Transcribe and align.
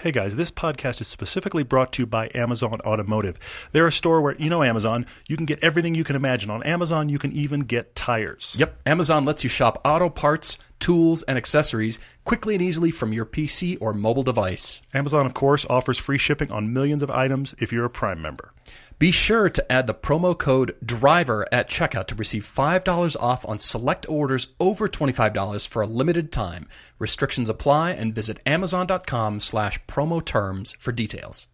Hey 0.00 0.12
guys, 0.12 0.34
this 0.34 0.50
podcast 0.50 1.02
is 1.02 1.08
specifically 1.08 1.62
brought 1.62 1.92
to 1.92 2.02
you 2.02 2.06
by 2.06 2.30
Amazon 2.34 2.80
Automotive. 2.86 3.38
They're 3.72 3.86
a 3.86 3.92
store 3.92 4.22
where, 4.22 4.34
you 4.36 4.48
know, 4.48 4.62
Amazon, 4.62 5.04
you 5.28 5.36
can 5.36 5.44
get 5.44 5.62
everything 5.62 5.94
you 5.94 6.04
can 6.04 6.16
imagine. 6.16 6.48
On 6.48 6.62
Amazon, 6.62 7.10
you 7.10 7.18
can 7.18 7.32
even 7.32 7.60
get 7.60 7.94
tires. 7.94 8.56
Yep, 8.58 8.80
Amazon 8.86 9.26
lets 9.26 9.44
you 9.44 9.50
shop 9.50 9.78
auto 9.84 10.08
parts, 10.08 10.56
tools, 10.78 11.22
and 11.24 11.36
accessories 11.36 11.98
quickly 12.24 12.54
and 12.54 12.62
easily 12.62 12.90
from 12.90 13.12
your 13.12 13.26
PC 13.26 13.76
or 13.78 13.92
mobile 13.92 14.22
device. 14.22 14.80
Amazon, 14.94 15.26
of 15.26 15.34
course, 15.34 15.66
offers 15.68 15.98
free 15.98 16.16
shipping 16.16 16.50
on 16.50 16.72
millions 16.72 17.02
of 17.02 17.10
items 17.10 17.54
if 17.58 17.70
you're 17.70 17.84
a 17.84 17.90
Prime 17.90 18.22
member. 18.22 18.54
Be 19.00 19.12
sure 19.12 19.48
to 19.48 19.72
add 19.72 19.86
the 19.86 19.94
promo 19.94 20.36
code 20.36 20.76
DRIVER 20.84 21.48
at 21.50 21.70
checkout 21.70 22.06
to 22.08 22.14
receive 22.14 22.44
$5 22.44 23.16
off 23.18 23.48
on 23.48 23.58
select 23.58 24.06
orders 24.10 24.48
over 24.60 24.90
$25 24.90 25.66
for 25.66 25.80
a 25.80 25.86
limited 25.86 26.30
time. 26.30 26.68
Restrictions 26.98 27.48
apply 27.48 27.92
and 27.92 28.14
visit 28.14 28.40
amazon.com 28.44 29.40
slash 29.40 29.82
promo 29.86 30.22
terms 30.22 30.76
for 30.78 30.92
details. 30.92 31.46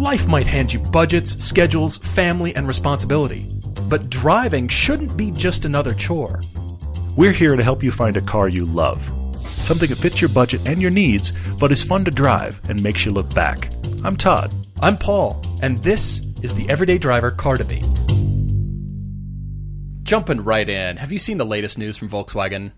Life 0.00 0.26
might 0.26 0.48
hand 0.48 0.72
you 0.72 0.80
budgets, 0.80 1.44
schedules, 1.44 1.98
family, 1.98 2.56
and 2.56 2.66
responsibility. 2.66 3.46
But 3.88 4.10
driving 4.10 4.66
shouldn't 4.66 5.16
be 5.16 5.30
just 5.30 5.64
another 5.64 5.94
chore. 5.94 6.40
We're 7.16 7.30
here 7.30 7.54
to 7.54 7.62
help 7.62 7.84
you 7.84 7.92
find 7.92 8.16
a 8.16 8.20
car 8.20 8.48
you 8.48 8.64
love. 8.64 8.98
Something 9.46 9.90
that 9.90 9.98
fits 9.98 10.20
your 10.20 10.30
budget 10.30 10.66
and 10.66 10.82
your 10.82 10.90
needs, 10.90 11.32
but 11.60 11.70
is 11.70 11.84
fun 11.84 12.04
to 12.04 12.10
drive 12.10 12.60
and 12.68 12.82
makes 12.82 13.06
you 13.06 13.12
look 13.12 13.32
back. 13.32 13.70
I'm 14.02 14.16
Todd. 14.16 14.50
I'm 14.82 14.96
Paul, 14.96 15.44
and 15.60 15.76
this 15.76 16.22
is 16.40 16.54
the 16.54 16.66
Everyday 16.70 16.96
Driver 16.96 17.30
Car 17.30 17.58
Debate. 17.58 17.84
Jumping 20.02 20.42
right 20.42 20.66
in, 20.66 20.96
have 20.96 21.12
you 21.12 21.18
seen 21.18 21.36
the 21.36 21.44
latest 21.44 21.76
news 21.76 21.98
from 21.98 22.08
Volkswagen? 22.08 22.72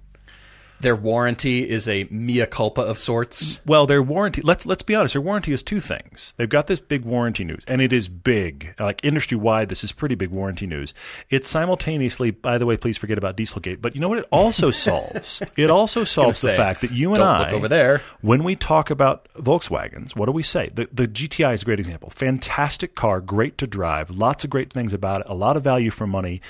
Their 0.82 0.96
warranty 0.96 1.68
is 1.68 1.88
a 1.88 2.08
mea 2.10 2.44
culpa 2.46 2.82
of 2.82 2.98
sorts. 2.98 3.60
Well, 3.64 3.86
their 3.86 4.02
warranty. 4.02 4.42
Let's 4.42 4.66
let's 4.66 4.82
be 4.82 4.96
honest. 4.96 5.14
Their 5.14 5.22
warranty 5.22 5.52
is 5.52 5.62
two 5.62 5.78
things. 5.78 6.34
They've 6.36 6.48
got 6.48 6.66
this 6.66 6.80
big 6.80 7.04
warranty 7.04 7.44
news, 7.44 7.64
and 7.68 7.80
it 7.80 7.92
is 7.92 8.08
big. 8.08 8.74
Like 8.80 9.04
industry 9.04 9.36
wide, 9.38 9.68
this 9.68 9.84
is 9.84 9.92
pretty 9.92 10.16
big 10.16 10.30
warranty 10.30 10.66
news. 10.66 10.92
It's 11.30 11.48
simultaneously. 11.48 12.32
By 12.32 12.58
the 12.58 12.66
way, 12.66 12.76
please 12.76 12.98
forget 12.98 13.16
about 13.16 13.36
Dieselgate. 13.36 13.80
But 13.80 13.94
you 13.94 14.00
know 14.00 14.08
what? 14.08 14.18
It 14.18 14.26
also 14.32 14.70
solves. 14.72 15.40
It 15.56 15.70
also 15.70 16.02
solves 16.02 16.40
the 16.40 16.50
fact 16.50 16.80
that 16.80 16.90
you 16.90 17.14
and 17.14 17.22
I 17.22 17.52
over 17.52 17.68
there. 17.68 18.02
When 18.20 18.42
we 18.42 18.56
talk 18.56 18.90
about 18.90 19.28
Volkswagens, 19.38 20.16
what 20.16 20.26
do 20.26 20.32
we 20.32 20.42
say? 20.42 20.70
The 20.74 20.88
the 20.92 21.06
GTI 21.06 21.54
is 21.54 21.62
a 21.62 21.64
great 21.64 21.78
example. 21.78 22.10
Fantastic 22.10 22.96
car, 22.96 23.20
great 23.20 23.56
to 23.58 23.68
drive, 23.68 24.10
lots 24.10 24.42
of 24.42 24.50
great 24.50 24.72
things 24.72 24.92
about 24.92 25.20
it, 25.20 25.28
a 25.30 25.34
lot 25.34 25.56
of 25.56 25.62
value 25.62 25.92
for 25.92 26.08
money. 26.08 26.40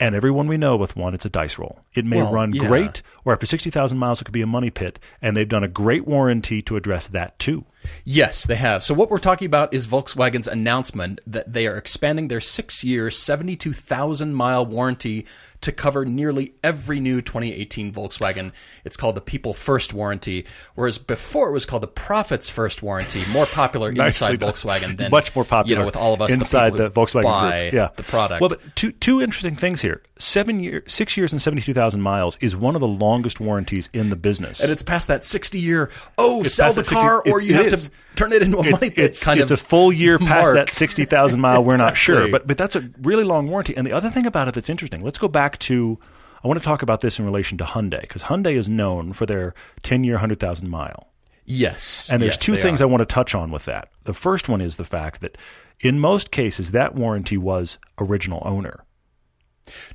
And 0.00 0.14
everyone 0.14 0.46
we 0.46 0.56
know 0.56 0.76
with 0.76 0.94
one, 0.96 1.12
it's 1.12 1.24
a 1.24 1.28
dice 1.28 1.58
roll. 1.58 1.80
It 1.92 2.04
may 2.04 2.22
Well, 2.22 2.32
run 2.32 2.52
yeah. 2.54 2.68
great, 2.68 3.02
or 3.24 3.32
after 3.32 3.46
60,000 3.46 3.98
miles, 3.98 4.20
it 4.20 4.24
could 4.24 4.32
be 4.32 4.42
a 4.42 4.46
money 4.46 4.70
pit. 4.70 5.00
And 5.20 5.36
they've 5.36 5.48
done 5.48 5.64
a 5.64 5.68
great 5.68 6.06
warranty 6.06 6.62
to 6.62 6.76
address 6.76 7.08
that 7.08 7.36
too. 7.40 7.64
Yes, 8.04 8.46
they 8.46 8.54
have. 8.56 8.84
So, 8.84 8.94
what 8.94 9.10
we're 9.10 9.18
talking 9.18 9.46
about 9.46 9.74
is 9.74 9.86
Volkswagen's 9.86 10.46
announcement 10.48 11.20
that 11.26 11.52
they 11.52 11.66
are 11.66 11.76
expanding 11.76 12.28
their 12.28 12.40
six 12.40 12.84
year, 12.84 13.10
72,000 13.10 14.34
mile 14.34 14.64
warranty 14.66 15.26
to 15.60 15.72
cover 15.72 16.04
nearly 16.04 16.54
every 16.62 17.00
new 17.00 17.20
2018 17.20 17.92
Volkswagen. 17.92 18.52
It's 18.84 18.96
called 18.96 19.14
the 19.16 19.20
People 19.20 19.54
First 19.54 19.92
warranty, 19.92 20.46
whereas 20.74 20.98
before 20.98 21.48
it 21.48 21.52
was 21.52 21.66
called 21.66 21.82
the 21.82 21.88
Profits 21.88 22.48
First 22.48 22.82
warranty, 22.82 23.24
more 23.30 23.46
popular 23.46 23.90
inside 23.96 24.38
done. 24.38 24.52
Volkswagen 24.52 24.96
than 24.96 25.10
much 25.10 25.34
more 25.34 25.44
popular. 25.44 25.70
You 25.70 25.80
know, 25.80 25.86
with 25.86 25.96
all 25.96 26.14
of 26.14 26.22
us 26.22 26.32
inside 26.32 26.72
the, 26.74 26.88
the, 26.88 26.90
Volkswagen 26.90 27.22
buy 27.22 27.62
group. 27.62 27.74
Yeah, 27.74 27.88
the 27.96 28.02
product. 28.04 28.40
Well, 28.40 28.50
but 28.50 28.60
two 28.76 28.92
two 28.92 29.20
interesting 29.20 29.56
things 29.56 29.82
here. 29.82 30.02
Seven 30.18 30.60
year, 30.60 30.82
six 30.86 31.16
years 31.16 31.32
and 31.32 31.40
seventy 31.40 31.62
two 31.62 31.74
thousand 31.74 32.00
miles 32.00 32.36
is 32.40 32.56
one 32.56 32.74
of 32.74 32.80
the 32.80 32.88
longest 32.88 33.40
warranties 33.40 33.88
in 33.92 34.10
the 34.10 34.16
business. 34.16 34.60
and 34.60 34.70
it's 34.70 34.82
past 34.82 35.08
that 35.08 35.24
60 35.24 35.58
year, 35.58 35.90
oh, 36.18 36.40
It's 36.40 36.54
sell 36.54 36.72
the 36.72 36.80
that 36.80 36.86
60 36.86 36.94
car 36.94 37.22
or 37.26 37.40
you 37.40 37.54
have 37.54 37.66
is. 37.68 37.84
to 37.84 37.90
turn 38.16 38.32
it 38.32 38.42
into 38.42 38.58
a 38.58 38.62
it's, 38.62 38.70
money 38.72 38.92
it's, 38.96 39.22
kind 39.24 39.40
it's 39.40 39.50
of 39.50 39.60
a 39.60 39.62
full 39.62 39.92
year 39.92 40.18
past 40.18 40.52
mark. 40.52 40.54
that 40.54 40.70
60,000 40.70 41.40
mile. 41.40 41.62
We're 41.64 41.76
not 41.76 41.96
sure. 41.96 42.28
But, 42.28 42.46
but 42.46 42.58
that's 42.58 42.74
a 42.76 42.90
really 43.02 43.24
long 43.24 43.48
warranty. 43.48 43.76
And 43.76 43.86
the 43.86 43.92
other 43.92 44.10
thing 44.10 44.26
about 44.26 44.48
it 44.48 44.54
that's 44.54 44.68
interesting, 44.68 45.02
let's 45.02 45.18
go 45.18 45.28
back 45.28 45.47
to, 45.58 45.98
I 46.44 46.48
want 46.48 46.58
to 46.58 46.64
talk 46.64 46.82
about 46.82 47.00
this 47.00 47.18
in 47.18 47.24
relation 47.24 47.56
to 47.58 47.64
Hyundai, 47.64 48.02
because 48.02 48.24
Hyundai 48.24 48.56
is 48.56 48.68
known 48.68 49.12
for 49.12 49.24
their 49.24 49.54
10 49.82 50.04
year, 50.04 50.14
100,000 50.14 50.68
mile. 50.68 51.08
Yes. 51.44 52.10
And 52.12 52.20
there's 52.20 52.34
yes, 52.34 52.44
two 52.44 52.56
things 52.56 52.82
are. 52.82 52.84
I 52.84 52.88
want 52.88 53.00
to 53.00 53.06
touch 53.06 53.34
on 53.34 53.50
with 53.50 53.64
that. 53.64 53.88
The 54.04 54.12
first 54.12 54.48
one 54.50 54.60
is 54.60 54.76
the 54.76 54.84
fact 54.84 55.22
that 55.22 55.38
in 55.80 55.98
most 55.98 56.30
cases, 56.30 56.72
that 56.72 56.94
warranty 56.94 57.38
was 57.38 57.78
original 57.98 58.42
owner. 58.44 58.84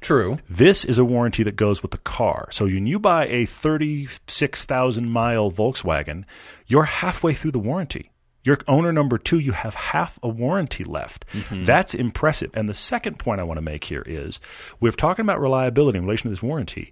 True. 0.01 0.39
This 0.49 0.85
is 0.85 0.97
a 0.97 1.05
warranty 1.05 1.43
that 1.43 1.55
goes 1.55 1.81
with 1.81 1.91
the 1.91 1.97
car. 1.99 2.47
So 2.51 2.65
when 2.65 2.85
you 2.85 2.99
buy 2.99 3.27
a 3.27 3.45
36,000 3.45 5.09
mile 5.09 5.51
Volkswagen, 5.51 6.25
you're 6.67 6.85
halfway 6.85 7.33
through 7.33 7.51
the 7.51 7.59
warranty. 7.59 8.11
You're 8.43 8.59
owner 8.67 8.91
number 8.91 9.17
two, 9.17 9.39
you 9.39 9.53
have 9.53 9.73
half 9.73 10.19
a 10.21 10.27
warranty 10.27 10.83
left. 10.83 11.25
That's 11.65 11.93
impressive. 11.93 12.51
And 12.53 12.67
the 12.67 12.73
second 12.73 13.19
point 13.19 13.39
I 13.39 13.43
want 13.43 13.57
to 13.57 13.61
make 13.61 13.85
here 13.85 14.03
is 14.05 14.39
we're 14.79 14.91
talking 14.91 15.23
about 15.23 15.39
reliability 15.39 15.97
in 15.97 16.05
relation 16.05 16.23
to 16.23 16.29
this 16.29 16.43
warranty. 16.43 16.91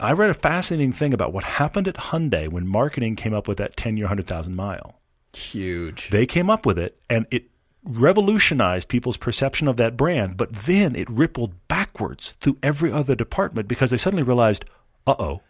I 0.00 0.12
read 0.12 0.30
a 0.30 0.34
fascinating 0.34 0.92
thing 0.92 1.14
about 1.14 1.32
what 1.32 1.44
happened 1.44 1.88
at 1.88 1.96
Hyundai 1.96 2.50
when 2.50 2.66
marketing 2.66 3.16
came 3.16 3.34
up 3.34 3.48
with 3.48 3.58
that 3.58 3.76
10 3.76 3.96
year, 3.96 4.06
100,000 4.06 4.54
mile. 4.54 5.00
Huge. 5.32 6.10
They 6.10 6.26
came 6.26 6.50
up 6.50 6.64
with 6.66 6.78
it 6.78 6.96
and 7.08 7.26
it 7.30 7.44
revolutionized 7.84 8.88
people's 8.88 9.16
perception 9.16 9.68
of 9.68 9.76
that 9.76 9.96
brand, 9.96 10.36
but 10.36 10.52
then 10.52 10.96
it 10.96 11.08
rippled 11.10 11.54
backwards 11.68 12.34
through 12.40 12.58
every 12.62 12.90
other 12.90 13.14
department 13.14 13.68
because 13.68 13.90
they 13.90 13.96
suddenly 13.96 14.22
realized, 14.22 14.64
uh 15.06 15.14
oh. 15.18 15.40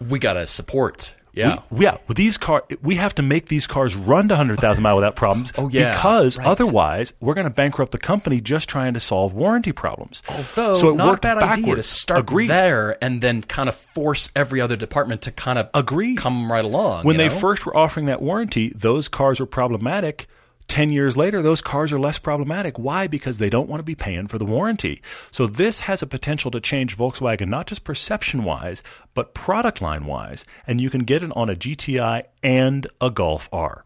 we 0.00 0.18
got 0.18 0.34
to 0.34 0.46
support. 0.46 1.14
Yeah. 1.34 1.60
Yeah, 1.76 1.96
with 2.06 2.16
these 2.16 2.38
car, 2.38 2.64
we 2.82 2.94
have 2.96 3.14
to 3.16 3.22
make 3.22 3.46
these 3.46 3.66
cars 3.66 3.96
run 3.96 4.28
to 4.28 4.34
100,000 4.34 4.82
mile 4.82 4.96
without 4.96 5.16
problems. 5.16 5.52
Oh, 5.64 5.68
yeah, 5.68 5.92
because 5.92 6.36
right. 6.36 6.46
otherwise 6.46 7.12
we're 7.20 7.34
going 7.34 7.46
to 7.46 7.52
bankrupt 7.52 7.92
the 7.92 7.98
company 7.98 8.40
just 8.40 8.68
trying 8.68 8.94
to 8.94 9.00
solve 9.00 9.32
warranty 9.32 9.72
problems. 9.72 10.20
Although, 10.28 10.74
so 10.74 10.90
it 10.90 10.96
not 10.96 11.06
a 11.06 11.10
worked 11.10 11.22
bad 11.22 11.38
idea 11.38 11.76
to 11.76 11.82
start 11.82 12.20
Agreed. 12.20 12.48
there 12.48 13.02
and 13.02 13.20
then 13.20 13.42
kind 13.42 13.68
of 13.68 13.74
force 13.74 14.30
every 14.34 14.60
other 14.60 14.76
department 14.76 15.22
to 15.22 15.30
kind 15.30 15.58
of 15.58 15.70
Agreed. 15.74 16.18
come 16.18 16.50
right 16.50 16.64
along. 16.64 17.04
When 17.04 17.16
they 17.16 17.28
know? 17.28 17.34
first 17.34 17.64
were 17.64 17.76
offering 17.76 18.06
that 18.06 18.20
warranty, 18.20 18.72
those 18.74 19.08
cars 19.08 19.38
were 19.40 19.46
problematic. 19.46 20.26
10 20.68 20.90
years 20.90 21.16
later, 21.16 21.42
those 21.42 21.62
cars 21.62 21.92
are 21.92 22.00
less 22.00 22.18
problematic. 22.18 22.78
Why? 22.78 23.06
Because 23.06 23.38
they 23.38 23.50
don't 23.50 23.68
want 23.68 23.80
to 23.80 23.84
be 23.84 23.94
paying 23.94 24.26
for 24.26 24.38
the 24.38 24.44
warranty. 24.44 25.02
So 25.30 25.46
this 25.46 25.80
has 25.80 26.02
a 26.02 26.06
potential 26.06 26.50
to 26.50 26.60
change 26.60 26.96
Volkswagen, 26.96 27.48
not 27.48 27.66
just 27.66 27.84
perception 27.84 28.44
wise, 28.44 28.82
but 29.14 29.34
product 29.34 29.80
line 29.80 30.06
wise. 30.06 30.44
And 30.66 30.80
you 30.80 30.90
can 30.90 31.02
get 31.02 31.22
it 31.22 31.30
on 31.36 31.50
a 31.50 31.54
GTI 31.54 32.24
and 32.42 32.86
a 33.00 33.10
Golf 33.10 33.48
R. 33.52 33.84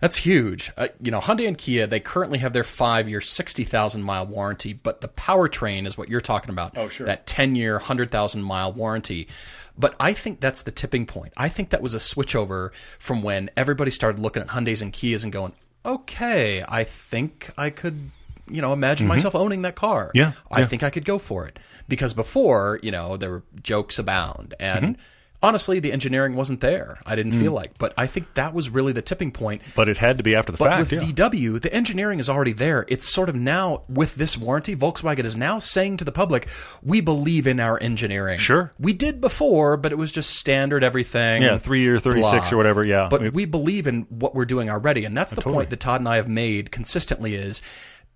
That's 0.00 0.16
huge. 0.16 0.70
Uh, 0.76 0.88
you 1.00 1.10
know, 1.10 1.20
Hyundai 1.20 1.46
and 1.46 1.56
Kia, 1.56 1.86
they 1.86 2.00
currently 2.00 2.38
have 2.38 2.52
their 2.52 2.64
five 2.64 3.08
year, 3.08 3.20
60,000 3.20 4.02
mile 4.02 4.26
warranty, 4.26 4.72
but 4.72 5.00
the 5.00 5.08
powertrain 5.08 5.86
is 5.86 5.96
what 5.96 6.08
you're 6.08 6.20
talking 6.20 6.50
about. 6.50 6.76
Oh, 6.76 6.88
sure. 6.88 7.06
That 7.06 7.26
10 7.26 7.54
year, 7.54 7.74
100,000 7.74 8.42
mile 8.42 8.72
warranty. 8.72 9.28
But 9.76 9.94
I 10.00 10.12
think 10.12 10.40
that's 10.40 10.62
the 10.62 10.72
tipping 10.72 11.06
point. 11.06 11.32
I 11.36 11.48
think 11.48 11.70
that 11.70 11.82
was 11.82 11.94
a 11.94 11.98
switchover 11.98 12.70
from 12.98 13.22
when 13.22 13.50
everybody 13.56 13.90
started 13.90 14.20
looking 14.20 14.42
at 14.42 14.48
Hyundais 14.48 14.82
and 14.82 14.92
Kias 14.92 15.22
and 15.22 15.32
going, 15.32 15.52
okay, 15.88 16.64
I 16.68 16.84
think 16.84 17.50
I 17.56 17.70
could. 17.70 18.10
You 18.50 18.62
know, 18.62 18.72
imagine 18.72 19.06
myself 19.06 19.34
owning 19.34 19.60
that 19.62 19.74
car. 19.74 20.06
Mm-hmm. 20.06 20.16
Yeah, 20.18 20.32
I 20.50 20.60
yeah. 20.60 20.64
think 20.64 20.82
I 20.82 20.88
could 20.88 21.04
go 21.04 21.18
for 21.18 21.46
it 21.46 21.58
because 21.86 22.14
before, 22.14 22.80
you 22.82 22.90
know, 22.90 23.18
there 23.18 23.30
were 23.30 23.42
jokes 23.62 23.98
abound, 23.98 24.54
and 24.58 24.96
Mm-hmm. 24.96 25.02
Honestly, 25.42 25.78
the 25.80 25.92
engineering 25.92 26.34
wasn't 26.34 26.60
there. 26.60 26.98
I 27.06 27.14
didn't 27.14 27.32
feel 27.32 27.52
like, 27.52 27.78
but 27.78 27.94
I 27.96 28.06
think 28.06 28.34
that 28.34 28.52
was 28.54 28.70
really 28.70 28.92
the 28.92 29.02
tipping 29.02 29.30
point. 29.32 29.62
But 29.76 29.88
it 29.88 29.96
had 29.98 30.16
to 30.18 30.22
be 30.24 30.34
after 30.34 30.52
the 30.52 30.58
But 30.58 30.64
fact. 30.68 30.90
with 30.90 31.02
yeah. 31.02 31.08
VW, 31.28 31.60
the 31.60 31.72
engineering 31.72 32.18
is 32.18 32.28
already 32.28 32.52
there. 32.52 32.84
It's 32.88 33.06
sort 33.06 33.28
of 33.28 33.34
now 33.36 33.82
with 33.88 34.16
this 34.16 34.36
warranty, 34.36 34.74
Volkswagen 34.74 35.24
is 35.24 35.36
now 35.36 35.58
saying 35.58 35.98
to 35.98 36.04
the 36.04 36.12
public, 36.12 36.48
"We 36.82 37.00
believe 37.00 37.46
in 37.46 37.60
our 37.60 37.80
engineering." 37.82 38.38
Sure. 38.38 38.72
we 38.78 38.92
did 38.92 39.20
before, 39.20 39.76
but 39.76 39.92
it 39.92 39.96
was 39.98 40.10
just 40.10 40.30
standard 40.36 40.82
everything. 40.82 41.42
yeah, 41.42 41.58
three 41.58 41.80
year, 41.80 41.98
36 42.00 42.30
blah. 42.30 42.54
or 42.54 42.56
whatever. 42.56 42.84
Yeah. 42.84 43.08
But 43.10 43.32
we 43.32 43.44
believe 43.44 43.86
in 43.86 44.02
what 44.10 44.34
we're 44.34 44.44
doing 44.44 44.68
already, 44.70 45.04
and 45.04 45.16
that's 45.16 45.32
the 45.32 45.40
totally. 45.40 45.54
point 45.54 45.70
that 45.70 45.80
Todd 45.80 46.00
and 46.00 46.08
I 46.08 46.16
have 46.16 46.28
made 46.28 46.70
consistently. 46.72 47.34
Is 47.36 47.62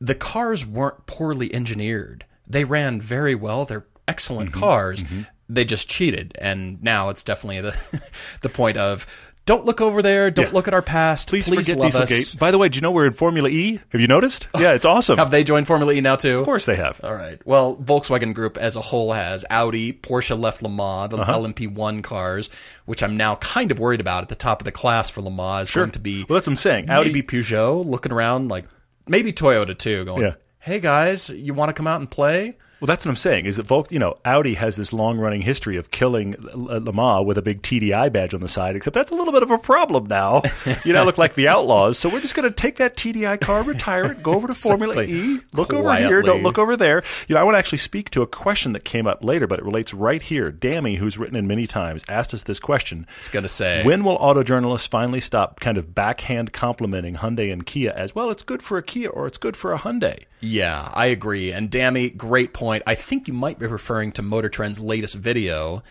the 0.00 0.14
cars 0.14 0.66
weren't 0.66 1.06
poorly 1.06 1.54
engineered; 1.54 2.24
they 2.48 2.64
ran 2.64 3.00
very 3.00 3.34
well. 3.36 3.64
They're 3.64 3.86
excellent 4.08 4.50
Mm-hmm. 4.50 4.60
cars. 4.60 5.04
They 5.52 5.64
just 5.64 5.88
cheated, 5.88 6.36
and 6.40 6.82
now 6.82 7.08
it's 7.10 7.22
definitely 7.24 7.60
the 7.60 8.00
the 8.42 8.48
point 8.48 8.76
of. 8.76 9.06
Don't 9.44 9.64
look 9.64 9.80
over 9.80 10.02
there. 10.02 10.30
Don't 10.30 10.46
Yeah. 10.46 10.52
look 10.52 10.68
at 10.68 10.72
our 10.74 10.82
past. 10.82 11.28
Please, 11.28 11.48
Please, 11.48 11.66
forget 11.68 11.76
love 11.76 11.96
us. 11.96 12.32
By 12.36 12.52
the 12.52 12.58
way, 12.58 12.68
do 12.68 12.76
you 12.76 12.80
know 12.80 12.92
we're 12.92 13.06
in 13.06 13.12
Formula 13.12 13.48
E? 13.48 13.80
Have 13.90 14.00
you 14.00 14.06
noticed? 14.06 14.46
Yeah, 14.56 14.72
it's 14.74 14.84
awesome. 14.84 15.18
Have 15.18 15.32
they 15.32 15.42
joined 15.42 15.66
Formula 15.66 15.92
E 15.92 16.00
now 16.00 16.14
too? 16.14 16.38
of 16.38 16.44
course 16.44 16.64
they 16.64 16.76
have. 16.76 17.00
All 17.02 17.12
right. 17.12 17.44
Well, 17.44 17.74
Volkswagen 17.74 18.34
Group 18.34 18.56
as 18.56 18.76
a 18.76 18.80
whole 18.80 19.12
has 19.12 19.44
Audi, 19.50 19.92
Porsche 19.94 20.38
left 20.38 20.62
Le 20.62 20.68
Mans, 20.68 21.10
the 21.10 21.16
Uh-huh. 21.18 21.32
LMP1 21.40 22.04
cars, 22.04 22.50
which 22.84 23.02
I'm 23.02 23.16
now 23.16 23.34
kind 23.34 23.72
of 23.72 23.80
worried 23.80 24.00
about 24.00 24.22
at 24.22 24.28
the 24.28 24.36
top 24.36 24.60
of 24.60 24.64
the 24.64 24.70
class 24.70 25.10
for 25.10 25.22
Le 25.22 25.30
Mans 25.32 25.68
is 25.68 25.74
going 25.74 25.90
to 25.90 25.98
be 25.98 26.18
Well, 26.28 26.36
that's 26.36 26.46
what 26.46 26.52
I'm 26.52 26.56
saying. 26.56 26.88
Audi, 26.88 27.08
maybe 27.08 27.22
Peugeot 27.24 27.84
looking 27.84 28.12
around 28.12 28.46
like 28.48 28.66
maybe 29.08 29.32
Toyota 29.32 29.76
too, 29.76 30.04
going, 30.04 30.22
Yeah. 30.22 30.34
"Hey 30.60 30.78
guys, 30.78 31.30
you 31.30 31.52
want 31.52 31.68
to 31.68 31.72
come 31.72 31.88
out 31.88 31.98
and 31.98 32.08
play?" 32.08 32.56
Well, 32.82 32.88
that's 32.88 33.04
what 33.06 33.10
I'm 33.10 33.16
saying. 33.16 33.46
Is 33.46 33.58
that 33.58 33.66
Volk, 33.66 33.92
you 33.92 34.00
know, 34.00 34.18
Audi 34.24 34.54
has 34.54 34.74
this 34.74 34.92
long 34.92 35.16
running 35.16 35.42
history 35.42 35.76
of 35.76 35.92
killing 35.92 36.34
L- 36.52 36.80
Le 36.80 37.22
with 37.22 37.38
a 37.38 37.42
big 37.42 37.62
TDI 37.62 38.12
badge 38.12 38.34
on 38.34 38.40
the 38.40 38.48
side. 38.48 38.74
Except 38.74 38.92
that's 38.92 39.12
a 39.12 39.14
little 39.14 39.32
bit 39.32 39.44
of 39.44 39.52
a 39.52 39.58
problem 39.58 40.06
now. 40.06 40.42
you 40.84 40.92
now 40.92 41.04
look 41.04 41.16
like 41.16 41.34
the 41.34 41.46
outlaws. 41.46 41.96
So 41.96 42.08
we're 42.08 42.20
just 42.20 42.34
going 42.34 42.48
to 42.48 42.52
take 42.52 42.78
that 42.78 42.96
TDI 42.96 43.40
car, 43.40 43.62
retire 43.62 44.10
it, 44.10 44.24
go 44.24 44.32
over 44.32 44.48
to 44.48 44.52
Formula. 44.68 45.04
E, 45.04 45.38
look 45.52 45.72
over 45.72 45.94
here, 45.94 46.22
don't 46.22 46.42
look 46.42 46.58
over 46.58 46.76
there. 46.76 47.04
You 47.28 47.36
know, 47.36 47.40
I 47.40 47.44
want 47.44 47.54
to 47.54 47.60
actually 47.60 47.78
speak 47.78 48.10
to 48.10 48.22
a 48.22 48.26
question 48.26 48.72
that 48.72 48.84
came 48.84 49.06
up 49.06 49.22
later, 49.22 49.46
but 49.46 49.60
it 49.60 49.64
relates 49.64 49.94
right 49.94 50.20
here. 50.20 50.50
Dammy, 50.50 50.96
who's 50.96 51.16
written 51.16 51.36
in 51.36 51.46
many 51.46 51.68
times, 51.68 52.04
asked 52.08 52.34
us 52.34 52.42
this 52.42 52.58
question. 52.58 53.06
It's 53.18 53.28
going 53.28 53.44
to 53.44 53.48
say. 53.48 53.84
When 53.84 54.02
will 54.02 54.16
auto 54.16 54.42
journalists 54.42 54.88
finally 54.88 55.20
stop 55.20 55.60
kind 55.60 55.78
of 55.78 55.94
backhand 55.94 56.52
complimenting 56.52 57.14
Hyundai 57.14 57.52
and 57.52 57.64
Kia 57.64 57.92
as 57.94 58.12
well? 58.12 58.30
It's 58.30 58.42
good 58.42 58.60
for 58.60 58.76
a 58.76 58.82
Kia 58.82 59.08
or 59.08 59.28
it's 59.28 59.38
good 59.38 59.56
for 59.56 59.72
a 59.72 59.78
Hyundai. 59.78 60.24
Yeah, 60.42 60.90
I 60.92 61.06
agree. 61.06 61.52
And 61.52 61.70
Dammy, 61.70 62.10
great 62.10 62.52
point. 62.52 62.71
I 62.86 62.94
think 62.94 63.28
you 63.28 63.34
might 63.34 63.58
be 63.58 63.66
referring 63.66 64.12
to 64.12 64.22
Motor 64.22 64.48
Trend's 64.48 64.80
latest 64.80 65.16
video 65.16 65.82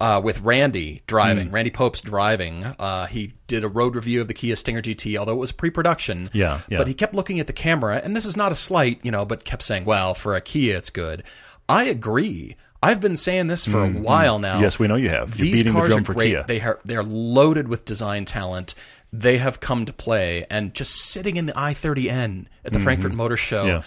uh, 0.00 0.20
with 0.22 0.40
Randy 0.42 1.02
driving, 1.06 1.50
Randy 1.50 1.70
Pobst 1.70 2.04
driving. 2.04 2.64
Uh, 2.64 3.06
he 3.06 3.34
did 3.46 3.64
a 3.64 3.68
road 3.68 3.94
review 3.96 4.20
of 4.20 4.28
the 4.28 4.34
Kia 4.34 4.54
Stinger 4.56 4.82
GT, 4.82 5.16
although 5.16 5.32
it 5.32 5.38
was 5.38 5.52
pre-production. 5.52 6.28
Yeah, 6.32 6.60
yeah. 6.68 6.78
But 6.78 6.88
he 6.88 6.94
kept 6.94 7.14
looking 7.14 7.40
at 7.40 7.46
the 7.46 7.52
camera, 7.52 8.00
and 8.02 8.14
this 8.14 8.26
is 8.26 8.36
not 8.36 8.52
a 8.52 8.54
slight, 8.54 9.00
you 9.02 9.10
know, 9.10 9.24
but 9.24 9.44
kept 9.44 9.62
saying, 9.62 9.84
"Well, 9.84 10.14
for 10.14 10.36
a 10.36 10.40
Kia, 10.40 10.76
it's 10.76 10.90
good." 10.90 11.24
I 11.68 11.84
agree. 11.84 12.56
I've 12.82 13.00
been 13.00 13.16
saying 13.16 13.48
this 13.48 13.66
for 13.66 13.84
a 13.84 13.90
while 13.90 14.38
now. 14.38 14.60
Yes, 14.60 14.78
we 14.78 14.86
know 14.86 14.94
you 14.94 15.08
have. 15.08 15.36
You're 15.36 15.46
These 15.46 15.58
beating 15.60 15.72
the 15.72 15.78
cars 15.78 15.88
drum 15.90 16.02
are 16.02 16.04
for 16.04 16.14
great. 16.14 16.30
Kia. 16.30 16.44
They 16.46 16.60
are 16.60 16.78
they 16.84 16.96
are 16.96 17.02
loaded 17.02 17.66
with 17.66 17.84
design 17.84 18.24
talent. 18.24 18.74
They 19.12 19.38
have 19.38 19.58
come 19.58 19.84
to 19.86 19.92
play, 19.92 20.46
and 20.48 20.72
just 20.74 20.94
sitting 20.94 21.36
in 21.36 21.46
the 21.46 21.52
i30N 21.54 22.46
at 22.64 22.72
the 22.72 22.78
Frankfurt 22.78 23.12
Motor 23.12 23.36
Show, 23.36 23.58
Mm-hmm. 23.58 23.68
Yeah. 23.68 23.82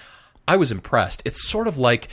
I 0.47 0.57
was 0.57 0.71
impressed. 0.71 1.21
It's 1.25 1.47
sort 1.47 1.67
of 1.67 1.77
like 1.77 2.09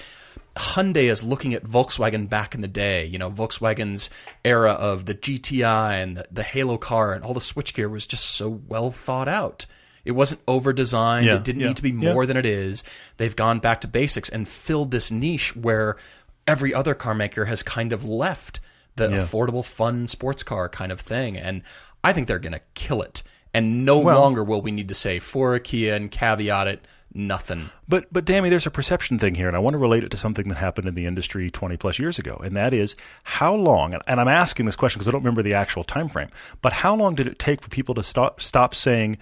Hyundai 0.56 1.10
is 1.10 1.22
looking 1.22 1.54
at 1.54 1.64
Volkswagen 1.64 2.28
back 2.28 2.54
in 2.54 2.60
the 2.60 2.68
day. 2.68 3.04
You 3.04 3.18
know, 3.18 3.30
Volkswagen's 3.30 4.10
era 4.44 4.72
of 4.72 5.06
the 5.06 5.14
GTI 5.14 6.02
and 6.02 6.16
the, 6.16 6.26
the 6.30 6.42
Halo 6.42 6.76
car 6.78 7.12
and 7.12 7.24
all 7.24 7.34
the 7.34 7.40
switchgear 7.40 7.90
was 7.90 8.06
just 8.06 8.24
so 8.24 8.60
well 8.68 8.90
thought 8.90 9.28
out. 9.28 9.66
It 10.04 10.12
wasn't 10.12 10.40
over 10.48 10.72
designed. 10.72 11.26
Yeah, 11.26 11.36
it 11.36 11.44
didn't 11.44 11.60
yeah, 11.60 11.68
need 11.68 11.76
to 11.76 11.82
be 11.82 11.90
yeah. 11.90 12.12
more 12.12 12.26
than 12.26 12.36
it 12.36 12.46
is. 12.46 12.82
They've 13.18 13.34
gone 13.34 13.58
back 13.58 13.82
to 13.82 13.88
basics 13.88 14.28
and 14.28 14.48
filled 14.48 14.90
this 14.90 15.10
niche 15.10 15.54
where 15.54 15.96
every 16.46 16.72
other 16.72 16.94
car 16.94 17.14
maker 17.14 17.44
has 17.44 17.62
kind 17.62 17.92
of 17.92 18.04
left 18.04 18.60
the 18.96 19.08
affordable, 19.08 19.64
fun 19.64 20.06
sports 20.06 20.42
car 20.42 20.68
kind 20.68 20.90
of 20.90 21.00
thing. 21.00 21.36
And 21.36 21.62
I 22.02 22.12
think 22.12 22.26
they're 22.26 22.38
going 22.38 22.52
to 22.52 22.60
kill 22.74 23.02
it. 23.02 23.22
And 23.58 23.84
no 23.84 23.98
longer 23.98 24.44
will 24.44 24.62
we 24.62 24.70
need 24.70 24.88
to 24.88 24.94
say 24.94 25.18
for 25.18 25.54
a 25.54 25.60
Kia 25.60 25.94
and 25.94 26.10
caveat 26.10 26.66
it, 26.68 26.84
nothing. 27.14 27.70
But 27.88 28.06
but 28.12 28.24
Dammy, 28.24 28.48
there's 28.50 28.66
a 28.66 28.70
perception 28.70 29.18
thing 29.18 29.34
here, 29.34 29.48
and 29.48 29.56
I 29.56 29.58
want 29.60 29.74
to 29.74 29.78
relate 29.78 30.04
it 30.04 30.10
to 30.10 30.16
something 30.16 30.48
that 30.48 30.56
happened 30.58 30.86
in 30.88 30.94
the 30.94 31.06
industry 31.06 31.50
20 31.50 31.76
plus 31.76 31.98
years 31.98 32.18
ago, 32.18 32.40
and 32.44 32.56
that 32.56 32.72
is 32.72 32.94
how 33.24 33.54
long. 33.54 33.94
And, 34.06 34.20
I'm 34.20 34.28
asking 34.28 34.66
this 34.66 34.76
question 34.76 34.98
because 34.98 35.08
I 35.08 35.12
don't 35.12 35.22
remember 35.22 35.42
the 35.42 35.54
actual 35.54 35.84
time 35.84 36.08
frame. 36.08 36.28
But 36.62 36.72
how 36.72 36.94
long 36.94 37.14
did 37.14 37.26
it 37.26 37.38
take 37.38 37.60
for 37.62 37.68
people 37.68 37.94
to 37.96 38.02
stop 38.02 38.40
stop 38.40 38.74
saying 38.74 39.18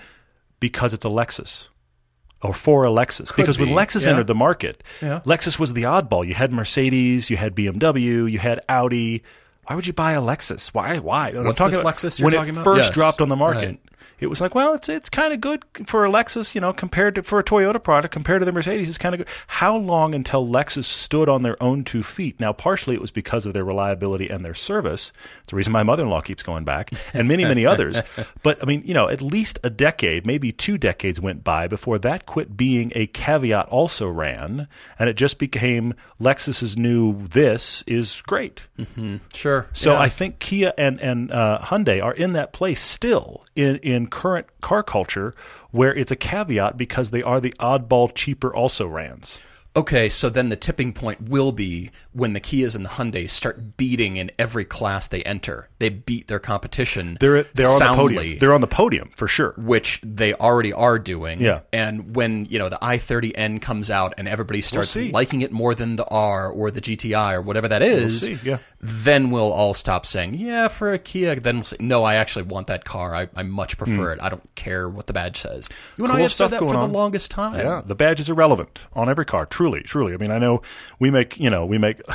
because 0.60 0.92
it's 0.94 1.04
a 1.04 1.08
Lexus? 1.08 1.68
Or 2.42 2.52
for 2.52 2.84
a 2.84 2.90
Lexus, 2.90 3.34
because 3.34 3.58
when 3.58 3.70
Lexus 3.70 4.04
yeah. 4.04 4.10
entered 4.10 4.26
the 4.26 4.34
market, 4.34 4.82
Yeah. 5.00 5.20
Lexus 5.24 5.58
was 5.58 5.72
the 5.72 5.84
oddball. 5.84 6.24
You 6.26 6.34
had 6.34 6.52
Mercedes, 6.52 7.30
you 7.30 7.38
had 7.38 7.54
BMW, 7.56 8.30
you 8.30 8.38
had 8.38 8.60
Audi. 8.68 9.22
Why 9.66 9.74
would 9.74 9.86
you 9.86 9.94
buy 9.94 10.12
a 10.12 10.20
Lexus? 10.20 10.68
Why? 10.68 10.98
Why? 10.98 11.28
And 11.28 11.38
I'm 11.38 11.44
What's 11.46 11.58
talking 11.58 11.70
this 11.70 11.78
about- 11.80 11.96
Lexus 11.96 12.18
you're 12.20 12.26
when 12.26 12.34
talking 12.34 12.48
it 12.50 12.60
about? 12.60 12.64
first 12.64 12.84
Yes. 12.88 12.94
dropped 12.94 13.20
on 13.22 13.30
the 13.30 13.36
market, 13.36 13.66
Right. 13.66 13.80
It 14.18 14.28
was 14.28 14.40
like, 14.40 14.54
well, 14.54 14.74
it's 14.74 14.88
it's 14.88 15.10
kind 15.10 15.32
of 15.32 15.40
good 15.40 15.64
for 15.86 16.06
a 16.06 16.10
Lexus, 16.10 16.54
you 16.54 16.60
know, 16.60 16.72
compared 16.72 17.14
to 17.16 17.22
for 17.22 17.38
a 17.38 17.44
Toyota 17.44 17.82
product 17.82 18.12
compared 18.12 18.40
to 18.40 18.46
the 18.46 18.52
Mercedes. 18.52 18.88
It's 18.88 18.98
kind 18.98 19.14
of 19.14 19.18
good. 19.18 19.28
How 19.46 19.76
long 19.76 20.14
until 20.14 20.46
Lexus 20.46 20.84
stood 20.84 21.28
on 21.28 21.42
their 21.42 21.62
own 21.62 21.84
two 21.84 22.02
feet? 22.02 22.40
Now, 22.40 22.52
partially 22.52 22.94
it 22.94 23.00
was 23.00 23.10
because 23.10 23.46
of 23.46 23.52
their 23.52 23.64
reliability 23.64 24.28
and 24.28 24.44
their 24.44 24.54
service. 24.54 25.12
It's 25.42 25.50
the 25.50 25.56
reason 25.56 25.72
my 25.72 25.82
mother-in-law 25.82 26.22
keeps 26.22 26.42
going 26.42 26.64
back, 26.64 26.90
and 27.12 27.28
many 27.28 27.44
many 27.44 27.66
others. 27.66 28.00
But 28.42 28.62
I 28.62 28.66
mean, 28.66 28.82
you 28.84 28.94
know, 28.94 29.08
at 29.08 29.22
least 29.22 29.58
a 29.64 29.70
decade, 29.70 30.26
maybe 30.26 30.52
two 30.52 30.78
decades 30.78 31.20
went 31.20 31.42
by 31.42 31.66
before 31.66 31.98
that 31.98 32.26
quit 32.26 32.56
being 32.56 32.92
a 32.94 33.06
caveat. 33.08 33.68
Also 33.68 34.08
ran, 34.08 34.68
and 34.98 35.08
it 35.08 35.14
just 35.14 35.38
became 35.38 35.94
Lexus's 36.20 36.76
new. 36.76 37.26
This 37.26 37.82
is 37.86 38.22
great. 38.26 38.66
Sure. 39.34 39.66
So 39.72 39.92
yeah. 39.92 40.00
I 40.00 40.08
think 40.08 40.38
Kia 40.38 40.72
and 40.78 41.00
and 41.00 41.30
uh, 41.30 41.58
Hyundai 41.62 42.02
are 42.02 42.14
in 42.14 42.32
that 42.34 42.52
place 42.52 42.80
still 42.80 43.44
in 43.54 43.76
in 43.78 44.05
current 44.08 44.46
car 44.60 44.82
culture 44.82 45.34
where 45.70 45.94
it's 45.94 46.10
a 46.10 46.16
caveat 46.16 46.76
because 46.76 47.10
they 47.10 47.22
are 47.22 47.40
the 47.40 47.54
oddball 47.58 48.14
cheaper 48.14 48.54
also 48.54 48.86
rans. 48.86 49.38
Okay, 49.76 50.08
so 50.08 50.30
then 50.30 50.48
the 50.48 50.56
tipping 50.56 50.94
point 50.94 51.28
will 51.28 51.52
be 51.52 51.90
when 52.12 52.32
the 52.32 52.40
Kias 52.40 52.74
and 52.74 52.86
the 52.86 52.88
Hyundais 52.88 53.28
start 53.28 53.76
beating 53.76 54.16
in 54.16 54.30
every 54.38 54.64
class 54.64 55.06
they 55.06 55.22
enter. 55.24 55.68
They 55.78 55.90
beat 55.90 56.26
their 56.28 56.38
competition. 56.38 57.18
They're 57.20 57.42
they're 57.42 57.68
on 57.68 57.78
the 57.78 57.92
podium. 57.94 58.38
They're 58.38 58.54
on 58.54 58.60
the 58.62 58.66
podium 58.66 59.10
for 59.16 59.28
sure. 59.28 59.54
which 59.58 60.00
they 60.02 60.32
already 60.32 60.72
are 60.72 60.98
doing. 60.98 61.40
Yeah. 61.40 61.60
And 61.72 62.16
when, 62.16 62.46
you 62.46 62.58
know, 62.58 62.68
the 62.70 62.78
i30N 62.80 63.60
comes 63.60 63.90
out 63.90 64.14
and 64.16 64.26
everybody 64.26 64.62
starts 64.62 64.90
see. 64.90 65.10
liking 65.10 65.42
it 65.42 65.52
more 65.52 65.74
than 65.74 65.96
the 65.96 66.06
R 66.06 66.48
or 66.50 66.70
the 66.70 66.80
GTI 66.80 67.34
or 67.34 67.42
whatever 67.42 67.68
that 67.68 67.82
is, 67.82 68.22
see, 68.22 68.38
yeah. 68.42 68.58
then 68.80 69.30
we'll 69.30 69.52
all 69.52 69.74
stop 69.74 70.06
saying, 70.06 70.34
yeah, 70.34 70.68
for 70.68 70.92
a 70.94 70.98
Kia. 70.98 71.36
Then 71.36 71.56
we'll 71.56 71.64
say, 71.64 71.76
no, 71.78 72.04
I 72.04 72.14
actually 72.14 72.44
want 72.44 72.68
that 72.68 72.84
car. 72.84 73.14
I, 73.14 73.28
I 73.36 73.42
much 73.42 73.76
prefer 73.76 74.12
it. 74.12 74.18
I 74.22 74.28
don't 74.30 74.48
care 74.54 74.88
what 74.88 75.06
the 75.08 75.12
badge 75.12 75.36
says. 75.36 75.68
You 75.98 76.04
and 76.04 76.12
I 76.12 76.16
Hmm. 76.16 76.22
Have 76.22 76.32
said 76.32 76.48
that 76.52 76.60
for 76.60 76.72
going 76.72 76.78
the 76.78 76.86
longest 76.86 77.30
time. 77.30 77.58
Yeah, 77.58 77.82
the 77.84 77.94
badge 77.94 78.18
is 78.20 78.30
irrelevant 78.30 78.86
on 78.94 79.08
every 79.10 79.26
car. 79.26 79.44
Truly, 79.44 79.82
truly. 79.82 80.14
I 80.14 80.16
mean, 80.16 80.30
I 80.30 80.38
know 80.38 80.62
we 80.98 81.10
make 81.10 81.38
you 81.38 81.50
know 81.50 81.66
we 81.66 81.76
make. 81.78 82.00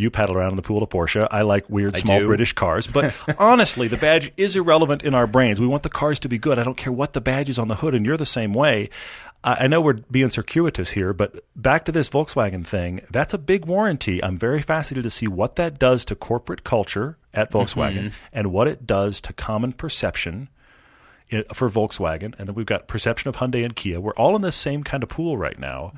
You 0.00 0.10
paddle 0.10 0.36
around 0.36 0.50
in 0.50 0.56
the 0.56 0.62
pool 0.62 0.82
of 0.82 0.88
Porsche. 0.88 1.28
I 1.30 1.42
like 1.42 1.68
weird 1.68 1.96
small 1.98 2.20
do. 2.20 2.26
British 2.26 2.54
cars, 2.54 2.86
but 2.86 3.14
honestly, 3.38 3.86
the 3.86 3.98
badge 3.98 4.32
is 4.38 4.56
irrelevant 4.56 5.02
in 5.02 5.14
our 5.14 5.26
brains. 5.26 5.60
We 5.60 5.66
want 5.66 5.82
the 5.82 5.90
cars 5.90 6.18
to 6.20 6.28
be 6.28 6.38
good. 6.38 6.58
I 6.58 6.64
don't 6.64 6.76
care 6.76 6.92
what 6.92 7.12
the 7.12 7.20
badge 7.20 7.50
is 7.50 7.58
on 7.58 7.68
the 7.68 7.74
hood, 7.74 7.94
and 7.94 8.06
you're 8.06 8.16
the 8.16 8.24
same 8.24 8.54
way. 8.54 8.88
I 9.44 9.64
I 9.64 9.66
know 9.66 9.82
we're 9.82 9.98
being 10.10 10.30
circuitous 10.30 10.90
here, 10.90 11.12
but 11.12 11.44
back 11.54 11.84
to 11.84 11.92
this 11.92 12.08
Volkswagen 12.08 12.64
thing. 12.64 13.02
That's 13.10 13.34
a 13.34 13.38
big 13.38 13.66
warranty. 13.66 14.24
I'm 14.24 14.38
very 14.38 14.62
fascinated 14.62 15.04
to 15.04 15.10
see 15.10 15.28
what 15.28 15.56
that 15.56 15.78
does 15.78 16.04
to 16.06 16.14
corporate 16.14 16.64
culture 16.64 17.18
at 17.34 17.50
mm-hmm. 17.50 17.58
Volkswagen 17.58 18.12
and 18.32 18.52
what 18.52 18.68
it 18.68 18.86
does 18.86 19.20
to 19.22 19.34
common 19.34 19.74
perception 19.74 20.48
eh, 21.30 21.42
for 21.52 21.68
Volkswagen, 21.68 22.34
and 22.38 22.48
then 22.48 22.54
we've 22.54 22.64
got 22.64 22.88
perception 22.88 23.28
of 23.28 23.36
Hyundai 23.36 23.66
and 23.66 23.76
Kia. 23.76 24.00
We're 24.00 24.14
all 24.14 24.34
in 24.34 24.40
the 24.40 24.52
same 24.52 24.82
kind 24.82 25.02
of 25.02 25.10
pool 25.10 25.36
right 25.36 25.58
now. 25.58 25.92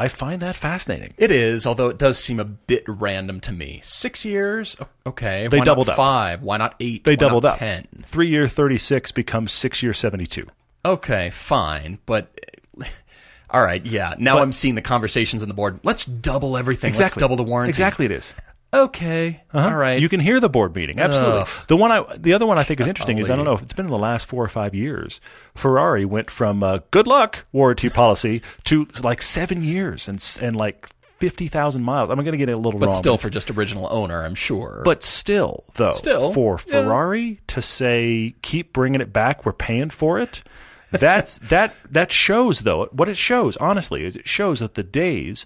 I 0.00 0.06
find 0.06 0.40
that 0.42 0.54
fascinating. 0.54 1.12
It 1.18 1.32
is, 1.32 1.66
although 1.66 1.88
it 1.88 1.98
does 1.98 2.18
seem 2.22 2.38
a 2.38 2.44
bit 2.44 2.84
random 2.86 3.40
to 3.40 3.52
me. 3.52 3.80
Six 3.82 4.24
years, 4.24 4.76
okay. 5.04 5.48
They 5.48 5.58
Why 5.58 5.64
doubled 5.64 5.88
not 5.88 5.94
up. 5.94 5.96
five? 5.96 6.42
Why 6.42 6.56
not 6.56 6.76
eight? 6.78 7.02
They 7.02 7.12
Why 7.12 7.16
doubled 7.16 7.42
not 7.42 7.54
up. 7.54 7.58
Ten. 7.58 7.88
Three 8.06 8.28
year 8.28 8.46
36 8.46 9.10
becomes 9.10 9.50
six 9.50 9.82
year 9.82 9.92
72. 9.92 10.46
Okay, 10.84 11.30
fine, 11.30 11.98
but 12.06 12.32
all 13.50 13.62
right, 13.64 13.84
yeah. 13.84 14.14
Now 14.18 14.38
I'm 14.38 14.52
seeing 14.52 14.76
the 14.76 14.82
conversations 14.82 15.42
on 15.42 15.48
the 15.48 15.54
board. 15.54 15.80
Let's 15.82 16.04
double 16.04 16.56
everything. 16.56 16.94
Let's 16.94 17.14
double 17.14 17.34
the 17.34 17.42
warranty. 17.42 17.70
Exactly, 17.70 18.06
it 18.06 18.12
is. 18.12 18.32
Okay. 18.72 19.42
All 19.54 19.74
right. 19.74 20.00
You 20.00 20.08
can 20.08 20.20
hear 20.20 20.40
the 20.40 20.48
board 20.48 20.74
meeting. 20.76 21.00
Absolutely. 21.00 21.40
Ugh. 21.40 21.48
The 21.68 21.76
one 21.76 21.90
I, 21.90 22.04
the 22.16 22.34
other 22.34 22.46
one 22.46 22.58
I 22.58 22.62
think 22.64 22.80
is 22.80 22.86
interesting 22.88 23.18
is 23.18 23.30
I 23.30 23.36
don't 23.36 23.44
know 23.44 23.54
if 23.54 23.62
it's 23.62 23.72
been 23.72 23.86
in 23.86 23.90
the 23.90 23.98
last 23.98 24.26
four 24.26 24.44
or 24.44 24.48
five 24.48 24.74
years. 24.74 25.20
Ferrari 25.54 26.04
went 26.04 26.30
from 26.30 26.62
uh, 26.62 26.80
good 26.90 27.06
luck 27.06 27.46
warranty 27.52 27.88
policy 27.88 28.42
to 28.64 28.86
like 29.02 29.22
seven 29.22 29.62
years 29.62 30.08
and 30.08 30.22
and 30.42 30.54
like 30.54 30.88
fifty 31.18 31.48
thousand 31.48 31.82
miles. 31.82 32.10
I'm 32.10 32.16
going 32.16 32.32
to 32.32 32.38
get 32.38 32.50
it 32.50 32.52
a 32.52 32.58
little 32.58 32.78
but 32.78 32.86
wrong. 32.86 32.94
still, 32.94 33.16
for 33.16 33.30
just 33.30 33.50
original 33.50 33.88
owner, 33.90 34.22
I'm 34.24 34.34
sure. 34.34 34.82
But 34.84 35.02
still, 35.02 35.64
though, 35.74 35.92
Still, 35.92 36.32
for 36.32 36.58
yeah. 36.66 36.72
Ferrari 36.72 37.40
to 37.48 37.62
say 37.62 38.34
keep 38.42 38.74
bringing 38.74 39.00
it 39.00 39.12
back, 39.12 39.46
we're 39.46 39.52
paying 39.54 39.90
for 39.90 40.18
it. 40.18 40.42
That's 40.90 41.38
that 41.38 41.74
that 41.90 42.10
shows 42.10 42.60
though 42.60 42.86
what 42.92 43.08
it 43.10 43.16
shows 43.18 43.58
honestly 43.58 44.04
is 44.06 44.16
it 44.16 44.26
shows 44.26 44.60
that 44.60 44.72
the 44.74 44.82
days 44.82 45.44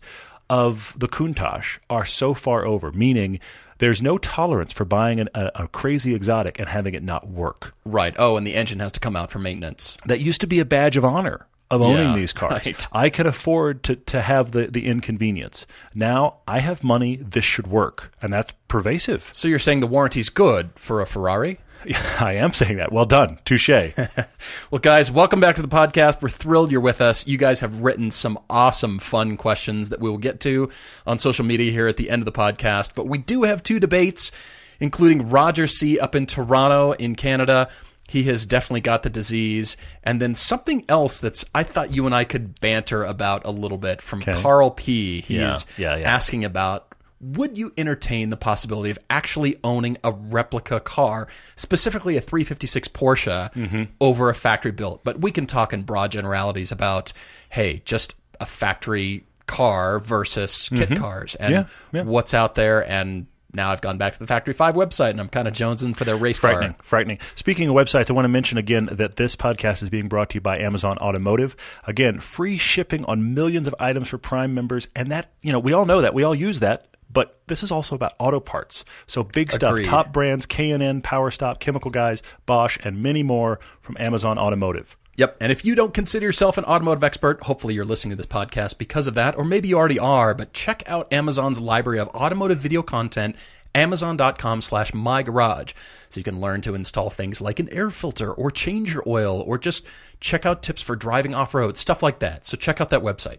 of 0.52 0.94
the 0.98 1.08
Countach 1.08 1.78
are 1.88 2.04
so 2.04 2.34
far 2.34 2.66
over. 2.66 2.92
Meaning, 2.92 3.40
there's 3.78 4.02
no 4.02 4.18
tolerance 4.18 4.72
for 4.72 4.84
buying 4.84 5.18
an, 5.18 5.28
a, 5.34 5.50
a 5.54 5.68
crazy 5.68 6.14
exotic 6.14 6.58
and 6.60 6.68
having 6.68 6.94
it 6.94 7.02
not 7.02 7.26
work. 7.28 7.74
right. 7.84 8.14
Oh, 8.18 8.36
and 8.36 8.46
the 8.46 8.54
engine 8.54 8.78
has 8.80 8.92
to 8.92 9.00
come 9.00 9.16
out 9.16 9.30
for 9.30 9.38
maintenance. 9.38 9.96
That 10.06 10.20
used 10.20 10.40
to 10.42 10.46
be 10.46 10.60
a 10.60 10.64
badge 10.64 10.96
of 10.96 11.04
honor 11.04 11.46
of 11.70 11.80
owning 11.80 12.08
Yeah, 12.10 12.14
these 12.14 12.34
cars. 12.34 12.66
right. 12.66 12.86
I 12.92 13.08
can 13.08 13.26
afford 13.26 13.82
to, 13.84 13.96
to 13.96 14.20
have 14.20 14.50
the, 14.52 14.66
the 14.66 14.86
inconvenience. 14.86 15.66
Now 15.94 16.40
I 16.46 16.58
have 16.58 16.84
money, 16.84 17.16
this 17.16 17.46
should 17.46 17.66
work. 17.66 18.12
And 18.20 18.30
that's 18.30 18.52
pervasive. 18.68 19.30
So 19.32 19.48
you're 19.48 19.58
saying 19.58 19.80
the 19.80 19.86
warranty's 19.86 20.28
good 20.28 20.70
for 20.76 21.00
a 21.00 21.06
Ferrari? 21.06 21.58
I 22.20 22.34
am 22.34 22.52
saying 22.52 22.76
that. 22.76 22.92
Well 22.92 23.06
done. 23.06 23.38
Touche. 23.44 23.70
Well, 24.70 24.80
guys, 24.80 25.10
welcome 25.10 25.38
back 25.40 25.56
to 25.56 25.62
the 25.62 25.68
podcast. 25.68 26.22
We're 26.22 26.28
thrilled 26.28 26.72
you're 26.72 26.80
with 26.80 27.00
us. 27.00 27.26
You 27.26 27.36
guys 27.36 27.60
have 27.60 27.80
written 27.82 28.10
some 28.10 28.38
awesome, 28.50 28.98
fun 28.98 29.36
questions 29.36 29.90
that 29.90 30.00
we 30.00 30.08
will 30.10 30.18
get 30.18 30.40
to 30.40 30.70
on 31.06 31.18
social 31.18 31.44
media 31.44 31.70
here 31.70 31.86
at 31.86 31.96
the 31.96 32.08
end 32.10 32.22
of 32.22 32.26
the 32.26 32.32
podcast. 32.32 32.94
But 32.94 33.06
we 33.06 33.18
do 33.18 33.42
have 33.42 33.62
two 33.62 33.78
debates, 33.78 34.32
including 34.80 35.28
Roger 35.28 35.66
C. 35.66 35.98
up 35.98 36.14
in 36.14 36.26
Toronto, 36.26 36.92
in 36.92 37.14
Canada. 37.14 37.68
He 38.08 38.24
has 38.24 38.46
definitely 38.46 38.80
got 38.80 39.02
the 39.02 39.10
disease. 39.10 39.76
And 40.02 40.20
then 40.20 40.34
something 40.34 40.84
else 40.88 41.20
that's 41.20 41.44
I 41.54 41.62
thought 41.62 41.90
you 41.90 42.06
and 42.06 42.14
I 42.14 42.24
could 42.24 42.58
banter 42.60 43.04
about 43.04 43.42
a 43.44 43.50
little 43.50 43.78
bit 43.78 44.00
from 44.02 44.22
Carl 44.22 44.70
P. 44.70 45.20
He's 45.20 45.28
Yeah, 45.38 45.56
yeah, 45.76 45.96
yeah. 45.96 46.10
asking 46.14 46.44
about 46.44 46.91
would 47.22 47.56
you 47.56 47.72
entertain 47.78 48.30
the 48.30 48.36
possibility 48.36 48.90
of 48.90 48.98
actually 49.08 49.56
owning 49.62 49.96
a 50.02 50.10
replica 50.12 50.80
car, 50.80 51.28
specifically 51.56 52.16
a 52.16 52.20
356 52.20 52.88
Porsche, 52.88 53.52
Mm-hmm. 53.54 53.82
over 54.00 54.28
a 54.28 54.34
factory 54.34 54.72
built? 54.72 55.04
But 55.04 55.20
we 55.20 55.30
can 55.30 55.46
talk 55.46 55.72
in 55.72 55.82
broad 55.84 56.10
generalities 56.10 56.72
about, 56.72 57.12
hey, 57.48 57.80
just 57.84 58.14
a 58.40 58.44
factory 58.46 59.24
car 59.46 59.98
versus 60.00 60.68
kit 60.68 60.96
cars 60.96 61.34
and 61.36 61.54
Mm-hmm. 61.54 61.96
Yeah, 61.96 62.02
yeah. 62.02 62.08
what's 62.10 62.34
out 62.34 62.54
there. 62.56 62.88
And 62.88 63.26
now 63.54 63.70
I've 63.70 63.82
gone 63.82 63.98
back 63.98 64.14
to 64.14 64.18
the 64.18 64.26
Factory 64.26 64.54
5 64.54 64.74
website 64.74 65.10
and 65.10 65.20
I'm 65.20 65.28
kind 65.28 65.46
of 65.46 65.52
jonesing 65.52 65.94
for 65.94 66.04
their 66.04 66.16
race 66.16 66.38
Frightening, 66.38 66.72
car. 66.72 66.82
frightening. 66.82 67.18
Speaking 67.34 67.68
of 67.68 67.74
websites, 67.74 68.08
I 68.08 68.14
want 68.14 68.24
to 68.24 68.30
mention 68.30 68.56
again 68.56 68.88
that 68.92 69.16
this 69.16 69.36
podcast 69.36 69.82
is 69.82 69.90
being 69.90 70.08
brought 70.08 70.30
to 70.30 70.36
you 70.36 70.40
by 70.40 70.58
Amazon 70.58 70.96
Automotive. 70.98 71.54
Again, 71.86 72.18
free 72.18 72.56
shipping 72.56 73.04
on 73.04 73.34
millions 73.34 73.66
of 73.66 73.74
items 73.78 74.08
for 74.08 74.16
Prime 74.16 74.54
members, 74.54 74.88
and 74.96 75.12
that 75.12 75.32
you 75.42 75.52
know 75.52 75.58
we 75.58 75.74
all 75.74 75.84
know 75.84 76.00
that 76.00 76.14
we 76.14 76.22
all 76.22 76.34
use 76.34 76.60
that. 76.60 76.86
But 77.12 77.40
this 77.46 77.62
is 77.62 77.70
also 77.70 77.94
about 77.94 78.14
auto 78.18 78.40
parts. 78.40 78.84
So 79.06 79.22
big 79.22 79.52
stuff, 79.52 79.72
Agreed. 79.72 79.86
top 79.86 80.12
brands, 80.12 80.46
K&N, 80.46 81.02
PowerStop, 81.02 81.60
Chemical 81.60 81.90
Guys, 81.90 82.22
Bosch, 82.46 82.78
and 82.82 83.02
many 83.02 83.22
more 83.22 83.60
from 83.80 83.96
Amazon 83.98 84.38
Automotive. 84.38 84.96
Yep. 85.16 85.36
And 85.40 85.52
if 85.52 85.64
you 85.64 85.74
don't 85.74 85.92
consider 85.92 86.24
yourself 86.24 86.56
an 86.56 86.64
automotive 86.64 87.04
expert, 87.04 87.42
hopefully 87.42 87.74
you're 87.74 87.84
listening 87.84 88.10
to 88.10 88.16
this 88.16 88.26
podcast 88.26 88.78
because 88.78 89.06
of 89.06 89.14
that, 89.14 89.36
or 89.36 89.44
maybe 89.44 89.68
you 89.68 89.76
already 89.76 89.98
are, 89.98 90.32
but 90.34 90.54
check 90.54 90.82
out 90.86 91.12
Amazon's 91.12 91.60
library 91.60 91.98
of 91.98 92.08
automotive 92.08 92.58
video 92.58 92.82
content, 92.82 93.36
amazon.com 93.74 94.62
slash 94.62 94.94
my 94.94 95.22
garage. 95.22 95.74
So 96.08 96.18
you 96.18 96.24
can 96.24 96.40
learn 96.40 96.62
to 96.62 96.74
install 96.74 97.10
things 97.10 97.42
like 97.42 97.60
an 97.60 97.68
air 97.68 97.90
filter 97.90 98.32
or 98.32 98.50
change 98.50 98.94
your 98.94 99.02
oil 99.06 99.42
or 99.46 99.58
just 99.58 99.86
check 100.20 100.46
out 100.46 100.62
tips 100.62 100.80
for 100.80 100.96
driving 100.96 101.34
off 101.34 101.54
road, 101.54 101.76
stuff 101.76 102.02
like 102.02 102.20
that. 102.20 102.46
So 102.46 102.56
check 102.56 102.80
out 102.80 102.88
that 102.88 103.02
website. 103.02 103.38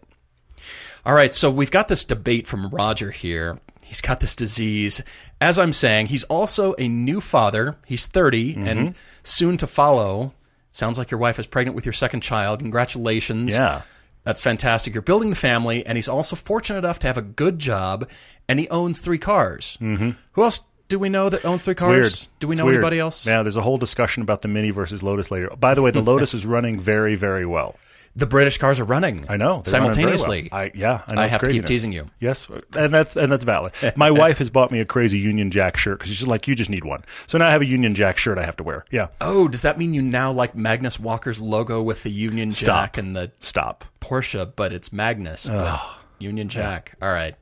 All 1.05 1.13
right, 1.13 1.33
so 1.33 1.51
we've 1.51 1.72
got 1.72 1.88
this 1.88 2.05
debate 2.05 2.48
from 2.48 2.69
Roger 2.69 3.12
here. 3.12 3.60
He's 3.81 4.01
got 4.01 4.19
this 4.22 4.36
disease. 4.36 5.01
As 5.41 5.60
I'm 5.60 5.74
saying, 5.74 6.07
he's 6.07 6.24
also 6.25 6.74
a 6.79 6.88
new 6.88 7.19
father. 7.19 7.75
He's 7.86 8.05
30 8.07 8.55
and 8.55 8.95
soon 9.24 9.57
to 9.57 9.67
follow. 9.67 10.33
Sounds 10.72 10.98
like 10.98 11.12
your 11.12 11.19
wife 11.19 11.38
is 11.38 11.45
pregnant 11.45 11.75
with 11.75 11.86
your 11.86 11.93
second 11.93 12.22
child. 12.22 12.60
Congratulations. 12.60 13.53
Yeah. 13.53 13.81
That's 14.24 14.39
fantastic. 14.39 14.93
You're 14.93 15.01
building 15.01 15.29
the 15.29 15.36
family, 15.36 15.86
and 15.86 15.98
he's 15.98 16.07
also 16.07 16.36
fortunate 16.36 16.79
enough 16.79 17.00
to 17.00 17.07
have 17.07 17.17
a 17.17 17.22
good 17.22 17.60
job, 17.60 18.10
and 18.48 18.57
he 18.57 18.69
owns 18.69 19.00
three 19.00 19.17
cars. 19.17 19.77
Mm-hmm. 19.81 20.12
Who 20.31 20.43
else 20.43 20.62
do 20.88 20.98
we 20.98 21.10
know 21.10 21.29
that 21.29 21.43
owns 21.43 21.63
three 21.63 21.75
cars? 21.75 21.91
Weird. 21.91 22.27
Do 22.39 22.48
we 22.48 22.55
know 22.55 22.69
anybody 22.69 23.00
else? 23.00 23.27
Yeah, 23.27 23.43
there's 23.43 23.57
a 23.57 23.62
whole 23.62 23.77
discussion 23.77 24.24
about 24.24 24.41
the 24.41 24.48
Mini 24.48 24.72
versus 24.72 25.03
Lotus 25.03 25.29
later. 25.29 25.50
By 25.60 25.74
the 25.74 25.81
way, 25.81 25.91
the 25.91 26.01
Lotus 26.12 26.33
is 26.33 26.45
running 26.45 26.79
very, 26.79 27.15
very 27.15 27.45
well. 27.45 27.75
The 28.15 28.27
British 28.27 28.60
cars 28.60 28.79
are 28.79 28.84
running. 28.84 29.25
I 29.27 29.38
know 29.38 29.43
running 29.43 29.55
well. 29.55 29.63
simultaneously. 29.63 30.50
I 30.51 30.72
yeah, 30.74 31.01
I, 31.08 31.15
know 31.15 31.22
I 31.22 31.27
have 31.27 31.41
to 31.41 31.51
keep 31.51 31.65
teasing 31.65 31.91
you. 31.91 32.10
Yes, 32.20 32.48
and 32.75 32.93
that's 32.93 33.15
and 33.15 33.32
that's 33.32 33.43
valid. 33.43 33.74
My 33.96 34.12
wife 34.12 34.38
has 34.38 34.50
bought 34.50 34.72
me 34.72 34.79
a 34.79 34.86
crazy 34.86 35.20
Union 35.20 35.51
Jack 35.51 35.77
shirt 35.77 36.00
because 36.00 36.15
she's 36.15 36.27
like, 36.27 36.48
you 36.48 36.55
just 36.55 36.70
need 36.70 36.84
one. 36.84 37.03
So 37.27 37.38
now 37.38 37.48
I 37.48 37.51
have 37.51 37.62
a 37.62 37.65
Union 37.65 37.96
Jack 37.96 38.17
shirt 38.17 38.38
I 38.38 38.46
have 38.46 38.58
to 38.58 38.63
wear. 38.63 38.86
Yeah, 38.91 39.08
Oh, 39.22 39.48
does 39.48 39.63
that 39.63 39.77
mean 39.77 39.93
you 39.93 40.01
now 40.01 40.32
like 40.32 40.55
Magnus 40.55 41.00
Walker's 41.00 41.39
logo 41.39 41.82
with 41.82 42.03
the 42.03 42.12
Union 42.12 42.51
Stop. 42.51 42.65
Jack 42.65 42.98
and 42.98 43.15
the 43.15 43.32
stop. 43.39 43.86
Porsche, 44.00 44.51
but 44.55 44.74
it's 44.74 44.93
Magnus, 44.93 45.48
but 45.48 45.82
Union 46.20 46.50
Jack. 46.50 46.96
All 47.01 47.12
right. 47.12 47.36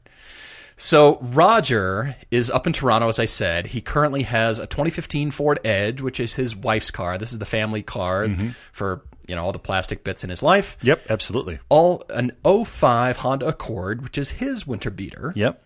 So 0.78 1.20
Roger 1.22 2.16
is 2.32 2.50
up 2.50 2.66
in 2.66 2.74
Toronto, 2.74 3.08
as 3.08 3.20
I 3.20 3.25
said. 3.25 3.68
He 3.68 3.82
currently 3.82 4.24
has 4.24 4.58
a 4.58 4.66
2015 4.66 5.30
Ford 5.30 5.60
Edge, 5.63 6.01
which 6.01 6.20
is 6.20 6.34
his 6.34 6.56
wife's 6.56 6.90
car. 6.90 7.20
This 7.20 7.32
is 7.32 7.38
the 7.38 7.46
family 7.46 7.84
car 7.84 8.25
mm-hmm. 8.25 8.50
for 8.72 9.04
you 9.28 9.36
know 9.36 9.44
all 9.44 9.51
the 9.51 9.60
plastic 9.60 10.04
bits 10.04 10.24
in 10.24 10.30
his 10.30 10.44
life. 10.44 10.78
Yep, 10.84 11.08
absolutely. 11.10 11.60
All 11.70 12.04
an 12.10 12.32
05 12.46 13.18
Honda 13.18 13.48
Accord, 13.48 14.01
which 14.01 14.18
is 14.18 14.30
his 14.30 14.66
winter 14.66 14.90
beater. 14.90 15.34
Yep. 15.36 15.63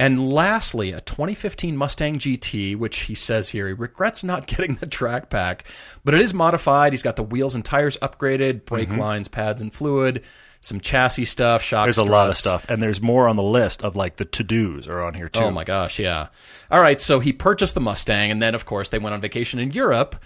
And 0.00 0.32
lastly, 0.32 0.92
a 0.92 1.00
2015 1.00 1.76
Mustang 1.76 2.18
GT, 2.18 2.76
which 2.76 3.00
he 3.00 3.16
says 3.16 3.48
here 3.48 3.66
he 3.66 3.72
regrets 3.72 4.22
not 4.22 4.46
getting 4.46 4.76
the 4.76 4.86
track 4.86 5.28
pack, 5.28 5.64
but 6.04 6.14
it 6.14 6.20
is 6.20 6.32
modified. 6.32 6.92
He's 6.92 7.02
got 7.02 7.16
the 7.16 7.24
wheels 7.24 7.54
and 7.54 7.64
tires 7.64 7.96
upgraded, 7.98 8.64
brake 8.64 8.90
mm-hmm. 8.90 9.00
lines, 9.00 9.28
pads, 9.28 9.60
and 9.60 9.74
fluid, 9.74 10.22
some 10.60 10.80
chassis 10.80 11.24
stuff, 11.24 11.62
shock 11.62 11.86
There's 11.86 11.98
a 11.98 12.04
lot 12.04 12.30
of 12.30 12.36
stuff, 12.36 12.66
and 12.68 12.82
there's 12.82 13.00
more 13.00 13.28
on 13.28 13.36
the 13.36 13.42
list 13.42 13.82
of 13.82 13.96
like 13.96 14.16
the 14.16 14.24
to 14.24 14.44
dos 14.44 14.88
are 14.88 15.02
on 15.02 15.14
here 15.14 15.28
too. 15.28 15.44
Oh 15.44 15.50
my 15.50 15.64
gosh, 15.64 15.98
yeah. 15.98 16.28
All 16.70 16.80
right, 16.80 17.00
so 17.00 17.20
he 17.20 17.32
purchased 17.32 17.74
the 17.74 17.80
Mustang, 17.80 18.30
and 18.30 18.40
then 18.40 18.54
of 18.54 18.66
course 18.66 18.88
they 18.90 18.98
went 18.98 19.14
on 19.14 19.20
vacation 19.20 19.58
in 19.58 19.72
Europe, 19.72 20.16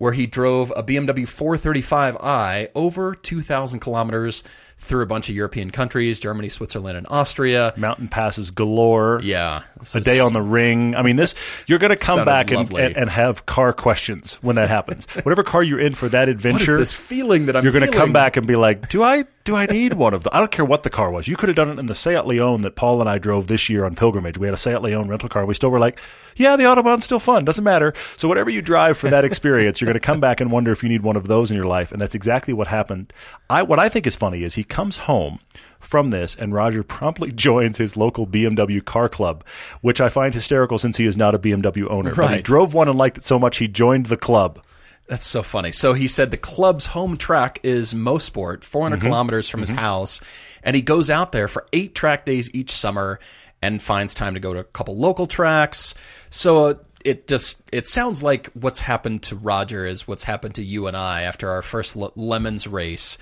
where 0.00 0.12
he 0.12 0.26
drove 0.26 0.72
a 0.74 0.82
BMW 0.82 1.26
435i 1.28 2.70
over 2.74 3.14
2,000 3.14 3.80
kilometers 3.80 4.42
through 4.80 5.02
a 5.02 5.06
bunch 5.06 5.28
of 5.28 5.36
European 5.36 5.70
countries: 5.70 6.18
Germany, 6.18 6.48
Switzerland, 6.48 6.96
and 6.96 7.06
Austria. 7.08 7.72
Mountain 7.76 8.08
passes 8.08 8.50
galore. 8.50 9.20
Yeah, 9.22 9.62
A 9.94 10.00
day 10.00 10.20
on 10.20 10.32
the 10.32 10.42
ring. 10.42 10.94
I 10.96 11.02
mean, 11.02 11.16
this 11.16 11.34
you're 11.66 11.78
going 11.78 11.90
to 11.90 11.96
come 11.96 12.24
back 12.24 12.50
and, 12.50 12.70
and, 12.72 12.96
and 12.96 13.10
have 13.10 13.46
car 13.46 13.72
questions 13.72 14.34
when 14.42 14.56
that 14.56 14.68
happens. 14.68 15.06
Whatever 15.22 15.42
car 15.42 15.62
you're 15.62 15.80
in 15.80 15.94
for 15.94 16.08
that 16.08 16.28
adventure, 16.28 16.76
this 16.76 16.92
feeling 16.92 17.46
that 17.46 17.56
I'm? 17.56 17.64
you're 17.64 17.72
going 17.72 17.90
to 17.90 17.96
come 17.96 18.12
back 18.12 18.36
and 18.36 18.46
be 18.46 18.56
like, 18.56 18.88
"Do 18.88 19.02
I 19.02 19.24
do 19.44 19.54
I 19.56 19.66
need 19.66 19.94
one 19.94 20.14
of 20.14 20.24
them?" 20.24 20.30
I 20.34 20.38
don't 20.40 20.50
care 20.50 20.64
what 20.64 20.82
the 20.82 20.90
car 20.90 21.10
was. 21.10 21.28
You 21.28 21.36
could 21.36 21.48
have 21.48 21.56
done 21.56 21.70
it 21.70 21.78
in 21.78 21.86
the 21.86 21.94
Seat 21.94 22.26
Leon 22.26 22.62
that 22.62 22.74
Paul 22.74 23.00
and 23.00 23.08
I 23.08 23.18
drove 23.18 23.46
this 23.46 23.68
year 23.68 23.84
on 23.84 23.94
pilgrimage. 23.94 24.38
We 24.38 24.46
had 24.46 24.54
a 24.54 24.58
Seat 24.58 24.78
Leon 24.82 25.08
rental 25.08 25.28
car. 25.28 25.44
We 25.46 25.54
still 25.54 25.70
were 25.70 25.78
like, 25.78 25.98
"Yeah, 26.36 26.56
the 26.56 26.64
autobahn's 26.64 27.04
still 27.04 27.20
fun. 27.20 27.44
Doesn't 27.44 27.64
matter." 27.64 27.92
So 28.16 28.28
whatever 28.28 28.50
you 28.50 28.62
drive 28.62 28.96
for 28.98 29.10
that 29.10 29.24
experience, 29.24 29.80
you're 29.80 29.86
going 29.86 30.00
to 30.00 30.00
come 30.00 30.20
back 30.20 30.40
and 30.40 30.50
wonder 30.50 30.72
if 30.72 30.82
you 30.82 30.88
need 30.88 31.02
one 31.02 31.16
of 31.16 31.26
those 31.26 31.50
in 31.50 31.56
your 31.56 31.66
life, 31.66 31.92
and 31.92 32.00
that's 32.00 32.14
exactly 32.14 32.54
what 32.54 32.66
happened. 32.68 33.12
I 33.48 33.62
what 33.62 33.78
I 33.78 33.88
think 33.88 34.06
is 34.06 34.16
funny 34.16 34.42
is 34.42 34.54
he 34.54 34.64
comes 34.70 34.96
home 34.98 35.38
from 35.80 36.10
this, 36.10 36.34
and 36.36 36.54
Roger 36.54 36.82
promptly 36.82 37.32
joins 37.48 37.78
his 37.78 37.96
local 37.96 38.26
BMW 38.26 38.82
car 38.84 39.08
club, 39.08 39.44
which 39.80 40.00
I 40.00 40.08
find 40.08 40.32
hysterical 40.32 40.78
since 40.78 40.96
he 40.96 41.04
is 41.06 41.16
not 41.16 41.34
a 41.34 41.38
BMW 41.38 41.88
owner. 41.90 42.14
But 42.14 42.36
he 42.36 42.42
drove 42.42 42.72
one 42.72 42.88
and 42.88 42.96
liked 42.96 43.18
it 43.18 43.24
so 43.24 43.38
much 43.38 43.58
he 43.58 43.68
joined 43.68 44.06
the 44.06 44.16
club. 44.16 44.62
That's 45.08 45.26
so 45.26 45.42
funny. 45.42 45.72
So 45.72 45.92
he 45.92 46.06
said 46.06 46.30
the 46.30 46.36
club's 46.36 46.86
home 46.86 47.16
track 47.16 47.58
is 47.64 47.92
Mosport, 47.94 48.62
400 48.62 48.96
Mm-hmm. 48.98 49.06
kilometers 49.08 49.48
from 49.48 49.58
his 49.60 49.70
house, 49.70 50.20
and 50.62 50.76
he 50.76 50.82
goes 50.82 51.10
out 51.10 51.32
there 51.32 51.48
for 51.48 51.66
eight 51.72 51.96
track 51.96 52.24
days 52.24 52.48
each 52.54 52.70
summer 52.70 53.18
and 53.60 53.82
finds 53.82 54.14
time 54.14 54.34
to 54.34 54.40
go 54.40 54.54
to 54.54 54.60
a 54.60 54.64
couple 54.64 54.96
local 54.96 55.26
tracks. 55.26 55.94
So 56.30 56.64
uh, 56.66 56.74
it 57.04 57.26
just 57.26 57.62
it 57.72 57.86
sounds 57.86 58.22
like 58.22 58.48
what's 58.54 58.80
happened 58.80 59.22
to 59.24 59.36
Roger 59.36 59.86
is 59.86 60.06
what's 60.06 60.24
happened 60.24 60.54
to 60.56 60.62
you 60.62 60.86
and 60.86 60.96
I 60.96 61.22
after 61.22 61.48
our 61.50 61.62
first 61.62 61.96
Le- 61.96 62.12
lemons 62.16 62.66
race. 62.66 63.16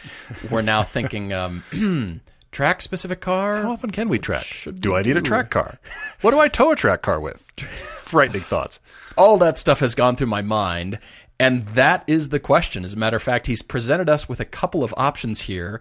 We're 0.51 0.63
now 0.63 0.83
thinking 0.85 1.33
um, 1.33 1.63
track 2.53 2.83
specific 2.83 3.21
car. 3.21 3.63
How 3.63 3.73
often 3.73 3.91
can 3.91 4.09
we 4.09 4.19
track? 4.19 4.43
should 4.43 4.81
do 4.81 4.93
we 4.93 4.99
I 4.99 5.03
need 5.03 5.17
a 5.17 5.21
track 5.21 5.51
car? 5.51 5.79
What 6.23 6.33
do 6.33 6.41
I 6.41 6.49
tow 6.49 6.73
a 6.73 6.77
track 6.77 7.03
car 7.03 7.21
with? 7.21 7.41
Frightening 8.03 8.43
thoughts. 8.43 8.81
all 9.17 9.39
that 9.39 9.57
stuff 9.59 9.81
has 9.81 9.95
gone 9.95 10.17
through 10.17 10.29
my 10.29 10.43
mind. 10.43 10.99
And 11.41 11.65
that 11.69 12.03
is 12.09 12.31
the 12.31 12.41
question. 12.41 12.85
As 12.85 12.95
a 12.95 12.97
matter 12.97 13.17
of 13.17 13.23
fact, 13.23 13.47
he's 13.47 13.63
presented 13.63 14.09
us 14.09 14.29
with 14.29 14.41
a 14.41 14.45
couple 14.45 14.83
of 14.83 14.93
options 14.97 15.43
here. 15.43 15.81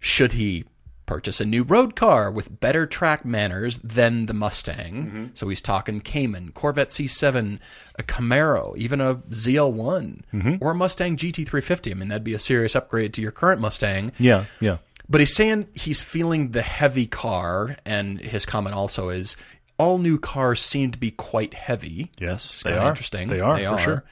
Should 0.00 0.32
he 0.32 0.64
purchase 1.06 1.40
a 1.40 1.44
new 1.44 1.62
road 1.62 1.96
car 1.96 2.30
with 2.30 2.60
better 2.60 2.86
track 2.86 3.24
manners 3.24 3.78
than 3.78 4.26
the 4.26 4.34
Mustang? 4.34 5.06
Mm-hmm. 5.06 5.26
So 5.34 5.48
he's 5.48 5.62
talking 5.62 6.00
Cayman, 6.00 6.52
Corvette 6.52 6.88
C7, 6.88 7.58
a 7.98 8.02
Camaro, 8.02 8.76
even 8.76 9.00
a 9.00 9.14
ZL1, 9.14 10.22
mm-hmm. 10.32 10.56
or 10.60 10.72
a 10.72 10.74
Mustang 10.74 11.16
GT350. 11.16 11.90
I 11.90 11.94
mean, 11.94 12.08
that'd 12.08 12.24
be 12.24 12.34
a 12.34 12.38
serious 12.38 12.76
upgrade 12.76 13.14
to 13.14 13.22
your 13.22 13.32
current 13.32 13.60
Mustang. 13.60 14.12
Yeah, 14.18 14.44
yeah. 14.60 14.78
But 15.08 15.20
he's 15.20 15.34
saying 15.34 15.68
he's 15.74 16.02
feeling 16.02 16.50
the 16.50 16.62
heavy 16.62 17.06
car, 17.06 17.76
and 17.84 18.20
his 18.20 18.44
comment 18.44 18.74
also 18.74 19.08
is 19.08 19.36
all 19.78 19.98
new 19.98 20.18
cars 20.18 20.60
seem 20.60 20.90
to 20.90 20.98
be 20.98 21.10
quite 21.12 21.54
heavy. 21.54 22.10
Yes, 22.18 22.62
they 22.62 22.76
are. 22.76 22.88
Interesting. 22.88 23.28
They 23.28 23.40
are, 23.40 23.58
for 23.58 23.78
sure. 23.78 24.04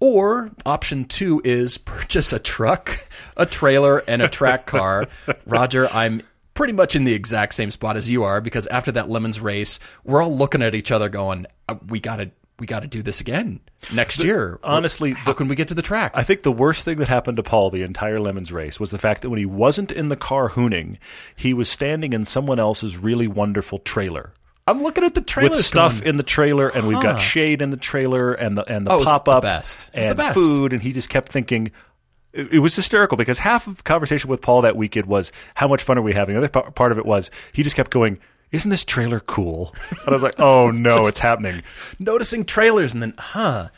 Or 0.00 0.50
option 0.64 1.06
two 1.06 1.42
is 1.44 1.76
purchase 1.78 2.32
a 2.32 2.38
truck, 2.38 3.08
a 3.36 3.46
trailer, 3.46 3.98
and 4.06 4.22
a 4.22 4.28
track 4.28 4.66
car. 4.66 5.08
Roger, 5.46 5.88
I'm 5.92 6.22
pretty 6.54 6.72
much 6.72 6.94
in 6.94 7.04
the 7.04 7.14
exact 7.14 7.54
same 7.54 7.70
spot 7.70 7.96
as 7.96 8.08
you 8.08 8.22
are 8.22 8.40
because 8.40 8.66
after 8.68 8.92
that 8.92 9.08
lemons 9.08 9.40
race, 9.40 9.78
we're 10.04 10.22
all 10.22 10.34
looking 10.34 10.62
at 10.62 10.74
each 10.74 10.92
other 10.92 11.08
going, 11.08 11.46
"Uh, 11.68 11.76
"We 11.88 11.98
gotta, 11.98 12.30
we 12.60 12.66
gotta 12.66 12.86
do 12.86 13.02
this 13.02 13.20
again 13.20 13.60
next 13.92 14.22
year." 14.22 14.60
honestly, 14.62 15.12
how 15.12 15.32
can 15.32 15.48
we 15.48 15.56
get 15.56 15.66
to 15.68 15.74
the 15.74 15.82
track? 15.82 16.12
I 16.14 16.22
think 16.22 16.42
the 16.44 16.52
worst 16.52 16.84
thing 16.84 16.98
that 16.98 17.08
happened 17.08 17.36
to 17.38 17.42
Paul 17.42 17.70
the 17.70 17.82
entire 17.82 18.20
Lemons 18.20 18.52
race 18.52 18.78
was 18.78 18.92
the 18.92 18.98
fact 18.98 19.22
that 19.22 19.30
when 19.30 19.38
he 19.40 19.46
wasn't 19.46 19.90
in 19.90 20.10
the 20.10 20.16
car 20.16 20.50
hooning, 20.50 20.98
he 21.34 21.52
was 21.52 21.68
standing 21.68 22.12
in 22.12 22.24
someone 22.24 22.60
else's 22.60 22.96
really 22.96 23.26
wonderful 23.26 23.78
trailer. 23.78 24.32
I'm 24.68 24.82
looking 24.82 25.04
at 25.04 25.14
the 25.14 25.20
trailer 25.22 25.50
with 25.50 25.64
stuff 25.64 26.00
going, 26.00 26.10
in 26.10 26.16
the 26.16 26.22
trailer, 26.22 26.68
and 26.68 26.86
we've 26.86 27.00
got 27.00 27.20
shade 27.20 27.62
in 27.62 27.70
the 27.70 27.76
trailer, 27.76 28.34
and 28.34 28.56
the 28.58 28.64
and 28.64 28.86
the 28.86 28.92
Oh, 28.92 28.96
it 28.96 28.98
was 29.00 29.08
the 29.08 29.12
pop 29.12 29.28
up, 29.28 29.42
best. 29.42 29.90
It 29.94 30.16
the 30.16 30.22
and 30.22 30.34
food, 30.34 30.72
and 30.72 30.82
he 30.82 30.92
just 30.92 31.08
kept 31.08 31.32
thinking. 31.32 31.70
It 32.32 32.52
it 32.52 32.58
was 32.58 32.76
hysterical 32.76 33.16
because 33.16 33.38
half 33.38 33.66
of 33.66 33.78
the 33.78 33.82
conversation 33.82 34.28
with 34.28 34.42
Paul 34.42 34.60
that 34.62 34.76
weekend 34.76 35.06
was 35.06 35.32
how 35.54 35.66
much 35.68 35.82
fun 35.82 35.96
are 35.98 36.02
we 36.02 36.12
having. 36.12 36.34
The 36.34 36.40
other 36.40 36.48
pa- 36.48 36.70
part 36.70 36.92
of 36.92 36.98
it 36.98 37.06
was 37.06 37.30
he 37.52 37.62
just 37.62 37.74
kept 37.76 37.90
going, 37.90 38.18
"Isn't 38.52 38.70
this 38.70 38.84
trailer 38.84 39.20
cool?" 39.20 39.74
And 39.90 40.08
I 40.08 40.12
was 40.12 40.22
like, 40.22 40.34
"Oh 40.38 40.70
no, 40.70 41.06
it's 41.06 41.18
happening." 41.18 41.62
noticing 41.98 42.44
trailers 42.44 42.92
and 42.92 43.02
then, 43.02 43.14
huh? 43.16 43.68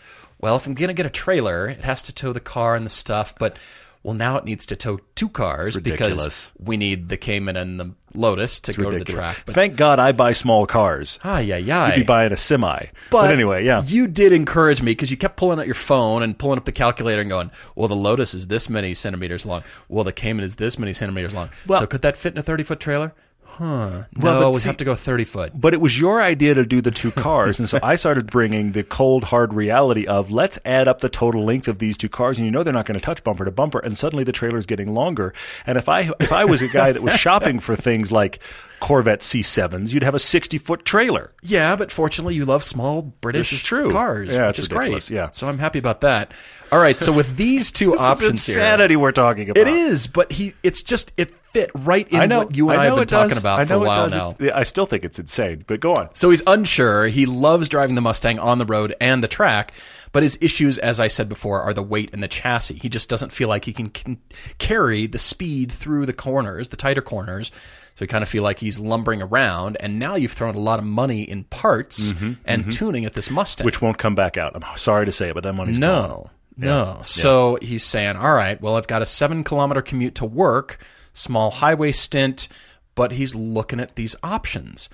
well, 0.41 0.57
if 0.57 0.67
I'm 0.67 0.75
going 0.75 0.89
to 0.89 0.95
get 0.95 1.07
a 1.07 1.11
trailer, 1.11 1.69
it 1.69 1.81
has 1.81 2.03
to 2.03 2.15
tow 2.15 2.33
the 2.33 2.41
car 2.41 2.75
and 2.75 2.85
the 2.85 2.91
stuff, 2.91 3.35
but 3.39 3.59
well, 4.02 4.14
now 4.14 4.37
it 4.37 4.45
needs 4.45 4.66
to 4.66 4.76
tow 4.76 4.99
two 5.14 5.28
cars 5.28 5.76
because 5.76 6.52
we 6.59 6.76
need 6.76 7.09
the 7.09 7.16
Cayman 7.16 7.57
and 7.57 7.78
the 7.78 7.95
Lotus 8.14 8.59
to 8.61 8.73
go 8.73 8.90
to 8.90 8.99
the 8.99 9.04
track. 9.04 9.42
But 9.47 9.54
Thank 9.54 9.76
God 9.76 9.99
I 9.99 10.12
buy 10.12 10.33
small 10.33 10.66
cars. 10.66 11.19
ah, 11.23 11.38
yeah, 11.38 11.59
yeah. 11.59 11.88
You'd 11.88 12.00
be 12.00 12.02
buying 12.07 12.33
a 12.33 12.37
semi. 12.37 12.87
But, 13.11 13.30
anyway, 13.30 13.64
yeah. 13.64 13.83
You 13.85 14.07
did 14.07 14.33
encourage 14.33 14.80
me 14.83 14.92
because 14.92 15.11
you 15.11 15.16
kept 15.16 15.37
pulling 15.37 15.59
out 15.61 15.66
your 15.66 15.75
phone 15.75 16.23
and 16.23 16.37
pulling 16.38 16.59
up 16.59 16.64
the 16.64 16.73
calculator 16.73 17.21
and 17.21 17.30
going, 17.30 17.50
well, 17.76 17.88
the 17.88 17.95
Lotus 17.97 18.35
is 18.35 18.47
this 18.49 18.69
many 18.71 18.95
centimeters 18.95 19.45
long. 19.47 19.62
Well, 19.88 20.04
the 20.04 20.12
Cayman 20.12 20.45
is 20.45 20.57
this 20.57 20.78
many 20.78 20.92
centimeters 20.92 21.35
long. 21.35 21.50
Well- 21.66 21.80
so 21.80 21.87
could 21.87 22.02
that 22.02 22.16
fit 22.16 22.33
in 22.33 22.38
a 22.38 22.42
30 22.42 22.62
foot 22.64 22.80
trailer? 22.80 23.12
Huh. 23.61 24.05
Well, 24.17 24.35
no, 24.35 24.40
but 24.40 24.50
we 24.52 24.59
see- 24.61 24.69
have 24.71 24.79
to 24.79 24.87
go 24.87 24.95
30 24.95 25.25
foot. 25.25 25.52
But 25.55 25.75
it 25.75 25.81
was 25.83 26.00
your 26.00 26.23
idea 26.23 26.55
to 26.55 26.64
do 26.64 26.81
the 26.81 26.90
two 26.90 27.11
cars, 27.11 27.59
and 27.59 27.69
so 27.69 27.79
I 27.83 27.97
started 27.97 28.31
bringing 28.31 28.73
the 28.73 28.83
cold, 28.83 29.25
hard 29.25 29.52
reality 29.52 30.07
of 30.07 30.31
let's 30.31 30.59
add 30.64 30.88
up 30.88 31.00
the 31.00 31.11
total 31.11 31.45
length 31.45 31.69
of 31.69 31.79
these 31.79 31.99
two 31.99 32.09
cars, 32.09 32.38
and 32.38 32.47
you 32.47 32.50
know 32.50 32.62
they're 32.62 32.73
not 32.73 32.87
going 32.87 32.99
to 32.99 33.05
touch 33.05 33.23
bumper 33.23 33.45
to 33.45 33.50
bumper, 33.50 33.79
and 33.81 33.99
suddenly 33.99 34.25
the 34.25 34.33
trailer's 34.33 34.64
getting 34.64 34.93
longer. 34.95 35.35
And 35.67 35.76
if 35.76 35.90
I 35.90 36.11
if 36.21 36.33
I 36.33 36.47
was 36.47 36.62
a 36.62 36.69
guy 36.69 36.93
that 36.93 37.02
was 37.02 37.14
shopping 37.14 37.61
for 37.61 37.76
things 37.76 38.11
like 38.11 38.38
Corvette 38.81 39.21
C7s, 39.21 39.90
you'd 39.93 40.05
have 40.05 40.14
a 40.14 40.19
sixty 40.19 40.57
foot 40.57 40.87
trailer. 40.87 41.31
Yeah, 41.43 41.76
but 41.76 41.93
fortunately, 41.93 42.35
you 42.37 42.47
love 42.47 42.64
small 42.64 43.02
British 43.02 43.50
This 43.50 43.59
is 43.59 43.62
true. 43.62 43.90
cars, 43.90 44.31
Yeah, 44.35 44.47
which 44.47 44.59
it's 44.59 44.69
is 44.69 44.73
ridiculous, 44.75 45.09
great. 45.11 45.17
yeah. 45.17 45.31
So 45.33 45.49
I'm 45.49 45.59
happy 45.59 45.79
about 45.79 46.00
that. 46.00 46.33
All 46.73 46.79
right, 46.79 46.99
so 46.99 47.12
with 47.12 47.37
these 47.37 47.73
two 47.73 47.90
This 47.93 48.00
options 48.00 48.40
is 48.49 48.55
here, 48.55 48.62
insanity 48.62 48.97
we're 48.97 49.12
talking 49.12 49.50
about. 49.50 49.61
it 49.61 49.69
is, 49.69 50.07
but 50.07 50.33
he, 50.33 50.55
it's 50.62 50.83
just 50.83 51.12
it 51.19 51.31
fit 51.52 51.71
right 51.75 52.09
in 52.09 52.21
I 52.21 52.26
know. 52.26 52.38
what 52.45 52.57
you 52.57 52.71
and 52.71 52.80
I, 52.80 52.83
I 52.83 52.87
have 52.87 52.95
been 52.95 53.02
it 53.02 53.09
does. 53.09 53.28
talking 53.28 53.38
about 53.38 53.61
I 53.61 53.64
for 53.64 53.75
a 53.75 53.78
while 53.78 54.09
now. 54.11 54.28
It's- 54.30 54.52
I 54.54 54.62
still 54.62 54.87
think 54.87 55.04
it's 55.04 55.19
insane, 55.19 55.64
but 55.66 55.80
go 55.80 55.95
on. 55.95 56.11
So 56.14 56.30
he's 56.30 56.42
unsure. 56.47 57.07
He 57.07 57.26
loves 57.26 57.69
driving 57.69 57.95
the 57.95 58.00
Mustang 58.00 58.38
on 58.38 58.59
the 58.59 58.66
road 58.66 58.95
and 59.00 59.23
the 59.23 59.28
track, 59.28 59.73
but 60.12 60.23
his 60.23 60.38
issues, 60.40 60.78
as 60.78 61.00
I 61.00 61.09
said 61.09 61.28
before, 61.28 61.61
are 61.62 61.75
the 61.75 61.83
weight 61.83 62.11
and 62.12 62.23
the 62.23 62.28
chassis. 62.28 62.75
He 62.75 62.88
just 62.88 63.09
doesn't 63.09 63.33
feel 63.33 63.49
like 63.49 63.64
he 63.64 63.73
can, 63.73 63.90
can 63.90 64.19
carry 64.59 65.07
the 65.07 65.19
speed 65.19 65.73
through 65.73 66.07
the 66.07 66.12
corners, 66.12 66.69
the 66.69 66.76
tighter 66.76 67.02
corners. 67.02 67.50
So 67.97 68.04
you 68.04 68.09
kind 68.09 68.23
of 68.23 68.28
feel 68.28 68.42
like 68.42 68.59
he's 68.59 68.78
lumbering 68.78 69.21
around. 69.21 69.76
And 69.78 69.99
now 69.99 70.14
you've 70.14 70.33
thrown 70.33 70.54
a 70.54 70.61
lot 70.61 70.78
of 70.78 70.87
money 70.87 71.23
in 71.23 71.45
parts 71.45 72.12
mm-hmm, 72.12 72.33
and 72.47 72.62
mm-hmm. 72.62 72.71
tuning 72.71 73.04
at 73.04 73.12
this 73.12 73.30
Mustang. 73.30 73.66
Which 73.66 73.83
won't 73.83 73.99
come 73.99 74.14
back 74.14 74.38
out. 74.38 74.52
I'm 74.54 74.78
sorry 74.78 75.04
to 75.04 75.12
say 75.12 75.28
it, 75.28 75.35
but 75.35 75.42
that 75.42 75.52
money's 75.52 75.78
no, 75.78 75.90
gone. 76.00 76.30
no. 76.57 76.99
So 77.02 77.59
he's 77.61 77.85
saying, 77.85 78.16
all 78.16 78.33
right, 78.33 78.59
well, 78.61 78.76
I've 78.76 78.87
got 78.87 79.02
a 79.02 79.07
seven 79.07 79.45
kilometer 79.45 79.83
commute 79.83 80.14
to 80.14 80.25
work, 80.25 80.78
small 81.12 81.50
highway 81.50 81.93
stint, 81.93 82.49
but 82.95 83.12
he's 83.12 83.35
looking 83.35 83.81
at 83.81 83.97
these 83.97 84.17
options. 84.23 84.88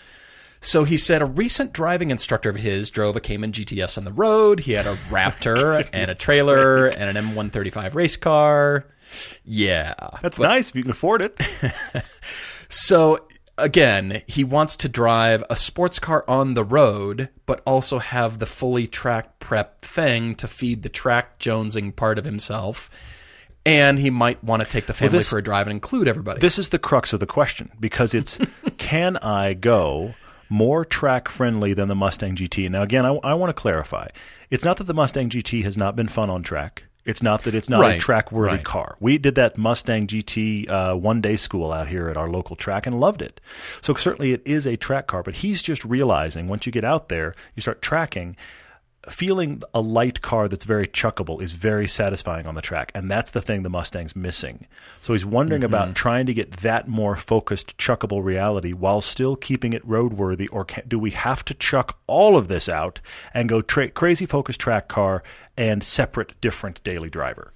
So 0.60 0.84
he 0.84 0.96
said 0.96 1.22
a 1.22 1.26
recent 1.26 1.72
driving 1.72 2.10
instructor 2.10 2.50
of 2.50 2.56
his 2.56 2.90
drove 2.90 3.14
a 3.16 3.20
Cayman 3.20 3.52
GTS 3.52 3.98
on 3.98 4.04
the 4.04 4.12
road. 4.12 4.60
He 4.60 4.72
had 4.72 4.86
a 4.86 4.96
Raptor 5.10 5.88
and 5.92 6.10
a 6.10 6.14
trailer 6.14 6.86
and 6.86 7.16
an 7.16 7.24
M135 7.24 7.94
race 7.94 8.16
car. 8.16 8.86
Yeah. 9.44 9.94
That's 10.22 10.38
nice 10.38 10.70
if 10.70 10.76
you 10.76 10.82
can 10.82 10.90
afford 10.90 11.22
it. 11.22 11.40
So 12.68 13.26
again, 13.58 14.22
he 14.26 14.44
wants 14.44 14.76
to 14.78 14.88
drive 14.88 15.44
a 15.48 15.56
sports 15.56 15.98
car 15.98 16.24
on 16.28 16.54
the 16.54 16.64
road, 16.64 17.28
but 17.46 17.62
also 17.66 17.98
have 17.98 18.38
the 18.38 18.46
fully 18.46 18.86
track 18.86 19.38
prep 19.38 19.82
thing 19.82 20.34
to 20.36 20.48
feed 20.48 20.82
the 20.82 20.88
track 20.88 21.38
jonesing 21.38 21.94
part 21.94 22.18
of 22.18 22.24
himself. 22.24 22.90
And 23.66 23.98
he 23.98 24.10
might 24.10 24.42
want 24.42 24.62
to 24.62 24.68
take 24.68 24.86
the 24.86 24.92
family 24.94 25.18
this- 25.18 25.28
for 25.28 25.38
a 25.38 25.42
drive 25.42 25.66
and 25.66 25.72
include 25.72 26.08
everybody. 26.08 26.40
This 26.40 26.58
is 26.58 26.70
the 26.70 26.78
crux 26.78 27.12
of 27.12 27.20
the 27.20 27.26
question 27.26 27.70
because 27.78 28.14
it's 28.14 28.38
can 28.78 29.16
I 29.18 29.54
go 29.54 30.14
more 30.48 30.84
track 30.84 31.28
friendly 31.28 31.74
than 31.74 31.88
the 31.88 31.96
Mustang 31.96 32.36
GT? 32.36 32.70
Now, 32.70 32.82
again, 32.82 33.04
I, 33.04 33.14
I 33.16 33.34
want 33.34 33.50
to 33.50 33.60
clarify. 33.60 34.08
It's 34.50 34.64
not 34.64 34.76
that 34.76 34.84
the 34.84 34.94
Mustang 34.94 35.28
GT 35.28 35.64
has 35.64 35.76
not 35.76 35.96
been 35.96 36.08
fun 36.08 36.30
on 36.30 36.42
track. 36.42 36.84
It's 37.06 37.22
not 37.22 37.44
that 37.44 37.54
it's 37.54 37.68
not 37.68 37.88
a 37.88 37.98
track 37.98 38.32
worthy 38.32 38.56
right. 38.56 38.64
car. 38.64 38.96
We 38.98 39.16
did 39.16 39.36
that 39.36 39.56
Mustang 39.56 40.08
GT 40.08 40.68
uh, 40.68 40.96
one 40.96 41.20
day 41.20 41.36
school 41.36 41.72
out 41.72 41.86
here 41.86 42.08
at 42.08 42.16
our 42.16 42.28
local 42.28 42.56
track 42.56 42.84
and 42.84 42.98
loved 42.98 43.22
it. 43.22 43.40
So 43.80 43.94
certainly 43.94 44.32
it 44.32 44.42
is 44.44 44.66
a 44.66 44.76
track 44.76 45.06
car, 45.06 45.22
but 45.22 45.36
he's 45.36 45.62
just 45.62 45.84
realizing 45.84 46.48
once 46.48 46.66
you 46.66 46.72
get 46.72 46.84
out 46.84 47.08
there, 47.08 47.36
you 47.54 47.62
start 47.62 47.80
tracking, 47.80 48.36
feeling 49.08 49.62
a 49.72 49.80
light 49.80 50.20
car 50.20 50.48
that's 50.48 50.64
very 50.64 50.86
chuckable 50.86 51.40
is 51.40 51.52
very 51.52 51.86
satisfying 51.86 52.46
on 52.46 52.54
the 52.54 52.62
track 52.62 52.90
and 52.94 53.10
that's 53.10 53.30
the 53.30 53.40
thing 53.40 53.62
the 53.62 53.70
mustang's 53.70 54.16
missing. 54.16 54.66
So 55.02 55.12
he's 55.12 55.24
wondering 55.24 55.62
mm-hmm. 55.62 55.74
about 55.74 55.94
trying 55.94 56.26
to 56.26 56.34
get 56.34 56.52
that 56.58 56.88
more 56.88 57.16
focused 57.16 57.76
chuckable 57.78 58.22
reality 58.22 58.72
while 58.72 59.00
still 59.00 59.36
keeping 59.36 59.72
it 59.72 59.86
roadworthy 59.86 60.48
or 60.50 60.64
can, 60.64 60.84
do 60.88 60.98
we 60.98 61.10
have 61.12 61.44
to 61.46 61.54
chuck 61.54 61.98
all 62.06 62.36
of 62.36 62.48
this 62.48 62.68
out 62.68 63.00
and 63.32 63.48
go 63.48 63.60
tra- 63.60 63.90
crazy 63.90 64.26
focused 64.26 64.60
track 64.60 64.88
car 64.88 65.22
and 65.56 65.82
separate 65.82 66.40
different 66.40 66.82
daily 66.84 67.10
driver? 67.10 67.52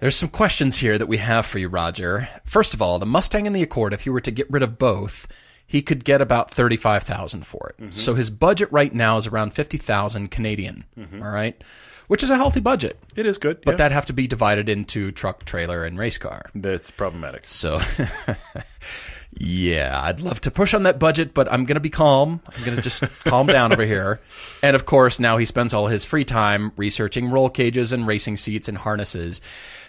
There's 0.00 0.16
some 0.16 0.28
questions 0.28 0.78
here 0.78 0.98
that 0.98 1.06
we 1.06 1.16
have 1.18 1.46
for 1.46 1.58
you, 1.58 1.68
Roger. 1.68 2.28
First 2.44 2.74
of 2.74 2.82
all, 2.82 2.98
the 2.98 3.06
Mustang 3.06 3.46
and 3.46 3.56
the 3.56 3.62
Accord, 3.62 3.94
if 3.94 4.04
you 4.04 4.12
were 4.12 4.20
to 4.20 4.30
get 4.30 4.50
rid 4.50 4.62
of 4.62 4.78
both, 4.78 5.26
he 5.66 5.82
could 5.82 6.04
get 6.04 6.20
about 6.20 6.52
thirty-five 6.52 7.02
thousand 7.02 7.46
for 7.46 7.70
it. 7.70 7.82
Mm-hmm. 7.82 7.90
So 7.90 8.14
his 8.14 8.30
budget 8.30 8.70
right 8.70 8.92
now 8.92 9.16
is 9.16 9.26
around 9.26 9.54
fifty 9.54 9.78
thousand 9.78 10.30
Canadian. 10.30 10.84
Mm-hmm. 10.98 11.22
all 11.22 11.30
right, 11.30 11.60
which 12.08 12.22
is 12.22 12.30
a 12.30 12.36
healthy 12.36 12.60
budget. 12.60 12.98
it 13.16 13.26
is 13.26 13.38
good 13.38 13.60
But 13.64 13.78
that'd 13.78 13.92
have 13.92 14.06
to 14.06 14.12
be 14.12 14.26
divided 14.26 14.68
into 14.68 15.10
truck, 15.10 15.44
trailer, 15.44 15.84
and 15.84 15.98
race 15.98 16.18
car. 16.18 16.50
that's 16.54 16.90
problematic 16.90 17.46
So, 17.46 17.80
yeah, 19.36 20.00
I'd 20.02 20.20
love 20.20 20.40
to 20.42 20.50
push 20.50 20.74
on 20.74 20.84
that 20.84 20.98
budget, 21.00 21.34
but 21.34 21.50
I'm 21.52 21.64
going 21.64 21.74
to 21.74 21.80
be 21.80 21.90
calm. 21.90 22.40
I'm 22.56 22.64
going 22.64 22.76
to 22.76 22.82
just 22.82 23.02
calm 23.24 23.46
down 23.48 23.72
over 23.72 23.84
here. 23.84 24.20
And 24.62 24.76
of 24.76 24.86
course, 24.86 25.18
now 25.18 25.38
he 25.38 25.44
spends 25.44 25.74
all 25.74 25.88
his 25.88 26.04
free 26.04 26.24
time 26.24 26.72
researching 26.76 27.30
roll 27.30 27.50
cages 27.50 27.92
and 27.92 28.06
racing 28.06 28.36
seats 28.36 28.68
and 28.68 28.78
harnesses. 28.78 29.40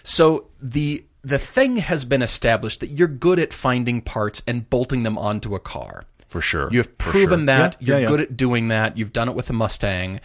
So 0.02 0.46
the 0.60 1.04
the 1.26 1.38
thing 1.38 1.76
has 1.76 2.04
been 2.04 2.22
established 2.22 2.80
that 2.80 2.88
you're 2.88 3.08
good 3.08 3.38
at 3.38 3.52
finding 3.52 4.00
parts 4.00 4.42
and 4.46 4.68
bolting 4.70 5.02
them 5.02 5.18
onto 5.18 5.54
a 5.54 5.60
car. 5.60 6.04
for 6.26 6.40
sure 6.40 6.68
You 6.70 6.78
have 6.78 6.96
proven 6.98 7.40
sure. 7.40 7.46
that 7.46 7.76
Yeah, 7.80 7.86
you're 7.86 7.96
yeah, 7.96 8.02
yeah. 8.02 8.08
good 8.08 8.20
at 8.20 8.36
doing 8.36 8.68
that. 8.68 8.96
You've 8.96 9.12
done 9.12 9.28
it 9.28 9.34
with 9.34 9.50
a 9.50 9.52
Mustang. 9.52 10.20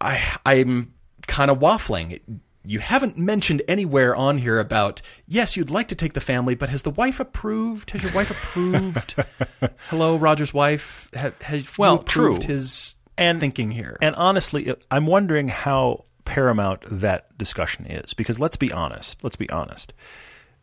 I 0.00 0.20
I'm 0.44 0.92
kind 1.26 1.50
of 1.50 1.58
waffling. 1.58 2.20
You 2.66 2.78
haven't 2.78 3.18
mentioned 3.18 3.60
anywhere 3.68 4.16
on 4.16 4.38
here 4.38 4.58
about 4.58 5.02
yes, 5.28 5.56
you'd 5.56 5.70
like 5.70 5.88
to 5.88 5.94
take 5.94 6.14
the 6.14 6.20
family, 6.20 6.54
but 6.54 6.68
has 6.70 6.82
the 6.82 6.90
wife 6.90 7.20
approved? 7.20 7.90
Has 7.90 8.02
your 8.02 8.12
wife 8.12 8.30
approved? 8.30 9.14
Hello, 9.88 10.16
Roger's 10.16 10.54
wife. 10.54 11.08
Ha, 11.14 11.32
has 11.42 11.66
Well, 11.78 11.96
approved 11.96 12.42
true. 12.42 12.48
his 12.52 12.94
And- 13.18 13.40
thinking 13.40 13.70
here. 13.70 13.96
And 14.00 14.14
honestly, 14.16 14.74
I'm 14.90 15.06
wondering 15.06 15.48
how 15.48 16.03
paramount 16.24 16.82
that 16.90 17.36
discussion 17.38 17.86
is 17.86 18.14
because 18.14 18.38
let's 18.40 18.56
be 18.56 18.72
honest. 18.72 19.22
Let's 19.22 19.36
be 19.36 19.48
honest. 19.50 19.92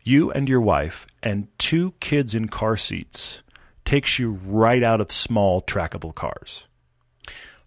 You 0.04 0.32
and 0.32 0.50
your 0.50 0.62
wife 0.62 1.06
and 1.22 1.48
two 1.60 1.94
kids 2.00 2.34
in 2.34 2.48
car 2.48 2.76
seats 2.78 3.44
takes 3.86 4.18
you 4.20 4.32
right 4.32 4.82
out 4.84 5.00
of 5.02 5.12
small 5.12 5.62
trackable 5.62 6.14
cars. 6.16 6.66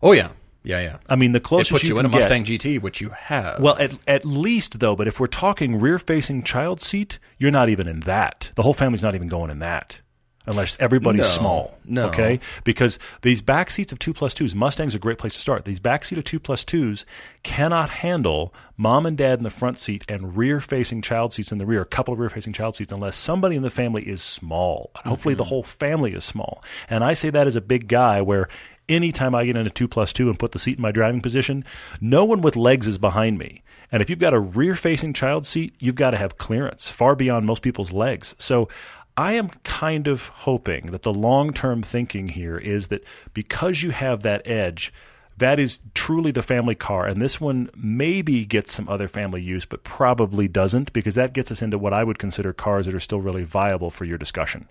oh 0.03 0.13
yeah, 0.13 0.31
yeah, 0.65 0.81
yeah. 0.81 0.97
I 1.09 1.17
mean, 1.17 1.33
the 1.33 1.37
It 1.39 1.43
closest 1.45 1.71
puts 1.73 1.85
you, 1.85 1.99
in 1.99 2.07
a 2.07 2.09
can 2.09 2.19
get- 2.19 2.21
Mustang 2.31 2.45
GT, 2.45 2.81
which 2.81 3.01
you 3.01 3.11
have. 3.11 3.61
Well, 3.61 3.77
at, 3.79 3.93
at 4.07 4.25
least 4.25 4.81
though, 4.81 4.97
but 4.97 5.07
if 5.07 5.21
we're 5.21 5.27
talking 5.27 5.79
rear-facing 5.79 6.43
child 6.43 6.81
seat, 6.81 7.19
you're 7.39 7.51
not 7.51 7.69
even 7.69 7.87
in 7.87 8.01
that. 8.01 8.51
The 8.57 8.63
whole 8.63 8.75
family's 8.75 9.03
not 9.03 9.15
even 9.15 9.29
going 9.29 9.51
in 9.51 9.59
that. 9.61 10.01
Unless 10.47 10.77
everybody's 10.79 11.23
No, 11.23 11.27
small, 11.27 11.79
no. 11.87 12.09
okay? 12.09 12.39
Because 12.65 12.99
these 13.23 13.41
back 13.41 13.71
seats 13.71 13.93
of 13.93 13.99
two 13.99 14.13
plus 14.13 14.35
twos, 14.35 14.55
Mustang's 14.55 14.95
a 14.95 14.99
great 14.99 15.17
place 15.17 15.33
to 15.33 15.41
start. 15.41 15.65
These 15.65 15.81
back 15.81 16.05
seat 16.05 16.19
of 16.19 16.25
two 16.25 16.39
plus 16.39 16.67
twos 16.67 17.07
cannot 17.43 17.89
handle 17.89 18.53
mom 18.77 19.07
and 19.07 19.17
dad 19.17 19.39
in 19.39 19.45
the 19.45 19.49
front 19.51 19.79
seat 19.79 20.05
and 20.07 20.37
rear-facing 20.37 21.01
child 21.01 21.33
seats 21.33 21.51
in 21.51 21.57
the 21.57 21.65
rear, 21.65 21.81
a 21.81 21.87
couple 21.87 22.13
of 22.13 22.21
rear-facing 22.21 22.53
child 22.53 22.77
seats, 22.77 22.93
unless 22.93 23.17
somebody 23.17 23.57
in 23.57 23.63
the 23.63 23.71
family 23.71 24.03
is 24.03 24.21
small. 24.21 24.91
Hopefully, 24.97 25.33
Mm-hmm. 25.35 25.39
the 25.39 25.45
whole 25.45 25.63
family 25.63 26.13
is 26.13 26.25
small. 26.25 26.63
And 26.91 27.03
I 27.03 27.15
say 27.15 27.31
that 27.31 27.47
as 27.47 27.57
a 27.57 27.63
big 27.63 27.89
guy, 27.89 28.21
where 28.21 28.49
anytime 28.87 29.35
I 29.35 29.47
get 29.47 29.57
in 29.57 29.67
a 29.67 29.71
two 29.71 29.89
plus 29.89 30.13
two 30.13 30.29
and 30.29 30.39
put 30.39 30.53
the 30.53 30.59
seat 30.59 30.77
in 30.77 30.83
my 30.83 30.93
driving 30.93 31.23
position, 31.23 31.65
no 32.03 32.25
one 32.27 32.43
with 32.43 32.55
legs 32.55 32.87
is 32.87 32.99
behind 32.99 33.39
me. 33.39 33.63
And 33.91 34.03
if 34.03 34.11
you've 34.11 34.19
got 34.19 34.35
a 34.35 34.41
rear 34.41 34.75
facing 34.75 35.15
child 35.15 35.47
seat, 35.47 35.75
you've 35.79 35.95
got 35.95 36.11
to 36.11 36.17
have 36.19 36.37
clearance 36.37 36.91
far 36.91 37.15
beyond 37.17 37.47
most 37.47 37.63
people's 37.63 37.93
legs. 37.93 38.35
So 38.39 38.69
I 39.17 39.35
am 39.35 39.51
kind 39.63 40.09
of 40.09 40.29
hoping 40.29 40.87
that 40.87 41.03
the 41.03 41.13
long 41.13 41.53
term 41.53 41.83
thinking 41.83 42.29
here 42.29 42.59
is 42.59 42.89
that 42.89 43.05
because 43.33 43.83
you 43.83 43.91
have 43.91 44.23
that 44.23 44.47
edge, 44.47 44.93
that 45.39 45.59
is 45.59 45.81
truly 45.95 46.31
the 46.31 46.43
family 46.43 46.75
car. 46.75 47.07
And 47.07 47.21
this 47.21 47.41
one 47.41 47.71
maybe 47.77 48.45
gets 48.45 48.73
some 48.73 48.89
other 48.89 49.09
family 49.09 49.43
use, 49.43 49.65
but 49.65 49.83
probably 49.83 50.47
doesn't 50.47 50.93
because 50.93 51.17
that 51.17 51.33
gets 51.33 51.51
us 51.51 51.63
into 51.63 51.79
what 51.79 51.93
I 51.93 52.05
would 52.05 52.19
consider 52.19 52.53
cars 52.53 52.87
that 52.87 52.95
are 52.95 53.01
still 53.01 53.21
really 53.21 53.45
viable 53.45 53.91
for 53.91 54.05
your 54.05 54.19
discussion. 54.19 54.69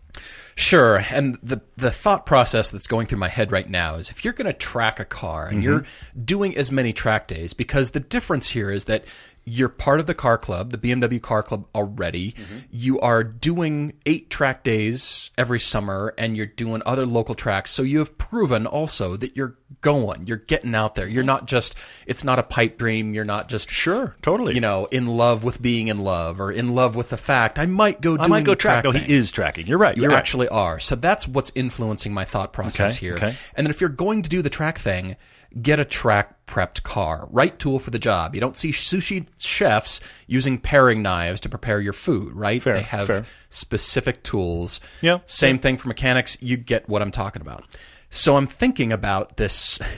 Sure, 0.56 0.98
and 1.10 1.38
the 1.42 1.62
the 1.76 1.92
thought 1.92 2.26
process 2.26 2.70
that's 2.70 2.88
going 2.88 3.08
through 3.08 3.18
my 3.18 3.28
head 3.28 3.52
right 3.52 3.70
now 3.70 3.96
is 3.96 4.10
if 4.10 4.24
you're 4.24 4.34
going 4.34 4.46
to 4.46 4.54
track 4.54 5.00
a 5.00 5.06
car 5.06 5.48
and 5.48 5.58
mm-hmm. 5.58 5.64
you're 5.64 5.86
doing 6.24 6.56
as 6.56 6.72
many 6.72 6.94
track 6.94 7.28
days, 7.28 7.54
because 7.54 7.92
the 7.92 8.00
difference 8.00 8.50
here 8.50 8.72
is 8.72 8.86
that 8.86 9.04
you're 9.46 9.70
part 9.70 10.00
of 10.00 10.06
the 10.06 10.14
car 10.14 10.38
club, 10.38 10.72
the 10.72 10.78
BMW 10.78 11.22
car 11.22 11.44
club 11.44 11.66
already. 11.76 12.32
Mm-hmm. 12.32 12.58
You 12.72 13.00
are 13.02 13.24
doing 13.24 13.94
eight 14.06 14.30
track 14.30 14.64
days 14.64 15.32
every 15.38 15.60
summer 15.60 16.14
and 16.18 16.38
you're 16.38 16.46
doing 16.46 16.82
other 16.86 17.06
local 17.06 17.36
tracks. 17.36 17.72
So 17.72 17.84
you 17.84 18.00
have 18.00 18.18
proven 18.18 18.66
also 18.66 19.18
that 19.18 19.36
you're 19.36 19.58
going, 19.82 20.28
you're 20.28 20.38
getting 20.38 20.74
out 20.76 20.96
there. 20.96 21.08
You're 21.08 21.24
mm-hmm. 21.24 21.28
not 21.28 21.48
just, 21.48 21.76
it's 22.08 22.24
not 22.24 22.40
a 22.40 22.44
pipe 22.44 22.78
dream. 22.78 23.14
You're 23.14 23.26
not 23.26 23.50
just, 23.50 23.70
Sure, 23.70 24.16
totally. 24.22 24.56
you 24.56 24.62
know, 24.62 24.86
in 24.92 25.08
love 25.08 25.44
with 25.44 25.62
being 25.62 25.90
in 25.90 26.00
love 26.00 26.40
or 26.40 26.52
in 26.52 26.74
love 26.74 26.96
with 26.96 27.10
the 27.10 27.18
fact 27.18 27.60
I 27.60 27.66
might 27.66 28.00
go 28.00 28.18
I 28.18 28.28
might 28.28 28.46
go 28.46 28.56
track. 28.56 28.86
No, 28.86 28.92
he 28.92 29.14
is 29.14 29.32
tracking. 29.32 29.68
You're 29.68 29.78
right. 29.78 29.98
You 29.98 30.04
You're 30.04 30.12
right. 30.12 30.20
actually 30.20 30.48
are. 30.48 30.80
So 30.80 30.96
that's 30.96 31.28
what's 31.28 31.52
influencing 31.54 32.14
my 32.14 32.24
thought 32.24 32.54
process 32.54 32.98
Okay, 32.98 33.06
here. 33.06 33.16
okay. 33.16 33.36
And 33.56 33.66
then 33.66 33.72
if 33.72 33.82
you're 33.82 33.90
going 33.90 34.22
to 34.22 34.30
do 34.30 34.42
the 34.42 34.50
track 34.50 34.78
thing, 34.80 35.18
get 35.62 35.80
a 35.80 35.86
track 35.86 36.46
prepped 36.46 36.84
car. 36.84 37.28
Right 37.32 37.58
tool 37.60 37.80
for 37.80 37.90
the 37.90 38.00
job. 38.00 38.34
You 38.36 38.42
don't 38.42 38.58
see 38.58 38.72
sushi 38.72 39.28
chefs 39.40 40.00
using 40.28 40.58
paring 40.60 41.02
knives 41.02 41.40
to 41.42 41.50
prepare 41.50 41.80
your 41.80 41.94
food, 41.94 42.34
right? 42.34 42.62
Fair, 42.62 42.74
they 42.76 42.82
have 42.82 43.08
fair. 43.08 43.26
specific 43.50 44.24
tools. 44.24 44.80
Yeah, 45.02 45.20
Same 45.26 45.60
thing 45.60 45.78
for 45.78 45.88
mechanics. 45.88 46.38
You 46.42 46.58
get 46.58 46.88
what 46.90 47.02
I'm 47.02 47.12
talking 47.12 47.42
about. 47.42 47.64
So 48.10 48.38
I'm 48.38 48.48
thinking 48.48 48.92
about 48.92 49.38
this. 49.38 49.80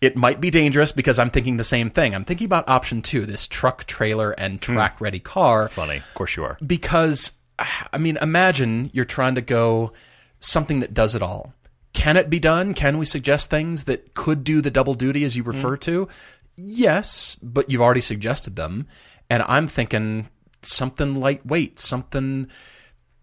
It 0.00 0.16
might 0.16 0.38
be 0.38 0.50
dangerous 0.50 0.92
because 0.92 1.18
I'm 1.18 1.30
thinking 1.30 1.56
the 1.56 1.64
same 1.64 1.88
thing. 1.88 2.14
I'm 2.14 2.26
thinking 2.26 2.44
about 2.44 2.68
option 2.68 3.00
two, 3.00 3.24
this 3.24 3.48
truck, 3.48 3.84
trailer, 3.84 4.32
and 4.32 4.62
Hmm. 4.62 4.74
track 4.74 5.00
ready 5.00 5.18
car 5.18 5.66
Funny. 5.68 5.98
Of 5.98 6.14
course 6.14 6.36
you 6.36 6.44
are. 6.44 6.58
because 6.66 7.32
I 7.58 7.96
mean, 7.96 8.18
imagine 8.20 8.90
you're 8.92 9.06
trying 9.06 9.34
to 9.36 9.40
go 9.40 9.92
something 10.40 10.80
that 10.80 10.92
does 10.92 11.14
it 11.14 11.22
all. 11.22 11.54
Can 11.94 12.18
it 12.18 12.28
be 12.28 12.38
done? 12.38 12.74
Can 12.74 12.98
we 12.98 13.06
suggest 13.06 13.48
things 13.48 13.84
that 13.84 14.12
could 14.12 14.44
do 14.44 14.60
the 14.60 14.70
double 14.70 14.94
duty 14.94 15.24
as 15.24 15.36
you 15.36 15.42
mm-hmm. 15.42 15.52
refer 15.52 15.76
to? 15.78 16.08
Yes, 16.56 17.36
but 17.42 17.70
you've 17.70 17.80
already 17.80 18.02
suggested 18.02 18.56
them, 18.56 18.86
and 19.30 19.42
I'm 19.46 19.66
thinking 19.66 20.28
something 20.62 21.18
lightweight, 21.18 21.78
something 21.78 22.48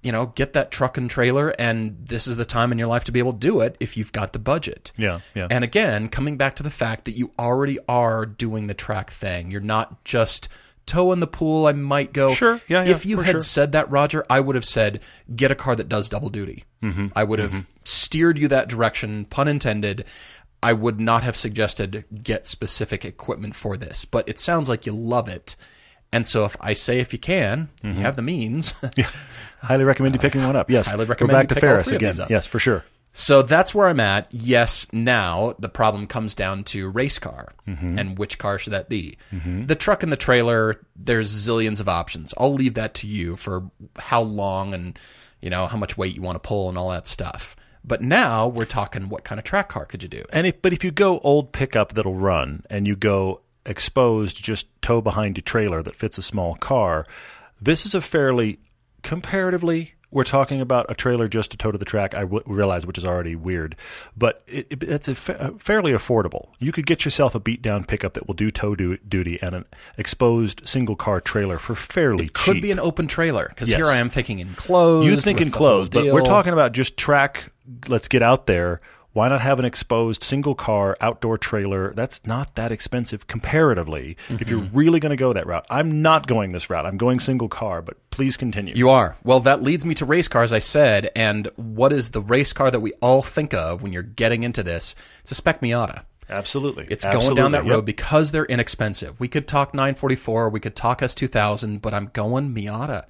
you 0.01 0.11
know, 0.11 0.27
get 0.27 0.53
that 0.53 0.71
truck 0.71 0.97
and 0.97 1.09
trailer, 1.09 1.49
and 1.59 1.95
this 2.07 2.25
is 2.25 2.35
the 2.35 2.45
time 2.45 2.71
in 2.71 2.79
your 2.79 2.87
life 2.87 3.03
to 3.03 3.11
be 3.11 3.19
able 3.19 3.33
to 3.33 3.39
do 3.39 3.59
it 3.59 3.77
if 3.79 3.95
you've 3.95 4.11
got 4.11 4.33
the 4.33 4.39
budget. 4.39 4.91
Yeah, 4.97 5.19
yeah. 5.35 5.47
And 5.51 5.63
again, 5.63 6.09
coming 6.09 6.37
back 6.37 6.55
to 6.55 6.63
the 6.63 6.71
fact 6.71 7.05
that 7.05 7.11
you 7.11 7.31
already 7.37 7.77
are 7.87 8.25
doing 8.25 8.67
the 8.67 8.73
track 8.73 9.11
thing. 9.11 9.51
You're 9.51 9.61
not 9.61 10.03
just 10.03 10.49
toe 10.85 11.11
in 11.11 11.19
the 11.19 11.27
pool. 11.27 11.67
I 11.67 11.73
might 11.73 12.13
go. 12.13 12.29
Sure. 12.33 12.59
Yeah, 12.67 12.83
yeah, 12.83 12.91
If 12.91 13.05
you 13.05 13.19
had 13.21 13.31
sure. 13.31 13.39
said 13.41 13.71
that, 13.73 13.89
Roger, 13.89 14.25
I 14.29 14.39
would 14.39 14.55
have 14.55 14.65
said, 14.65 15.01
get 15.35 15.51
a 15.51 15.55
car 15.55 15.75
that 15.75 15.89
does 15.89 16.09
double 16.09 16.29
duty. 16.29 16.63
Mm-hmm. 16.83 17.07
I 17.15 17.23
would 17.23 17.39
have 17.39 17.67
steered 17.83 18.37
you 18.39 18.47
that 18.49 18.67
direction, 18.67 19.25
pun 19.25 19.47
intended. 19.47 20.05
I 20.63 20.73
would 20.73 20.99
not 20.99 21.23
have 21.23 21.35
suggested 21.35 22.05
get 22.23 22.45
specific 22.47 23.03
equipment 23.05 23.55
for 23.55 23.77
this, 23.77 24.05
but 24.05 24.27
it 24.29 24.37
sounds 24.39 24.69
like 24.69 24.85
you 24.85 24.91
love 24.91 25.27
it. 25.27 25.55
And 26.13 26.27
so 26.27 26.43
if 26.45 26.55
I 26.59 26.73
say 26.73 26.99
if 26.99 27.13
you 27.13 27.19
can, 27.19 27.69
Mm-hmm. 27.83 27.97
you 27.97 28.03
have 28.03 28.15
the 28.15 28.21
means. 28.21 28.73
Highly 29.61 29.83
recommend 29.85 30.15
you 30.15 30.19
picking 30.19 30.43
one 30.43 30.55
up. 30.55 30.69
Yes. 30.69 30.87
highly 30.87 31.05
Go 31.05 31.09
recommend 31.09 31.33
back 31.33 31.43
you 31.43 31.47
to 31.49 31.55
pick 31.55 31.63
all 31.63 31.69
Ferris 31.69 31.87
three 31.87 31.97
again. 31.97 32.15
Yes, 32.29 32.45
for 32.47 32.59
sure. 32.59 32.83
So 33.13 33.41
that's 33.41 33.75
where 33.75 33.87
I'm 33.89 33.99
at. 33.99 34.27
Yes, 34.33 34.87
now 34.93 35.53
the 35.59 35.67
problem 35.67 36.07
comes 36.07 36.33
down 36.33 36.63
to 36.65 36.89
race 36.89 37.19
car 37.19 37.53
Mm-hmm. 37.67 37.99
and 37.99 38.17
which 38.17 38.37
car 38.37 38.57
should 38.57 38.73
that 38.73 38.89
be? 38.89 39.17
The 39.31 39.75
truck 39.75 40.03
and 40.03 40.11
the 40.11 40.17
trailer, 40.17 40.81
there's 40.95 41.29
zillions 41.31 41.79
of 41.79 41.87
options. 41.87 42.33
I'll 42.37 42.53
leave 42.53 42.73
that 42.75 42.93
to 42.95 43.07
you 43.07 43.35
for 43.37 43.69
how 43.97 44.21
long 44.21 44.73
and 44.73 44.97
you 45.41 45.49
know 45.49 45.67
how 45.67 45.77
much 45.77 45.97
weight 45.97 46.15
you 46.15 46.21
want 46.21 46.35
to 46.41 46.47
pull 46.47 46.69
and 46.69 46.77
all 46.77 46.89
that 46.91 47.07
stuff. 47.07 47.55
But 47.83 48.01
now 48.01 48.47
we're 48.47 48.65
talking 48.65 49.09
what 49.09 49.23
kind 49.23 49.39
of 49.39 49.45
track 49.45 49.69
car 49.69 49.85
could 49.85 50.03
you 50.03 50.09
do? 50.09 50.23
And 50.31 50.45
if 50.47 50.61
but 50.61 50.71
if 50.73 50.83
you 50.83 50.91
go 50.91 51.19
old 51.19 51.51
pickup 51.51 51.93
that'll 51.93 52.15
run 52.15 52.63
and 52.69 52.87
you 52.87 52.95
go 52.95 53.41
exposed 53.65 54.43
just 54.43 54.67
tow 54.81 55.01
behind 55.01 55.37
a 55.37 55.41
trailer 55.41 55.81
that 55.81 55.95
fits 55.95 56.17
a 56.17 56.21
small 56.21 56.55
car, 56.55 57.05
this 57.61 57.85
is 57.85 57.95
a 57.95 58.01
fairly 58.01 58.59
comparatively 59.01 59.93
we're 60.11 60.23
talking 60.25 60.59
about 60.61 60.85
a 60.89 60.93
trailer 60.93 61.27
just 61.27 61.51
to 61.51 61.57
tow 61.57 61.71
to 61.71 61.77
the 61.77 61.85
track. 61.85 62.13
I 62.13 62.21
w- 62.21 62.43
realize, 62.45 62.85
which 62.85 62.97
is 62.97 63.05
already 63.05 63.35
weird, 63.35 63.75
but 64.17 64.43
it, 64.47 64.67
it, 64.69 64.83
it's 64.83 65.07
a 65.07 65.15
fa- 65.15 65.55
fairly 65.57 65.93
affordable. 65.93 66.49
You 66.59 66.71
could 66.71 66.85
get 66.85 67.05
yourself 67.05 67.33
a 67.33 67.39
beat 67.39 67.61
down 67.61 67.85
pickup 67.85 68.13
that 68.15 68.27
will 68.27 68.33
do 68.33 68.51
tow 68.51 68.75
du- 68.75 68.97
duty 68.97 69.39
and 69.41 69.55
an 69.55 69.65
exposed 69.97 70.67
single 70.67 70.95
car 70.95 71.21
trailer 71.21 71.57
for 71.57 71.75
fairly 71.75 72.25
cheap. 72.25 72.33
Could 72.33 72.53
cheap. 72.55 72.61
be 72.63 72.71
an 72.71 72.79
open 72.79 73.07
trailer 73.07 73.47
because 73.49 73.69
Yes. 73.69 73.77
here 73.77 73.85
I 73.87 73.97
am 73.97 74.09
thinking 74.09 74.39
enclosed. 74.39 75.07
You 75.07 75.15
think 75.15 75.39
enclosed, 75.41 75.93
but 75.93 76.05
we're 76.05 76.21
talking 76.21 76.53
about 76.53 76.73
just 76.73 76.97
track. 76.97 77.51
Let's 77.87 78.07
get 78.07 78.21
out 78.21 78.47
there. 78.47 78.81
Why 79.13 79.27
not 79.27 79.41
have 79.41 79.59
an 79.59 79.65
exposed 79.65 80.23
single 80.23 80.55
car 80.55 80.95
outdoor 81.01 81.37
trailer? 81.37 81.93
That's 81.93 82.25
not 82.25 82.55
that 82.55 82.71
expensive 82.71 83.27
comparatively. 83.27 84.15
If 84.29 84.49
you're 84.49 84.61
Mm-hmm. 84.61 84.77
really 84.77 84.99
going 85.01 85.09
to 85.09 85.17
go 85.17 85.33
that 85.33 85.45
route, 85.47 85.65
I'm 85.69 86.01
not 86.01 86.27
going 86.27 86.53
this 86.53 86.69
route. 86.69 86.85
I'm 86.85 86.95
going 86.97 87.19
single 87.19 87.49
car, 87.49 87.81
but 87.81 87.97
please 88.11 88.37
continue. 88.37 88.73
You 88.75 88.89
are. 88.89 89.17
Well, 89.23 89.41
that 89.41 89.61
leads 89.63 89.83
me 89.85 89.93
to 89.95 90.05
race 90.05 90.27
cars, 90.29 90.53
I 90.53 90.59
said. 90.59 91.09
And 91.15 91.49
what 91.57 91.91
is 91.91 92.11
the 92.11 92.21
race 92.21 92.53
car 92.53 92.71
that 92.71 92.79
we 92.79 92.93
all 93.01 93.21
think 93.21 93.53
of 93.53 93.81
when 93.81 93.91
you're 93.91 94.01
getting 94.03 94.43
into 94.43 94.63
this? 94.63 94.95
It's 95.21 95.31
a 95.31 95.35
Spec 95.35 95.59
Miata. 95.61 96.03
Absolutely, 96.29 96.87
It's 96.89 97.03
Absolutely. 97.03 97.35
going 97.35 97.35
down 97.35 97.51
that 97.51 97.65
Yep. 97.65 97.71
road 97.73 97.85
because 97.85 98.31
they're 98.31 98.45
inexpensive. 98.45 99.19
We 99.19 99.27
could 99.27 99.45
talk 99.49 99.73
944, 99.73 100.47
we 100.49 100.61
could 100.61 100.77
talk 100.77 101.01
S2000, 101.01 101.81
but 101.81 101.93
I'm 101.93 102.09
going 102.13 102.55
Miata. 102.55 103.03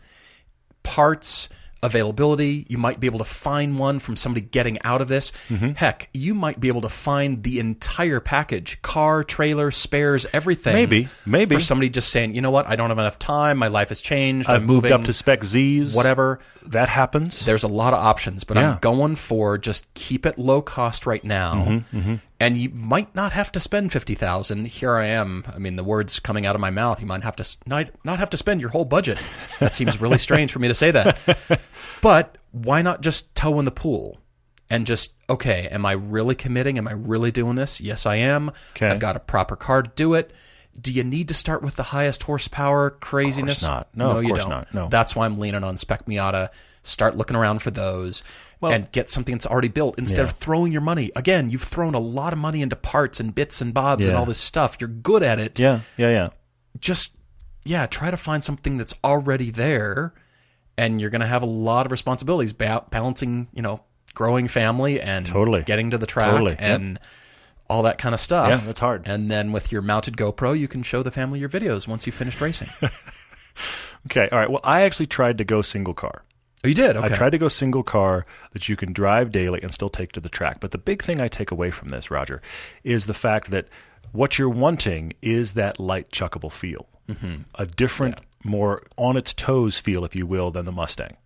Parts, 0.81 1.47
availability, 1.83 2.65
you 2.69 2.77
might 2.77 2.99
be 2.99 3.07
able 3.07 3.19
to 3.19 3.25
find 3.25 3.77
one 3.77 3.99
from 3.99 4.15
somebody 4.15 4.45
getting 4.45 4.81
out 4.83 5.01
of 5.01 5.07
this. 5.07 5.31
Mm-hmm. 5.49 5.71
Heck, 5.71 6.09
you 6.13 6.33
might 6.33 6.59
be 6.59 6.67
able 6.67 6.81
to 6.81 6.89
find 6.89 7.43
the 7.43 7.59
entire 7.59 8.19
package 8.19 8.81
car, 8.81 9.23
trailer, 9.23 9.71
spares, 9.71 10.25
everything. 10.33 10.73
Maybe, 10.73 11.07
maybe. 11.25 11.55
For 11.55 11.61
somebody 11.61 11.89
just 11.89 12.09
saying, 12.11 12.35
you 12.35 12.41
know 12.41 12.51
what, 12.51 12.67
I 12.67 12.75
don't 12.75 12.89
have 12.89 12.99
enough 12.99 13.19
time, 13.19 13.57
my 13.57 13.67
life 13.67 13.89
has 13.89 14.01
changed, 14.01 14.49
I've 14.49 14.61
I'm 14.61 14.67
moved 14.67 14.83
moving, 14.83 14.93
up 14.93 15.03
to 15.05 15.13
Spec 15.13 15.43
Z's. 15.43 15.93
whatever. 15.95 16.39
that 16.67 16.89
happens. 16.89 17.45
There's 17.45 17.63
a 17.63 17.67
lot 17.67 17.93
of 17.93 17.99
options, 18.03 18.43
but 18.43 18.57
Yeah. 18.57 18.73
I'm 18.73 18.79
going 18.79 19.15
for 19.15 19.57
just 19.57 19.91
keep 19.93 20.25
it 20.25 20.37
low 20.37 20.61
cost 20.61 21.05
right 21.05 21.23
now. 21.23 21.53
Mm-hmm, 21.93 22.15
And 22.41 22.57
you 22.57 22.69
might 22.71 23.13
not 23.13 23.31
have 23.33 23.51
to 23.51 23.59
spend 23.59 23.91
fifty 23.91 24.15
thousand. 24.15 24.65
Here 24.65 24.95
I 24.95 25.05
am. 25.05 25.43
I 25.53 25.59
mean, 25.59 25.75
the 25.75 25.83
words 25.83 26.19
coming 26.19 26.45
out 26.45 26.55
of 26.55 26.61
my 26.61 26.71
mouth. 26.71 26.99
You 26.99 27.05
might 27.05 27.21
have 27.23 27.35
to 27.35 27.57
not 27.67 27.89
not 28.03 28.17
have 28.19 28.31
to 28.31 28.37
spend 28.37 28.61
your 28.61 28.71
whole 28.71 28.83
budget. 28.85 29.21
That 29.59 29.75
seems 29.75 30.01
really 30.01 30.17
strange 30.27 30.51
for 30.51 30.59
me 30.59 30.67
to 30.67 30.73
say 30.73 30.89
that. 30.91 31.61
But 32.01 32.37
why 32.51 32.81
not 32.81 33.01
just 33.01 33.35
toe 33.35 33.59
in 33.59 33.65
the 33.65 33.71
pool 33.71 34.19
and 34.71 34.87
just 34.87 35.13
okay? 35.29 35.67
Am 35.69 35.85
I 35.85 35.91
really 35.91 36.33
committing? 36.35 36.77
Am 36.79 36.87
I 36.87 36.93
really 36.93 37.31
doing 37.31 37.55
this? 37.55 37.79
Yes, 37.79 38.05
I 38.07 38.15
am. 38.15 38.51
Okay. 38.71 38.87
I've 38.87 38.99
got 38.99 39.15
a 39.15 39.19
proper 39.19 39.55
car 39.55 39.83
to 39.83 39.91
do 39.95 40.15
it. 40.15 40.33
Do 40.79 40.91
you 40.91 41.03
need 41.03 41.27
to 41.27 41.33
start 41.33 41.61
with 41.61 41.75
the 41.75 41.83
highest 41.83 42.23
horsepower 42.23 42.89
craziness? 42.89 43.61
not. 43.61 43.89
No, 43.93 44.11
of 44.11 44.23
you 44.23 44.29
course 44.29 44.43
don't. 44.43 44.49
not. 44.49 44.73
No. 44.73 44.87
That's 44.89 45.15
why 45.15 45.25
I'm 45.25 45.37
leaning 45.37 45.63
on 45.63 45.77
Spec 45.77 46.05
Miata. 46.05 46.49
Start 46.81 47.15
looking 47.15 47.35
around 47.35 47.61
for 47.61 47.69
those 47.71 48.23
and 48.61 48.91
get 48.91 49.09
something 49.09 49.33
that's 49.35 49.47
already 49.47 49.67
built 49.69 49.97
instead 49.97 50.23
of 50.23 50.31
throwing 50.31 50.71
your 50.71 50.81
money. 50.81 51.11
Again, 51.15 51.49
you've 51.49 51.63
thrown 51.63 51.95
a 51.95 51.99
lot 51.99 52.31
of 52.33 52.39
money 52.39 52.61
into 52.61 52.75
parts 52.75 53.19
and 53.19 53.33
bits 53.33 53.59
and 53.61 53.73
bobs 53.73 54.05
and 54.05 54.15
all 54.15 54.25
this 54.25 54.37
stuff. 54.39 54.77
You're 54.79 54.87
good 54.89 55.23
at 55.23 55.39
it. 55.39 55.59
yeah, 55.59 55.81
yeah, 55.97 56.09
yeah. 56.09 56.29
Just, 56.79 57.15
yeah, 57.65 57.85
try 57.87 58.11
to 58.11 58.17
find 58.17 58.43
something 58.43 58.77
that's 58.77 58.93
already 59.03 59.49
there 59.51 60.13
and 60.77 61.01
you're 61.01 61.09
going 61.09 61.21
to 61.21 61.27
have 61.27 61.43
a 61.43 61.47
lot 61.47 61.85
of 61.85 61.91
responsibilities 61.91 62.53
ba- 62.53 62.85
balancing, 62.89 63.47
you 63.53 63.61
know, 63.61 63.81
growing 64.13 64.47
family 64.47 65.01
and 65.01 65.25
Totally. 65.25 65.63
getting 65.63 65.91
to 65.91 65.97
the 65.97 66.05
track 66.07 66.31
Totally. 66.31 66.51
Yep. 66.51 66.61
and 66.61 66.99
all 67.69 67.83
that 67.83 67.97
kind 67.97 68.13
of 68.13 68.19
stuff. 68.19 68.49
Yeah, 68.49 68.57
that's 68.57 68.79
hard. 68.79 69.07
And 69.07 69.29
then 69.31 69.51
with 69.51 69.71
your 69.71 69.81
mounted 69.81 70.17
GoPro, 70.17 70.57
you 70.57 70.67
can 70.67 70.83
show 70.83 71.03
the 71.03 71.11
family 71.11 71.39
your 71.39 71.49
videos 71.49 71.87
once 71.87 72.05
you 72.05 72.11
finished 72.11 72.39
racing. 72.41 72.69
Okay, 74.07 74.27
all 74.31 74.39
right. 74.39 74.49
Well, 74.49 74.61
I 74.63 74.81
actually 74.81 75.05
tried 75.05 75.37
to 75.37 75.43
go 75.43 75.61
single 75.61 75.93
car. 75.93 76.23
Oh, 76.63 76.67
you 76.67 76.73
did? 76.73 76.95
Okay. 76.97 77.05
I 77.05 77.09
tried 77.09 77.31
to 77.31 77.37
go 77.37 77.47
single 77.47 77.83
car 77.83 78.25
that 78.51 78.69
you 78.69 78.75
can 78.75 78.93
drive 78.93 79.31
daily 79.31 79.61
and 79.61 79.73
still 79.73 79.89
take 79.89 80.11
to 80.13 80.19
the 80.19 80.29
track. 80.29 80.59
But 80.59 80.71
the 80.71 80.77
big 80.77 81.03
thing 81.03 81.21
I 81.21 81.27
take 81.27 81.51
away 81.51 81.71
from 81.71 81.89
this, 81.89 82.11
Roger, 82.11 82.41
is 82.83 83.05
the 83.05 83.13
fact 83.13 83.51
that 83.51 83.67
what 84.11 84.37
you're 84.37 84.49
wanting 84.49 85.13
is 85.21 85.53
that 85.53 85.79
light, 85.79 86.11
chuckable 86.11 86.51
feel, 86.51 86.87
mm-hmm. 87.07 87.43
a 87.55 87.65
different, 87.65 88.19
more 88.43 88.83
on 88.97 89.17
its 89.17 89.33
toes 89.33 89.77
feel, 89.79 90.03
if 90.03 90.15
you 90.15 90.25
will, 90.25 90.51
than 90.51 90.65
the 90.65 90.71
Mustang. 90.71 91.17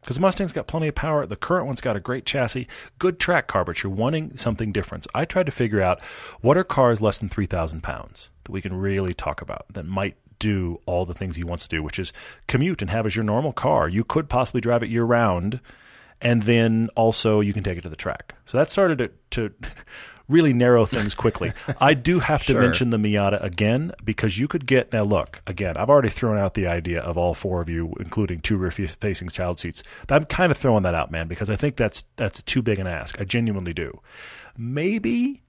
Because 0.00 0.16
the 0.16 0.22
Mustang's 0.22 0.52
got 0.52 0.68
plenty 0.68 0.88
of 0.88 0.94
power. 0.94 1.26
The 1.26 1.36
current 1.36 1.66
one's 1.66 1.80
got 1.80 1.96
a 1.96 2.00
great 2.00 2.24
chassis, 2.24 2.68
good 2.98 3.18
track 3.18 3.46
car, 3.46 3.64
but 3.64 3.82
you're 3.82 3.92
wanting 3.92 4.36
something 4.36 4.72
different. 4.72 5.04
So 5.04 5.10
I 5.14 5.24
tried 5.24 5.46
to 5.46 5.52
figure 5.52 5.82
out 5.82 6.02
what 6.40 6.56
are 6.56 6.64
cars 6.64 7.00
less 7.00 7.18
than 7.18 7.28
3,000 7.28 7.82
pounds 7.82 8.30
that 8.44 8.52
we 8.52 8.62
can 8.62 8.74
really 8.74 9.12
talk 9.12 9.42
about 9.42 9.66
that 9.72 9.84
might 9.84 10.16
do 10.38 10.80
all 10.86 11.04
the 11.04 11.14
things 11.14 11.36
he 11.36 11.44
wants 11.44 11.66
to 11.66 11.76
do, 11.76 11.82
which 11.82 11.98
is 11.98 12.12
commute 12.46 12.80
and 12.82 12.90
have 12.90 13.06
as 13.06 13.14
your 13.16 13.24
normal 13.24 13.52
car. 13.52 13.88
You 13.88 14.04
could 14.04 14.28
possibly 14.28 14.60
drive 14.60 14.82
it 14.82 14.88
year 14.88 15.04
round, 15.04 15.60
and 16.20 16.42
then 16.42 16.88
also 16.96 17.40
you 17.40 17.52
can 17.52 17.62
take 17.62 17.78
it 17.78 17.82
to 17.82 17.88
the 17.88 17.96
track. 17.96 18.34
So 18.46 18.58
that 18.58 18.70
started 18.70 18.98
to, 18.98 19.10
to 19.50 19.54
really 20.28 20.52
narrow 20.52 20.84
things 20.84 21.14
quickly. 21.14 21.52
I 21.80 21.94
do 21.94 22.18
have 22.20 22.40
to 22.44 22.52
Sure. 22.52 22.60
mention 22.60 22.90
the 22.90 22.96
Miata 22.98 23.42
again 23.42 23.92
because 24.04 24.38
you 24.38 24.46
could 24.48 24.66
get 24.66 24.92
now. 24.92 25.04
Look 25.04 25.40
again. 25.46 25.76
I've 25.76 25.88
already 25.88 26.10
thrown 26.10 26.36
out 26.36 26.54
the 26.54 26.66
idea 26.66 27.00
of 27.00 27.16
all 27.16 27.34
four 27.34 27.60
of 27.62 27.70
you, 27.70 27.94
including 27.98 28.40
two 28.40 28.56
rear-facing 28.58 29.28
child 29.30 29.58
seats. 29.58 29.82
I'm 30.10 30.24
kind 30.26 30.50
of 30.52 30.58
throwing 30.58 30.82
that 30.82 30.94
out, 30.94 31.10
man, 31.10 31.28
because 31.28 31.48
I 31.50 31.56
think 31.56 31.76
that's 31.76 32.04
that's 32.16 32.42
too 32.42 32.60
big 32.62 32.78
an 32.78 32.86
ask. 32.86 33.20
I 33.20 33.24
genuinely 33.24 33.72
do. 33.72 34.00
Maybe 34.56 35.42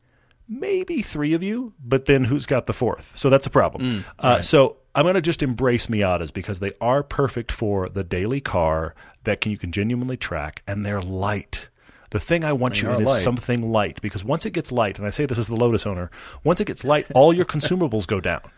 maybe 0.47 1.01
three 1.03 1.33
of 1.33 1.43
you, 1.43 1.73
but 1.83 2.05
then 2.05 2.23
who's 2.23 2.45
got 2.45 2.65
the 2.65 2.73
fourth? 2.73 3.15
So 3.17 3.29
that's 3.29 3.45
a 3.45 3.51
problem. 3.51 4.03
uh, 4.17 4.41
So 4.41 4.77
I'm 4.95 5.03
going 5.03 5.15
to 5.15 5.21
just 5.21 5.43
embrace 5.43 5.87
Miatas 5.87 6.33
because 6.33 6.59
they 6.59 6.71
are 6.81 7.03
perfect 7.03 7.51
for 7.51 7.89
the 7.89 8.03
daily 8.03 8.41
car 8.41 8.95
that 9.23 9.41
can 9.41 9.51
you 9.51 9.57
can 9.57 9.71
genuinely 9.71 10.17
track, 10.17 10.63
and 10.67 10.85
they're 10.85 11.01
light. 11.01 11.69
The 12.11 12.19
thing 12.19 12.43
I 12.43 12.53
want 12.53 12.73
They 12.75 12.81
you 12.81 12.89
in 12.91 13.03
light. 13.03 13.17
is 13.17 13.23
something 13.23 13.71
light 13.71 14.01
because 14.01 14.25
once 14.25 14.45
it 14.45 14.51
gets 14.51 14.71
light, 14.71 14.97
and 14.97 15.05
I 15.05 15.11
say 15.11 15.25
this 15.27 15.37
as 15.37 15.47
the 15.47 15.55
Lotus 15.55 15.85
owner, 15.85 16.09
once 16.43 16.59
it 16.59 16.65
gets 16.65 16.83
light, 16.83 17.05
all 17.13 17.31
your 17.31 17.45
consumables 17.45 18.07
go 18.07 18.19
down. 18.19 18.41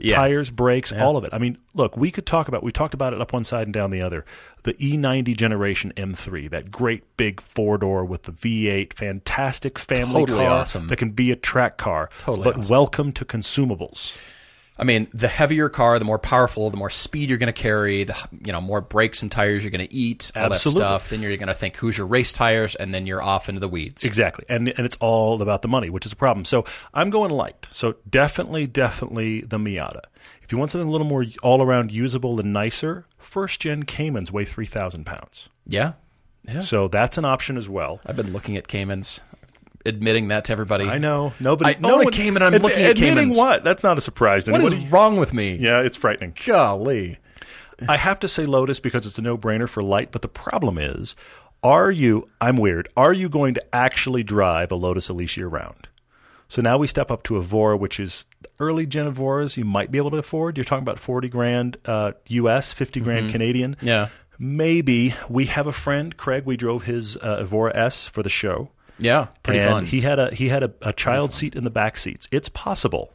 Yeah. 0.00 0.14
Tires, 0.14 0.48
brakes, 0.50 0.92
all 0.92 1.16
of 1.16 1.24
it. 1.24 1.30
I 1.34 1.38
mean, 1.38 1.58
look, 1.74 1.96
we 1.96 2.12
could 2.12 2.24
talk 2.24 2.46
about. 2.46 2.62
We 2.62 2.70
talked 2.70 2.94
about 2.94 3.14
it 3.14 3.20
up 3.20 3.32
one 3.32 3.42
side 3.42 3.66
and 3.66 3.74
down 3.74 3.90
the 3.90 4.00
other. 4.00 4.24
The 4.62 4.74
E90 4.74 5.36
generation 5.36 5.92
M3, 5.96 6.48
that 6.50 6.70
great 6.70 7.16
big 7.16 7.40
four 7.40 7.78
door 7.78 8.04
with 8.04 8.22
the 8.22 8.30
V8, 8.30 8.92
fantastic 8.92 9.76
family 9.76 10.20
Totally 10.20 10.44
car 10.44 10.60
awesome. 10.60 10.86
that 10.86 10.98
can 10.98 11.10
be 11.10 11.32
a 11.32 11.34
track 11.34 11.78
car. 11.78 12.10
Totally 12.20 12.44
but 12.44 12.58
awesome. 12.58 12.70
welcome 12.70 13.10
to 13.10 13.24
consumables. 13.24 14.16
I 14.78 14.84
mean, 14.84 15.08
the 15.12 15.28
heavier 15.28 15.68
car, 15.68 15.98
the 15.98 16.04
more 16.04 16.18
powerful, 16.18 16.70
the 16.70 16.76
more 16.76 16.90
speed 16.90 17.28
you're 17.28 17.38
going 17.38 17.52
to 17.52 17.52
carry, 17.52 18.04
the 18.04 18.28
you 18.44 18.52
know 18.52 18.60
more 18.60 18.80
brakes 18.80 19.22
and 19.22 19.32
tires 19.32 19.64
you're 19.64 19.72
going 19.72 19.86
to 19.86 19.92
eat, 19.92 20.30
all 20.36 20.44
Absolutely. 20.44 20.80
that 20.80 20.86
stuff. 20.86 21.10
Then 21.10 21.22
you're 21.22 21.36
going 21.36 21.48
to 21.48 21.54
think, 21.54 21.76
who's 21.76 21.98
your 21.98 22.06
race 22.06 22.32
tires, 22.32 22.74
and 22.76 22.94
then 22.94 23.06
you're 23.06 23.22
off 23.22 23.48
into 23.48 23.60
the 23.60 23.68
weeds. 23.68 24.04
Exactly. 24.04 24.44
And 24.48 24.68
and 24.68 24.86
it's 24.86 24.96
all 25.00 25.42
about 25.42 25.62
the 25.62 25.68
money, 25.68 25.90
which 25.90 26.06
is 26.06 26.12
a 26.12 26.16
problem. 26.16 26.44
So 26.44 26.64
I'm 26.94 27.10
going 27.10 27.30
light. 27.30 27.66
So 27.72 27.96
definitely, 28.08 28.66
definitely 28.66 29.40
the 29.40 29.58
Miata. 29.58 30.02
If 30.42 30.52
you 30.52 30.58
want 30.58 30.70
something 30.70 30.88
a 30.88 30.90
little 30.90 31.06
more 31.06 31.26
all 31.42 31.62
around 31.62 31.90
usable 31.90 32.40
and 32.40 32.52
nicer, 32.52 33.04
first 33.18 33.60
gen 33.60 33.82
Caymans 33.82 34.32
weigh 34.32 34.46
3,000 34.46 35.04
pounds. 35.04 35.50
Yeah, 35.66 35.92
yeah. 36.48 36.60
So 36.60 36.88
that's 36.88 37.18
an 37.18 37.24
option 37.26 37.58
as 37.58 37.68
well. 37.68 38.00
I've 38.06 38.16
been 38.16 38.32
looking 38.32 38.56
at 38.56 38.66
Caymans, 38.66 39.20
admitting 39.88 40.28
that 40.28 40.44
to 40.46 40.52
everybody. 40.52 40.84
I 40.84 40.98
know. 40.98 41.32
Nobody. 41.40 41.74
I 41.74 41.78
no 41.80 41.94
own 41.94 42.00
a 42.02 42.04
one- 42.04 42.12
Cayman, 42.12 42.42
I'm 42.42 42.54
ad- 42.54 42.62
looking 42.62 42.84
at 42.84 42.90
admitting 42.92 43.16
Caymans. 43.16 43.36
what? 43.36 43.64
That's 43.64 43.82
not 43.82 43.98
a 43.98 44.00
surprise 44.00 44.44
to 44.44 44.52
What 44.52 44.62
is 44.62 44.72
anybody. 44.72 44.92
wrong 44.92 45.16
with 45.16 45.32
me? 45.34 45.56
Yeah, 45.60 45.80
it's 45.80 45.96
frightening. 45.96 46.34
Golly. 46.46 47.18
I 47.88 47.96
have 47.96 48.20
to 48.20 48.28
say 48.28 48.44
Lotus 48.46 48.80
because 48.80 49.06
it's 49.06 49.18
a 49.18 49.22
no-brainer 49.22 49.68
for 49.68 49.82
light, 49.82 50.10
but 50.10 50.22
the 50.22 50.28
problem 50.28 50.78
is, 50.78 51.14
are 51.62 51.90
you? 51.90 52.28
I'm 52.40 52.56
weird. 52.56 52.88
Are 52.96 53.12
you 53.12 53.28
going 53.28 53.54
to 53.54 53.74
actually 53.74 54.22
drive 54.24 54.70
a 54.72 54.76
Lotus 54.76 55.08
Elise 55.08 55.36
year 55.36 55.46
round? 55.48 55.88
So 56.48 56.62
now 56.62 56.78
we 56.78 56.86
step 56.86 57.10
up 57.10 57.22
to 57.24 57.36
Evora, 57.36 57.76
which 57.76 58.00
is 58.00 58.26
early 58.58 58.86
gen 58.86 59.12
Evoras 59.12 59.56
you 59.56 59.64
might 59.64 59.90
be 59.90 59.98
able 59.98 60.10
to 60.12 60.16
afford. 60.16 60.56
You're 60.56 60.64
talking 60.64 60.82
about 60.82 60.98
40 60.98 61.28
grand 61.28 61.76
uh, 61.84 62.12
US, 62.28 62.72
50 62.72 63.00
grand 63.00 63.30
Canadian. 63.30 63.76
Yeah. 63.82 64.08
Maybe 64.40 65.14
we 65.28 65.46
have 65.46 65.66
a 65.66 65.72
friend, 65.72 66.16
Craig. 66.16 66.44
We 66.46 66.56
drove 66.56 66.84
his 66.84 67.16
uh, 67.18 67.38
Evora 67.42 67.76
S 67.76 68.06
for 68.08 68.22
the 68.22 68.28
show. 68.28 68.70
Yeah. 68.98 69.28
Pretty 69.42 69.60
and 69.60 69.70
fun. 69.70 69.86
He 69.86 70.00
had 70.00 70.18
a 70.18 70.34
he 70.34 70.48
had 70.48 70.62
a, 70.62 70.72
a 70.82 70.92
child 70.92 71.32
seat 71.32 71.54
in 71.54 71.64
the 71.64 71.70
back 71.70 71.96
seats. 71.96 72.28
It's 72.32 72.48
possible, 72.48 73.12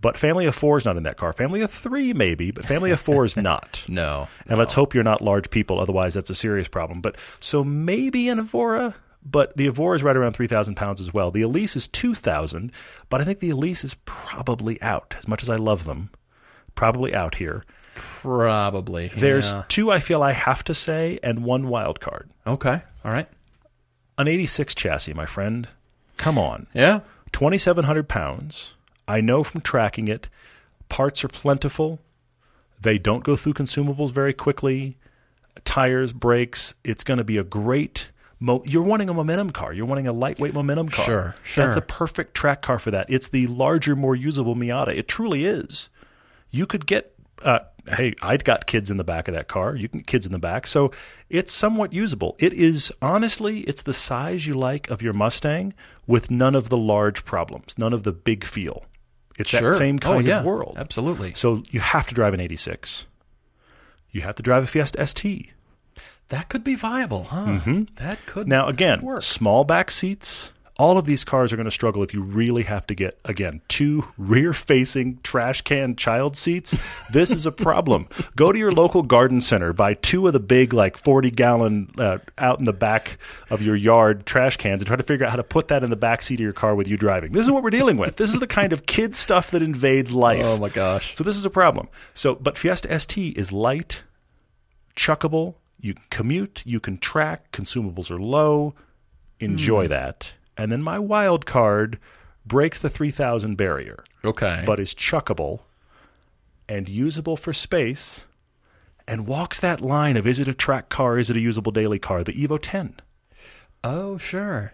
but 0.00 0.18
family 0.18 0.46
of 0.46 0.54
four 0.54 0.76
is 0.78 0.84
not 0.84 0.96
in 0.96 1.02
that 1.04 1.16
car. 1.16 1.32
Family 1.32 1.60
of 1.62 1.70
three 1.70 2.12
maybe, 2.12 2.50
but 2.50 2.64
family 2.66 2.90
of 2.90 3.00
four 3.00 3.24
is 3.24 3.36
not. 3.50 3.84
no. 3.88 4.28
And 4.48 4.58
let's 4.58 4.74
hope 4.74 4.94
you're 4.94 5.04
not 5.04 5.22
large 5.22 5.50
people, 5.50 5.78
otherwise 5.80 6.14
that's 6.14 6.30
a 6.30 6.34
serious 6.34 6.68
problem. 6.68 7.00
But 7.00 7.16
so 7.40 7.62
maybe 7.64 8.28
an 8.28 8.38
Evora. 8.38 8.94
but 9.24 9.56
the 9.56 9.66
Evora 9.66 9.96
is 9.96 10.02
right 10.02 10.16
around 10.16 10.32
three 10.32 10.46
thousand 10.48 10.74
pounds 10.76 11.00
as 11.00 11.14
well. 11.14 11.30
The 11.30 11.42
Elise 11.42 11.76
is 11.76 11.88
two 11.88 12.14
thousand, 12.14 12.72
but 13.08 13.20
I 13.20 13.24
think 13.24 13.38
the 13.40 13.50
Elise 13.50 13.84
is 13.84 13.94
probably 14.04 14.80
out. 14.82 15.14
As 15.18 15.26
much 15.28 15.42
as 15.42 15.48
I 15.50 15.56
love 15.56 15.84
them, 15.84 16.10
probably 16.74 17.14
out 17.14 17.36
here. 17.36 17.64
Probably. 17.94 19.08
There's 19.08 19.52
Yeah. 19.52 19.62
two 19.68 19.90
I 19.90 20.00
feel 20.00 20.22
I 20.22 20.32
have 20.32 20.64
to 20.64 20.74
say, 20.74 21.18
and 21.22 21.44
one 21.44 21.68
wild 21.68 22.00
card. 22.00 22.28
Okay. 22.46 22.82
All 23.04 23.10
right. 23.12 23.28
An 24.18 24.28
'86 24.28 24.74
chassis, 24.74 25.12
my 25.14 25.26
friend. 25.26 25.68
Come 26.16 26.38
on. 26.38 26.66
Yeah. 26.72 27.00
2,700 27.32 28.08
pounds. 28.08 28.74
I 29.06 29.20
know 29.20 29.44
from 29.44 29.60
tracking 29.60 30.08
it, 30.08 30.28
parts 30.88 31.22
are 31.24 31.28
plentiful. 31.28 32.00
They 32.80 32.98
don't 32.98 33.24
go 33.24 33.36
through 33.36 33.54
consumables 33.54 34.12
very 34.12 34.32
quickly. 34.32 34.96
Tires, 35.64 36.12
brakes. 36.12 36.74
It's 36.84 37.04
going 37.04 37.18
to 37.18 37.24
be 37.24 37.36
a 37.38 37.44
great. 37.44 38.08
Mo- 38.38 38.62
you're 38.66 38.82
wanting 38.82 39.08
a 39.08 39.14
momentum 39.14 39.50
car. 39.50 39.72
You're 39.72 39.86
wanting 39.86 40.06
a 40.06 40.12
lightweight 40.12 40.54
momentum 40.54 40.88
car. 40.88 41.04
Sure, 41.04 41.34
sure. 41.42 41.64
That's 41.64 41.76
a 41.76 41.82
perfect 41.82 42.34
track 42.34 42.62
car 42.62 42.78
for 42.78 42.90
that. 42.90 43.06
It's 43.08 43.28
the 43.28 43.46
larger, 43.46 43.96
more 43.96 44.14
usable 44.14 44.54
Miata. 44.54 44.96
It 44.96 45.08
truly 45.08 45.44
is. 45.44 45.88
You 46.50 46.66
could 46.66 46.86
get. 46.86 47.12
Uh, 47.42 47.60
hey, 47.88 48.14
I'd 48.22 48.44
got 48.44 48.66
kids 48.66 48.90
in 48.90 48.96
the 48.96 49.04
back 49.04 49.28
of 49.28 49.34
that 49.34 49.48
car. 49.48 49.74
You 49.76 49.88
can 49.88 50.00
get 50.00 50.06
kids 50.06 50.26
in 50.26 50.32
the 50.32 50.38
back, 50.38 50.66
so 50.66 50.90
it's 51.28 51.52
somewhat 51.52 51.92
usable. 51.92 52.36
It 52.38 52.52
is 52.52 52.92
honestly, 53.02 53.60
it's 53.60 53.82
the 53.82 53.94
size 53.94 54.46
you 54.46 54.54
like 54.54 54.90
of 54.90 55.02
your 55.02 55.12
Mustang 55.12 55.74
with 56.06 56.30
none 56.30 56.54
of 56.54 56.68
the 56.68 56.76
large 56.76 57.24
problems, 57.24 57.78
none 57.78 57.92
of 57.92 58.02
the 58.02 58.12
big 58.12 58.44
feel. 58.44 58.84
It's 59.38 59.50
Sure. 59.50 59.72
that 59.72 59.76
same 59.76 59.98
kind 59.98 60.16
oh, 60.16 60.20
yeah. 60.28 60.38
of 60.38 60.44
world. 60.44 60.74
Absolutely. 60.78 61.34
So 61.34 61.62
you 61.70 61.80
have 61.80 62.06
to 62.06 62.14
drive 62.14 62.32
an 62.34 62.40
'86. 62.40 63.06
You 64.10 64.22
have 64.22 64.34
to 64.36 64.42
drive 64.42 64.64
a 64.64 64.66
Fiesta 64.66 65.06
ST. 65.06 65.50
That 66.28 66.48
could 66.48 66.64
be 66.64 66.74
viable, 66.74 67.24
huh? 67.24 67.60
That 67.96 68.18
could 68.26 68.42
Mm-hmm. 68.46 68.48
Now, 68.50 68.66
again, 68.68 69.00
work. 69.02 69.22
small 69.22 69.64
back 69.64 69.90
seats. 69.90 70.52
All 70.78 70.98
of 70.98 71.06
these 71.06 71.24
cars 71.24 71.52
are 71.52 71.56
going 71.56 71.64
to 71.64 71.70
struggle 71.70 72.02
if 72.02 72.12
you 72.12 72.20
really 72.20 72.64
have 72.64 72.86
to 72.88 72.94
get, 72.94 73.18
again, 73.24 73.62
two 73.66 74.06
rear 74.18 74.52
facing 74.52 75.18
trash 75.22 75.62
can 75.62 75.96
child 75.96 76.36
seats. 76.36 76.74
This 77.10 77.30
is 77.30 77.46
a 77.46 77.52
problem. 77.52 78.08
Go 78.36 78.52
to 78.52 78.58
your 78.58 78.72
local 78.72 79.02
garden 79.02 79.40
center, 79.40 79.72
buy 79.72 79.94
two 79.94 80.26
of 80.26 80.34
the 80.34 80.40
big, 80.40 80.74
like 80.74 80.98
40 80.98 81.30
gallon, 81.30 81.90
uh, 81.96 82.18
out 82.36 82.58
in 82.58 82.66
the 82.66 82.74
back 82.74 83.18
of 83.48 83.62
your 83.62 83.74
yard 83.74 84.26
trash 84.26 84.58
cans, 84.58 84.80
and 84.80 84.86
try 84.86 84.96
to 84.96 85.02
figure 85.02 85.24
out 85.24 85.30
how 85.30 85.36
to 85.36 85.42
put 85.42 85.68
that 85.68 85.82
in 85.82 85.88
the 85.88 85.96
back 85.96 86.20
seat 86.20 86.34
of 86.34 86.40
your 86.40 86.52
car 86.52 86.74
with 86.74 86.86
you 86.86 86.98
driving. 86.98 87.32
This 87.32 87.46
is 87.46 87.50
what 87.50 87.62
we're 87.62 87.70
dealing 87.70 87.96
with. 87.96 88.16
This 88.16 88.34
is 88.34 88.40
the 88.40 88.46
kind 88.46 88.74
of 88.74 88.84
kid 88.84 89.16
stuff 89.16 89.50
that 89.52 89.62
invades 89.62 90.12
life. 90.12 90.44
Oh 90.44 90.58
my 90.58 90.68
gosh. 90.68 91.16
So 91.16 91.24
this 91.24 91.38
is 91.38 91.46
a 91.46 91.50
problem. 91.50 91.88
So, 92.12 92.34
but 92.34 92.58
Fiesta 92.58 92.98
ST 93.00 93.38
is 93.38 93.50
light, 93.50 94.02
chuckable. 94.94 95.54
You 95.80 95.94
can 95.94 96.04
commute, 96.10 96.62
you 96.66 96.80
can 96.80 96.98
track. 96.98 97.50
Consumables 97.52 98.10
are 98.10 98.20
low. 98.20 98.74
Enjoy 99.40 99.88
that. 99.88 100.34
And 100.56 100.72
then 100.72 100.82
my 100.82 100.98
wild 100.98 101.46
card 101.46 101.98
breaks 102.46 102.78
the 102.78 102.88
3000 102.90 103.56
barrier, 103.56 104.04
Okay. 104.24 104.62
but 104.66 104.80
is 104.80 104.94
chuckable 104.94 105.60
and 106.68 106.88
usable 106.88 107.36
for 107.36 107.52
space, 107.52 108.24
and 109.06 109.26
walks 109.26 109.60
that 109.60 109.80
line 109.80 110.16
of 110.16 110.26
is 110.26 110.40
it 110.40 110.48
a 110.48 110.54
track 110.54 110.88
car, 110.88 111.18
is 111.18 111.30
it 111.30 111.36
a 111.36 111.40
usable 111.40 111.72
daily 111.72 111.98
car? 111.98 112.24
The 112.24 112.32
Evo 112.32 112.58
10. 112.60 112.94
oh, 113.84 114.18
sure. 114.18 114.72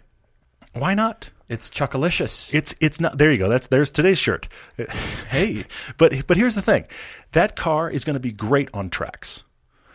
Why 0.75 0.95
not? 0.95 1.29
It's 1.51 1.68
Chuckalicious. 1.68 2.55
It's 2.55 2.75
it's 2.81 2.99
not. 2.99 3.18
There 3.18 3.31
you 3.31 3.37
go. 3.37 3.51
That's 3.51 3.66
there's 3.66 3.90
today's 3.90 4.16
shirt. 4.16 4.49
hey. 5.29 5.66
But 5.99 6.27
but 6.27 6.38
here's 6.38 6.55
the 6.55 6.62
thing, 6.62 6.87
that 7.33 7.57
car 7.57 7.90
is 7.90 8.05
going 8.05 8.14
to 8.14 8.21
be 8.21 8.33
great 8.33 8.71
on 8.73 8.88
tracks. 8.88 9.45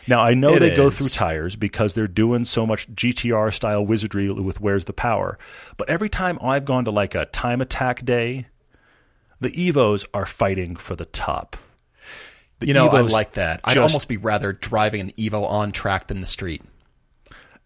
Now 0.07 0.21
I 0.21 0.33
know 0.33 0.53
It 0.53 0.59
they 0.59 0.75
go 0.75 0.89
through 0.89 1.09
tires 1.09 1.55
because 1.55 1.93
they're 1.93 2.07
doing 2.07 2.45
so 2.45 2.65
much 2.65 2.89
GTR 2.93 3.53
style 3.53 3.85
wizardry 3.85 4.31
with 4.31 4.61
where's 4.61 4.85
the 4.85 4.93
power. 4.93 5.37
But 5.75 5.89
every 5.89 6.09
time 6.09 6.39
I've 6.41 6.65
gone 6.65 6.85
to 6.85 6.91
like 6.91 7.15
a 7.15 7.25
time 7.25 7.61
attack 7.61 8.05
day, 8.05 8.47
the 9.39 9.49
Evos 9.49 10.05
are 10.13 10.25
fighting 10.25 10.75
for 10.75 10.95
the 10.95 11.05
top. 11.05 11.57
The 12.59 12.67
You 12.67 12.73
know, 12.73 12.87
I 12.87 13.01
like 13.01 13.33
that. 13.33 13.61
I'd 13.63 13.77
almost 13.77 14.07
be 14.07 14.17
rather 14.17 14.53
driving 14.53 15.01
an 15.01 15.11
Evo 15.11 15.47
on 15.47 15.71
track 15.71 16.07
than 16.07 16.21
the 16.21 16.27
street. 16.27 16.63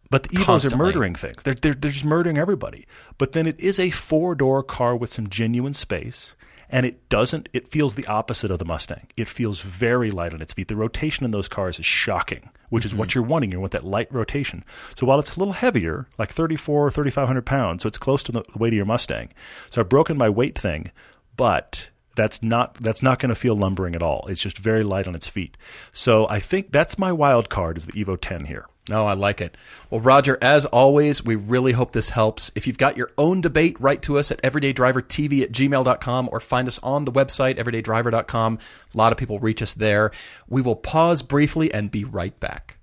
But 0.10 0.24
the 0.24 0.30
Evos 0.30 0.44
Constantly. 0.44 0.76
are 0.76 0.88
murdering 0.88 1.16
things. 1.16 1.44
They're, 1.44 1.54
they're, 1.54 1.74
they're 1.74 1.92
just 1.92 2.04
murdering 2.04 2.38
everybody. 2.38 2.86
But 3.18 3.32
then 3.32 3.48
it 3.48 3.58
is 3.60 3.80
a 3.80 3.90
four 3.92 4.36
door 4.36 4.62
car 4.64 4.96
with 4.96 5.12
some 5.14 5.30
genuine 5.30 5.74
space. 5.74 6.36
And 6.72 6.86
it 6.86 7.10
doesn't, 7.10 7.50
it 7.52 7.68
feels 7.68 7.96
the 7.96 8.08
opposite 8.08 8.50
of 8.50 8.58
the 8.58 8.66
Mustang. 8.66 9.08
It 9.18 9.28
feels 9.28 9.62
very 9.62 10.10
light 10.10 10.34
on 10.34 10.42
its 10.42 10.54
feet. 10.54 10.70
The 10.70 10.76
rotation 10.78 11.26
in 11.26 11.32
those 11.32 11.50
cars 11.50 11.78
is 11.78 11.86
shocking, 11.86 12.50
which 12.70 12.86
is 12.86 12.96
what 12.96 13.10
mm-hmm. 13.10 13.20
you're 13.20 13.28
wanting. 13.28 13.52
You 13.52 13.60
want 13.60 13.74
that 13.74 13.84
light 13.84 14.12
rotation. 14.12 14.64
So 14.96 15.06
while 15.06 15.20
it's 15.20 15.36
a 15.36 15.40
little 15.40 15.54
heavier, 15.54 16.08
like 16.18 16.32
34 16.32 16.88
or 16.88 16.90
3,500 16.90 17.46
pounds, 17.46 17.84
so 17.84 17.88
it's 17.88 17.98
close 17.98 18.24
to 18.24 18.32
the 18.32 18.44
weight 18.56 18.74
of 18.74 18.78
your 18.78 18.86
Mustang. 18.86 19.34
So 19.70 19.82
I've 19.82 19.90
broken 19.90 20.18
my 20.18 20.30
weight 20.30 20.58
thing, 20.58 20.92
but 21.36 21.90
that's 22.16 22.42
not 22.42 22.76
that's 22.76 23.02
not 23.02 23.20
going 23.20 23.30
to 23.30 23.36
feel 23.36 23.56
lumbering 23.56 23.96
at 23.96 24.04
all. 24.04 24.26
It's 24.30 24.42
just 24.42 24.58
very 24.58 24.84
light 24.84 25.08
on 25.08 25.16
its 25.16 25.28
feet. 25.28 25.58
So 25.94 26.28
I 26.30 26.40
think 26.40 26.72
that's 26.72 26.98
my 26.98 27.12
wild 27.12 27.50
card 27.50 27.78
is 27.78 27.86
the 27.86 27.94
Evo 27.94 28.18
10 28.20 28.46
here. 28.46 28.66
No, 28.90 29.06
I 29.06 29.14
like 29.14 29.42
it. 29.42 29.56
Well, 29.90 30.02
Roger, 30.02 30.38
as 30.42 30.66
always, 30.66 31.24
we 31.24 31.36
really 31.36 31.72
hope 31.72 31.92
this 31.92 32.10
helps. 32.10 32.52
If 32.56 32.66
you've 32.66 32.80
got 32.80 32.98
your 32.98 33.12
own 33.18 33.40
debate, 33.42 33.80
write 33.80 34.02
to 34.04 34.18
us 34.18 34.32
at 34.32 34.42
everydaydrivertv 34.42 35.42
at 35.44 35.52
gmail.com 35.52 36.30
or 36.32 36.40
find 36.40 36.68
us 36.68 36.80
on 36.80 37.06
the 37.06 37.12
website, 37.12 37.60
everydaydriver.com. 37.60 38.60
A 38.94 38.98
lot 38.98 39.12
of 39.12 39.20
people 39.20 39.40
reach 39.40 39.62
us 39.62 39.76
there. 39.76 40.12
We 40.50 40.62
will 40.62 40.76
pause 40.76 41.22
briefly 41.22 41.72
and 41.72 41.92
be 41.92 42.04
right 42.04 42.38
back. 42.40 42.78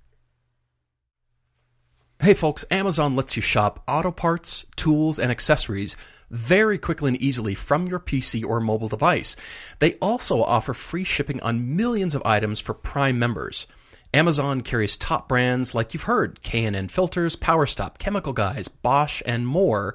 Hey 2.21 2.33
folks, 2.33 2.65
Amazon 2.69 3.15
lets 3.15 3.35
you 3.37 3.41
shop 3.41 3.81
auto 3.87 4.11
parts, 4.11 4.65
tools, 4.75 5.19
and 5.19 5.31
accessories 5.31 5.95
very 6.29 6.77
quickly 6.77 7.09
and 7.09 7.21
easily 7.21 7.55
from 7.55 7.87
your 7.87 7.99
PC 7.99 8.43
or 8.45 8.59
mobile 8.59 8.89
device. 8.89 9.35
They 9.79 9.93
also 9.95 10.43
offer 10.43 10.73
free 10.73 11.05
shipping 11.05 11.41
on 11.41 11.75
millions 11.75 12.15
of 12.15 12.21
items 12.25 12.59
for 12.59 12.73
Prime 12.73 13.19
members. 13.19 13.67
Amazon 14.13 14.61
carries 14.61 14.97
top 14.97 15.27
brands 15.27 15.75
like 15.75 15.93
you've 15.93 16.03
heard, 16.03 16.41
K&N 16.41 16.87
Filters, 16.87 17.35
PowerStop, 17.35 17.99
Chemical 17.99 18.33
Guys, 18.33 18.67
Bosch, 18.67 19.21
and 19.25 19.45
more. 19.45 19.93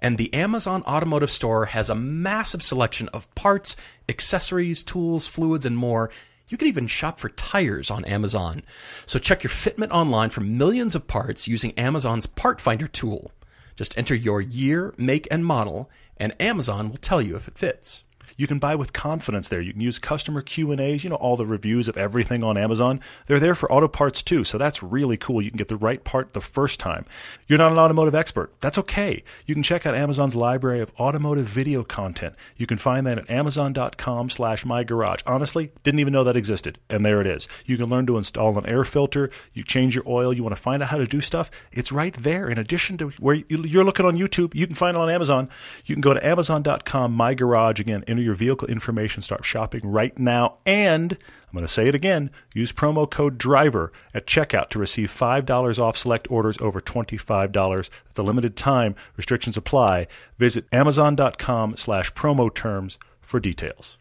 And 0.00 0.18
the 0.18 0.32
Amazon 0.32 0.84
Automotive 0.84 1.32
Store 1.32 1.66
has 1.66 1.90
a 1.90 1.94
massive 1.96 2.62
selection 2.62 3.08
of 3.08 3.32
parts, 3.34 3.74
accessories, 4.08 4.84
tools, 4.84 5.26
fluids, 5.26 5.66
and 5.66 5.76
more. 5.76 6.10
You 6.48 6.56
can 6.56 6.68
even 6.68 6.86
shop 6.86 7.18
for 7.18 7.28
tires 7.30 7.90
on 7.90 8.04
Amazon. 8.04 8.62
So 9.04 9.18
check 9.18 9.42
your 9.42 9.50
fitment 9.50 9.90
online 9.90 10.30
for 10.30 10.42
millions 10.42 10.94
of 10.94 11.08
parts 11.08 11.48
using 11.48 11.72
Amazon's 11.72 12.26
Part 12.26 12.60
Finder 12.60 12.86
tool. 12.86 13.32
Just 13.74 13.98
enter 13.98 14.14
your 14.14 14.40
year, 14.40 14.94
make, 14.96 15.26
and 15.28 15.44
model, 15.44 15.90
and 16.18 16.40
Amazon 16.40 16.88
will 16.88 16.98
tell 16.98 17.20
you 17.20 17.34
if 17.34 17.48
it 17.48 17.58
fits. 17.58 18.04
You 18.36 18.46
can 18.46 18.58
buy 18.58 18.74
with 18.74 18.92
confidence 18.92 19.48
there. 19.48 19.60
You 19.60 19.72
can 19.72 19.80
use 19.80 19.98
customer 19.98 20.42
Q&As, 20.42 21.04
you 21.04 21.10
know, 21.10 21.16
all 21.16 21.36
the 21.36 21.46
reviews 21.46 21.88
of 21.88 21.96
everything 21.96 22.44
on 22.44 22.56
Amazon. 22.56 23.00
They're 23.26 23.40
there 23.40 23.54
for 23.54 23.70
auto 23.72 23.88
parts 23.88 24.22
too, 24.22 24.44
so 24.44 24.58
that's 24.58 24.82
really 24.82 25.16
cool. 25.16 25.40
You 25.40 25.50
can 25.50 25.58
get 25.58 25.68
the 25.68 25.76
right 25.76 26.02
part 26.04 26.32
the 26.32 26.40
first 26.40 26.78
time. 26.78 27.06
You're 27.48 27.58
not 27.58 27.72
an 27.72 27.78
automotive 27.78 28.14
expert. 28.14 28.52
That's 28.60 28.78
okay. 28.78 29.22
You 29.46 29.54
can 29.54 29.62
check 29.62 29.86
out 29.86 29.94
Amazon's 29.94 30.34
library 30.34 30.80
of 30.80 30.92
automotive 30.98 31.46
video 31.46 31.82
content. 31.82 32.34
You 32.56 32.66
can 32.66 32.76
find 32.76 33.06
that 33.06 33.18
at 33.18 33.30
amazon.com 33.30 34.30
slash 34.30 34.64
mygarage. 34.64 35.22
Honestly, 35.26 35.72
didn't 35.82 36.00
even 36.00 36.12
know 36.12 36.24
that 36.24 36.36
existed, 36.36 36.78
and 36.90 37.04
there 37.04 37.20
it 37.20 37.26
is. 37.26 37.48
You 37.64 37.76
can 37.76 37.88
learn 37.88 38.06
to 38.06 38.18
install 38.18 38.58
an 38.58 38.66
air 38.66 38.84
filter. 38.84 39.30
You 39.54 39.64
change 39.64 39.94
your 39.94 40.04
oil. 40.06 40.32
You 40.32 40.42
want 40.42 40.54
to 40.54 40.60
find 40.60 40.82
out 40.82 40.90
how 40.90 40.98
to 40.98 41.06
do 41.06 41.20
stuff. 41.20 41.50
It's 41.72 41.92
right 41.92 42.14
there. 42.14 42.48
In 42.48 42.58
addition 42.58 42.98
to 42.98 43.08
where 43.18 43.36
you're 43.48 43.84
looking 43.84 44.06
on 44.06 44.16
YouTube, 44.16 44.54
you 44.54 44.66
can 44.66 44.76
find 44.76 44.96
it 44.96 45.00
on 45.00 45.08
Amazon. 45.08 45.48
You 45.86 45.94
can 45.94 46.02
go 46.02 46.12
to 46.12 46.26
amazon.com, 46.26 47.16
mygarage, 47.16 47.80
again, 47.80 48.04
enter 48.06 48.25
your 48.26 48.34
vehicle 48.34 48.68
information, 48.68 49.22
start 49.22 49.44
shopping 49.44 49.80
right 49.90 50.18
now. 50.18 50.58
And 50.66 51.12
I'm 51.12 51.52
going 51.52 51.66
to 51.66 51.72
say 51.72 51.88
it 51.88 51.94
again 51.94 52.30
use 52.54 52.72
promo 52.72 53.10
code 53.10 53.38
DRIVER 53.38 53.92
at 54.12 54.26
checkout 54.26 54.68
to 54.70 54.78
receive 54.78 55.10
$5 55.10 55.78
off 55.78 55.96
select 55.96 56.30
orders 56.30 56.58
over 56.60 56.80
$25. 56.80 57.78
At 58.08 58.14
the 58.14 58.24
limited 58.24 58.56
time, 58.56 58.94
restrictions 59.16 59.56
apply. 59.56 60.08
Visit 60.38 60.66
amazon.com 60.72 61.76
slash 61.78 62.12
promo 62.12 62.52
terms 62.52 62.98
for 63.22 63.40
details. 63.40 63.96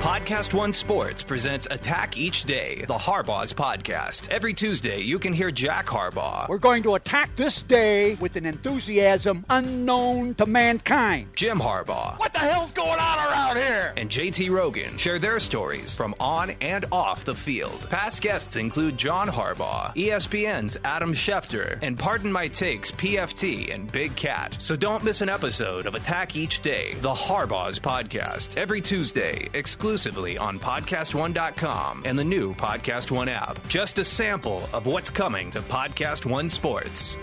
Podcast 0.00 0.54
One 0.54 0.72
Sports 0.72 1.22
presents 1.22 1.68
Attack 1.70 2.16
Each 2.16 2.44
Day, 2.44 2.84
the 2.88 2.94
Harbaugh's 2.94 3.52
podcast. 3.52 4.30
Every 4.30 4.54
Tuesday, 4.54 5.00
you 5.02 5.18
can 5.18 5.34
hear 5.34 5.50
Jack 5.50 5.86
Harbaugh, 5.86 6.48
We're 6.48 6.56
going 6.56 6.82
to 6.84 6.94
attack 6.94 7.36
this 7.36 7.60
day 7.62 8.14
with 8.14 8.34
an 8.36 8.46
enthusiasm 8.46 9.44
unknown 9.50 10.34
to 10.36 10.46
mankind. 10.46 11.28
Jim 11.36 11.58
Harbaugh, 11.60 12.18
What 12.18 12.32
the 12.32 12.38
hell's 12.38 12.72
going 12.72 12.98
on 12.98 13.18
around 13.28 13.56
here? 13.58 13.92
and 13.98 14.08
JT 14.08 14.50
Rogan 14.50 14.96
share 14.96 15.18
their 15.18 15.38
stories 15.38 15.94
from 15.94 16.14
on 16.18 16.52
and 16.62 16.86
off 16.90 17.26
the 17.26 17.34
field. 17.34 17.88
Past 17.90 18.22
guests 18.22 18.56
include 18.56 18.96
John 18.96 19.28
Harbaugh, 19.28 19.94
ESPN's 19.96 20.78
Adam 20.82 21.12
Schefter, 21.12 21.78
and 21.82 21.98
Pardon 21.98 22.32
My 22.32 22.48
Takes 22.48 22.90
PFT 22.92 23.72
and 23.72 23.92
Big 23.92 24.16
Cat. 24.16 24.56
So 24.60 24.76
don't 24.76 25.04
miss 25.04 25.20
an 25.20 25.28
episode 25.28 25.84
of 25.86 25.94
Attack 25.94 26.36
Each 26.36 26.60
Day, 26.60 26.94
the 27.02 27.12
Harbaugh's 27.12 27.78
podcast, 27.78 28.56
every 28.56 28.80
Tuesday, 28.80 29.50
exclusively 29.90 30.38
on 30.38 30.56
PodcastOne.com 30.60 32.02
and 32.04 32.16
the 32.16 32.22
new 32.22 32.54
Podcast 32.54 33.10
One 33.10 33.28
app. 33.28 33.66
Just 33.66 33.98
a 33.98 34.04
sample 34.04 34.62
of 34.72 34.86
what's 34.86 35.10
coming 35.10 35.50
to 35.50 35.60
Podcast 35.62 36.24
One 36.24 36.48
Sports. 36.48 37.16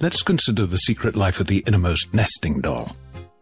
Let's 0.00 0.22
consider 0.22 0.66
the 0.66 0.76
secret 0.76 1.16
life 1.16 1.40
of 1.40 1.46
the 1.46 1.64
innermost 1.66 2.12
nesting 2.12 2.60
doll. 2.60 2.94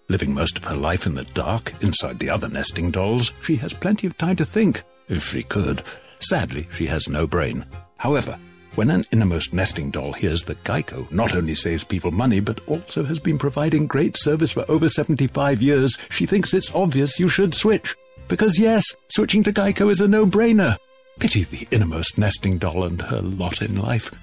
Living 0.09 0.33
most 0.33 0.57
of 0.57 0.63
her 0.63 0.77
life 0.77 1.07
in 1.07 1.15
the 1.15 1.25
dark, 1.35 1.73
inside 1.83 2.21
the 2.21 2.31
other 2.31 2.49
nesting 2.49 2.93
dolls, 2.93 3.33
she 3.43 3.57
has 3.57 3.75
plenty 3.75 4.07
of 4.07 4.17
time 4.17 4.37
to 4.37 4.45
think, 4.45 4.85
if 5.09 5.25
she 5.25 5.43
could. 5.43 5.83
Sadly, 6.21 6.69
she 6.73 6.87
has 6.87 7.09
no 7.09 7.27
brain. 7.27 7.65
However, 7.97 8.39
when 8.77 8.91
an 8.91 9.05
innermost 9.11 9.55
nesting 9.55 9.91
doll 9.91 10.13
hears 10.13 10.43
that 10.45 10.63
Geico 10.63 11.11
not 11.11 11.35
only 11.35 11.55
saves 11.55 11.83
people 11.83 12.13
money, 12.13 12.41
but 12.41 12.61
also 12.67 13.05
has 13.05 13.19
been 13.19 13.39
providing 13.39 13.87
great 13.87 14.17
service 14.19 14.53
for 14.53 14.65
over 14.71 14.89
75 14.89 15.63
years, 15.63 15.97
she 16.11 16.27
thinks 16.27 16.53
it's 16.53 16.75
obvious 16.75 17.19
you 17.19 17.29
should 17.29 17.55
switch. 17.55 17.97
Because 18.29 18.59
yes, 18.59 18.85
switching 19.09 19.43
to 19.45 19.53
Geico 19.53 19.91
is 19.91 20.01
a 20.01 20.09
no-brainer. 20.09 20.77
Pity 21.19 21.45
the 21.45 21.67
innermost 21.71 22.19
nesting 22.19 22.59
doll 22.59 22.85
and 22.85 23.01
her 23.01 23.23
lot 23.23 23.63
in 23.63 23.81
life. 23.81 24.15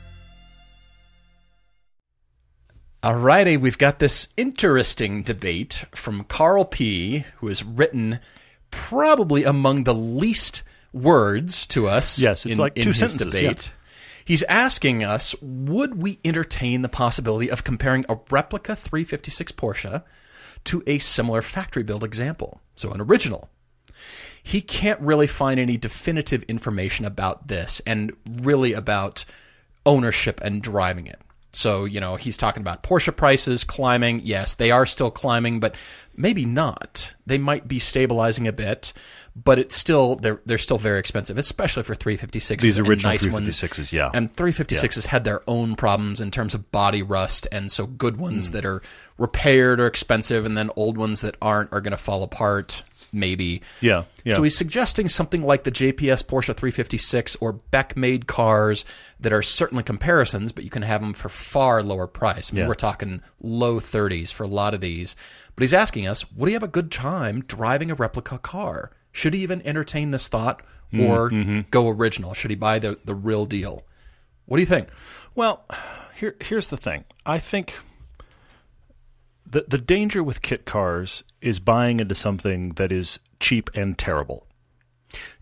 Alrighty, 3.03 3.59
we've 3.59 3.77
got 3.77 3.99
this 3.99 4.29
interesting 4.37 5.23
debate 5.23 5.83
from 5.93 6.23
Carl 6.25 6.63
P., 6.63 7.25
who 7.37 7.47
has 7.47 7.63
written 7.63 8.19
probably 8.71 9.43
among 9.43 9.83
the 9.83 9.93
least 9.93 10.63
words 10.93 11.65
to 11.67 11.87
us. 11.87 12.17
Yes, 12.19 12.45
it's 12.45 12.53
in, 12.53 12.59
like 12.59 12.77
in 12.77 12.83
two 12.83 12.89
his 12.89 12.99
sentences, 12.99 13.33
debate. 13.33 13.71
He's 14.25 14.43
asking 14.43 15.03
us, 15.03 15.35
would 15.41 16.01
we 16.01 16.19
entertain 16.23 16.81
the 16.81 16.89
possibility 16.89 17.49
of 17.49 17.63
comparing 17.63 18.05
a 18.07 18.19
replica 18.29 18.75
356 18.75 19.51
Porsche 19.53 20.03
to 20.65 20.83
a 20.87 20.99
similar 20.99 21.41
factory 21.41 21.83
build 21.83 22.03
example? 22.03 22.61
So 22.75 22.91
an 22.91 23.01
original. 23.01 23.49
He 24.41 24.61
can't 24.61 24.99
really 24.99 25.27
find 25.27 25.59
any 25.59 25.77
definitive 25.77 26.43
information 26.43 27.05
about 27.05 27.47
this 27.47 27.81
and 27.85 28.11
really 28.41 28.73
about 28.73 29.25
ownership 29.85 30.41
and 30.41 30.61
driving 30.61 31.07
it. 31.07 31.19
So, 31.51 31.85
you 31.85 31.99
know, 31.99 32.15
he's 32.15 32.35
talking 32.35 32.61
about 32.61 32.81
Porsche 32.81 33.15
prices 33.15 33.63
climbing. 33.63 34.21
Yes, 34.23 34.55
they 34.55 34.71
are 34.71 34.87
still 34.87 35.11
climbing, 35.11 35.59
but 35.59 35.75
maybe 36.15 36.45
not. 36.45 37.13
They 37.27 37.37
might 37.37 37.67
be 37.67 37.77
stabilizing 37.77 38.47
a 38.47 38.53
bit, 38.53 38.91
but 39.35 39.57
it's 39.59 39.75
still 39.75 40.15
they're 40.17 40.39
they're 40.45 40.57
still 40.57 40.77
very 40.77 40.99
expensive, 40.99 41.37
especially 41.37 41.83
for 41.83 41.95
356s. 41.95 42.61
These 42.61 42.79
original 42.79 43.11
nice 43.13 43.27
ones. 43.27 43.47
356s, 43.47 43.91
yeah. 43.91 44.11
And 44.13 44.31
356s 44.33 45.07
had 45.07 45.23
their 45.23 45.41
own 45.47 45.75
problems 45.75 46.21
in 46.21 46.29
terms 46.31 46.53
of 46.53 46.71
body 46.71 47.01
rust, 47.01 47.47
and 47.51 47.71
so 47.71 47.87
good 47.87 48.17
ones 48.17 48.47
Hmm. 48.47 48.53
that 48.53 48.65
are 48.65 48.81
repaired 49.17 49.79
are 49.79 49.87
expensive, 49.87 50.45
and 50.45 50.57
then 50.57 50.69
old 50.75 50.97
ones 50.97 51.21
that 51.21 51.35
aren't 51.41 51.71
are 51.73 51.81
going 51.81 51.91
to 51.91 51.97
fall 51.97 52.23
apart. 52.23 52.83
Maybe. 53.15 53.61
Yeah, 53.79 54.05
yeah. 54.25 54.33
So 54.35 54.41
he's 54.41 54.57
suggesting 54.57 55.07
something 55.07 55.43
like 55.43 55.65
the 55.65 55.71
JPS 55.71 56.23
Porsche 56.23 56.55
356 56.55 57.35
or 57.35 57.53
Beck 57.53 57.95
made 57.95 58.25
cars 58.25 58.85
that 59.19 59.31
are 59.31 59.43
certainly 59.43 59.83
comparisons, 59.83 60.51
but 60.51 60.63
you 60.63 60.71
can 60.71 60.81
have 60.81 60.99
them 61.01 61.13
for 61.13 61.29
far 61.29 61.83
lower 61.83 62.07
price. 62.07 62.51
I 62.51 62.55
mean, 62.55 62.63
Yeah. 62.63 62.67
we're 62.69 62.73
talking 62.73 63.21
low 63.39 63.79
30s 63.79 64.31
for 64.31 64.43
a 64.45 64.47
lot 64.47 64.73
of 64.73 64.81
these. 64.81 65.15
But 65.55 65.61
he's 65.61 65.75
asking 65.75 66.07
us, 66.07 66.31
would 66.31 66.47
he 66.47 66.53
have 66.53 66.63
a 66.63 66.67
good 66.67 66.91
time 66.91 67.43
driving 67.45 67.91
a 67.91 67.95
replica 67.95 68.39
car? 68.39 68.89
Should 69.13 69.33
he 69.33 69.41
even 69.41 69.61
entertain 69.65 70.11
this 70.11 70.27
thought 70.27 70.61
mm-hmm, 70.91 71.01
or 71.05 71.29
mm-hmm. 71.29 71.61
go 71.71 71.87
original? 71.87 72.33
Should 72.33 72.51
he 72.51 72.57
buy 72.57 72.79
the, 72.79 72.99
the 73.05 73.15
real 73.15 73.45
deal? 73.45 73.85
What 74.45 74.57
do 74.57 74.61
you 74.61 74.67
think? 74.67 74.89
Well, 75.35 75.65
here 76.15 76.35
here's 76.41 76.67
the 76.67 76.77
thing. 76.77 77.05
I 77.25 77.39
think 77.39 77.73
the 79.45 79.65
the 79.67 79.77
danger 79.77 80.21
with 80.21 80.41
kit 80.41 80.65
cars 80.65 81.23
is 81.41 81.59
buying 81.59 81.99
into 81.99 82.15
something 82.15 82.69
that 82.71 82.91
is 82.91 83.19
cheap 83.39 83.69
and 83.75 83.97
terrible. 83.97 84.47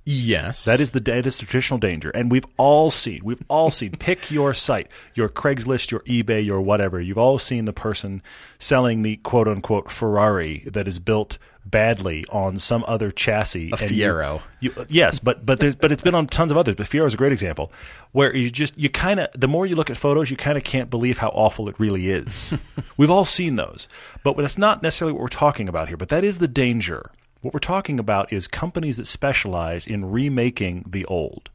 Yes. 0.04 0.66
That 0.66 0.80
is 0.80 0.92
the 0.94 1.00
that 1.02 1.28
is 1.28 1.38
the 1.38 1.46
traditional 1.46 1.78
danger, 1.80 2.10
and 2.10 2.32
we've 2.32 2.46
all 2.58 2.90
seen 2.90 3.22
we've 3.24 3.44
all 3.48 3.70
seen. 3.80 3.92
pick 3.92 4.32
your 4.32 4.54
site, 4.54 4.90
your 5.14 5.30
Craigslist, 5.30 5.92
your 5.92 6.00
eBay, 6.02 6.44
your 6.44 6.60
whatever. 6.62 7.00
You've 7.00 7.18
all 7.20 7.38
seen 7.38 7.66
the 7.66 7.74
person 7.74 8.24
selling 8.58 9.04
the 9.04 9.18
quote 9.18 9.48
unquote 9.48 9.92
Ferrari 9.92 10.64
that 10.72 10.88
is 10.88 10.98
built 11.00 11.38
badly 11.64 12.26
on 12.32 12.58
some 12.58 12.84
other 12.88 13.12
chassis. 13.12 13.70
A 13.72 13.76
and 13.84 13.92
you- 13.92 14.04
Fiero. 14.08 14.42
You, 14.60 14.74
yes, 14.90 15.20
but 15.20 15.46
but 15.46 15.60
there's 15.60 15.76
but 15.76 15.92
it's 15.92 16.02
been 16.02 16.16
on 16.16 16.26
tons 16.26 16.52
of 16.52 16.58
others. 16.58 16.74
But 16.76 16.88
Fiero 16.88 17.06
is 17.06 17.14
a 17.14 17.18
great 17.18 17.32
example 17.32 17.72
where 18.12 18.36
you 18.36 18.50
just 18.50 18.76
you 18.80 18.90
kind 18.90 19.20
of 19.20 19.28
the 19.36 19.48
more 19.48 19.68
you 19.68 19.76
look 19.76 19.92
at 19.92 19.98
photos, 19.98 20.32
you 20.32 20.38
kind 20.38 20.58
of 20.58 20.64
can't 20.64 20.90
believe 20.90 21.20
how 21.20 21.30
awful 21.30 21.70
it 21.70 21.80
really 21.80 22.10
is. 22.10 22.54
We've 22.98 23.12
all 23.12 23.26
seen 23.26 23.56
those, 23.56 23.88
but 24.24 24.36
that's 24.36 24.58
not 24.58 24.82
necessarily 24.82 25.14
what 25.14 25.22
we're 25.22 25.28
talking 25.28 25.70
about 25.70 25.90
here. 25.90 25.98
But 25.98 26.10
that 26.10 26.24
is 26.24 26.40
the 26.40 26.48
danger. 26.48 27.12
What 27.42 27.54
we're 27.54 27.60
talking 27.60 28.00
about 28.00 28.32
is 28.32 28.48
companies 28.48 28.98
that 28.98 29.08
specialize 29.08 29.88
in 29.88 30.12
remaking 30.12 30.86
the 30.88 31.06
old. 31.06 31.50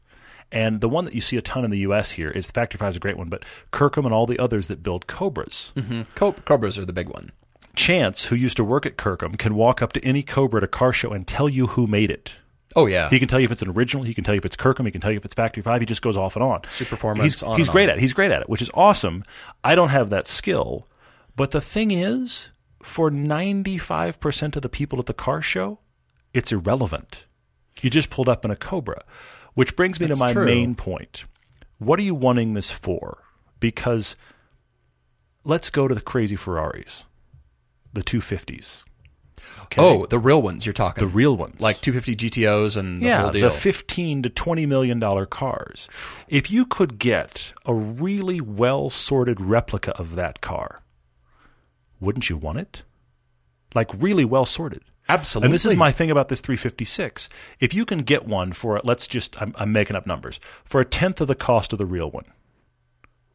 And 0.53 0.81
the 0.81 0.89
one 0.89 1.05
that 1.07 1.15
you 1.15 1.21
see 1.21 1.37
a 1.37 1.43
ton 1.43 1.65
in 1.65 1.71
the 1.71 1.79
U.S. 1.81 2.13
here 2.13 2.31
is 2.31 2.51
Factory 2.51 2.79
Five 2.79 2.91
is 2.91 2.97
a 2.97 3.01
great 3.01 3.17
one, 3.17 3.29
but 3.29 3.45
Kirkham 3.73 4.05
and 4.05 4.15
all 4.15 4.27
the 4.27 4.39
others 4.39 4.69
that 4.69 4.83
build 4.83 5.07
Cobras. 5.07 5.73
Mm-hmm. 5.77 6.03
Co- 6.15 6.33
Cobras 6.33 6.79
are 6.79 6.85
the 6.85 6.93
big 6.93 7.09
one. 7.09 7.33
Chance, 7.75 8.27
who 8.27 8.37
used 8.37 8.57
to 8.57 8.65
work 8.65 8.87
at 8.87 8.97
Kirkham, 8.97 9.35
can 9.35 9.55
walk 9.55 9.83
up 9.83 9.93
to 9.95 10.05
any 10.05 10.23
Cobra 10.23 10.59
at 10.59 10.65
a 10.65 10.69
car 10.69 10.93
show 10.93 11.11
and 11.11 11.27
tell 11.27 11.49
you 11.49 11.67
who 11.69 11.87
made 11.87 12.11
it. 12.11 12.37
Oh, 12.75 12.87
yeah. 12.87 13.09
He 13.11 13.19
can 13.19 13.27
tell 13.29 13.41
you 13.41 13.45
if 13.47 13.53
it's 13.53 13.63
an 13.63 13.71
original. 13.71 14.05
He 14.05 14.15
can 14.15 14.23
tell 14.23 14.35
you 14.35 14.39
if 14.39 14.45
it's 14.45 14.57
Kirkham. 14.57 14.87
He 14.87 14.93
can 14.93 15.01
tell 15.01 15.11
you 15.11 15.17
if 15.17 15.25
it's 15.25 15.35
Factory 15.35 15.63
Five. 15.63 15.81
He 15.81 15.87
just 15.87 16.03
goes 16.03 16.17
off 16.17 16.37
and 16.37 16.43
on. 16.45 16.63
Superformance, 16.63 17.23
He's, 17.23 17.43
on 17.43 17.57
he's 17.57 17.67
and 17.69 17.73
great 17.73 17.85
on. 17.85 17.91
at 17.91 17.97
it. 17.99 18.01
He's 18.03 18.13
great 18.13 18.31
at 18.31 18.43
it, 18.43 18.49
which 18.49 18.63
is 18.63 18.71
awesome. 18.75 19.25
I 19.65 19.75
don't 19.75 19.89
have 19.89 20.11
that 20.11 20.27
skill, 20.27 20.87
but 21.35 21.51
the 21.51 21.61
thing 21.61 21.91
is, 21.91 22.51
for 22.87 23.11
ninety 23.11 23.77
five 23.79 24.21
percent 24.21 24.55
of 24.57 24.63
the 24.63 24.69
people 24.69 24.99
at 24.99 25.07
the 25.07 25.13
car 25.15 25.43
show, 25.43 25.81
it's 26.33 26.53
irrelevant. 26.53 27.27
You 27.83 27.91
just 27.91 28.11
pulled 28.11 28.29
up 28.29 28.45
in 28.45 28.51
a 28.51 28.57
Cobra, 28.57 29.03
which 29.55 29.77
brings 29.77 30.01
me 30.01 30.07
That's 30.07 30.19
to 30.21 30.25
my 30.25 30.33
true. 30.33 30.45
main 30.47 30.75
point. 30.75 31.25
What 31.79 31.99
are 31.99 32.03
you 32.03 32.15
wanting 32.15 32.55
this 32.55 32.71
for? 32.71 33.25
Because 33.61 34.17
let's 35.45 35.69
go 35.69 35.89
to 35.89 35.95
the 35.95 36.01
crazy 36.01 36.37
Ferraris, 36.37 37.05
the 37.93 38.03
two 38.03 38.21
fifties. 38.21 38.85
Okay? 39.65 39.83
Oh, 39.83 40.07
the 40.07 40.19
real 40.19 40.41
ones 40.41 40.65
you're 40.65 40.73
talking. 40.73 41.05
the 41.07 41.13
real 41.13 41.37
ones, 41.37 41.61
like 41.61 41.81
250 41.81 42.29
GTOs 42.29 42.77
and 42.77 43.03
the 43.03 43.07
yeah, 43.07 43.31
the 43.31 43.51
fifteen 43.51 44.23
to 44.23 44.31
twenty 44.31 44.65
million 44.65 44.99
dollar 45.01 45.27
cars. 45.27 45.89
If 46.29 46.51
you 46.51 46.65
could 46.67 46.99
get 46.99 47.53
a 47.67 47.75
really 47.75 48.41
well 48.41 48.91
sorted 48.91 49.41
replica 49.41 49.91
of 49.99 50.15
that 50.15 50.41
car, 50.41 50.83
wouldn't 52.01 52.31
you 52.31 52.37
want 52.37 52.59
it? 52.59 52.83
Like 53.75 53.91
really 54.01 54.25
well 54.25 54.47
sorted. 54.47 54.83
Absolutely. 55.09 55.47
And 55.47 55.55
this 55.55 55.65
is 55.65 55.77
my 55.77 55.93
thing 55.93 56.11
about 56.11 56.29
this 56.29 56.41
356. 56.41 57.29
If 57.61 57.73
you 57.73 57.85
can 57.85 58.01
get 58.01 58.27
one 58.27 58.53
for, 58.53 58.81
let's 58.83 59.07
just, 59.07 59.41
I'm, 59.41 59.55
I'm 59.57 59.73
making 59.73 59.95
up 59.95 60.07
numbers, 60.07 60.41
for 60.65 60.81
a 60.81 60.85
tenth 60.85 61.21
of 61.21 61.29
the 61.29 61.35
cost 61.35 61.73
of 61.73 61.79
the 61.79 61.87
real 61.87 62.11
one, 62.11 62.25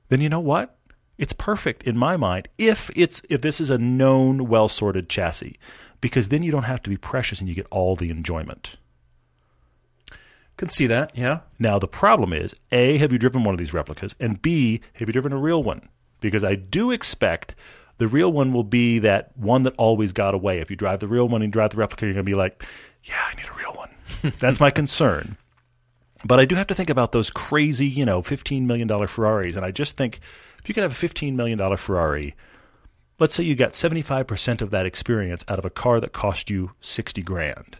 then 0.09 0.19
you 0.19 0.27
know 0.27 0.39
what? 0.39 0.75
It's 1.17 1.33
perfect 1.33 1.83
in 1.83 1.97
my 1.97 2.17
mind 2.17 2.49
if 2.57 2.89
it's 2.95 3.21
if 3.29 3.41
this 3.41 3.61
is 3.61 3.69
a 3.69 3.77
known, 3.77 4.47
well 4.47 4.67
sorted 4.67 5.07
chassis, 5.07 5.59
because 6.01 6.29
then 6.29 6.41
you 6.41 6.51
don't 6.51 6.63
have 6.63 6.81
to 6.83 6.89
be 6.89 6.97
precious 6.97 7.39
and 7.39 7.47
you 7.47 7.55
get 7.55 7.67
all 7.69 7.95
the 7.95 8.09
enjoyment. 8.09 8.77
Can 10.57 10.69
see 10.69 10.87
that. 10.87 11.15
Yeah. 11.17 11.39
Now 11.59 11.79
the 11.79 11.87
problem 11.87 12.33
is, 12.33 12.55
A, 12.71 12.97
have 12.97 13.11
you 13.11 13.19
driven 13.19 13.43
one 13.43 13.53
of 13.53 13.59
these 13.59 13.73
replicas? 13.73 14.15
And 14.19 14.41
B, 14.41 14.81
have 14.93 15.07
you 15.07 15.13
driven 15.13 15.31
a 15.31 15.37
real 15.37 15.63
one? 15.63 15.89
Because 16.19 16.43
I 16.43 16.55
do 16.55 16.91
expect 16.91 17.55
the 18.01 18.07
real 18.07 18.31
one 18.33 18.51
will 18.51 18.63
be 18.63 18.97
that 18.97 19.29
one 19.37 19.61
that 19.61 19.75
always 19.77 20.11
got 20.11 20.33
away. 20.33 20.57
If 20.57 20.71
you 20.71 20.75
drive 20.75 21.01
the 21.01 21.07
real 21.07 21.27
one 21.27 21.43
and 21.43 21.53
drive 21.53 21.69
the 21.69 21.77
replica, 21.77 22.07
you're 22.07 22.15
going 22.15 22.25
to 22.25 22.31
be 22.31 22.33
like, 22.33 22.65
yeah, 23.03 23.23
I 23.27 23.35
need 23.35 23.45
a 23.45 23.53
real 23.53 23.75
one. 23.75 23.91
That's 24.39 24.59
my 24.59 24.71
concern. 24.71 25.37
But 26.25 26.39
I 26.39 26.45
do 26.45 26.55
have 26.55 26.65
to 26.65 26.73
think 26.73 26.89
about 26.89 27.11
those 27.11 27.29
crazy, 27.29 27.85
you 27.85 28.03
know, 28.03 28.23
$15 28.23 28.65
million 28.65 28.89
Ferraris. 29.05 29.55
And 29.55 29.63
I 29.63 29.69
just 29.69 29.97
think 29.97 30.19
if 30.57 30.67
you 30.67 30.73
could 30.73 30.81
have 30.81 30.91
a 30.91 31.07
$15 31.07 31.35
million 31.35 31.77
Ferrari, 31.77 32.35
let's 33.19 33.35
say 33.35 33.43
you 33.43 33.53
got 33.53 33.73
75% 33.73 34.63
of 34.63 34.71
that 34.71 34.87
experience 34.87 35.45
out 35.47 35.59
of 35.59 35.65
a 35.65 35.69
car 35.69 35.99
that 35.99 36.11
cost 36.11 36.49
you 36.49 36.71
60 36.81 37.21
grand. 37.21 37.77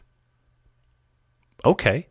Okay. 1.66 2.10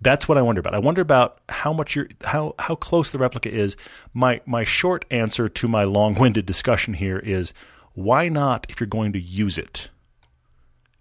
That's 0.00 0.28
what 0.28 0.38
I 0.38 0.42
wonder 0.42 0.60
about. 0.60 0.74
I 0.74 0.78
wonder 0.78 1.02
about 1.02 1.40
how 1.48 1.72
much 1.72 1.96
you're, 1.96 2.08
how 2.24 2.54
how 2.58 2.74
close 2.76 3.10
the 3.10 3.18
replica 3.18 3.52
is. 3.52 3.76
My 4.14 4.40
my 4.46 4.64
short 4.64 5.04
answer 5.10 5.48
to 5.48 5.68
my 5.68 5.84
long-winded 5.84 6.46
discussion 6.46 6.94
here 6.94 7.18
is 7.18 7.52
why 7.94 8.28
not 8.28 8.66
if 8.68 8.80
you're 8.80 8.86
going 8.86 9.12
to 9.12 9.20
use 9.20 9.58
it? 9.58 9.90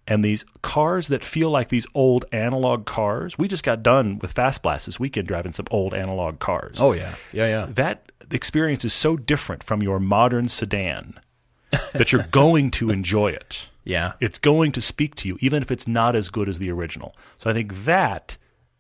And 0.08 0.24
these 0.24 0.45
cars 0.62 1.10
that 1.10 1.24
feel 1.24 1.50
like 1.50 1.68
these 1.68 1.86
old 1.93 2.26
analog 2.32 2.86
cars, 2.86 3.38
we 3.38 3.48
just 3.48 3.64
got 3.64 3.84
done 3.84 4.20
with 4.20 4.32
Fast 4.32 4.64
Blast 4.64 4.86
this 4.86 5.00
weekend 5.00 5.28
driving 5.28 5.52
some 5.52 5.68
old 5.70 5.93
analog 5.93 6.39
cars. 6.39 6.80
Oh 6.80 6.93
yeah. 6.93 7.16
Yeah 7.34 7.48
yeah. 7.48 7.68
That 7.70 8.12
experience 8.32 8.86
is 8.86 8.93
so 8.93 9.18
different 9.18 9.64
from 9.64 9.84
your 9.84 10.00
modern 10.00 10.48
sedan 10.48 11.20
that 11.93 12.12
you're 12.12 12.28
going 12.32 12.72
to 12.72 12.89
enjoy 12.89 13.32
it. 13.32 13.70
Yeah. 13.84 14.14
It's 14.20 14.39
going 14.39 14.72
to 14.74 14.82
speak 14.82 15.16
to 15.16 15.28
you, 15.28 15.38
even 15.41 15.62
if 15.62 15.72
it's 15.72 15.88
not 15.88 16.16
as 16.16 16.30
good 16.30 16.50
as 16.50 16.58
the 16.60 16.72
original. 16.72 17.14
So 17.38 17.50
I 17.50 17.54
think 17.54 17.86
that 17.86 18.38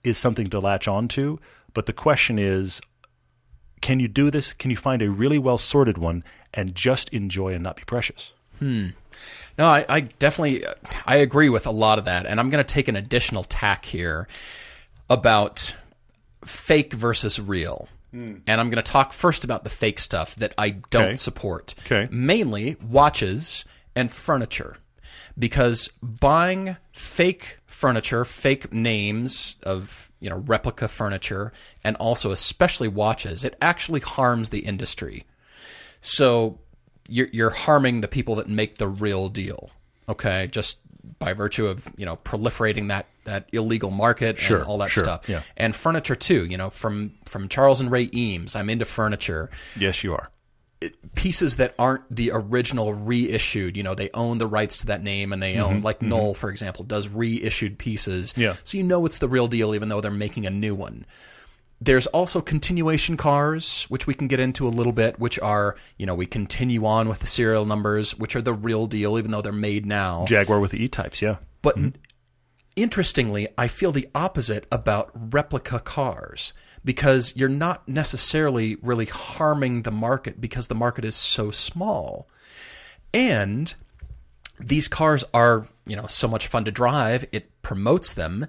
is 0.07 0.17
something 0.17 0.47
to 0.47 0.59
latch 0.59 0.87
onto. 0.87 1.37
But 1.73 1.85
the 1.85 1.93
question 1.93 2.39
is 2.39 2.81
can 3.81 3.99
you 3.99 4.07
do 4.07 4.31
this? 4.31 4.53
Can 4.53 4.71
you 4.71 4.77
find 4.77 5.01
a 5.01 5.09
really 5.09 5.37
well 5.37 5.57
sorted 5.59 5.97
one 5.97 6.23
and 6.53 6.73
just 6.73 7.09
enjoy 7.09 7.53
and 7.53 7.63
not 7.63 7.75
be 7.75 7.83
precious? 7.83 8.33
Hmm. 8.59 8.87
No, 9.57 9.67
I, 9.67 9.85
I 9.87 9.99
definitely 10.01 10.65
I 11.05 11.17
agree 11.17 11.49
with 11.49 11.67
a 11.67 11.71
lot 11.71 11.99
of 11.99 12.05
that, 12.05 12.25
and 12.25 12.39
I'm 12.39 12.49
going 12.49 12.63
to 12.63 12.73
take 12.73 12.87
an 12.87 12.95
additional 12.95 13.43
tack 13.43 13.85
here 13.85 14.27
about 15.09 15.75
fake 16.45 16.93
versus 16.93 17.39
real. 17.39 17.87
And 18.13 18.41
I'm 18.47 18.69
going 18.71 18.83
to 18.83 18.91
talk 18.91 19.13
first 19.13 19.43
about 19.43 19.63
the 19.63 19.69
fake 19.69 19.99
stuff 19.99 20.35
that 20.37 20.53
I 20.57 20.71
don't 20.71 21.03
Okay. 21.09 21.15
support. 21.17 21.75
Okay. 21.85 22.07
Mainly 22.11 22.75
watches 22.81 23.63
and 23.95 24.11
furniture. 24.11 24.77
Because 25.37 25.91
buying 26.01 26.77
fake 26.93 27.56
furniture, 27.77 28.25
fake 28.25 28.73
names 28.73 29.55
of, 29.63 30.11
you 30.19 30.29
know, 30.31 30.37
replica 30.47 30.87
furniture 30.87 31.53
and 31.83 31.95
also 31.97 32.31
especially 32.31 32.87
watches, 32.87 33.43
it 33.43 33.55
actually 33.61 33.99
harms 33.99 34.49
the 34.49 34.59
industry. 34.59 35.25
So 36.01 36.59
you're 37.07 37.29
you're 37.31 37.51
harming 37.51 38.01
the 38.01 38.07
people 38.07 38.35
that 38.35 38.47
make 38.49 38.77
the 38.79 38.87
real 38.87 39.29
deal. 39.29 39.69
Okay, 40.09 40.47
just 40.51 40.79
by 41.19 41.33
virtue 41.33 41.67
of 41.67 41.87
you 41.97 42.05
know 42.05 42.17
proliferating 42.17 42.87
that 42.89 43.05
that 43.25 43.47
illegal 43.53 43.91
market 43.91 44.37
Sure, 44.39 44.57
and 44.57 44.65
all 44.65 44.77
that 44.79 44.89
sure, 44.91 45.03
stuff. 45.03 45.29
yeah. 45.29 45.41
And 45.55 45.75
furniture 45.75 46.15
too. 46.15 46.45
You 46.45 46.57
know, 46.57 46.69
from 46.69 47.13
from 47.25 47.47
Charles 47.47 47.79
and 47.81 47.91
Ray 47.91 48.09
Eames, 48.13 48.55
I'm 48.55 48.69
into 48.69 48.85
furniture. 48.85 49.49
Yes, 49.77 50.03
you 50.03 50.13
are. 50.13 50.29
Pieces 51.15 51.57
that 51.57 51.73
aren't 51.79 52.03
the 52.15 52.31
original 52.31 52.93
reissued. 52.93 53.75
You 53.75 53.83
know, 53.83 53.95
they 53.95 54.09
own 54.13 54.37
the 54.37 54.47
rights 54.47 54.77
to 54.77 54.87
that 54.87 55.01
name, 55.01 55.33
and 55.33 55.41
they 55.41 55.57
own 55.57 55.77
mm-hmm. 55.77 55.85
like 55.85 55.97
mm-hmm. 55.97 56.09
Knoll, 56.09 56.33
for 56.33 56.49
example, 56.49 56.83
does 56.85 57.07
reissued 57.09 57.79
pieces. 57.79 58.33
Yeah. 58.37 58.55
So 58.63 58.77
you 58.77 58.83
know 58.83 59.05
it's 59.05 59.17
the 59.17 59.27
real 59.27 59.47
deal, 59.47 59.73
even 59.73 59.89
though 59.89 60.01
they're 60.01 60.11
making 60.11 60.45
a 60.45 60.51
new 60.51 60.75
one. 60.75 61.05
There's 61.79 62.07
also 62.07 62.41
continuation 62.41 63.17
cars, 63.17 63.85
which 63.89 64.07
we 64.07 64.15
can 64.15 64.27
get 64.27 64.39
into 64.39 64.67
a 64.67 64.69
little 64.69 64.93
bit, 64.93 65.19
which 65.19 65.37
are, 65.39 65.75
you 65.97 66.07
know, 66.07 66.15
we 66.15 66.25
continue 66.25 66.85
on 66.85 67.07
with 67.07 67.19
the 67.19 67.27
serial 67.27 67.65
numbers, 67.65 68.17
which 68.17 68.35
are 68.35 68.41
the 68.41 68.53
real 68.53 68.87
deal, 68.87 69.17
even 69.19 69.29
though 69.29 69.41
they're 69.41 69.51
made 69.51 69.85
now. 69.85 70.25
Jaguar 70.27 70.59
with 70.59 70.71
the 70.71 70.83
E 70.83 70.87
types, 70.87 71.21
yeah. 71.21 71.37
But 71.61 71.77
mm-hmm. 71.77 71.89
Interestingly, 72.77 73.49
I 73.57 73.67
feel 73.67 73.91
the 73.91 74.07
opposite 74.15 74.65
about 74.71 75.11
replica 75.33 75.79
cars 75.79 76.53
because 76.85 77.35
you're 77.35 77.49
not 77.49 77.89
necessarily 77.89 78.77
really 78.81 79.05
harming 79.05 79.81
the 79.81 79.91
market 79.91 80.39
because 80.39 80.67
the 80.67 80.75
market 80.75 81.03
is 81.03 81.15
so 81.15 81.51
small. 81.51 82.29
And 83.13 83.73
these 84.59 84.87
cars 84.87 85.25
are, 85.33 85.67
you 85.85 85.97
know, 85.97 86.07
so 86.07 86.27
much 86.27 86.47
fun 86.47 86.63
to 86.65 86.71
drive, 86.71 87.25
it 87.33 87.61
promotes 87.61 88.13
them 88.13 88.47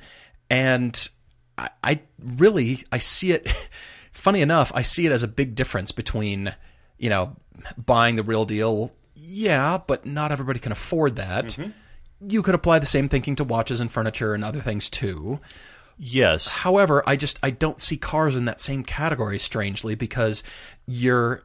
and 0.50 1.08
I, 1.56 1.70
I 1.82 2.00
really 2.18 2.84
I 2.92 2.98
see 2.98 3.32
it 3.32 3.48
funny 4.12 4.40
enough, 4.40 4.70
I 4.74 4.82
see 4.82 5.06
it 5.06 5.12
as 5.12 5.22
a 5.22 5.28
big 5.28 5.54
difference 5.54 5.90
between, 5.90 6.54
you 6.98 7.08
know, 7.10 7.36
buying 7.76 8.16
the 8.16 8.22
real 8.22 8.44
deal. 8.44 8.92
Yeah, 9.14 9.78
but 9.84 10.06
not 10.06 10.32
everybody 10.32 10.60
can 10.60 10.72
afford 10.72 11.16
that. 11.16 11.46
Mm-hmm. 11.46 11.70
You 12.20 12.42
could 12.42 12.54
apply 12.54 12.78
the 12.80 12.86
same 12.86 13.08
thinking 13.08 13.36
to 13.36 13.44
watches 13.44 13.80
and 13.80 13.90
furniture 13.90 14.34
and 14.34 14.44
other 14.44 14.60
things 14.60 14.90
too. 14.90 15.40
Yes. 15.98 16.48
However, 16.48 17.02
I 17.06 17.16
just 17.16 17.38
I 17.42 17.50
don't 17.50 17.80
see 17.80 17.96
cars 17.96 18.36
in 18.36 18.44
that 18.46 18.60
same 18.60 18.82
category 18.84 19.38
strangely 19.38 19.94
because 19.94 20.42
you're 20.86 21.42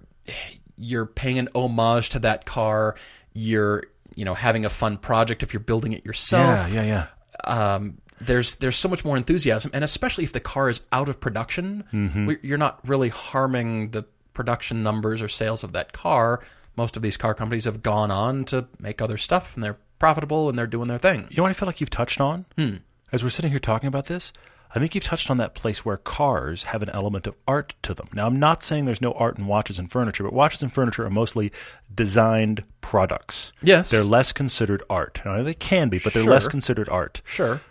you're 0.78 1.06
paying 1.06 1.40
an 1.40 1.50
homage 1.56 2.10
to 2.10 2.20
that 2.20 2.46
car. 2.46 2.96
You're 3.34 3.84
you 4.16 4.26
know 4.26 4.34
having 4.36 4.64
a 4.66 4.70
fun 4.70 4.98
project 4.98 5.42
if 5.44 5.54
you're 5.54 5.60
building 5.60 5.94
it 5.94 6.06
yourself 6.06 6.72
Yeah, 6.72 6.84
yeah, 6.84 7.08
yeah. 7.48 7.74
um, 7.76 7.98
there's 8.22 8.56
there's 8.56 8.76
so 8.76 8.88
much 8.90 9.04
more 9.04 9.18
enthusiasm, 9.18 9.72
and 9.74 9.84
especially 9.84 10.24
if 10.24 10.34
the 10.34 10.40
car 10.40 10.70
is 10.70 10.82
out 10.92 11.10
of 11.10 11.20
production, 11.20 11.84
we, 12.28 12.38
you're 12.44 12.58
not 12.60 12.80
really 12.88 13.10
harming 13.10 13.90
the 13.90 14.06
production 14.34 14.82
numbers 14.84 15.22
or 15.22 15.28
sales 15.28 15.64
of 15.64 15.74
that 15.74 15.94
car. 15.94 16.42
Most 16.76 16.96
of 16.96 17.04
these 17.04 17.18
car 17.18 17.34
companies 17.34 17.66
have 17.66 17.84
gone 17.84 18.12
on 18.12 18.46
to 18.46 18.68
make 18.80 19.02
other 19.02 19.18
stuff, 19.18 19.56
and 19.56 19.64
they're 19.64 19.78
profitable 20.04 20.50
and 20.50 20.58
they're 20.58 20.68
doing 20.68 20.90
their 20.90 20.98
thing. 21.00 21.28
You 21.30 21.38
know 21.38 21.44
what 21.44 21.50
I 21.50 21.54
feel 21.54 21.66
like 21.68 21.80
you've 21.80 21.90
touched 21.90 22.20
on? 22.20 22.46
Hmm. 22.58 22.76
As 23.14 23.24
we're 23.24 23.30
sitting 23.30 23.52
here 23.52 23.60
talking 23.60 23.88
about 23.88 24.06
this, 24.08 24.34
I 24.76 24.80
think 24.80 24.96
you've 24.96 25.04
touched 25.04 25.30
on 25.30 25.38
that 25.38 25.54
place 25.54 25.86
where 25.86 25.96
cars 25.98 26.64
have 26.64 26.82
an 26.84 26.90
element 26.90 27.26
of 27.28 27.36
art 27.48 27.76
to 27.84 27.94
them. 27.94 28.10
Now, 28.14 28.26
I'm 28.28 28.38
not 28.40 28.64
saying 28.64 28.84
there's 28.86 29.02
no 29.02 29.14
art 29.14 29.38
in 29.38 29.46
watches 29.48 29.80
and 29.80 29.90
furniture, 29.90 30.24
but 30.24 30.34
watches 30.34 30.62
and 30.62 30.74
furniture 30.74 31.06
are 31.06 31.10
mostly 31.10 31.52
designed 31.94 32.64
products. 32.82 33.54
Yes. 33.62 33.92
They're 33.92 34.04
less 34.04 34.34
considered 34.34 34.84
art. 34.90 35.22
Now, 35.24 35.42
they 35.44 35.54
can 35.54 35.88
be, 35.90 36.00
but 36.00 36.12
they're 36.14 36.24
Sure. 36.24 36.34
less 36.34 36.48
considered 36.48 36.90
art. 36.90 37.22
Sure. 37.24 37.62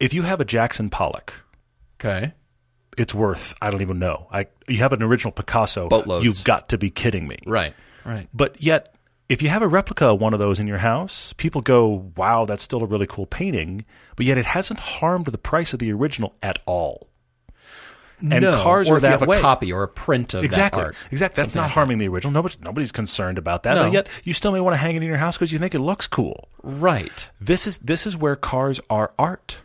If 0.00 0.12
you 0.12 0.22
have 0.22 0.40
a 0.40 0.44
Jackson 0.44 0.90
Pollock, 0.90 1.32
Okay. 2.00 2.32
it's 2.98 3.14
worth, 3.14 3.54
I 3.62 3.70
don't 3.70 3.80
even 3.80 3.98
know. 4.00 4.26
I, 4.32 4.48
you 4.68 4.78
have 4.78 4.92
an 4.92 5.02
original 5.02 5.32
Picasso, 5.32 5.88
Boatloads. 5.88 6.24
you've 6.26 6.44
got 6.44 6.68
to 6.70 6.78
be 6.78 6.90
kidding 6.90 7.26
me. 7.28 7.38
Right. 7.46 7.74
Right. 8.04 8.28
But 8.34 8.60
yet, 8.60 8.96
if 9.28 9.40
you 9.42 9.48
have 9.48 9.62
a 9.62 9.68
replica 9.68 10.06
of 10.06 10.20
one 10.20 10.32
of 10.34 10.38
those 10.38 10.60
in 10.60 10.66
your 10.66 10.78
house, 10.78 11.32
people 11.36 11.60
go, 11.60 12.10
wow, 12.16 12.44
that's 12.44 12.62
still 12.62 12.82
a 12.82 12.86
really 12.86 13.06
cool 13.06 13.26
painting. 13.26 13.84
But 14.16 14.26
yet 14.26 14.38
it 14.38 14.46
hasn't 14.46 14.80
harmed 14.80 15.26
the 15.26 15.38
price 15.38 15.72
of 15.72 15.78
the 15.78 15.92
original 15.92 16.34
at 16.42 16.58
all. 16.66 17.08
And 18.20 18.42
no. 18.42 18.62
cars 18.62 18.88
or 18.88 18.94
are 18.94 18.96
if 18.98 19.02
you 19.02 19.08
have 19.08 19.22
way. 19.26 19.38
a 19.38 19.40
copy 19.42 19.72
or 19.72 19.82
a 19.82 19.88
print 19.88 20.34
of 20.34 20.44
Exactly. 20.44 20.80
that 20.80 20.86
art. 20.86 20.96
Exactly. 21.10 21.42
That's 21.42 21.54
not 21.54 21.62
like 21.64 21.72
harming 21.72 21.98
the 21.98 22.08
original. 22.08 22.32
Nobody's, 22.32 22.60
nobody's 22.60 22.92
concerned 22.92 23.38
about 23.38 23.64
that. 23.64 23.74
No. 23.74 23.84
But 23.84 23.92
yet 23.92 24.08
you 24.22 24.32
still 24.32 24.52
may 24.52 24.60
want 24.60 24.74
to 24.74 24.78
hang 24.78 24.94
it 24.94 25.02
in 25.02 25.08
your 25.08 25.16
house 25.18 25.36
because 25.36 25.52
you 25.52 25.58
think 25.58 25.74
it 25.74 25.80
looks 25.80 26.06
cool. 26.06 26.48
Right. 26.62 27.28
This 27.40 27.66
is 27.66 27.78
this 27.78 28.06
is 28.06 28.16
where 28.16 28.36
cars 28.36 28.80
are 28.88 29.12
art. 29.18 29.60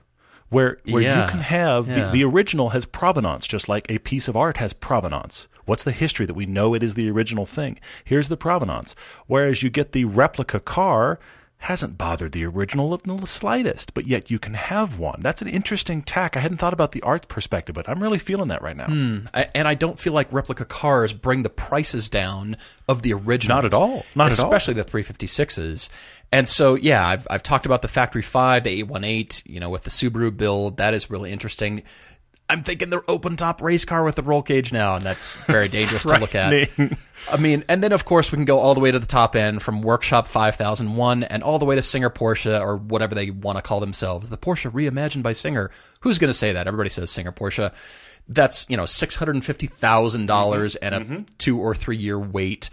Where 0.49 0.79
where 0.85 1.01
Yeah. 1.01 1.25
you 1.25 1.31
can 1.31 1.41
have 1.41 1.87
Yeah. 1.87 2.05
the, 2.07 2.11
the 2.11 2.23
original 2.25 2.69
has 2.69 2.85
provenance, 2.85 3.47
just 3.47 3.69
like 3.69 3.85
a 3.89 3.99
piece 3.99 4.27
of 4.27 4.35
art 4.35 4.57
has 4.57 4.73
provenance. 4.73 5.47
What's 5.69 5.83
the 5.83 5.91
history 5.91 6.25
that 6.25 6.33
we 6.33 6.47
know 6.47 6.73
it 6.73 6.81
is 6.81 6.95
the 6.95 7.09
original 7.11 7.45
thing? 7.45 7.79
Here's 8.03 8.27
the 8.27 8.35
provenance. 8.35 8.95
Whereas 9.27 9.61
you 9.61 9.69
get 9.69 9.91
the 9.91 10.05
replica 10.05 10.59
car 10.59 11.19
hasn't 11.59 11.97
bothered 11.97 12.31
the 12.31 12.45
original 12.45 12.95
in 12.95 13.17
the 13.17 13.27
slightest, 13.27 13.93
but 13.93 14.07
yet 14.07 14.31
you 14.31 14.39
can 14.39 14.53
have 14.53 14.97
one. 14.97 15.19
That's 15.21 15.41
an 15.41 15.47
interesting 15.49 16.01
tack. 16.01 16.37
I 16.37 16.39
hadn't 16.39 16.57
thought 16.57 16.73
about 16.73 16.93
the 16.93 17.01
art 17.01 17.27
perspective, 17.27 17.75
but 17.75 17.87
I'm 17.87 18.01
really 18.01 18.17
feeling 18.17 18.47
that 18.47 18.61
right 18.61 18.77
now. 18.77 18.87
Hmm. 18.87 19.27
I, 19.33 19.49
and 19.53 19.67
I 19.67 19.75
don't 19.75 19.99
feel 19.99 20.13
like 20.13 20.31
replica 20.31 20.65
cars 20.65 21.11
bring 21.13 21.43
the 21.43 21.49
prices 21.49 22.09
down 22.09 22.57
of 22.87 23.01
the 23.01 23.13
original. 23.13 23.57
Not 23.57 23.65
at 23.65 23.73
all. 23.73 24.05
Not 24.15 24.31
at 24.31 24.39
all. 24.39 24.45
especially 24.47 24.75
the 24.75 24.85
356s. 24.85 25.89
And 26.31 26.47
so, 26.47 26.75
yeah, 26.75 27.05
I've, 27.05 27.27
I've 27.29 27.43
talked 27.43 27.65
about 27.65 27.81
the 27.81 27.87
Factory 27.87 28.21
5, 28.21 28.63
the 28.63 28.69
818, 28.69 29.53
you 29.53 29.59
know, 29.59 29.69
with 29.69 29.83
the 29.83 29.89
Subaru 29.89 30.35
build. 30.35 30.77
That 30.77 30.93
is 30.93 31.09
really 31.09 31.31
interesting. 31.31 31.83
I'm 32.49 32.63
thinking 32.63 32.89
the 32.89 33.03
open 33.07 33.35
top 33.35 33.61
race 33.61 33.85
car 33.85 34.03
with 34.03 34.15
the 34.15 34.23
roll 34.23 34.41
cage 34.41 34.73
now, 34.73 34.95
and 34.95 35.05
that's 35.05 35.35
very 35.45 35.67
dangerous 35.67 36.03
to 36.03 36.17
look 36.19 36.33
at. 36.33 36.69
I 37.31 37.37
mean, 37.37 37.63
and 37.69 37.83
then 37.83 37.91
of 37.91 38.05
course 38.05 38.31
we 38.31 38.37
can 38.37 38.45
go 38.45 38.59
all 38.59 38.73
the 38.73 38.79
way 38.79 38.91
to 38.91 38.97
the 38.97 39.05
top 39.05 39.35
end 39.35 39.61
from 39.61 39.81
Workshop 39.81 40.27
5001 40.27 41.23
and 41.23 41.43
all 41.43 41.59
the 41.59 41.65
way 41.65 41.75
to 41.75 41.81
Singer 41.81 42.09
Porsche 42.09 42.59
or 42.59 42.77
whatever 42.77 43.13
they 43.13 43.29
want 43.29 43.57
to 43.57 43.61
call 43.61 43.79
themselves. 43.79 44.29
The 44.29 44.37
Porsche 44.37 44.71
reimagined 44.71 45.21
by 45.21 45.33
Singer. 45.33 45.69
Who's 45.99 46.17
going 46.17 46.29
to 46.29 46.37
say 46.37 46.53
that? 46.53 46.67
Everybody 46.67 46.89
says 46.89 47.11
Singer 47.11 47.31
Porsche. 47.31 47.71
That's, 48.27 48.67
you 48.69 48.77
know, 48.77 48.83
$650,000 48.83 50.77
and 50.81 50.95
a 50.95 50.99
mm-hmm. 50.99 51.21
two 51.37 51.59
or 51.59 51.75
three 51.75 51.97
year 51.97 52.17
wait. 52.17 52.69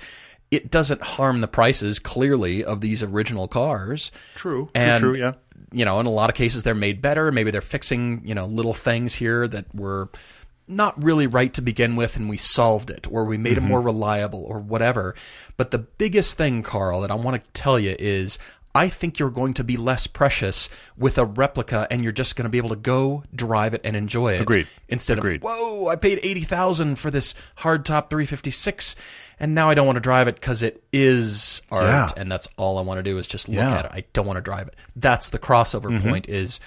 It 0.50 0.70
doesn't 0.70 1.02
harm 1.02 1.40
the 1.40 1.48
prices 1.48 1.98
clearly 1.98 2.64
of 2.64 2.80
these 2.80 3.02
original 3.02 3.48
cars. 3.48 4.12
True, 4.36 4.70
true, 4.74 4.98
true, 4.98 5.16
yeah. 5.16 5.32
You 5.72 5.84
know, 5.84 6.00
in 6.00 6.06
a 6.06 6.10
lot 6.10 6.30
of 6.30 6.36
cases 6.36 6.62
they're 6.62 6.74
made 6.74 7.02
better. 7.02 7.30
Maybe 7.32 7.50
they're 7.50 7.60
fixing, 7.60 8.22
you 8.24 8.34
know, 8.34 8.46
little 8.46 8.74
things 8.74 9.14
here 9.14 9.46
that 9.48 9.74
were 9.74 10.10
not 10.68 11.02
really 11.02 11.26
right 11.26 11.52
to 11.54 11.62
begin 11.62 11.94
with 11.94 12.16
and 12.16 12.28
we 12.28 12.36
solved 12.36 12.90
it 12.90 13.06
or 13.10 13.24
we 13.24 13.36
made 13.36 13.52
it 13.52 13.60
mm-hmm. 13.60 13.68
more 13.68 13.80
reliable 13.80 14.44
or 14.44 14.58
whatever. 14.58 15.14
But 15.56 15.70
the 15.70 15.78
biggest 15.78 16.36
thing, 16.36 16.62
Carl, 16.62 17.02
that 17.02 17.10
I 17.10 17.14
want 17.14 17.42
to 17.42 17.60
tell 17.60 17.78
you 17.78 17.94
is 17.98 18.38
I 18.76 18.88
think 18.88 19.18
you're 19.18 19.30
going 19.30 19.54
to 19.54 19.64
be 19.64 19.76
less 19.76 20.06
precious 20.06 20.68
with 20.96 21.16
a 21.18 21.24
replica 21.24 21.86
and 21.90 22.02
you're 22.02 22.12
just 22.12 22.36
going 22.36 22.44
to 22.44 22.50
be 22.50 22.58
able 22.58 22.68
to 22.68 22.76
go 22.76 23.24
drive 23.34 23.74
it 23.74 23.80
and 23.84 23.96
enjoy 23.96 24.34
it. 24.34 24.42
Agreed. 24.42 24.68
Instead 24.88 25.18
Agreed. 25.18 25.36
of, 25.36 25.44
whoa, 25.44 25.88
I 25.88 25.96
paid 25.96 26.20
80000 26.22 26.96
for 26.96 27.10
this 27.10 27.34
hardtop 27.58 28.10
356 28.10 28.94
and 29.40 29.54
now 29.54 29.68
I 29.70 29.74
don't 29.74 29.86
want 29.86 29.96
to 29.96 30.00
drive 30.00 30.28
it 30.28 30.34
because 30.36 30.62
it 30.62 30.82
is 30.92 31.62
art 31.70 31.84
Yeah. 31.84 32.08
and 32.16 32.30
that's 32.30 32.48
all 32.56 32.78
I 32.78 32.82
want 32.82 32.98
to 32.98 33.02
do 33.02 33.18
is 33.18 33.26
just 33.26 33.48
look 33.48 33.56
Yeah. 33.56 33.78
at 33.78 33.84
it. 33.86 33.90
I 33.94 34.04
don't 34.12 34.26
want 34.26 34.36
to 34.36 34.40
drive 34.42 34.68
it. 34.68 34.74
That's 34.94 35.30
the 35.30 35.38
crossover 35.38 35.86
Mm-hmm. 35.90 36.08
point 36.08 36.28
is, 36.28 36.60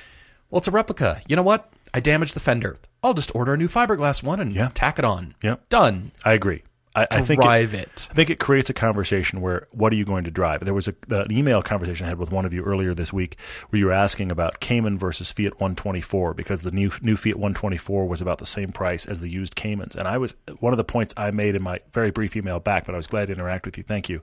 well, 0.50 0.58
it's 0.60 0.68
a 0.68 0.72
replica. 0.72 1.22
You 1.28 1.36
know 1.36 1.44
what? 1.44 1.72
I 1.94 2.00
damaged 2.00 2.36
the 2.36 2.40
fender. 2.40 2.78
I'll 3.04 3.14
just 3.14 3.34
order 3.36 3.54
a 3.54 3.58
new 3.58 3.68
fiberglass 3.68 4.22
one 4.24 4.40
and 4.40 4.54
Yeah. 4.54 4.70
tack 4.74 5.00
it 5.00 5.06
on. 5.06 5.36
Yeah. 5.42 5.56
Done. 5.70 6.12
I 6.26 6.34
agree. 6.34 6.64
I, 6.96 7.08
I 7.12 7.22
think 7.22 7.44
it, 7.44 7.74
it. 7.74 8.08
I 8.10 8.14
think 8.14 8.30
it 8.32 8.40
creates 8.40 8.70
a 8.70 8.74
conversation 8.74 9.42
where 9.42 9.68
what 9.72 9.94
are 9.94 9.96
you 9.96 10.06
going 10.06 10.24
to 10.24 10.32
drive? 10.32 10.66
There 10.66 10.74
was 10.74 10.88
a, 10.88 10.96
an 11.10 11.32
email 11.32 11.62
conversation 11.62 12.06
I 12.06 12.10
had 12.10 12.18
with 12.18 12.32
one 12.32 12.46
of 12.46 12.54
you 12.54 12.64
earlier 12.64 12.96
this 12.96 13.14
week 13.14 13.38
where 13.70 13.80
you 13.80 13.86
were 13.86 13.92
asking 13.92 14.32
about 14.32 14.60
Cayman 14.60 14.98
versus 14.98 15.32
Fiat 15.32 15.54
124 15.54 16.34
because 16.34 16.64
the 16.64 16.72
new 16.72 16.92
new 17.02 17.16
Fiat 17.16 17.36
124 17.36 18.08
was 18.08 18.22
about 18.22 18.40
the 18.40 18.46
same 18.46 18.72
price 18.72 19.06
as 19.06 19.20
the 19.20 19.30
used 19.30 19.56
Caymans. 19.56 19.96
And 19.96 20.08
I 20.08 20.18
was 20.18 20.34
one 20.60 20.74
of 20.74 20.78
the 20.78 20.84
points 20.84 21.14
I 21.16 21.30
made 21.32 21.56
in 21.56 21.62
my 21.62 21.80
very 21.92 22.10
brief 22.10 22.36
email 22.36 22.60
back, 22.60 22.86
but 22.86 22.96
I 22.96 22.98
was 22.98 23.08
glad 23.08 23.28
to 23.28 23.34
interact 23.34 23.66
with 23.66 23.78
you. 23.78 23.84
Thank 23.84 24.10
you. 24.10 24.22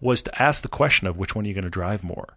Was 0.00 0.22
to 0.22 0.42
ask 0.42 0.62
the 0.62 0.68
question 0.68 1.06
of 1.06 1.18
which 1.18 1.34
one 1.34 1.44
are 1.44 1.48
you 1.48 1.54
going 1.54 1.64
to 1.64 1.70
drive 1.70 2.02
more? 2.02 2.36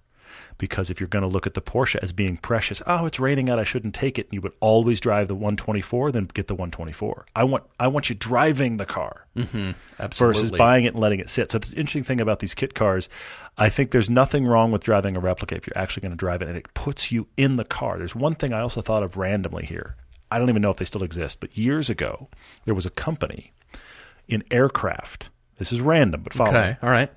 Because 0.60 0.92
if 0.92 1.00
you're 1.00 1.08
going 1.08 1.24
to 1.24 1.28
look 1.28 1.48
at 1.48 1.56
the 1.56 1.62
Porsche 1.62 1.96
as 2.04 2.12
being 2.14 2.38
precious, 2.38 2.84
oh, 2.86 3.08
it's 3.08 3.20
raining 3.20 3.50
out, 3.50 3.58
I 3.58 3.64
shouldn't 3.64 3.96
take 3.96 4.20
it. 4.20 4.28
And 4.28 4.34
you 4.36 4.42
would 4.42 4.54
always 4.60 5.00
drive 5.00 5.28
the 5.28 5.34
124, 5.34 6.12
then 6.12 6.26
get 6.26 6.48
the 6.48 6.54
124. 6.54 7.26
I 7.36 7.44
want 7.46 7.64
I 7.80 7.88
want 7.88 8.10
you 8.10 8.16
driving 8.16 8.78
the 8.78 8.86
car 8.86 9.26
mm-hmm. 9.36 9.72
Absolutely. 9.98 10.42
versus 10.42 10.58
buying 10.58 10.86
it 10.86 10.90
and 10.94 11.00
letting 11.00 11.20
it 11.20 11.30
sit. 11.30 11.52
So 11.52 11.58
the 11.58 11.76
interesting 11.76 12.04
thing 12.04 12.22
about 12.22 12.40
these 12.40 12.54
kit 12.54 12.76
cars, 12.76 13.10
I 13.58 13.70
think 13.70 13.90
there's 13.90 14.10
nothing 14.10 14.46
wrong 14.46 14.72
with 14.72 14.84
driving 14.84 15.18
a 15.18 15.20
replica 15.20 15.56
if 15.56 15.66
you're 15.66 15.82
actually 15.82 16.02
going 16.02 16.12
to 16.12 16.18
drive 16.18 16.44
it, 16.44 16.48
and 16.48 16.56
it 16.56 16.72
puts 16.76 17.12
you 17.12 17.28
in 17.38 17.56
the 17.56 17.66
car. 17.66 17.98
There's 17.98 18.16
one 18.16 18.36
thing 18.36 18.54
I 18.54 18.60
also 18.60 18.82
thought 18.82 19.02
of 19.02 19.18
randomly 19.18 19.66
here. 19.66 19.96
I 20.30 20.38
don't 20.38 20.50
even 20.50 20.62
know 20.62 20.70
if 20.70 20.78
they 20.78 20.86
still 20.86 21.02
exist, 21.04 21.40
but 21.40 21.58
years 21.58 21.90
ago 21.90 22.30
there 22.66 22.76
was 22.76 22.86
a 22.86 22.92
company 22.92 23.54
in 24.28 24.44
aircraft. 24.52 25.30
This 25.58 25.72
is 25.72 25.82
random, 25.82 26.22
but 26.22 26.34
follow 26.34 26.52
Okay. 26.52 26.70
me. 26.72 26.78
All 26.84 26.90
right. 26.90 27.12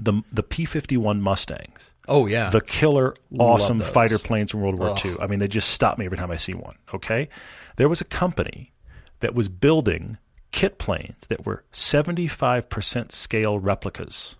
The 0.00 0.22
the 0.32 0.42
P51 0.42 1.20
Mustangs 1.20 1.92
Oh, 2.08 2.26
yeah. 2.26 2.50
the 2.50 2.60
killer, 2.60 3.14
awesome 3.38 3.80
fighter 3.80 4.18
planes 4.18 4.50
from 4.50 4.60
World 4.60 4.76
War 4.78 4.90
Ugh. 4.90 5.00
II. 5.06 5.16
I 5.20 5.26
mean, 5.28 5.38
they 5.38 5.46
just 5.48 5.70
stop 5.70 5.98
me 5.98 6.04
every 6.04 6.18
time 6.18 6.30
I 6.32 6.36
see 6.36 6.54
one. 6.54 6.74
Okay, 6.92 7.28
there 7.76 7.88
was 7.88 8.00
a 8.00 8.04
company 8.04 8.72
that 9.20 9.34
was 9.34 9.48
building 9.48 10.18
kit 10.50 10.78
planes 10.78 11.16
that 11.28 11.46
were 11.46 11.64
seventy 11.72 12.26
five 12.26 12.68
percent 12.68 13.12
scale 13.12 13.58
replicas. 13.58 14.36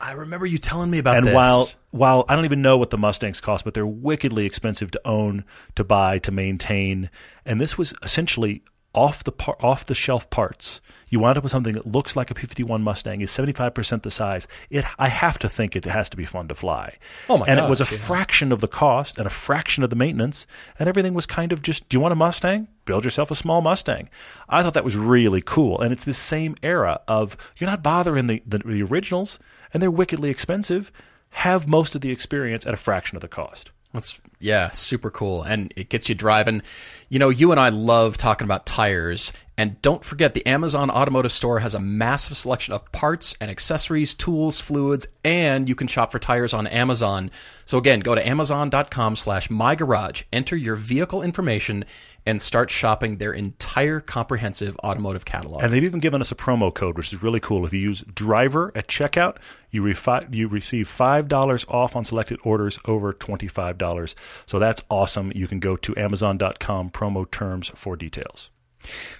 I 0.00 0.12
remember 0.12 0.44
you 0.46 0.58
telling 0.58 0.90
me 0.90 0.98
about 0.98 1.16
And 1.18 1.26
this. 1.26 1.34
while 1.34 1.68
while 1.90 2.24
I 2.28 2.36
don't 2.36 2.44
even 2.44 2.60
know 2.62 2.76
what 2.78 2.90
the 2.90 2.98
Mustangs 2.98 3.40
cost, 3.40 3.64
but 3.64 3.72
they're 3.74 3.86
wickedly 3.86 4.44
expensive 4.46 4.90
to 4.92 5.00
own, 5.06 5.44
to 5.74 5.84
buy, 5.84 6.18
to 6.20 6.30
maintain, 6.32 7.08
and 7.44 7.60
this 7.60 7.76
was 7.78 7.94
essentially 8.02 8.62
off 8.96 9.22
the 9.22 9.32
par- 9.32 9.56
off 9.60 9.86
the 9.86 9.94
shelf 9.94 10.28
parts. 10.30 10.80
You 11.08 11.20
wind 11.20 11.38
up 11.38 11.44
with 11.44 11.52
something 11.52 11.74
that 11.74 11.86
looks 11.86 12.16
like 12.16 12.32
a 12.32 12.34
P51 12.34 12.82
Mustang, 12.82 13.20
is 13.20 13.30
75% 13.30 14.02
the 14.02 14.10
size. 14.10 14.48
It 14.70 14.84
I 14.98 15.08
have 15.08 15.38
to 15.38 15.48
think 15.48 15.76
it 15.76 15.84
has 15.84 16.10
to 16.10 16.16
be 16.16 16.24
fun 16.24 16.48
to 16.48 16.54
fly. 16.54 16.96
Oh 17.28 17.38
my 17.38 17.46
And 17.46 17.60
it 17.60 17.70
was 17.70 17.80
a 17.80 17.84
yeah. 17.84 17.98
fraction 17.98 18.50
of 18.50 18.60
the 18.60 18.68
cost 18.68 19.16
and 19.16 19.26
a 19.26 19.30
fraction 19.30 19.84
of 19.84 19.90
the 19.90 19.96
maintenance, 19.96 20.46
and 20.78 20.88
everything 20.88 21.14
was 21.14 21.26
kind 21.26 21.52
of 21.52 21.62
just, 21.62 21.88
do 21.88 21.96
you 21.96 22.00
want 22.00 22.12
a 22.12 22.16
Mustang? 22.16 22.66
Build 22.86 23.04
yourself 23.04 23.30
a 23.30 23.36
small 23.36 23.60
Mustang. 23.60 24.08
I 24.48 24.62
thought 24.62 24.74
that 24.74 24.84
was 24.84 24.96
really 24.96 25.42
cool, 25.42 25.80
and 25.80 25.92
it's 25.92 26.04
this 26.04 26.18
same 26.18 26.56
era 26.62 27.00
of 27.06 27.36
you're 27.58 27.70
not 27.70 27.82
bothering 27.82 28.26
the, 28.26 28.42
the, 28.44 28.58
the 28.58 28.82
originals, 28.82 29.38
and 29.72 29.80
they're 29.82 29.90
wickedly 29.90 30.30
expensive. 30.30 30.90
Have 31.30 31.68
most 31.68 31.94
of 31.94 32.00
the 32.00 32.10
experience 32.10 32.66
at 32.66 32.74
a 32.74 32.78
fraction 32.78 33.16
of 33.16 33.20
the 33.20 33.28
cost. 33.28 33.70
That's 33.92 34.20
yeah, 34.38 34.70
super 34.70 35.10
cool, 35.10 35.42
and 35.42 35.72
it 35.76 35.88
gets 35.88 36.08
you 36.08 36.14
driving. 36.14 36.62
You 37.08 37.18
know, 37.18 37.28
you 37.28 37.52
and 37.52 37.60
I 37.60 37.70
love 37.70 38.16
talking 38.16 38.44
about 38.44 38.66
tires, 38.66 39.32
and 39.56 39.80
don't 39.80 40.04
forget 40.04 40.34
the 40.34 40.46
Amazon 40.46 40.90
Automotive 40.90 41.32
Store 41.32 41.60
has 41.60 41.74
a 41.74 41.80
massive 41.80 42.36
selection 42.36 42.74
of 42.74 42.90
parts 42.92 43.34
and 43.40 43.50
accessories, 43.50 44.12
tools, 44.12 44.60
fluids, 44.60 45.06
and 45.24 45.68
you 45.68 45.74
can 45.74 45.86
shop 45.86 46.12
for 46.12 46.18
tires 46.18 46.52
on 46.52 46.66
Amazon. 46.66 47.30
So 47.64 47.78
again, 47.78 48.00
go 48.00 48.14
to 48.14 48.26
amazon.com/slash 48.26 49.48
mygarage, 49.48 50.24
enter 50.32 50.56
your 50.56 50.76
vehicle 50.76 51.22
information, 51.22 51.84
and 52.26 52.42
start 52.42 52.70
shopping 52.70 53.18
their 53.18 53.32
entire 53.32 54.00
comprehensive 54.00 54.76
automotive 54.84 55.24
catalog. 55.24 55.62
And 55.62 55.72
they've 55.72 55.84
even 55.84 56.00
given 56.00 56.20
us 56.20 56.32
a 56.32 56.34
promo 56.34 56.74
code, 56.74 56.96
which 56.96 57.12
is 57.12 57.22
really 57.22 57.40
cool. 57.40 57.64
If 57.64 57.72
you 57.72 57.78
use 57.78 58.02
driver 58.12 58.72
at 58.74 58.88
checkout, 58.88 59.36
you, 59.70 59.82
refi- 59.82 60.34
you 60.34 60.48
receive 60.48 60.88
$5 60.88 61.70
off 61.70 61.94
on 61.94 62.04
selected 62.04 62.40
orders 62.42 62.80
over 62.84 63.12
$25. 63.12 64.14
So 64.44 64.58
that's 64.58 64.82
awesome. 64.90 65.32
You 65.34 65.46
can 65.46 65.60
go 65.60 65.76
to 65.76 65.96
amazon.com 65.96 66.90
promo 66.90 67.30
terms 67.30 67.70
for 67.74 67.96
details. 67.96 68.50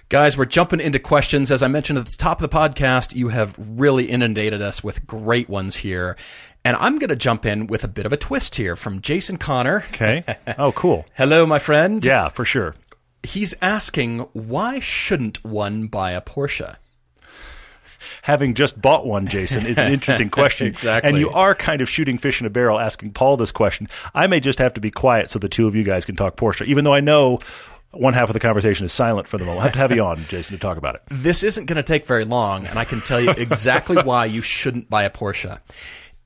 Guys, 0.09 0.37
we're 0.37 0.45
jumping 0.45 0.79
into 0.79 0.99
questions. 0.99 1.51
As 1.51 1.61
I 1.61 1.67
mentioned 1.67 1.99
at 1.99 2.05
the 2.05 2.17
top 2.17 2.41
of 2.41 2.49
the 2.49 2.55
podcast, 2.57 3.15
you 3.15 3.29
have 3.29 3.55
really 3.57 4.05
inundated 4.05 4.61
us 4.61 4.83
with 4.83 5.05
great 5.05 5.49
ones 5.49 5.77
here. 5.77 6.15
And 6.63 6.75
I'm 6.77 6.97
going 6.97 7.09
to 7.09 7.15
jump 7.15 7.45
in 7.45 7.67
with 7.67 7.83
a 7.83 7.87
bit 7.87 8.05
of 8.05 8.13
a 8.13 8.17
twist 8.17 8.55
here 8.55 8.75
from 8.75 9.01
Jason 9.01 9.37
Connor. 9.37 9.83
Okay. 9.87 10.23
oh, 10.57 10.71
cool. 10.71 11.05
Hello, 11.15 11.45
my 11.45 11.59
friend. 11.59 12.03
Yeah, 12.03 12.29
for 12.29 12.45
sure. 12.45 12.75
He's 13.23 13.55
asking, 13.61 14.19
why 14.33 14.79
shouldn't 14.79 15.43
one 15.43 15.87
buy 15.87 16.11
a 16.11 16.21
Porsche? 16.21 16.77
Having 18.23 18.55
just 18.55 18.81
bought 18.81 19.05
one, 19.05 19.27
Jason, 19.27 19.65
it's 19.65 19.77
an 19.77 19.91
interesting 19.91 20.29
question. 20.31 20.67
Exactly. 20.67 21.09
And 21.09 21.19
you 21.19 21.29
are 21.31 21.55
kind 21.55 21.81
of 21.81 21.89
shooting 21.89 22.17
fish 22.17 22.41
in 22.41 22.47
a 22.47 22.49
barrel 22.49 22.79
asking 22.79 23.13
Paul 23.13 23.37
this 23.37 23.51
question. 23.51 23.87
I 24.13 24.27
may 24.27 24.39
just 24.39 24.59
have 24.59 24.73
to 24.75 24.81
be 24.81 24.91
quiet 24.91 25.29
so 25.29 25.39
the 25.39 25.49
two 25.49 25.67
of 25.67 25.75
you 25.75 25.83
guys 25.83 26.05
can 26.05 26.15
talk 26.15 26.35
Porsche, 26.35 26.65
even 26.65 26.83
though 26.83 26.93
I 26.93 27.01
know 27.01 27.39
one 27.91 28.13
half 28.13 28.29
of 28.29 28.33
the 28.33 28.39
conversation 28.39 28.85
is 28.85 28.91
silent 28.91 29.27
for 29.27 29.37
the 29.37 29.45
moment. 29.45 29.61
I 29.61 29.63
have 29.63 29.73
to 29.73 29.79
have 29.79 29.91
you 29.91 30.03
on, 30.03 30.23
Jason, 30.27 30.55
to 30.55 30.59
talk 30.59 30.77
about 30.77 30.95
it. 30.95 31.01
This 31.09 31.43
isn't 31.43 31.65
going 31.65 31.77
to 31.77 31.83
take 31.83 32.05
very 32.05 32.25
long, 32.25 32.65
and 32.67 32.77
I 32.77 32.85
can 32.85 33.01
tell 33.01 33.19
you 33.21 33.31
exactly 33.31 33.97
why 34.03 34.25
you 34.25 34.41
shouldn't 34.41 34.89
buy 34.89 35.03
a 35.03 35.09
Porsche. 35.09 35.59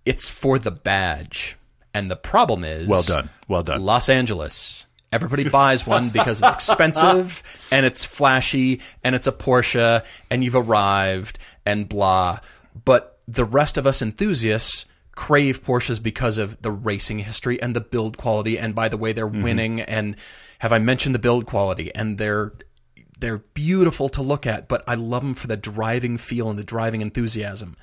It's 0.05 0.29
for 0.29 0.57
the 0.59 0.71
badge. 0.71 1.57
And 1.93 2.09
the 2.09 2.15
problem 2.15 2.63
is 2.63 2.87
Well 2.87 3.03
done. 3.03 3.29
Well 3.47 3.63
done. 3.63 3.83
Los 3.83 4.07
Angeles. 4.09 4.85
Everybody 5.11 5.49
buys 5.49 5.85
one 5.85 6.09
because 6.09 6.41
it's 6.41 6.51
expensive 6.51 7.43
and 7.71 7.85
it's 7.85 8.05
flashy 8.05 8.79
and 9.03 9.13
it's 9.13 9.27
a 9.27 9.31
Porsche 9.31 10.05
and 10.29 10.43
you've 10.43 10.55
arrived 10.55 11.37
and 11.65 11.87
blah. 11.87 12.39
But 12.85 13.19
the 13.27 13.43
rest 13.43 13.77
of 13.77 13.85
us 13.85 14.01
enthusiasts 14.01 14.85
crave 15.15 15.63
Porsches 15.63 16.01
because 16.01 16.37
of 16.37 16.61
the 16.61 16.71
racing 16.71 17.19
history 17.19 17.61
and 17.61 17.75
the 17.75 17.81
build 17.81 18.17
quality. 18.17 18.57
And 18.57 18.73
by 18.73 18.87
the 18.87 18.97
way, 18.97 19.11
they're 19.11 19.27
mm-hmm. 19.27 19.43
winning. 19.43 19.81
And 19.81 20.15
have 20.59 20.71
I 20.71 20.79
mentioned 20.79 21.13
the 21.13 21.19
build 21.19 21.45
quality? 21.45 21.93
And 21.93 22.17
they're 22.17 22.53
they're 23.19 23.37
beautiful 23.37 24.09
to 24.09 24.21
look 24.23 24.47
at, 24.47 24.67
but 24.67 24.83
I 24.87 24.95
love 24.95 25.21
them 25.21 25.35
for 25.35 25.45
the 25.45 25.55
driving 25.55 26.17
feel 26.17 26.49
and 26.49 26.57
the 26.57 26.63
driving 26.63 27.01
enthusiasm, 27.01 27.75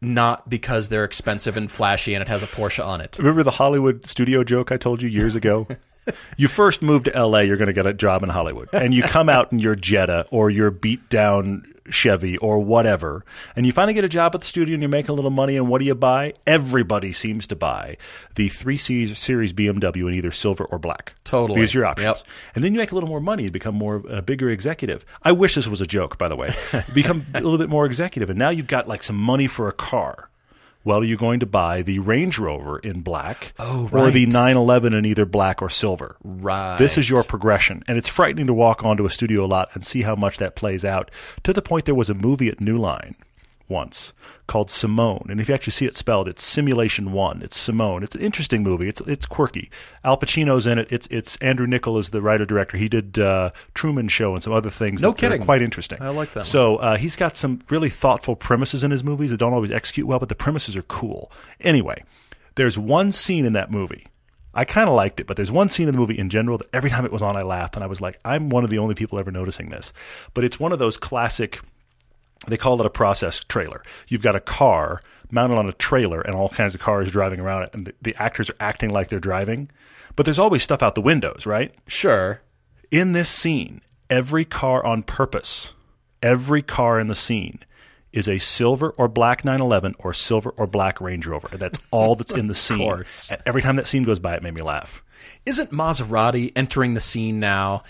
not 0.00 0.48
because 0.48 0.88
they're 0.88 1.04
expensive 1.04 1.58
and 1.58 1.70
flashy 1.70 2.14
and 2.14 2.22
it 2.22 2.28
has 2.28 2.42
a 2.42 2.46
Porsche 2.46 2.82
on 2.82 3.02
it. 3.02 3.18
Remember 3.18 3.42
the 3.42 3.50
Hollywood 3.50 4.06
studio 4.06 4.42
joke 4.42 4.72
I 4.72 4.78
told 4.78 5.02
you 5.02 5.08
years 5.10 5.34
ago? 5.34 5.68
you 6.36 6.48
first 6.48 6.82
move 6.82 7.04
to 7.04 7.26
LA, 7.26 7.40
you're 7.40 7.56
going 7.56 7.66
to 7.66 7.72
get 7.72 7.86
a 7.86 7.94
job 7.94 8.22
in 8.22 8.28
Hollywood. 8.28 8.68
And 8.72 8.94
you 8.94 9.02
come 9.02 9.28
out 9.28 9.52
in 9.52 9.58
your 9.58 9.74
Jetta 9.74 10.26
or 10.30 10.50
your 10.50 10.70
beat 10.70 11.08
down 11.08 11.74
Chevy 11.90 12.38
or 12.38 12.58
whatever. 12.60 13.24
And 13.56 13.66
you 13.66 13.72
finally 13.72 13.94
get 13.94 14.04
a 14.04 14.08
job 14.08 14.34
at 14.34 14.40
the 14.40 14.46
studio 14.46 14.74
and 14.74 14.82
you're 14.82 14.88
making 14.88 15.10
a 15.10 15.14
little 15.14 15.30
money. 15.30 15.56
And 15.56 15.68
what 15.68 15.78
do 15.78 15.84
you 15.84 15.94
buy? 15.94 16.32
Everybody 16.46 17.12
seems 17.12 17.46
to 17.48 17.56
buy 17.56 17.96
the 18.34 18.48
3 18.48 18.76
Series 18.76 19.52
BMW 19.52 20.08
in 20.08 20.14
either 20.14 20.30
silver 20.30 20.64
or 20.64 20.78
black. 20.78 21.14
Totally. 21.24 21.60
These 21.60 21.74
are 21.74 21.80
your 21.80 21.86
options. 21.86 22.18
Yep. 22.18 22.26
And 22.54 22.64
then 22.64 22.72
you 22.72 22.78
make 22.78 22.92
a 22.92 22.94
little 22.94 23.08
more 23.08 23.20
money 23.20 23.44
and 23.44 23.52
become 23.52 23.74
more 23.74 24.02
a 24.08 24.22
bigger 24.22 24.50
executive. 24.50 25.04
I 25.22 25.32
wish 25.32 25.54
this 25.54 25.68
was 25.68 25.80
a 25.80 25.86
joke, 25.86 26.18
by 26.18 26.28
the 26.28 26.36
way. 26.36 26.50
become 26.94 27.24
a 27.34 27.40
little 27.40 27.58
bit 27.58 27.68
more 27.68 27.86
executive. 27.86 28.30
And 28.30 28.38
now 28.38 28.50
you've 28.50 28.66
got 28.66 28.88
like 28.88 29.02
some 29.02 29.16
money 29.16 29.46
for 29.46 29.68
a 29.68 29.72
car. 29.72 30.30
Well, 30.84 31.00
are 31.00 31.04
you 31.04 31.16
going 31.16 31.40
to 31.40 31.46
buy 31.46 31.80
the 31.82 31.98
Range 31.98 32.38
Rover 32.38 32.78
in 32.78 33.00
black 33.00 33.54
Oh, 33.58 33.88
or 33.90 34.10
the 34.10 34.26
911 34.26 34.92
in 34.92 35.06
either 35.06 35.24
black 35.24 35.62
or 35.62 35.70
silver? 35.70 36.16
Right. 36.22 36.76
This 36.76 36.98
is 36.98 37.08
your 37.08 37.24
progression. 37.24 37.82
And 37.88 37.96
it's 37.96 38.08
frightening 38.08 38.46
to 38.48 38.54
walk 38.54 38.84
onto 38.84 39.06
a 39.06 39.10
studio 39.10 39.46
lot 39.46 39.70
and 39.74 39.84
see 39.84 40.02
how 40.02 40.14
much 40.14 40.36
that 40.38 40.56
plays 40.56 40.84
out 40.84 41.10
to 41.44 41.52
the 41.54 41.62
point 41.62 41.86
there 41.86 41.94
was 41.94 42.10
a 42.10 42.14
movie 42.14 42.48
at 42.48 42.60
New 42.60 42.76
Line 42.78 43.16
once 43.68 44.12
called 44.46 44.70
Simone. 44.70 45.26
And 45.30 45.40
if 45.40 45.48
you 45.48 45.54
actually 45.54 45.72
see 45.72 45.86
it 45.86 45.96
spelled, 45.96 46.28
it's 46.28 46.42
Simulation 46.42 47.12
One. 47.12 47.42
It's 47.42 47.58
Simone. 47.58 48.02
It's 48.02 48.14
an 48.14 48.20
interesting 48.20 48.62
movie. 48.62 48.88
It's 48.88 49.00
it's 49.02 49.26
quirky. 49.26 49.70
Al 50.04 50.18
Pacino's 50.18 50.66
in 50.66 50.78
it. 50.78 50.88
It's 50.90 51.06
it's 51.10 51.36
Andrew 51.38 51.66
Niccol 51.66 51.98
is 51.98 52.10
the 52.10 52.20
writer 52.20 52.44
director. 52.44 52.76
He 52.76 52.88
did 52.88 53.18
uh, 53.18 53.50
Truman 53.74 54.08
Show 54.08 54.34
and 54.34 54.42
some 54.42 54.52
other 54.52 54.70
things. 54.70 55.02
No 55.02 55.10
that 55.10 55.24
are 55.24 55.30
kidding. 55.30 55.44
quite 55.44 55.62
interesting. 55.62 56.00
I 56.02 56.08
like 56.08 56.32
that. 56.34 56.46
So 56.46 56.76
uh, 56.76 56.96
he's 56.96 57.16
got 57.16 57.36
some 57.36 57.62
really 57.70 57.90
thoughtful 57.90 58.36
premises 58.36 58.84
in 58.84 58.90
his 58.90 59.02
movies 59.02 59.30
that 59.30 59.38
don't 59.38 59.54
always 59.54 59.72
execute 59.72 60.06
well, 60.06 60.18
but 60.18 60.28
the 60.28 60.34
premises 60.34 60.76
are 60.76 60.82
cool. 60.82 61.32
Anyway, 61.60 62.04
there's 62.56 62.78
one 62.78 63.12
scene 63.12 63.46
in 63.46 63.54
that 63.54 63.70
movie. 63.70 64.06
I 64.56 64.64
kind 64.64 64.88
of 64.88 64.94
liked 64.94 65.18
it, 65.18 65.26
but 65.26 65.36
there's 65.36 65.50
one 65.50 65.68
scene 65.68 65.88
in 65.88 65.94
the 65.94 65.98
movie 65.98 66.16
in 66.16 66.30
general 66.30 66.58
that 66.58 66.68
every 66.72 66.88
time 66.88 67.04
it 67.04 67.10
was 67.10 67.22
on, 67.22 67.36
I 67.36 67.42
laughed, 67.42 67.74
and 67.74 67.82
I 67.82 67.88
was 67.88 68.00
like, 68.00 68.20
I'm 68.24 68.50
one 68.50 68.62
of 68.62 68.70
the 68.70 68.78
only 68.78 68.94
people 68.94 69.18
ever 69.18 69.32
noticing 69.32 69.70
this. 69.70 69.92
But 70.32 70.44
it's 70.44 70.60
one 70.60 70.72
of 70.72 70.78
those 70.78 70.96
classic 70.96 71.60
they 72.46 72.56
call 72.56 72.80
it 72.80 72.86
a 72.86 72.90
process 72.90 73.40
trailer. 73.40 73.82
You've 74.08 74.22
got 74.22 74.36
a 74.36 74.40
car 74.40 75.00
mounted 75.30 75.56
on 75.56 75.68
a 75.68 75.72
trailer 75.72 76.20
and 76.20 76.34
all 76.34 76.48
kinds 76.48 76.74
of 76.74 76.80
cars 76.80 77.10
driving 77.10 77.40
around 77.40 77.64
it, 77.64 77.70
and 77.72 77.86
the, 77.86 77.94
the 78.02 78.14
actors 78.22 78.50
are 78.50 78.56
acting 78.60 78.90
like 78.90 79.08
they're 79.08 79.20
driving. 79.20 79.70
But 80.16 80.26
there's 80.26 80.38
always 80.38 80.62
stuff 80.62 80.82
out 80.82 80.94
the 80.94 81.00
windows, 81.00 81.46
right? 81.46 81.74
Sure. 81.86 82.40
In 82.90 83.12
this 83.12 83.28
scene, 83.28 83.80
every 84.08 84.44
car 84.44 84.84
on 84.84 85.02
purpose, 85.02 85.72
every 86.22 86.62
car 86.62 87.00
in 87.00 87.08
the 87.08 87.14
scene 87.14 87.60
is 88.12 88.28
a 88.28 88.38
silver 88.38 88.90
or 88.90 89.08
black 89.08 89.44
911 89.44 89.94
or 89.98 90.12
silver 90.14 90.50
or 90.50 90.68
black 90.68 91.00
Range 91.00 91.26
Rover. 91.26 91.48
That's 91.56 91.80
all 91.90 92.14
that's 92.14 92.32
in 92.32 92.46
the 92.46 92.54
scene. 92.54 93.04
every 93.44 93.60
time 93.60 93.74
that 93.76 93.88
scene 93.88 94.04
goes 94.04 94.20
by, 94.20 94.36
it 94.36 94.42
made 94.42 94.54
me 94.54 94.62
laugh. 94.62 95.02
Isn't 95.44 95.72
Maserati 95.72 96.52
entering 96.54 96.94
the 96.94 97.00
scene 97.00 97.40
now? 97.40 97.82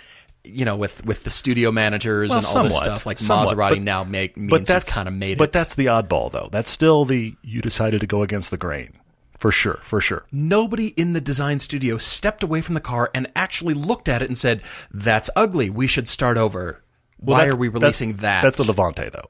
You 0.45 0.65
know, 0.67 0.77
with 0.77 1.05
with 1.07 1.25
the 1.25 1.31
studio 1.31 1.73
managers 1.73 2.29
Well, 2.31 2.39
and 2.39 2.47
all 2.47 2.65
this 2.65 2.77
stuff, 2.77 3.07
like 3.07 3.19
Somewhat. 3.19 3.57
Maserati 3.57 3.69
But- 3.71 3.81
now 3.83 4.05
make 4.05 4.37
means 4.37 4.51
but 4.51 4.67
that's 4.67 4.93
kind 4.95 5.09
of 5.09 5.15
made 5.15 5.39
But 5.39 5.45
it. 5.49 5.53
that's 5.53 5.75
the 5.75 5.87
oddball, 5.87 6.31
though. 6.31 6.49
That's 6.53 6.71
still 6.71 7.05
the 7.07 7.35
you 7.43 7.63
decided 7.63 8.01
to 8.01 8.07
go 8.07 8.23
against 8.23 8.51
the 8.51 8.59
grain, 8.59 8.93
for 9.39 9.51
sure, 9.51 9.79
for 9.83 10.01
sure. 10.03 10.25
nobody 10.31 10.89
in 10.89 11.15
the 11.15 11.21
design 11.21 11.59
studio 11.59 11.97
stepped 11.97 12.43
away 12.43 12.61
from 12.61 12.75
the 12.75 12.81
car 12.81 13.11
and 13.15 13.27
actually 13.35 13.73
looked 13.75 14.09
at 14.09 14.21
it 14.21 14.29
and 14.29 14.37
said, 14.37 14.61
"That's 14.93 15.31
ugly. 15.35 15.71
We 15.71 15.87
should 15.87 16.09
start 16.09 16.37
over." 16.37 16.83
Well, 17.19 17.39
Why 17.39 17.47
are 17.47 17.57
we 17.57 17.69
that's- 17.69 17.83
releasing 17.83 18.17
that? 18.19 18.43
That's 18.43 18.59
the 18.59 18.65
Levante, 18.65 19.09
though. 19.11 19.29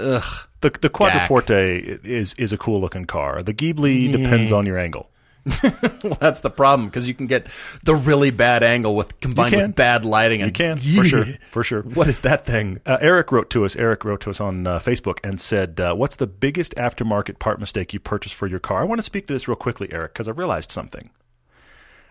Ugh. 0.00 0.46
The 0.62 0.70
the 0.70 0.88
Quattroporte 0.90 2.04
is 2.06 2.34
is 2.38 2.52
a 2.52 2.56
cool 2.58 2.80
looking 2.80 3.04
car. 3.04 3.42
The 3.42 3.52
Ghibli 3.54 4.10
depends 4.10 4.52
on 4.52 4.64
your 4.64 4.78
angle. 4.78 5.10
Well, 6.02 6.18
that's 6.20 6.40
the 6.40 6.50
problem 6.50 6.88
because 6.88 7.08
you 7.08 7.14
can 7.14 7.26
get 7.26 7.46
the 7.84 7.94
really 7.94 8.30
bad 8.30 8.62
angle 8.62 8.94
with 8.94 9.18
combined 9.20 9.54
with 9.56 9.74
bad 9.74 10.04
lighting. 10.04 10.42
And 10.42 10.48
You 10.48 10.52
can 10.52 10.78
for 10.78 11.04
sure, 11.04 11.26
for 11.50 11.64
sure. 11.64 11.82
What 11.82 12.08
is 12.08 12.20
that 12.20 12.44
thing? 12.44 12.80
Uh, 12.86 12.98
Eric 13.00 13.32
wrote 13.32 13.50
to 13.50 13.64
us. 13.64 13.74
Eric 13.76 14.04
wrote 14.04 14.20
to 14.22 14.30
us 14.30 14.40
on 14.40 14.66
uh, 14.66 14.78
Facebook 14.78 15.18
and 15.24 15.40
said, 15.40 15.80
uh, 15.80 15.94
"What's 15.94 16.16
the 16.16 16.26
biggest 16.26 16.74
aftermarket 16.76 17.38
part 17.38 17.60
mistake 17.60 17.92
you 17.92 18.00
purchased 18.00 18.34
for 18.34 18.46
your 18.46 18.60
car?" 18.60 18.80
I 18.80 18.84
want 18.84 18.98
to 18.98 19.02
speak 19.02 19.26
to 19.28 19.32
this 19.32 19.48
real 19.48 19.56
quickly, 19.56 19.88
Eric, 19.92 20.14
because 20.14 20.28
I've 20.28 20.38
realized 20.38 20.70
something, 20.70 21.10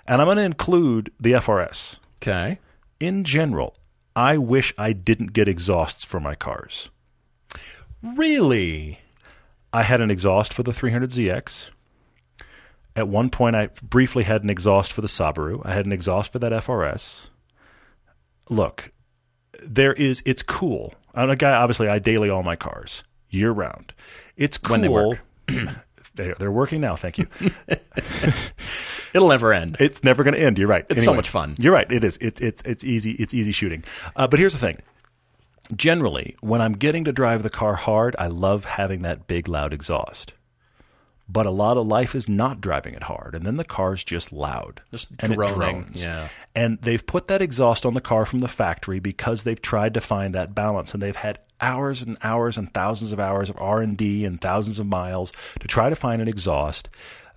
and 0.07 0.21
I'm 0.21 0.27
going 0.27 0.37
to 0.37 0.43
include 0.43 1.11
the 1.19 1.33
FRS. 1.33 1.97
Okay. 2.21 2.59
In 2.99 3.23
general, 3.23 3.75
I 4.15 4.37
wish 4.37 4.73
I 4.77 4.93
didn't 4.93 5.33
get 5.33 5.47
exhausts 5.47 6.05
for 6.05 6.19
my 6.19 6.35
cars. 6.35 6.89
Really? 8.01 8.99
I 9.73 9.83
had 9.83 9.99
an 9.99 10.09
exhaust 10.09 10.53
for 10.53 10.63
the 10.63 10.71
300ZX. 10.71 11.71
At 12.95 13.07
one 13.07 13.29
point, 13.29 13.55
I 13.55 13.69
briefly 13.83 14.23
had 14.23 14.43
an 14.43 14.49
exhaust 14.49 14.93
for 14.93 15.01
the 15.01 15.07
Subaru. 15.07 15.61
I 15.65 15.73
had 15.73 15.85
an 15.85 15.91
exhaust 15.91 16.31
for 16.31 16.39
that 16.39 16.51
FRS. 16.51 17.27
Look, 18.49 18.91
there 19.61 19.93
is. 19.93 20.23
It's 20.25 20.41
cool. 20.41 20.93
I'm 21.13 21.29
a 21.29 21.35
guy. 21.35 21.53
Obviously, 21.53 21.87
I 21.87 21.99
daily 21.99 22.29
all 22.29 22.43
my 22.43 22.55
cars 22.55 23.03
year 23.29 23.51
round. 23.51 23.93
It's 24.37 24.57
cool. 24.57 24.73
When 24.73 24.81
they 24.81 24.89
work. 24.89 25.19
they're, 26.15 26.35
they're 26.35 26.51
working 26.51 26.81
now. 26.81 26.95
Thank 26.95 27.17
you. 27.17 27.27
It'll 29.13 29.29
never 29.29 29.53
end. 29.53 29.77
It's 29.79 30.03
never 30.03 30.23
going 30.23 30.33
to 30.33 30.41
end. 30.41 30.57
You're 30.57 30.67
right. 30.67 30.85
It's 30.89 31.03
so 31.03 31.13
much 31.13 31.29
fun. 31.29 31.55
You're 31.57 31.73
right. 31.73 31.89
It 31.91 32.03
is. 32.03 32.17
It's 32.21 32.41
it's 32.41 32.61
it's 32.63 32.83
easy. 32.83 33.11
It's 33.11 33.33
easy 33.33 33.51
shooting. 33.51 33.83
Uh, 34.15 34.27
but 34.27 34.39
here's 34.39 34.53
the 34.53 34.59
thing. 34.59 34.77
Generally, 35.75 36.35
when 36.41 36.61
I'm 36.61 36.73
getting 36.73 37.05
to 37.05 37.11
drive 37.11 37.43
the 37.43 37.49
car 37.49 37.75
hard, 37.75 38.15
I 38.19 38.27
love 38.27 38.65
having 38.65 39.01
that 39.01 39.27
big 39.27 39.47
loud 39.47 39.73
exhaust. 39.73 40.33
But 41.27 41.47
a 41.47 41.51
lot 41.51 41.77
of 41.77 41.87
life 41.87 42.13
is 42.13 42.29
not 42.29 42.61
driving 42.61 42.93
it 42.93 43.03
hard, 43.03 43.33
and 43.33 43.45
then 43.45 43.57
the 43.57 43.63
car's 43.63 44.03
just 44.03 44.31
loud, 44.31 44.81
Just 44.91 45.09
and 45.19 45.33
it 45.33 45.35
droning, 45.35 45.81
drones. 45.83 46.03
yeah. 46.03 46.27
And 46.53 46.79
they've 46.81 47.05
put 47.05 47.27
that 47.27 47.41
exhaust 47.41 47.83
on 47.85 47.95
the 47.95 48.01
car 48.01 48.25
from 48.25 48.39
the 48.39 48.47
factory 48.47 48.99
because 48.99 49.43
they've 49.43 49.61
tried 49.61 49.95
to 49.95 50.01
find 50.01 50.35
that 50.35 50.53
balance, 50.53 50.93
and 50.93 51.01
they've 51.01 51.15
had 51.15 51.39
hours 51.59 52.01
and 52.01 52.17
hours 52.21 52.57
and 52.57 52.71
thousands 52.73 53.11
of 53.11 53.19
hours 53.19 53.49
of 53.49 53.57
R 53.59 53.81
and 53.81 53.97
D 53.97 54.23
and 54.23 54.39
thousands 54.39 54.77
of 54.77 54.85
miles 54.85 55.33
to 55.59 55.67
try 55.67 55.89
to 55.89 55.95
find 55.95 56.21
an 56.21 56.27
exhaust 56.27 56.89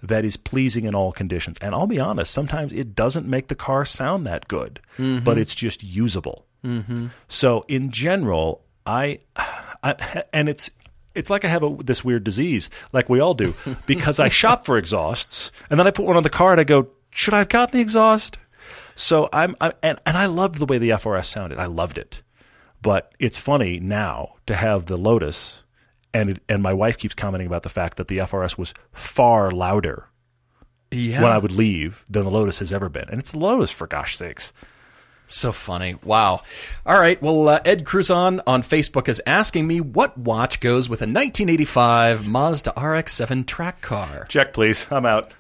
that 0.02 0.24
is 0.24 0.36
pleasing 0.36 0.84
in 0.84 0.94
all 0.94 1.12
conditions. 1.12 1.56
And 1.60 1.74
I'll 1.74 1.86
be 1.86 1.98
honest, 2.00 2.32
sometimes 2.32 2.72
it 2.72 2.94
doesn't 2.94 3.26
make 3.26 3.48
the 3.48 3.54
car 3.54 3.84
sound 3.84 4.26
that 4.26 4.48
good, 4.48 4.80
mm-hmm. 4.98 5.24
but 5.24 5.38
it's 5.38 5.54
just 5.54 5.82
usable. 5.82 6.46
Mm-hmm. 6.64 7.08
So 7.28 7.64
in 7.68 7.90
general, 7.90 8.64
I, 8.86 9.20
I 9.82 10.24
and 10.32 10.48
it's 10.48 10.70
it's 11.14 11.30
like 11.30 11.44
I 11.44 11.48
have 11.48 11.62
a, 11.62 11.76
this 11.82 12.04
weird 12.04 12.24
disease, 12.24 12.70
like 12.92 13.08
we 13.08 13.20
all 13.20 13.34
do, 13.34 13.54
because 13.86 14.18
I 14.20 14.28
shop 14.28 14.64
for 14.64 14.78
exhausts 14.78 15.50
and 15.70 15.78
then 15.78 15.86
I 15.86 15.90
put 15.90 16.06
one 16.06 16.16
on 16.16 16.22
the 16.22 16.30
car 16.30 16.52
and 16.52 16.60
I 16.60 16.64
go, 16.64 16.88
should 17.10 17.34
I 17.34 17.38
have 17.38 17.48
gotten 17.48 17.76
the 17.76 17.82
exhaust? 17.82 18.38
So 18.94 19.28
I'm, 19.32 19.54
I, 19.60 19.72
and 19.82 19.98
and 20.06 20.16
I 20.16 20.26
loved 20.26 20.58
the 20.58 20.66
way 20.66 20.78
the 20.78 20.90
FRS 20.90 21.26
sounded. 21.26 21.58
I 21.58 21.66
loved 21.66 21.98
it, 21.98 22.22
but 22.82 23.12
it's 23.18 23.38
funny 23.38 23.78
now 23.80 24.34
to 24.46 24.54
have 24.56 24.86
the 24.86 24.96
Lotus, 24.96 25.62
and 26.12 26.30
it, 26.30 26.42
and 26.48 26.62
my 26.62 26.72
wife 26.72 26.98
keeps 26.98 27.14
commenting 27.14 27.46
about 27.46 27.62
the 27.62 27.68
fact 27.68 27.96
that 27.96 28.08
the 28.08 28.18
FRS 28.18 28.58
was 28.58 28.74
far 28.92 29.50
louder 29.52 30.08
Yeah. 30.90 31.22
when 31.22 31.30
I 31.32 31.38
would 31.38 31.52
leave 31.52 32.04
than 32.10 32.24
the 32.24 32.30
Lotus 32.30 32.58
has 32.58 32.72
ever 32.72 32.88
been, 32.88 33.08
and 33.08 33.20
it's 33.20 33.32
the 33.32 33.38
Lotus 33.38 33.70
for 33.70 33.86
gosh 33.86 34.16
sakes. 34.16 34.52
So 35.30 35.52
funny. 35.52 35.94
Wow. 36.02 36.42
All 36.86 36.98
right. 36.98 37.20
Well, 37.22 37.48
uh, 37.48 37.60
Ed 37.64 37.84
Cruzon 37.84 38.40
on 38.46 38.62
Facebook 38.62 39.08
is 39.08 39.20
asking 39.26 39.66
me 39.66 39.80
what 39.80 40.16
watch 40.16 40.58
goes 40.60 40.88
with 40.88 41.00
a 41.00 41.04
1985 41.04 42.26
Mazda 42.26 42.70
RX-7 42.76 43.46
track 43.46 43.80
car. 43.82 44.24
Check 44.28 44.52
please, 44.54 44.86
I'm 44.90 45.04
out. 45.06 45.32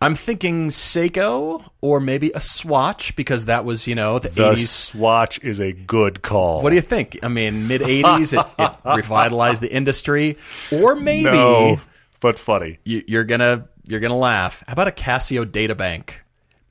I'm 0.00 0.14
thinking 0.14 0.68
Seiko 0.68 1.64
or 1.80 1.98
maybe 1.98 2.30
a 2.34 2.40
Swatch 2.40 3.16
because 3.16 3.46
that 3.46 3.64
was, 3.64 3.86
you 3.88 3.94
know, 3.94 4.18
the, 4.18 4.28
The 4.28 4.50
80s. 4.52 4.66
Swatch 4.66 5.42
is 5.42 5.60
a 5.60 5.72
good 5.72 6.20
call. 6.22 6.62
What 6.62 6.70
do 6.70 6.76
you 6.76 6.82
think? 6.82 7.18
I 7.22 7.28
mean, 7.28 7.66
mid 7.66 7.80
80s, 7.80 8.38
it, 8.38 8.46
it 8.58 8.72
revitalized 8.96 9.62
the 9.62 9.72
industry. 9.72 10.36
Or 10.70 10.94
maybe 10.94 11.24
No, 11.30 11.80
but 12.20 12.38
funny. 12.38 12.78
you, 12.84 13.02
you're 13.06 13.24
gonna 13.24 13.68
you're 13.86 14.00
gonna 14.00 14.16
laugh. 14.16 14.62
How 14.66 14.74
about 14.74 14.88
a 14.88 14.92
Casio 14.92 15.50
data 15.50 15.74
bank? 15.74 16.20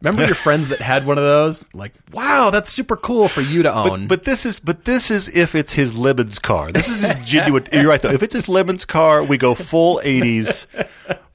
Remember 0.03 0.25
your 0.25 0.35
friends 0.47 0.69
that 0.69 0.81
had 0.81 1.05
one 1.05 1.17
of 1.17 1.23
those? 1.23 1.63
Like, 1.73 1.93
wow, 2.11 2.49
that's 2.49 2.69
super 2.71 2.97
cool 2.97 3.27
for 3.27 3.41
you 3.41 3.63
to 3.63 3.73
own. 3.73 4.07
But 4.07 4.25
this 4.25 4.45
is 4.45 4.59
but 4.59 4.85
this 4.85 5.09
is 5.09 5.29
if 5.29 5.55
it's 5.55 5.73
his 5.73 5.95
Libens 5.95 6.39
car. 6.39 6.71
This 6.71 6.89
is 6.89 7.01
his 7.01 7.19
genuine. 7.19 7.67
you're 7.71 7.87
right 7.87 8.01
though. 8.01 8.09
If 8.11 8.21
it's 8.23 8.33
his 8.33 8.47
Libens 8.49 8.85
car, 8.85 9.23
we 9.23 9.37
go 9.37 9.55
full 9.55 10.01
'80s. 10.03 10.65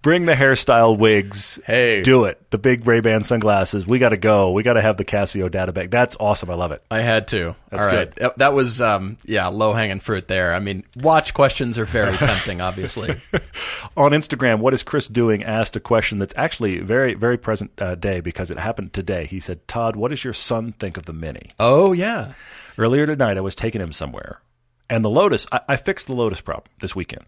Bring 0.01 0.27
the 0.27 0.35
hairstyle 0.35 0.97
wigs. 0.97 1.59
Hey. 1.67 2.03
do 2.03 2.25
it. 2.25 2.41
The 2.51 2.59
big 2.59 2.87
Ray 2.87 3.01
Ban 3.01 3.25
sunglasses. 3.25 3.85
We 3.85 3.99
got 3.99 4.11
to 4.11 4.17
go. 4.17 4.53
We 4.53 4.63
got 4.63 4.75
to 4.75 4.81
have 4.81 4.97
the 4.97 5.05
Casio 5.05 5.51
data 5.51 5.73
bank. 5.73 5.91
That's 5.91 6.17
awesome. 6.21 6.51
I 6.51 6.55
love 6.55 6.71
it. 6.71 6.83
I 6.91 7.01
had 7.01 7.27
to. 7.29 7.57
That's 7.71 7.85
All 7.87 7.93
right. 7.93 8.15
That- 8.15 8.39
That 8.39 8.55
was, 8.55 8.81
um, 8.81 9.19
yeah, 9.25 9.49
low 9.49 9.73
hanging 9.73 9.99
fruit 9.99 10.29
there. 10.29 10.55
I 10.55 10.61
mean, 10.61 10.85
watch 10.97 11.35
questions 11.35 11.79
are 11.79 11.85
very 11.85 12.17
tempting, 12.17 12.61
obviously. 12.61 13.09
On 13.97 14.13
Instagram, 14.13 14.61
what 14.61 14.73
is 14.73 14.85
Chris 14.85 15.09
doing? 15.09 15.43
Asked 15.43 15.75
a 15.75 15.81
question 15.81 16.19
that's 16.19 16.35
actually 16.37 16.79
very 16.79 17.15
very 17.15 17.37
present 17.37 17.73
uh, 17.79 17.97
day 17.97 18.21
because 18.21 18.51
it 18.53 18.59
happened 18.59 18.93
today. 18.93 19.27
He 19.27 19.41
said, 19.41 19.67
"Todd, 19.67 19.97
what 19.97 20.11
does 20.11 20.23
your 20.23 20.33
son 20.33 20.73
think 20.79 20.97
of 20.97 21.07
the 21.07 21.13
Mini?" 21.13 21.51
Oh, 21.59 21.93
yeah. 21.93 22.35
Earlier 22.79 23.07
tonight, 23.07 23.37
I 23.37 23.41
was 23.41 23.57
taking 23.57 23.81
him 23.81 23.93
somewhere, 23.93 24.41
and 24.89 25.05
the 25.05 25.11
Lotus. 25.11 25.45
I, 25.51 25.61
I 25.71 25.77
fixed 25.77 26.07
the 26.07 26.15
Lotus 26.15 26.41
problem 26.41 26.71
this 26.81 26.95
weekend. 26.95 27.25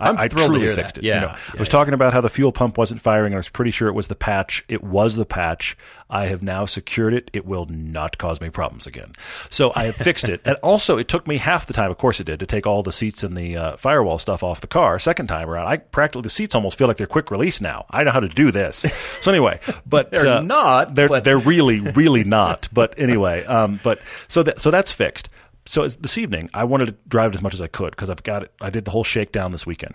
I, 0.00 0.08
I'm 0.08 0.18
I 0.18 0.28
thrilled 0.28 0.52
to 0.54 0.58
truly 0.58 0.74
fixed 0.74 0.96
that. 0.96 1.04
it. 1.04 1.06
Yeah, 1.06 1.14
You 1.14 1.20
know, 1.22 1.26
yeah, 1.28 1.38
I 1.54 1.58
was 1.58 1.68
yeah. 1.68 1.72
talking 1.72 1.94
about 1.94 2.12
how 2.12 2.20
the 2.20 2.28
fuel 2.28 2.52
pump 2.52 2.76
wasn't 2.78 3.00
firing, 3.00 3.26
and 3.26 3.34
I 3.34 3.38
was 3.38 3.48
pretty 3.48 3.70
sure 3.70 3.88
it 3.88 3.92
was 3.94 4.08
the 4.08 4.14
patch. 4.14 4.64
It 4.68 4.82
was 4.82 5.14
the 5.16 5.24
patch. 5.26 5.76
I 6.10 6.26
have 6.26 6.42
now 6.42 6.64
secured 6.66 7.14
it. 7.14 7.30
It 7.32 7.46
will 7.46 7.66
not 7.66 8.18
cause 8.18 8.40
me 8.40 8.50
problems 8.50 8.86
again. 8.86 9.12
So 9.50 9.72
I 9.74 9.84
have 9.84 9.96
fixed 9.96 10.28
it, 10.28 10.40
and 10.44 10.56
also 10.62 10.98
it 10.98 11.08
took 11.08 11.26
me 11.26 11.38
half 11.38 11.66
the 11.66 11.72
time. 11.72 11.90
Of 11.90 11.98
course, 11.98 12.20
it 12.20 12.24
did 12.24 12.40
to 12.40 12.46
take 12.46 12.66
all 12.66 12.82
the 12.82 12.92
seats 12.92 13.22
and 13.22 13.36
the 13.36 13.56
uh, 13.56 13.76
firewall 13.76 14.18
stuff 14.18 14.42
off 14.42 14.60
the 14.60 14.66
car. 14.66 14.98
Second 14.98 15.28
time 15.28 15.48
around, 15.48 15.66
I 15.66 15.78
practically 15.78 16.22
the 16.22 16.30
seats 16.30 16.54
almost 16.54 16.76
feel 16.78 16.88
like 16.88 16.96
they're 16.98 17.06
quick 17.06 17.30
release 17.30 17.60
now. 17.60 17.86
I 17.90 18.04
know 18.04 18.10
how 18.12 18.20
to 18.20 18.28
do 18.28 18.50
this. 18.50 18.78
So 19.20 19.30
anyway, 19.30 19.60
but 19.86 20.10
They're 20.10 20.26
uh, 20.26 20.40
not, 20.40 20.94
They're 20.94 21.08
but- 21.08 21.24
they're 21.24 21.38
really 21.38 21.80
really 21.80 22.24
not. 22.24 22.68
But 22.72 22.94
anyway, 22.98 23.44
um, 23.44 23.80
but 23.82 24.00
so 24.28 24.42
that 24.42 24.60
so 24.60 24.70
that's 24.70 24.92
fixed. 24.92 25.28
So 25.66 25.82
as, 25.84 25.96
this 25.96 26.18
evening, 26.18 26.50
I 26.52 26.64
wanted 26.64 26.86
to 26.86 26.94
drive 27.08 27.32
it 27.32 27.36
as 27.36 27.42
much 27.42 27.54
as 27.54 27.60
I 27.62 27.66
could 27.66 27.90
because 27.90 28.10
I've 28.10 28.22
got 28.22 28.42
it. 28.42 28.52
I 28.60 28.70
did 28.70 28.84
the 28.84 28.90
whole 28.90 29.04
shakedown 29.04 29.52
this 29.52 29.66
weekend, 29.66 29.94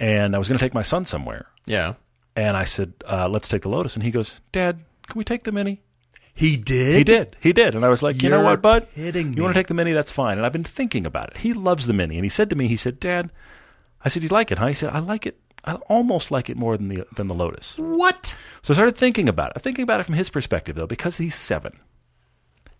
and 0.00 0.34
I 0.34 0.38
was 0.38 0.48
going 0.48 0.58
to 0.58 0.64
take 0.64 0.74
my 0.74 0.82
son 0.82 1.04
somewhere. 1.04 1.46
Yeah. 1.66 1.94
And 2.36 2.56
I 2.56 2.64
said, 2.64 2.94
uh, 3.06 3.28
let's 3.28 3.48
take 3.48 3.62
the 3.62 3.68
Lotus. 3.68 3.94
And 3.94 4.02
he 4.02 4.10
goes, 4.10 4.40
Dad, 4.50 4.80
can 5.06 5.18
we 5.18 5.24
take 5.24 5.44
the 5.44 5.52
Mini? 5.52 5.82
He 6.34 6.56
did. 6.56 6.96
He 6.96 7.04
did. 7.04 7.36
He 7.40 7.52
did. 7.52 7.76
And 7.76 7.84
I 7.84 7.88
was 7.88 8.02
like, 8.02 8.20
you 8.20 8.28
know 8.28 8.38
You're 8.38 8.44
what, 8.44 8.62
bud? 8.62 8.88
kidding 8.94 9.34
You 9.34 9.42
want 9.42 9.54
to 9.54 9.58
take 9.58 9.68
the 9.68 9.74
Mini? 9.74 9.92
That's 9.92 10.10
fine. 10.10 10.36
And 10.36 10.44
I've 10.44 10.52
been 10.52 10.64
thinking 10.64 11.06
about 11.06 11.30
it. 11.30 11.36
He 11.38 11.52
loves 11.52 11.86
the 11.86 11.92
Mini. 11.92 12.16
And 12.16 12.24
he 12.24 12.28
said 12.28 12.50
to 12.50 12.56
me, 12.56 12.66
he 12.66 12.76
said, 12.76 12.98
Dad, 12.98 13.30
I 14.04 14.08
said, 14.08 14.24
you 14.24 14.28
like 14.30 14.50
it, 14.50 14.58
huh? 14.58 14.66
He 14.66 14.74
said, 14.74 14.90
I 14.92 14.98
like 14.98 15.26
it. 15.26 15.38
I 15.64 15.74
almost 15.88 16.30
like 16.30 16.50
it 16.50 16.56
more 16.56 16.76
than 16.76 16.88
the 16.88 17.06
than 17.14 17.28
the 17.28 17.34
Lotus. 17.34 17.78
What? 17.78 18.36
So 18.62 18.74
I 18.74 18.76
started 18.76 18.96
thinking 18.96 19.28
about 19.28 19.50
it. 19.50 19.52
I'm 19.56 19.62
thinking 19.62 19.82
about 19.82 20.00
it 20.00 20.04
from 20.04 20.14
his 20.14 20.28
perspective, 20.28 20.76
though, 20.76 20.86
because 20.86 21.16
he's 21.16 21.34
seven. 21.34 21.80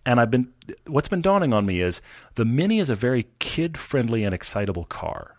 And 0.07 0.21
I've 0.21 0.31
been, 0.31 0.53
what's 0.87 1.09
been 1.09 1.23
dawning 1.23 1.53
on 1.53 1.65
me 1.65 1.81
is 1.81 2.01
the 2.35 2.45
Mini 2.45 2.79
is 2.79 2.91
a 2.91 2.95
very 2.95 3.27
kid 3.39 3.79
friendly 3.79 4.25
and 4.25 4.35
excitable 4.35 4.85
car. 4.85 5.35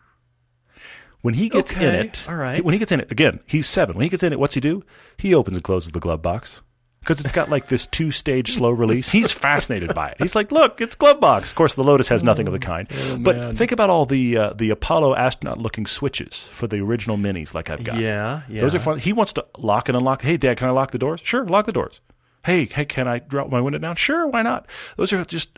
When 1.22 1.34
he 1.34 1.49
gets 1.49 1.72
in 1.72 1.82
it, 1.95 2.24
all 2.28 2.36
right. 2.36 2.63
when 2.63 2.74
he 2.74 2.78
gets 2.80 2.91
in 2.91 2.99
it, 2.99 3.11
again, 3.11 3.39
he's 3.47 3.68
seven. 3.68 3.95
When 3.95 4.03
he 4.03 4.09
gets 4.09 4.22
in 4.22 4.32
it, 4.32 4.39
what's 4.39 4.53
he 4.53 4.61
do? 4.61 4.84
He 5.18 5.34
opens 5.34 5.57
and 5.57 5.63
closes 5.63 5.91
the 5.91 5.99
glove 5.99 6.22
box 6.22 6.61
because 7.05 7.20
it's 7.20 7.32
got 7.32 7.49
like 7.49 7.68
this 7.68 7.86
two 7.88 8.11
stage 8.11 8.53
slow 8.53 8.72
release. 8.72 9.09
He's 9.09 9.32
fascinated 9.32 9.93
by 9.93 10.09
it. 10.09 10.18
He's 10.20 10.36
like, 10.36 10.51
look, 10.51 10.82
it's 10.82 10.95
glove 10.95 11.20
box. 11.20 11.51
Of 11.51 11.55
course, 11.55 11.76
the 11.76 11.84
Lotus 11.84 12.09
has 12.09 12.24
nothing 12.24 12.47
of 12.47 12.53
the 12.53 12.59
kind. 12.59 12.88
Oh, 12.91 13.18
but 13.18 13.55
think 13.55 13.72
about 13.72 13.89
all 13.89 14.05
the 14.05 14.38
uh, 14.38 14.53
the 14.53 14.72
Apollo 14.72 15.16
astronaut 15.16 15.59
looking 15.59 15.86
switches 15.86 16.43
for 16.43 16.68
the 16.68 16.80
original 16.80 17.18
Minis, 17.18 17.53
like 17.53 17.70
I've 17.70 17.84
got. 17.84 17.97
Yeah, 17.97 18.41
yeah. 18.49 18.61
Those 18.61 18.76
are 18.76 18.80
fun. 18.80 18.99
He 18.99 19.13
wants 19.13 19.34
to 19.34 19.45
lock 19.57 19.88
and 19.88 19.97
unlock. 19.97 20.22
Hey, 20.22 20.38
Dad, 20.38 20.57
can 20.57 20.68
I 20.68 20.72
lock 20.72 20.91
the 20.91 20.97
doors? 20.97 21.22
Sure, 21.24 21.45
lock 21.45 21.66
the 21.66 21.74
doors. 21.74 22.01
Hey, 22.46 22.66
hey, 22.66 22.86
can 22.86 23.08
I 23.08 23.20
drop 23.20 23.50
my 23.50 23.60
window 23.60 23.80
down? 23.80 23.96
Sure, 23.96 24.28
why 24.28 24.43
not? 24.43 24.68
Those 24.98 25.12
are 25.14 25.26
just. 25.26 25.50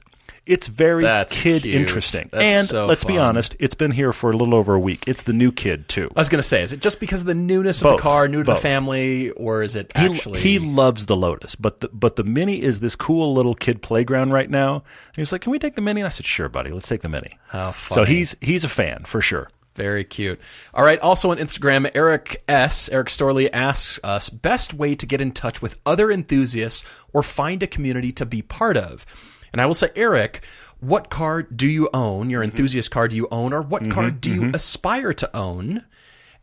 It's 0.45 0.67
very 0.67 1.03
That's 1.03 1.35
kid 1.35 1.63
cute. 1.63 1.75
interesting. 1.75 2.29
That's 2.31 2.41
and 2.41 2.65
so 2.65 2.85
let's 2.85 3.03
be 3.03 3.17
honest, 3.17 3.57
it's 3.59 3.75
been 3.75 3.91
here 3.91 4.13
for 4.13 4.31
a 4.31 4.37
little 4.37 4.55
over 4.55 4.73
a 4.75 4.79
week. 4.79 5.03
It's 5.05 5.23
the 5.23 5.33
new 5.33 5.51
kid 5.51 5.89
too. 5.89 6.09
I 6.15 6.21
was 6.21 6.29
going 6.29 6.39
to 6.39 6.47
say, 6.47 6.63
is 6.63 6.71
it 6.71 6.79
just 6.79 7.01
because 7.01 7.19
of 7.19 7.27
the 7.27 7.35
newness 7.35 7.81
of 7.81 7.97
the 7.97 8.01
car, 8.01 8.29
new 8.29 8.43
to 8.43 8.53
the 8.53 8.55
family, 8.55 9.31
or 9.31 9.61
is 9.61 9.75
it 9.75 9.91
actually? 9.93 10.39
he 10.39 10.57
loves 10.57 11.07
the 11.07 11.17
Lotus, 11.17 11.55
but 11.55 11.81
the 11.81 11.89
but 11.89 12.15
the 12.15 12.23
Mini 12.23 12.61
is 12.61 12.79
this 12.79 12.95
cool 12.95 13.33
little 13.33 13.55
kid 13.55 13.81
playground 13.81 14.31
right 14.31 14.49
now. 14.49 14.75
And 14.75 15.15
he 15.15 15.21
was 15.21 15.33
like, 15.33 15.41
"Can 15.41 15.51
we 15.51 15.59
take 15.59 15.75
the 15.75 15.81
Mini?" 15.81 15.99
And 15.99 16.05
I 16.05 16.09
said, 16.09 16.25
"Sure, 16.25 16.47
buddy. 16.47 16.71
Let's 16.71 16.87
take 16.87 17.01
the 17.01 17.09
Mini." 17.09 17.37
How 17.49 17.73
So 17.73 18.05
he's 18.05 18.37
he's 18.39 18.63
a 18.63 18.69
fan 18.69 19.03
for 19.03 19.19
sure. 19.19 19.49
Very 19.77 20.03
cute. 20.03 20.41
All 20.73 20.83
right. 20.83 20.99
Also 20.99 21.29
on 21.29 21.37
Instagram, 21.37 21.89
Eric 21.93 22.43
S. 22.49 22.89
Eric 22.89 23.09
Storley 23.09 23.47
asks 23.53 23.99
us 24.03 24.27
best 24.27 24.73
way 24.73 24.95
to 24.95 25.05
get 25.05 25.21
in 25.21 25.31
touch 25.31 25.61
with 25.61 25.79
other 25.85 26.11
enthusiasts 26.11 26.83
or 27.13 27.21
find 27.21 27.61
a 27.61 27.67
community 27.67 28.11
to 28.13 28.25
be 28.25 28.41
part 28.41 28.75
of. 28.75 29.05
And 29.53 29.61
I 29.61 29.67
will 29.67 29.75
say, 29.75 29.91
Eric, 29.95 30.43
what 30.79 31.11
car 31.11 31.43
do 31.43 31.67
you 31.67 31.89
own? 31.93 32.31
Your 32.31 32.41
mm-hmm. 32.41 32.49
enthusiast 32.49 32.89
car 32.89 33.07
do 33.07 33.15
you 33.15 33.27
own, 33.31 33.53
or 33.53 33.61
what 33.61 33.89
car 33.91 34.05
mm-hmm, 34.05 34.17
do 34.17 34.33
you 34.33 34.41
mm-hmm. 34.41 34.55
aspire 34.55 35.13
to 35.13 35.37
own? 35.37 35.85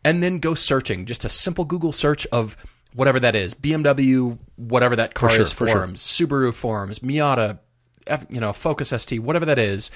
And 0.05 0.22
then 0.22 0.39
go 0.39 0.55
searching. 0.55 1.05
Just 1.05 1.24
a 1.24 1.28
simple 1.28 1.64
Google 1.64 1.93
search 1.93 2.26
of 2.26 2.57
whatever 2.95 3.18
that 3.18 3.35
is, 3.35 3.53
BMW, 3.53 4.39
whatever 4.55 4.95
that 4.95 5.14
car 5.14 5.30
sure, 5.30 5.41
is, 5.41 5.53
for 5.53 5.66
sure. 5.66 5.89
Subaru 5.89 6.55
forms, 6.55 7.01
Miata, 7.01 7.59
F, 8.07 8.26
you 8.30 8.39
know, 8.39 8.53
Focus 8.53 8.91
ST, 8.91 9.20
whatever 9.20 9.47
that 9.47 9.59
is. 9.59 9.91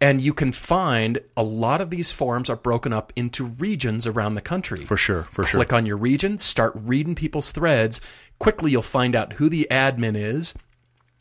And 0.00 0.20
you 0.20 0.34
can 0.34 0.52
find 0.52 1.20
a 1.38 1.42
lot 1.42 1.80
of 1.80 1.88
these 1.88 2.12
forums 2.12 2.50
are 2.50 2.56
broken 2.56 2.92
up 2.92 3.12
into 3.16 3.44
regions 3.44 4.06
around 4.06 4.34
the 4.34 4.42
country. 4.42 4.84
For 4.84 4.96
sure, 4.98 5.24
for 5.30 5.42
sure. 5.42 5.58
Click 5.58 5.72
on 5.72 5.86
your 5.86 5.96
region, 5.96 6.36
start 6.36 6.74
reading 6.76 7.14
people's 7.14 7.50
threads. 7.50 8.00
Quickly, 8.38 8.70
you'll 8.72 8.82
find 8.82 9.14
out 9.14 9.32
who 9.34 9.48
the 9.48 9.66
admin 9.70 10.14
is. 10.14 10.52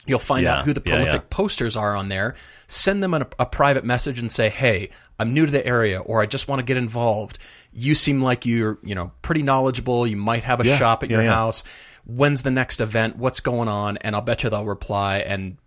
You'll 0.07 0.19
find 0.19 0.43
Yeah, 0.43 0.59
out 0.59 0.65
who 0.65 0.73
the 0.73 0.83
yeah, 0.85 0.91
prolific 0.93 1.21
yeah. 1.21 1.27
posters 1.29 1.75
are 1.77 1.95
on 1.95 2.09
there. 2.09 2.35
Send 2.67 3.01
them 3.01 3.13
a, 3.13 3.25
a 3.39 3.45
private 3.45 3.85
message 3.85 4.19
and 4.19 4.29
say, 4.31 4.49
"Hey, 4.49 4.89
I'm 5.17 5.33
new 5.33 5.45
to 5.45 5.51
the 5.51 5.65
area, 5.65 5.99
or 5.99 6.21
I 6.21 6.25
just 6.25 6.47
want 6.47 6.59
to 6.59 6.63
get 6.63 6.77
involved. 6.77 7.39
You 7.71 7.95
seem 7.95 8.21
like 8.21 8.45
you're, 8.45 8.77
you 8.83 8.93
know, 8.93 9.13
pretty 9.21 9.41
knowledgeable. 9.41 10.05
You 10.05 10.17
might 10.17 10.43
have 10.43 10.59
a 10.59 10.65
Yeah, 10.67 10.77
shop 10.77 11.01
at 11.03 11.09
yeah, 11.09 11.15
your 11.17 11.23
yeah. 11.25 11.33
house. 11.33 11.63
When's 12.05 12.43
the 12.43 12.51
next 12.51 12.81
event? 12.81 13.17
What's 13.17 13.39
going 13.39 13.67
on?" 13.69 13.97
And 13.97 14.15
I'll 14.15 14.21
bet 14.21 14.43
you 14.43 14.49
they'll 14.49 14.65
reply 14.65 15.19
and 15.19 15.57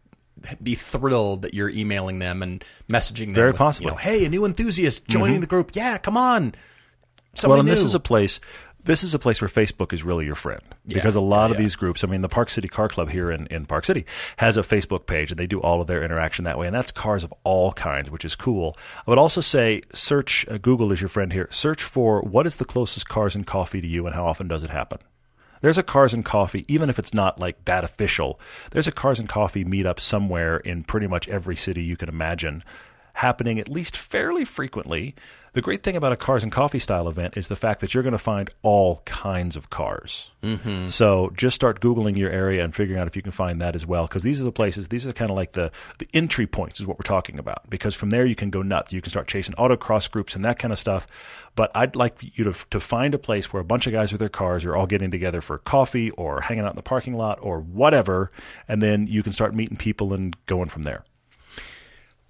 be 0.62 0.74
thrilled 0.74 1.42
that 1.42 1.54
you're 1.54 1.70
emailing 1.70 2.18
them 2.18 2.42
and 2.42 2.64
messaging 2.90 3.26
them. 3.26 3.34
Very 3.34 3.50
with, 3.50 3.58
possibly. 3.58 3.86
You 3.86 3.92
know, 3.92 3.98
hey, 3.98 4.24
a 4.24 4.28
new 4.28 4.44
enthusiast 4.44 5.06
joining 5.06 5.40
the 5.40 5.46
group. 5.46 5.72
Yeah, 5.74 5.98
come 5.98 6.16
on. 6.16 6.52
well, 6.52 6.52
Somebody 7.34 7.60
and 7.60 7.68
this 7.68 7.82
is 7.82 7.94
a 7.94 8.00
place. 8.00 8.40
This 8.84 9.04
is 9.04 9.12
a 9.12 9.18
place 9.18 9.40
where 9.42 9.48
Facebook 9.48 9.92
is 9.92 10.02
really 10.02 10.24
your 10.24 10.36
friend 10.36 10.62
because 10.86 11.14
a 11.14 11.20
lot 11.20 11.50
of 11.50 11.58
these 11.58 11.74
groups. 11.74 12.04
I 12.04 12.06
mean, 12.06 12.22
the 12.22 12.28
Park 12.28 12.48
City 12.48 12.68
Car 12.68 12.88
Club 12.88 13.10
here 13.10 13.30
in, 13.30 13.46
in 13.48 13.66
Park 13.66 13.84
City 13.84 14.06
has 14.38 14.56
a 14.56 14.62
Facebook 14.62 15.04
page, 15.04 15.30
and 15.30 15.38
they 15.38 15.46
do 15.46 15.60
all 15.60 15.82
of 15.82 15.88
their 15.88 16.02
interaction 16.02 16.46
that 16.46 16.58
way. 16.58 16.66
And 16.66 16.74
that's 16.74 16.90
cars 16.90 17.22
of 17.22 17.34
all 17.44 17.72
kinds, 17.72 18.10
which 18.10 18.24
is 18.24 18.34
cool. 18.34 18.78
I 19.06 19.10
would 19.10 19.18
also 19.18 19.42
say 19.42 19.82
search 19.92 20.46
uh, 20.48 20.56
Google 20.56 20.90
is 20.92 21.02
your 21.02 21.08
friend 21.08 21.32
here. 21.32 21.48
Search 21.50 21.82
for 21.82 22.22
what 22.22 22.46
is 22.46 22.56
the 22.56 22.64
closest 22.64 23.08
cars 23.08 23.34
and 23.34 23.46
coffee 23.46 23.82
to 23.82 23.86
you, 23.86 24.06
and 24.06 24.14
how 24.14 24.24
often 24.24 24.48
does 24.48 24.62
it 24.62 24.70
happen. 24.70 25.00
There's 25.60 25.78
a 25.78 25.82
Cars 25.82 26.14
and 26.14 26.24
Coffee, 26.24 26.64
even 26.68 26.90
if 26.90 26.98
it's 26.98 27.14
not 27.14 27.38
like 27.38 27.64
that 27.64 27.84
official. 27.84 28.40
There's 28.70 28.88
a 28.88 28.92
Cars 28.92 29.18
and 29.18 29.28
Coffee 29.28 29.64
meetup 29.64 30.00
somewhere 30.00 30.58
in 30.58 30.84
pretty 30.84 31.06
much 31.06 31.28
every 31.28 31.56
city 31.56 31.82
you 31.82 31.96
can 31.96 32.08
imagine, 32.08 32.62
happening 33.14 33.58
at 33.58 33.68
least 33.68 33.96
fairly 33.96 34.44
frequently. 34.44 35.14
The 35.52 35.62
great 35.62 35.82
thing 35.82 35.96
about 35.96 36.12
a 36.12 36.16
Cars 36.16 36.42
and 36.42 36.52
Coffee 36.52 36.78
style 36.78 37.08
event 37.08 37.36
is 37.36 37.48
the 37.48 37.56
fact 37.56 37.80
that 37.80 37.94
you're 37.94 38.02
going 38.02 38.12
to 38.12 38.18
find 38.18 38.50
all 38.62 39.02
kinds 39.04 39.56
of 39.56 39.70
cars. 39.70 40.30
Mm-hmm. 40.42 40.88
So 40.88 41.30
just 41.34 41.54
start 41.54 41.80
Googling 41.80 42.16
your 42.16 42.30
area 42.30 42.62
and 42.62 42.74
figuring 42.74 43.00
out 43.00 43.06
if 43.06 43.16
you 43.16 43.22
can 43.22 43.32
find 43.32 43.60
that 43.62 43.74
as 43.74 43.86
well, 43.86 44.06
because 44.06 44.22
these 44.22 44.40
are 44.40 44.44
the 44.44 44.52
places, 44.52 44.88
these 44.88 45.06
are 45.06 45.12
kind 45.12 45.30
of 45.30 45.36
like 45.36 45.52
the, 45.52 45.70
the 45.98 46.08
entry 46.12 46.46
points, 46.46 46.80
is 46.80 46.86
what 46.86 46.98
we're 46.98 47.02
talking 47.02 47.38
about. 47.38 47.68
Because 47.70 47.94
from 47.94 48.10
there 48.10 48.26
you 48.26 48.34
can 48.34 48.50
go 48.50 48.62
nuts. 48.62 48.92
You 48.92 49.00
can 49.00 49.10
start 49.10 49.28
chasing 49.28 49.54
autocross 49.56 50.10
groups 50.10 50.34
and 50.36 50.44
that 50.44 50.58
kind 50.58 50.72
of 50.72 50.78
stuff. 50.78 51.06
But 51.54 51.70
I'd 51.74 51.96
like 51.96 52.18
you 52.36 52.44
to, 52.44 52.54
to 52.70 52.80
find 52.80 53.14
a 53.14 53.18
place 53.18 53.52
where 53.52 53.60
a 53.60 53.64
bunch 53.64 53.86
of 53.86 53.92
guys 53.92 54.12
with 54.12 54.20
their 54.20 54.28
cars 54.28 54.64
are 54.64 54.76
all 54.76 54.86
getting 54.86 55.10
together 55.10 55.40
for 55.40 55.58
coffee 55.58 56.10
or 56.12 56.42
hanging 56.42 56.64
out 56.64 56.70
in 56.70 56.76
the 56.76 56.82
parking 56.82 57.14
lot 57.16 57.38
or 57.42 57.60
whatever, 57.60 58.30
and 58.68 58.82
then 58.82 59.06
you 59.06 59.22
can 59.22 59.32
start 59.32 59.54
meeting 59.54 59.76
people 59.76 60.12
and 60.12 60.36
going 60.46 60.68
from 60.68 60.82
there. 60.82 61.04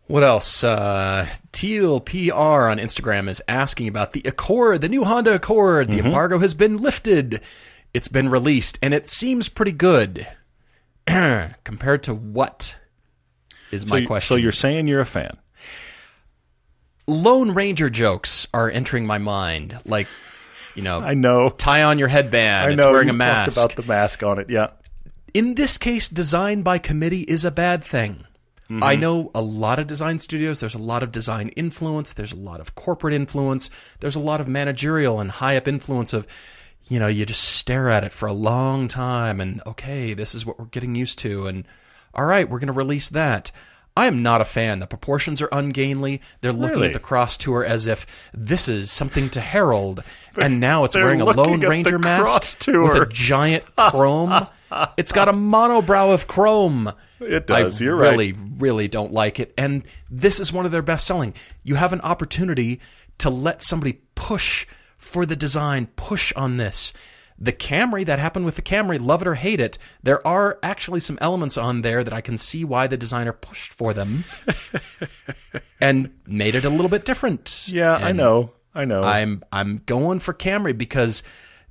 What 0.08 0.22
else? 0.24 0.64
Uh, 0.64 1.26
Teal 1.52 2.00
PR 2.00 2.32
on 2.68 2.78
Instagram 2.78 3.28
is 3.28 3.42
asking 3.46 3.88
about 3.88 4.12
the 4.12 4.22
Accord, 4.24 4.80
the 4.80 4.88
new 4.88 5.04
Honda 5.04 5.34
Accord. 5.34 5.88
Mm-hmm. 5.88 5.98
The 5.98 6.04
embargo 6.06 6.38
has 6.38 6.54
been 6.54 6.78
lifted. 6.78 7.40
It's 7.94 8.08
been 8.08 8.28
released, 8.30 8.78
and 8.82 8.92
it 8.94 9.06
seems 9.06 9.48
pretty 9.48 9.72
good. 9.72 10.26
Compared 11.06 12.02
to 12.04 12.14
what? 12.14 12.76
Is 13.70 13.82
So, 13.82 13.88
my 13.88 13.98
you- 13.98 14.06
question. 14.06 14.34
so 14.34 14.36
you're 14.38 14.50
saying 14.52 14.86
you're 14.88 15.00
a 15.00 15.06
fan? 15.06 15.36
Lone 17.06 17.52
Ranger 17.52 17.88
jokes 17.88 18.46
are 18.52 18.70
entering 18.70 19.06
my 19.06 19.16
mind, 19.18 19.78
like 19.86 20.06
you 20.74 20.82
know, 20.82 21.00
I 21.00 21.14
know. 21.14 21.48
tie 21.50 21.82
on 21.82 21.98
your 21.98 22.08
headband. 22.08 22.66
I 22.66 22.68
it's 22.70 22.76
know. 22.76 22.92
wearing 22.92 23.08
you 23.08 23.14
a 23.14 23.16
mask. 23.16 23.56
about 23.58 23.76
the 23.76 23.82
mask 23.82 24.22
on 24.22 24.38
it. 24.38 24.50
Yeah. 24.50 24.68
in 25.32 25.54
this 25.54 25.78
case, 25.78 26.08
design 26.08 26.62
by 26.62 26.78
committee 26.78 27.22
is 27.22 27.44
a 27.46 27.50
bad 27.50 27.82
thing. 27.82 28.24
Mm-hmm. 28.70 28.84
I 28.84 28.96
know 28.96 29.30
a 29.34 29.40
lot 29.40 29.78
of 29.78 29.86
design 29.86 30.18
studios. 30.18 30.60
There's 30.60 30.74
a 30.74 30.78
lot 30.82 31.02
of 31.02 31.10
design 31.10 31.48
influence. 31.50 32.12
There's 32.12 32.32
a 32.32 32.36
lot 32.40 32.60
of 32.60 32.74
corporate 32.74 33.14
influence. 33.14 33.70
There's 34.00 34.16
a 34.16 34.20
lot 34.20 34.40
of 34.40 34.48
managerial 34.48 35.20
and 35.20 35.30
high 35.30 35.56
up 35.56 35.66
influence 35.66 36.12
of, 36.12 36.26
you 36.88 36.98
know, 36.98 37.06
you 37.06 37.24
just 37.24 37.42
stare 37.44 37.88
at 37.88 38.04
it 38.04 38.12
for 38.12 38.26
a 38.26 38.32
long 38.32 38.86
time 38.88 39.40
and, 39.40 39.62
okay, 39.66 40.12
this 40.12 40.34
is 40.34 40.44
what 40.44 40.58
we're 40.58 40.66
getting 40.66 40.94
used 40.94 41.18
to. 41.20 41.46
And, 41.46 41.66
all 42.14 42.26
right, 42.26 42.48
we're 42.48 42.58
going 42.58 42.66
to 42.66 42.72
release 42.74 43.08
that. 43.10 43.50
I 43.96 44.06
am 44.06 44.22
not 44.22 44.40
a 44.40 44.44
fan. 44.44 44.78
The 44.78 44.86
proportions 44.86 45.42
are 45.42 45.48
ungainly. 45.50 46.20
They're 46.40 46.52
looking 46.52 46.76
Really? 46.76 46.86
at 46.88 46.92
the 46.92 47.00
Crosstour 47.00 47.64
as 47.64 47.86
if 47.88 48.06
this 48.32 48.68
is 48.68 48.92
something 48.92 49.28
to 49.30 49.40
herald, 49.40 50.04
and 50.40 50.60
now 50.60 50.84
it's 50.84 50.94
wearing 50.94 51.20
a 51.20 51.24
Lone 51.24 51.60
Ranger 51.60 51.98
mask 51.98 52.60
tour. 52.60 52.82
with 52.84 53.02
a 53.02 53.06
giant 53.06 53.64
chrome. 53.76 54.46
it's 54.96 55.12
got 55.12 55.28
a 55.28 55.32
monobrow 55.32 56.12
of 56.12 56.26
chrome. 56.26 56.92
It 57.20 57.46
does. 57.46 57.80
I 57.80 57.84
You're 57.84 57.96
right. 57.96 58.08
I 58.08 58.10
really, 58.10 58.34
really 58.58 58.88
don't 58.88 59.12
like 59.12 59.40
it. 59.40 59.52
And 59.58 59.84
this 60.10 60.40
is 60.40 60.52
one 60.52 60.66
of 60.66 60.72
their 60.72 60.82
best 60.82 61.06
selling. 61.06 61.34
You 61.64 61.74
have 61.76 61.92
an 61.92 62.00
opportunity 62.02 62.80
to 63.18 63.30
let 63.30 63.62
somebody 63.62 64.00
push 64.14 64.66
for 64.96 65.26
the 65.26 65.36
design, 65.36 65.88
push 65.96 66.32
on 66.34 66.56
this. 66.56 66.92
The 67.40 67.52
Camry, 67.52 68.04
that 68.04 68.18
happened 68.18 68.46
with 68.46 68.56
the 68.56 68.62
Camry, 68.62 69.00
love 69.00 69.22
it 69.22 69.28
or 69.28 69.36
hate 69.36 69.60
it, 69.60 69.78
there 70.02 70.26
are 70.26 70.58
actually 70.60 70.98
some 70.98 71.18
elements 71.20 71.56
on 71.56 71.82
there 71.82 72.02
that 72.02 72.12
I 72.12 72.20
can 72.20 72.36
see 72.36 72.64
why 72.64 72.88
the 72.88 72.96
designer 72.96 73.32
pushed 73.32 73.72
for 73.72 73.94
them 73.94 74.24
and 75.80 76.12
made 76.26 76.56
it 76.56 76.64
a 76.64 76.70
little 76.70 76.88
bit 76.88 77.04
different. 77.04 77.68
Yeah, 77.68 77.94
I 77.94 78.10
know. 78.10 78.52
I 78.74 78.84
know. 78.84 79.02
I'm 79.02 79.44
I'm 79.52 79.82
going 79.86 80.18
for 80.18 80.34
Camry 80.34 80.76
because 80.76 81.22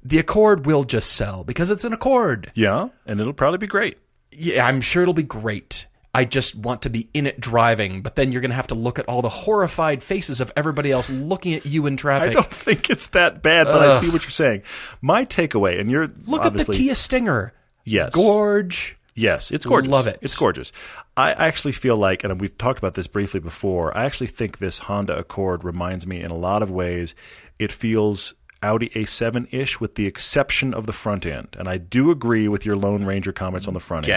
the 0.08 0.20
Accord 0.20 0.66
will 0.66 0.84
just 0.84 1.14
sell 1.14 1.44
because 1.44 1.70
it's 1.70 1.84
an 1.84 1.94
Accord. 1.94 2.52
yeah, 2.56 2.90
and 3.06 3.20
it'll 3.20 3.34
probably 3.34 3.58
be 3.58 3.68
great. 3.68 3.98
Yeah, 4.32 4.66
I'm 4.66 4.82
sure 4.82 5.02
it'll 5.02 5.14
be 5.14 5.24
great. 5.24 5.88
I 6.14 6.26
just 6.26 6.56
want 6.56 6.82
to 6.84 6.90
be 6.90 7.10
in 7.14 7.28
it 7.28 7.40
driving, 7.40 8.02
but 8.02 8.16
then 8.16 8.32
you're 8.32 8.42
going 8.42 8.52
to 8.52 8.56
have 8.56 8.68
to 8.68 8.76
look 8.76 8.98
at 8.98 9.06
all 9.08 9.22
the 9.22 9.30
horrified 9.30 10.02
faces 10.02 10.42
of 10.42 10.52
everybody 10.56 10.92
else 10.92 11.10
looking 11.10 11.54
at 11.54 11.66
you 11.66 11.86
in 11.86 11.98
traffic. 11.98 12.30
I 12.30 12.34
don't 12.34 12.48
think 12.48 12.90
it's 12.90 13.08
that 13.08 13.44
bad, 13.44 13.66
but 13.66 13.82
I 13.84 14.00
see 14.00 14.10
what 14.10 14.24
you're 14.24 14.32
saying. 14.32 14.64
My 15.02 15.26
takeaway, 15.26 15.80
and 15.80 15.92
you're 15.92 16.08
Look 16.26 16.46
at 16.46 16.54
the 16.54 16.66
Kia 16.66 16.96
Stinger. 16.96 17.54
yes, 17.84 18.14
Gorge. 18.14 18.98
Yes, 19.14 19.50
it's 19.52 19.66
gorgeous. 19.66 19.92
Love 19.92 20.06
it. 20.08 20.20
It's 20.22 20.36
gorgeous. 20.36 20.72
I 21.16 21.34
actually 21.34 21.72
feel 21.72 21.98
like, 21.98 22.24
and 22.24 22.40
we've 22.40 22.56
talked 22.58 22.78
about 22.78 22.94
this 22.94 23.08
briefly 23.08 23.40
before, 23.40 23.96
I 23.98 24.06
actually 24.06 24.28
think 24.28 24.60
this 24.60 24.78
Honda 24.80 25.18
Accord 25.18 25.64
reminds 25.64 26.06
me 26.06 26.22
in 26.22 26.30
a 26.30 26.38
lot 26.38 26.62
of 26.62 26.70
ways, 26.70 27.16
it 27.58 27.72
feels 27.72 28.36
Audi 28.64 28.90
A7 28.90 29.48
ish 29.54 29.80
with 29.80 29.96
the 29.96 30.06
exception 30.06 30.74
of 30.74 30.86
the 30.86 30.94
front 30.94 31.26
end. 31.26 31.56
And 31.60 31.68
I 31.70 31.78
do 31.78 32.12
agree 32.12 32.48
with 32.48 32.66
your 32.66 32.76
Lone 32.76 33.06
Ranger 33.06 33.32
comments 33.32 33.68
on 33.68 33.74
the 33.74 33.80
front 33.80 34.06
end. 34.06 34.12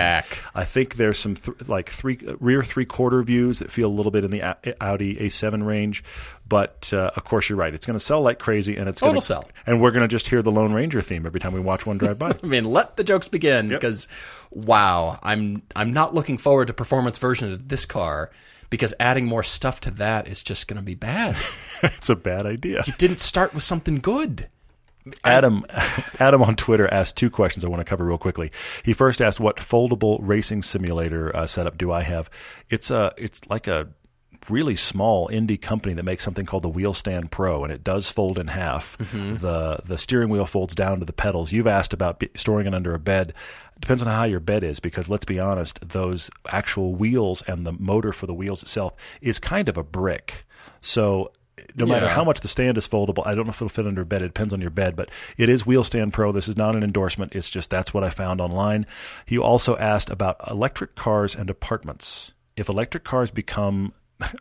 I 0.55 0.65
think 0.65 0.97
there's 0.97 1.19
some 1.19 1.35
th- 1.35 1.69
like 1.69 1.91
three 1.91 2.19
rear 2.39 2.63
three 2.63 2.85
quarter 2.87 3.23
views 3.23 3.59
that 3.59 3.71
feel 3.71 3.89
a 3.89 3.93
little 3.95 4.13
bit 4.13 4.25
in 4.25 4.31
the 4.31 4.41
A- 4.41 4.83
Audi 4.83 5.17
A7 5.17 5.67
range. 5.67 6.03
But 6.49 6.91
uh, 6.93 7.13
of 7.15 7.25
course, 7.25 7.49
you're 7.49 7.59
right. 7.59 7.73
It's 7.73 7.87
going 7.87 7.99
to 7.99 8.05
sell 8.05 8.23
like 8.23 8.41
crazy, 8.41 8.77
and 8.77 8.89
it's 8.89 9.01
going 9.01 9.15
to 9.15 9.21
sell. 9.21 9.49
And 9.67 9.81
we're 9.81 9.93
going 9.93 10.03
to 10.03 10.09
just 10.09 10.29
hear 10.29 10.43
the 10.43 10.51
Lone 10.51 10.73
Ranger 10.73 11.01
theme 11.01 11.25
every 11.25 11.39
time 11.39 11.53
we 11.53 11.61
watch 11.61 11.87
one 11.87 11.97
drive 11.97 12.19
by. 12.19 12.33
I 12.43 12.47
mean, 12.47 12.65
let 12.65 12.97
the 12.97 13.05
jokes 13.05 13.29
begin 13.29 13.69
because 13.69 14.09
wow, 14.51 15.19
I'm 15.23 15.63
I'm 15.77 15.93
not 15.93 16.13
looking 16.13 16.39
forward 16.39 16.67
to 16.67 16.73
performance 16.73 17.19
version 17.19 17.53
of 17.53 17.69
this 17.69 17.87
car 17.87 18.31
because 18.71 18.95
adding 18.99 19.27
more 19.27 19.43
stuff 19.43 19.81
to 19.81 19.91
that 19.93 20.29
is 20.29 20.43
just 20.43 20.69
going 20.69 20.79
to 20.79 20.85
be 20.85 20.95
bad. 20.95 21.37
it's 21.83 22.09
a 22.09 22.17
bad 22.17 22.47
idea. 22.47 22.83
you 22.87 22.93
didn't 22.99 23.21
start 23.21 23.53
with 23.53 23.63
something 23.63 23.97
good. 23.97 24.49
Adam, 25.25 25.65
Adam 26.19 26.43
on 26.43 26.57
Twitter 26.57 26.87
asked 26.93 27.17
two 27.17 27.31
questions 27.31 27.65
I 27.65 27.69
want 27.69 27.81
to 27.81 27.85
cover 27.89 28.05
real 28.05 28.19
quickly. 28.19 28.53
He 28.85 28.93
first 28.93 29.21
asked, 29.21 29.41
"What 29.41 29.57
foldable 29.57 30.19
racing 30.23 30.63
simulator 30.63 31.35
uh, 31.35 31.47
setup 31.47 31.79
do 31.79 31.91
I 31.91 32.03
have?" 32.03 32.31
It's 32.69 32.91
a, 32.91 33.13
it's 33.17 33.41
like 33.49 33.67
a 33.67 33.89
really 34.49 34.77
small 34.77 35.29
indie 35.29 35.61
company 35.61 35.95
that 35.95 36.03
makes 36.03 36.25
something 36.25 36.47
called 36.47 36.63
the 36.63 36.69
Wheel 36.69 36.95
Stand 36.95 37.31
Pro, 37.31 37.65
and 37.65 37.73
it 37.73 37.83
does 37.83 38.11
fold 38.11 38.39
in 38.39 38.49
half. 38.49 38.97
the 38.99 39.81
The 39.85 39.99
steering 39.99 40.29
wheel 40.29 40.47
folds 40.47 40.75
down 40.75 41.01
to 41.01 41.07
the 41.07 41.13
pedals. 41.13 41.51
You've 41.53 41.67
asked 41.67 41.93
about 41.95 42.19
be- 42.21 42.31
storing 42.35 42.67
it 42.67 42.75
under 42.75 42.95
a 42.95 42.99
bed. 42.99 43.33
Depends 43.81 44.03
on 44.03 44.09
how 44.09 44.25
your 44.25 44.41
bed 44.41 44.63
is, 44.63 44.79
because 44.79 45.09
let's 45.09 45.25
be 45.25 45.41
honest, 45.41 45.81
those 45.89 46.31
actual 46.51 46.95
wheels 46.95 47.43
and 47.47 47.67
the 47.67 47.73
motor 47.73 48.13
for 48.13 48.27
the 48.27 48.35
wheels 48.35 48.63
itself 48.63 48.95
is 49.21 49.39
kind 49.39 49.69
of 49.69 49.77
a 49.79 49.83
brick. 49.83 50.45
So 50.81 51.33
no 51.75 51.87
matter 51.87 52.07
Yeah. 52.07 52.13
how 52.13 52.25
much 52.25 52.41
the 52.41 52.49
stand 52.49 52.79
is 52.79 52.87
foldable, 52.89 53.27
I 53.27 53.35
don't 53.35 53.47
know 53.47 53.51
if 53.51 53.57
it'll 53.57 53.69
fit 53.69 53.87
under 53.87 54.03
a 54.03 54.07
bed. 54.07 54.23
It 54.23 54.29
depends 54.29 54.53
on 54.53 54.61
your 54.61 54.71
bed, 54.71 54.97
but 54.97 55.11
it 55.37 55.49
is 55.49 55.67
Wheel 55.67 55.85
Stand 55.85 56.13
Pro. 56.13 56.33
This 56.33 56.49
is 56.49 56.57
not 56.57 56.77
an 56.77 56.83
endorsement. 56.83 57.35
It's 57.35 57.51
just 57.51 57.71
that's 57.71 57.93
what 57.95 58.05
I 58.05 58.11
found 58.11 58.41
online. 58.41 58.87
You 59.27 59.43
also 59.43 59.77
asked 59.77 60.11
about 60.11 60.37
electric 60.51 60.95
cars 60.95 61.35
and 61.35 61.49
apartments. 61.51 62.33
If 62.57 62.69
electric 62.69 63.05
cars 63.05 63.31
become 63.31 63.93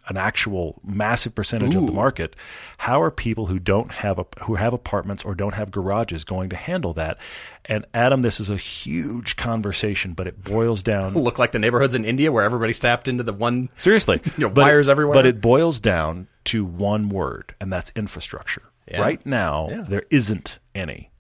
an 0.08 0.18
actual 0.18 0.80
massive 0.84 1.34
percentage 1.36 1.76
of 1.76 1.86
the 1.86 1.92
market, 1.92 2.36
how 2.78 3.02
are 3.02 3.12
people 3.12 3.46
who 3.48 3.60
don't 3.60 3.92
have 3.92 4.20
a, 4.20 4.26
who 4.44 4.56
have 4.56 4.74
apartments 4.74 5.24
or 5.24 5.36
don't 5.36 5.54
have 5.54 5.72
garages 5.72 6.24
going 6.24 6.50
to 6.50 6.56
handle 6.56 6.94
that? 6.94 7.18
And 7.66 7.86
Adam, 7.94 8.22
this 8.22 8.40
is 8.40 8.50
a 8.50 8.58
huge 8.58 9.36
conversation, 9.36 10.14
but 10.14 10.28
it 10.28 10.44
boils 10.44 10.84
down 10.84 11.14
Look 11.30 11.40
like 11.40 11.52
the 11.52 11.60
neighborhoods 11.60 11.96
in 11.96 12.06
India 12.06 12.32
where 12.32 12.44
everybody's 12.44 12.80
tapped 12.80 13.08
into 13.08 13.24
the 13.24 13.34
one. 13.34 13.70
Seriously, 13.78 14.22
You 14.38 14.46
know, 14.46 14.50
But 14.50 14.64
wires 14.64 14.88
it, 14.88 14.92
everywhere. 14.92 15.14
But 15.14 15.26
it 15.26 15.42
boils 15.42 15.80
down 15.80 16.28
to 16.46 16.66
one 16.66 17.10
word, 17.10 17.54
and 17.62 17.72
that's 17.72 17.92
infrastructure. 17.96 18.64
Yeah. 18.90 19.02
Right 19.02 19.24
now, 19.26 19.68
Yeah. 19.70 19.86
there 19.88 20.04
isn't 20.10 20.60
any. 20.74 21.12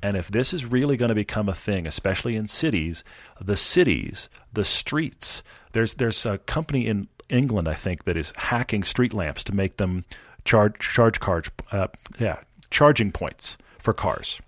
And 0.00 0.16
if 0.16 0.28
this 0.28 0.54
is 0.54 0.64
really 0.64 0.96
going 0.96 1.08
to 1.08 1.14
become 1.16 1.48
a 1.48 1.54
thing, 1.54 1.84
especially 1.86 2.36
in 2.36 2.46
cities, 2.46 3.02
the 3.40 3.56
cities, 3.56 4.28
the 4.52 4.64
streets, 4.64 5.42
there's 5.72 5.94
there's 5.94 6.24
a 6.24 6.38
company 6.38 6.86
in 6.86 7.08
England, 7.28 7.68
I 7.68 7.74
think, 7.74 8.04
that 8.04 8.16
is 8.16 8.32
hacking 8.36 8.82
street 8.82 9.12
lamps 9.12 9.44
to 9.44 9.54
make 9.54 9.76
them 9.76 10.04
charge 10.44 10.78
charge 10.78 11.20
cards, 11.20 11.50
uh, 11.72 11.88
yeah, 12.18 12.38
charging 12.70 13.12
points 13.12 13.58
for 13.78 13.92
cars. 13.92 14.40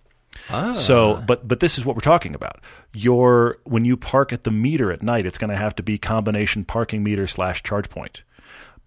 Ah. 0.48 0.74
So, 0.74 1.22
but 1.26 1.46
but 1.46 1.60
this 1.60 1.78
is 1.78 1.84
what 1.84 1.96
we're 1.96 2.00
talking 2.00 2.34
about. 2.34 2.60
Your 2.94 3.58
when 3.64 3.84
you 3.84 3.96
park 3.96 4.32
at 4.32 4.44
the 4.44 4.50
meter 4.50 4.90
at 4.90 5.02
night, 5.02 5.26
it's 5.26 5.38
going 5.38 5.50
to 5.50 5.56
have 5.56 5.74
to 5.76 5.82
be 5.82 5.98
combination 5.98 6.64
parking 6.64 7.02
meter 7.02 7.26
slash 7.26 7.62
charge 7.62 7.88
point, 7.90 8.22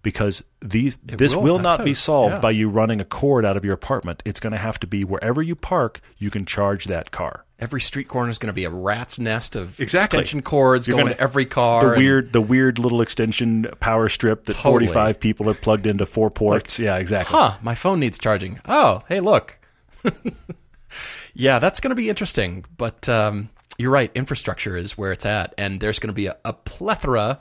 because 0.04 0.44
these 0.60 0.96
this 0.98 1.34
will 1.34 1.42
will 1.42 1.58
not 1.58 1.78
to, 1.78 1.82
be 1.82 1.94
solved 1.94 2.34
yeah. 2.34 2.40
by 2.40 2.52
you 2.52 2.68
running 2.68 3.00
a 3.00 3.04
cord 3.04 3.44
out 3.44 3.56
of 3.56 3.64
your 3.64 3.74
apartment. 3.74 4.22
It's 4.24 4.38
going 4.38 4.52
to 4.52 4.58
have 4.58 4.78
to 4.80 4.86
be 4.86 5.02
wherever 5.02 5.42
you 5.42 5.56
park, 5.56 6.00
you 6.18 6.30
can 6.30 6.46
charge 6.46 6.84
that 6.84 7.10
car. 7.10 7.44
Every 7.58 7.80
street 7.80 8.06
corner 8.06 8.30
is 8.30 8.38
going 8.38 8.48
to 8.48 8.52
be 8.52 8.64
a 8.64 8.70
rat's 8.70 9.18
nest 9.18 9.56
of 9.56 9.80
Exactly. 9.80 10.18
extension 10.18 10.42
cords 10.42 10.86
You're 10.86 10.96
going 10.96 11.06
gonna- 11.06 11.16
to 11.16 11.20
every 11.20 11.46
car. 11.46 11.90
The 11.90 11.96
weird 11.96 12.32
the 12.32 12.40
weird 12.40 12.78
little 12.78 13.00
extension 13.00 13.66
power 13.80 14.08
strip 14.08 14.44
that 14.44 14.56
Totally. 14.56 14.86
45 14.86 15.18
people 15.18 15.48
are 15.50 15.54
plugged 15.54 15.86
into 15.86 16.06
four 16.06 16.30
ports. 16.30 16.78
yeah, 16.78 16.98
exactly. 16.98 17.36
huh, 17.36 17.56
my 17.62 17.74
phone 17.74 17.98
needs 17.98 18.18
charging. 18.18 18.60
Oh, 18.66 19.00
hey, 19.08 19.18
look. 19.18 19.58
yeah, 21.34 21.58
that's 21.58 21.80
going 21.80 21.90
to 21.90 21.96
be 21.96 22.08
interesting. 22.08 22.64
But 22.76 23.08
um, 23.08 23.48
you're 23.78 23.90
right. 23.90 24.10
Infrastructure 24.14 24.76
is 24.76 24.98
where 24.98 25.12
it's 25.12 25.24
at. 25.26 25.54
And 25.58 25.80
there's 25.80 25.98
going 25.98 26.08
to 26.08 26.14
be 26.14 26.26
a, 26.26 26.36
a 26.44 26.52
plethora 26.52 27.40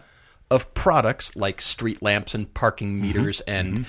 of 0.51 0.73
products 0.73 1.35
like 1.35 1.61
street 1.61 2.01
lamps 2.01 2.35
and 2.35 2.53
parking 2.53 2.93
Mm-hmm. 2.93 3.01
meters 3.01 3.41
and 3.41 3.85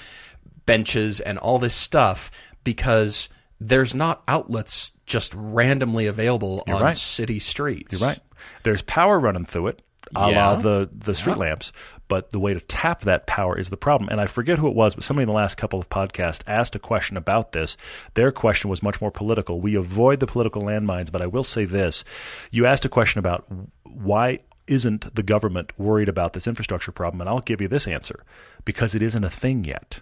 benches 0.67 1.21
and 1.21 1.39
all 1.39 1.59
this 1.59 1.75
stuff 1.75 2.31
because 2.65 3.29
there's 3.61 3.95
not 3.95 4.23
outlets 4.29 4.93
just 5.07 5.35
randomly 5.37 6.07
available 6.07 6.65
on 6.69 6.81
right. 6.83 6.97
city 6.97 7.39
streets. 7.39 8.01
You're 8.01 8.09
Right. 8.09 8.21
There's 8.63 8.83
power 8.83 9.19
running 9.19 9.45
through 9.45 9.69
it, 9.69 9.83
a 10.17 10.31
Yeah. 10.31 10.49
la 10.51 10.57
the, 10.57 10.89
the 10.93 11.15
street 11.15 11.39
lamps, 11.39 11.73
but 12.09 12.31
the 12.31 12.39
way 12.39 12.53
to 12.53 12.61
tap 12.61 13.03
that 13.03 13.27
power 13.27 13.59
is 13.59 13.71
the 13.71 13.77
problem. 13.77 14.09
And 14.11 14.21
I 14.21 14.27
forget 14.27 14.59
who 14.59 14.69
it 14.69 14.75
was, 14.75 14.95
but 14.95 15.05
somebody 15.05 15.23
in 15.23 15.29
the 15.29 15.35
last 15.35 15.57
couple 15.57 15.79
of 15.79 15.89
podcasts 15.89 16.43
asked 16.47 16.75
a 16.75 16.79
question 16.79 17.17
about 17.17 17.53
this. 17.53 17.77
Their 18.15 18.31
question 18.33 18.69
was 18.71 18.83
much 18.83 19.01
more 19.01 19.11
political. 19.11 19.61
We 19.61 19.75
avoid 19.77 20.21
the 20.21 20.27
political 20.27 20.63
landmines, 20.63 21.11
but 21.11 21.23
I 21.23 21.27
will 21.27 21.45
say 21.45 21.65
this. 21.65 22.05
You 22.51 22.67
asked 22.67 22.85
a 22.85 22.91
question 22.91 23.19
about 23.19 23.47
why 23.85 24.41
isn't 24.67 25.15
the 25.15 25.23
government 25.23 25.73
worried 25.79 26.09
about 26.09 26.33
this 26.33 26.47
infrastructure 26.47 26.93
problem? 26.93 27.21
And 27.21 27.29
I'll 27.31 27.41
give 27.41 27.61
you 27.61 27.69
this 27.69 27.87
answer 27.87 28.25
because 28.65 28.95
it 28.95 29.03
isn't 29.03 29.25
a 29.25 29.31
thing 29.31 29.65
yet. 29.65 30.01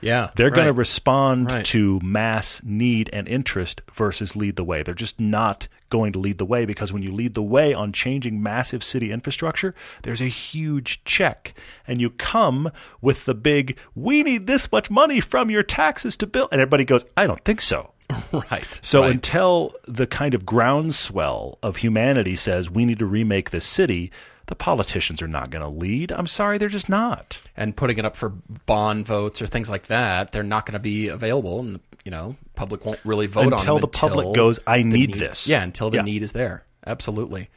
Yeah. 0.00 0.30
They're 0.34 0.50
going 0.50 0.66
to 0.66 0.72
respond 0.72 1.52
Right. 1.52 1.64
to 1.66 2.00
mass 2.02 2.62
need 2.64 3.10
and 3.12 3.28
interest 3.28 3.82
versus 3.92 4.34
lead 4.34 4.56
the 4.56 4.64
way. 4.64 4.82
They're 4.82 4.94
just 4.94 5.20
not 5.20 5.68
going 5.90 6.12
to 6.14 6.18
lead 6.18 6.38
the 6.38 6.46
way 6.46 6.64
because 6.64 6.90
when 6.92 7.02
you 7.02 7.12
lead 7.12 7.34
the 7.34 7.42
way 7.42 7.74
on 7.74 7.92
changing 7.92 8.42
massive 8.42 8.82
city 8.82 9.12
infrastructure, 9.12 9.74
there's 10.04 10.22
a 10.22 10.26
huge 10.28 11.04
check. 11.04 11.54
And 11.86 12.00
you 12.00 12.08
come 12.10 12.70
with 13.02 13.26
the 13.26 13.34
big, 13.34 13.76
we 13.94 14.22
need 14.22 14.46
this 14.46 14.72
much 14.72 14.90
money 14.90 15.20
from 15.20 15.50
your 15.50 15.62
taxes 15.62 16.16
to 16.18 16.26
build. 16.26 16.48
And 16.50 16.60
everybody 16.62 16.84
goes, 16.86 17.04
I 17.16 17.26
don't 17.26 17.44
think 17.44 17.60
so. 17.60 17.92
right. 18.32 18.80
So 18.82 19.02
right. 19.02 19.10
until 19.10 19.74
the 19.86 20.06
kind 20.06 20.34
of 20.34 20.46
groundswell 20.46 21.58
of 21.62 21.76
humanity 21.76 22.36
says 22.36 22.70
we 22.70 22.84
need 22.84 22.98
to 23.00 23.06
remake 23.06 23.50
this 23.50 23.64
city, 23.64 24.10
the 24.46 24.54
politicians 24.54 25.20
are 25.20 25.28
not 25.28 25.50
going 25.50 25.62
to 25.62 25.76
lead. 25.76 26.10
I'm 26.10 26.26
sorry, 26.26 26.58
they're 26.58 26.68
just 26.68 26.88
not. 26.88 27.40
and 27.56 27.76
putting 27.76 27.98
it 27.98 28.04
up 28.04 28.16
for 28.16 28.30
bond 28.66 29.06
votes 29.06 29.42
or 29.42 29.46
things 29.46 29.68
like 29.68 29.88
that, 29.88 30.32
they're 30.32 30.42
not 30.42 30.64
going 30.64 30.72
to 30.74 30.78
be 30.78 31.08
available, 31.08 31.60
and 31.60 31.80
you 32.04 32.10
know, 32.10 32.36
public 32.54 32.84
won't 32.86 33.00
really 33.04 33.26
vote 33.26 33.52
Until 33.52 33.74
on 33.74 33.80
the 33.82 33.88
public 33.88 34.34
goes, 34.34 34.58
"I 34.66 34.78
the 34.78 34.84
need 34.84 35.14
this." 35.14 35.46
Yeah, 35.46 35.62
until 35.62 35.90
the 35.90 35.98
Yeah. 35.98 36.02
need 36.02 36.22
is 36.22 36.32
there. 36.32 36.64
Absolutely. 36.86 37.50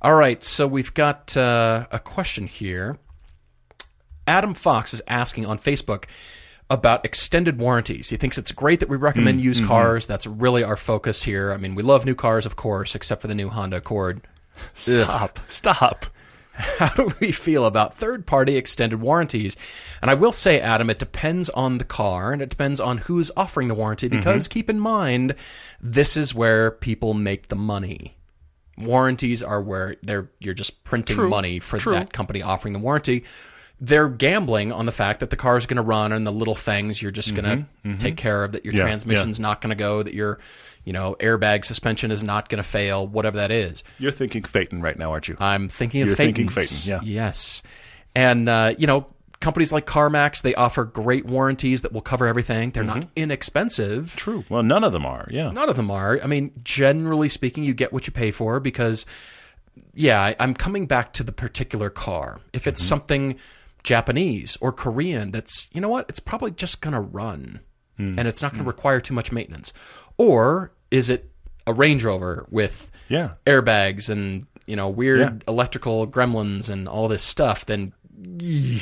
All 0.00 0.14
right, 0.14 0.42
so 0.42 0.66
we've 0.66 0.92
got 0.92 1.36
uh, 1.36 1.86
a 1.92 2.00
question 2.00 2.48
here. 2.48 2.98
Adam 4.26 4.54
Fox 4.54 4.92
is 4.94 5.02
asking 5.06 5.46
on 5.46 5.58
Facebook 5.58 6.04
about 6.72 7.04
extended 7.04 7.58
warranties. 7.60 8.08
He 8.08 8.16
thinks 8.16 8.38
it's 8.38 8.50
great 8.52 8.80
that 8.80 8.88
we 8.88 8.96
recommend 8.96 9.40
Mm, 9.40 9.44
used 9.44 9.60
mm-hmm. 9.60 9.68
cars. 9.68 10.06
That's 10.06 10.26
really 10.26 10.64
our 10.64 10.76
focus 10.76 11.22
here. 11.22 11.52
I 11.52 11.56
mean, 11.58 11.74
we 11.74 11.82
love 11.82 12.06
new 12.06 12.14
cars, 12.14 12.46
of 12.46 12.56
course, 12.56 12.94
except 12.94 13.20
for 13.22 13.28
the 13.28 13.34
new 13.34 13.48
Honda 13.50 13.76
Accord. 13.76 14.22
Ugh 14.56 14.64
Stop. 14.74 15.38
Stop. 15.48 16.06
how 16.52 16.88
do 16.94 17.08
we 17.20 17.32
feel 17.32 17.64
about 17.64 17.94
third 17.94 18.26
party 18.26 18.56
extended 18.56 19.00
warranties? 19.00 19.56
And 20.02 20.10
I 20.10 20.14
will 20.14 20.32
say, 20.32 20.60
Adam, 20.60 20.90
it 20.90 20.98
depends 20.98 21.48
on 21.50 21.78
the 21.78 21.84
car 21.84 22.32
and 22.32 22.42
it 22.42 22.50
depends 22.50 22.78
on 22.80 22.98
who's 22.98 23.30
offering 23.36 23.68
the 23.68 23.74
warranty 23.74 24.08
Mm-hmm. 24.08 24.18
because 24.18 24.48
keep 24.48 24.68
in 24.70 24.78
mind, 24.80 25.34
this 25.80 26.16
is 26.16 26.34
where 26.34 26.70
people 26.70 27.14
make 27.14 27.48
the 27.48 27.56
money. 27.56 28.16
Warranties 28.78 29.42
are 29.42 29.60
where 29.60 29.96
they're 30.02 30.30
you're 30.40 30.54
just 30.54 30.82
printing 30.84 31.16
True. 31.16 31.28
money 31.28 31.58
for 31.60 31.78
True. 31.78 31.92
that 31.92 32.12
company 32.12 32.40
offering 32.42 32.72
the 32.72 32.80
warranty. 32.80 33.24
They're 33.84 34.08
gambling 34.08 34.70
on 34.70 34.86
the 34.86 34.92
fact 34.92 35.18
that 35.20 35.30
the 35.30 35.36
car 35.36 35.56
is 35.56 35.66
going 35.66 35.76
to 35.76 35.82
run 35.82 36.12
and 36.12 36.24
the 36.24 36.30
little 36.30 36.54
things 36.54 37.02
you're 37.02 37.10
just 37.10 37.34
going 37.34 37.66
to 37.82 37.96
take 37.98 38.16
care 38.16 38.44
of, 38.44 38.52
that 38.52 38.64
your 38.64 38.72
Mm-hmm. 38.74 38.78
Yeah, 38.78 38.84
transmission's 38.84 39.40
not 39.40 39.60
going 39.60 39.70
to 39.70 39.76
go, 39.76 40.04
that 40.04 40.14
your 40.14 40.38
you 40.84 40.92
know 40.92 41.16
airbag 41.18 41.64
suspension 41.64 42.12
is 42.12 42.22
not 42.22 42.48
going 42.48 42.62
to 42.62 42.68
fail, 42.68 43.06
whatever 43.08 43.38
that 43.38 43.50
is. 43.50 43.82
You're 43.98 44.12
thinking 44.12 44.44
Phaeton 44.44 44.82
right 44.82 44.96
now, 44.96 45.10
aren't 45.10 45.26
you? 45.26 45.36
I'm 45.40 45.68
thinking 45.68 46.02
of 46.02 46.06
You're 46.06 46.16
thinking 46.16 46.48
Phaeton, 46.48 46.78
yeah. 46.88 47.00
Yes. 47.02 47.62
And, 48.14 48.48
uh, 48.48 48.74
you 48.78 48.86
know, 48.86 49.06
companies 49.40 49.72
like 49.72 49.84
CarMax, 49.86 50.42
they 50.42 50.54
offer 50.54 50.84
great 50.84 51.26
warranties 51.26 51.82
that 51.82 51.92
will 51.92 52.02
cover 52.02 52.28
everything. 52.28 52.70
They're 52.70 52.84
not 52.84 53.08
inexpensive. 53.16 54.06
Mm-hmm. 54.06 54.16
True. 54.16 54.44
Well, 54.48 54.62
none 54.62 54.84
of 54.84 54.92
them 54.92 55.04
are. 55.06 55.26
Yeah. 55.30 55.50
None 55.50 55.68
of 55.68 55.74
them 55.74 55.90
are. 55.90 56.20
I 56.22 56.26
mean, 56.28 56.52
generally 56.62 57.28
speaking, 57.28 57.64
you 57.64 57.74
get 57.74 57.92
what 57.92 58.06
you 58.06 58.12
pay 58.12 58.30
for 58.30 58.60
because, 58.60 59.06
yeah, 59.94 60.34
I'm 60.38 60.54
coming 60.54 60.86
back 60.86 61.12
to 61.14 61.24
the 61.24 61.32
particular 61.32 61.90
car. 61.90 62.38
If 62.52 62.62
Mm-hmm. 62.62 62.68
it's 62.68 62.84
something 62.84 63.38
Japanese 63.84 64.56
or 64.60 64.72
Korean 64.72 65.30
that's, 65.32 65.68
you 65.72 65.80
know 65.80 65.88
what, 65.88 66.06
it's 66.08 66.20
probably 66.20 66.50
just 66.50 66.80
going 66.80 66.94
to 66.94 67.00
run 67.00 67.60
Mm. 67.98 68.18
and 68.18 68.26
it's 68.26 68.40
not 68.40 68.52
going 68.52 68.64
to 68.64 68.68
require 68.68 69.00
too 69.00 69.12
much 69.12 69.30
maintenance. 69.32 69.70
Or 70.16 70.72
is 70.90 71.10
it 71.10 71.30
a 71.66 71.74
Range 71.74 72.02
Rover 72.02 72.46
with 72.50 72.90
Yeah. 73.08 73.34
airbags 73.46 74.08
and 74.08 74.46
you 74.66 74.76
know, 74.76 74.88
weird 74.88 75.18
Yeah. 75.20 75.32
electrical 75.48 76.06
gremlins 76.06 76.70
and 76.70 76.88
all 76.88 77.08
this 77.08 77.22
stuff, 77.22 77.66
then 77.66 77.92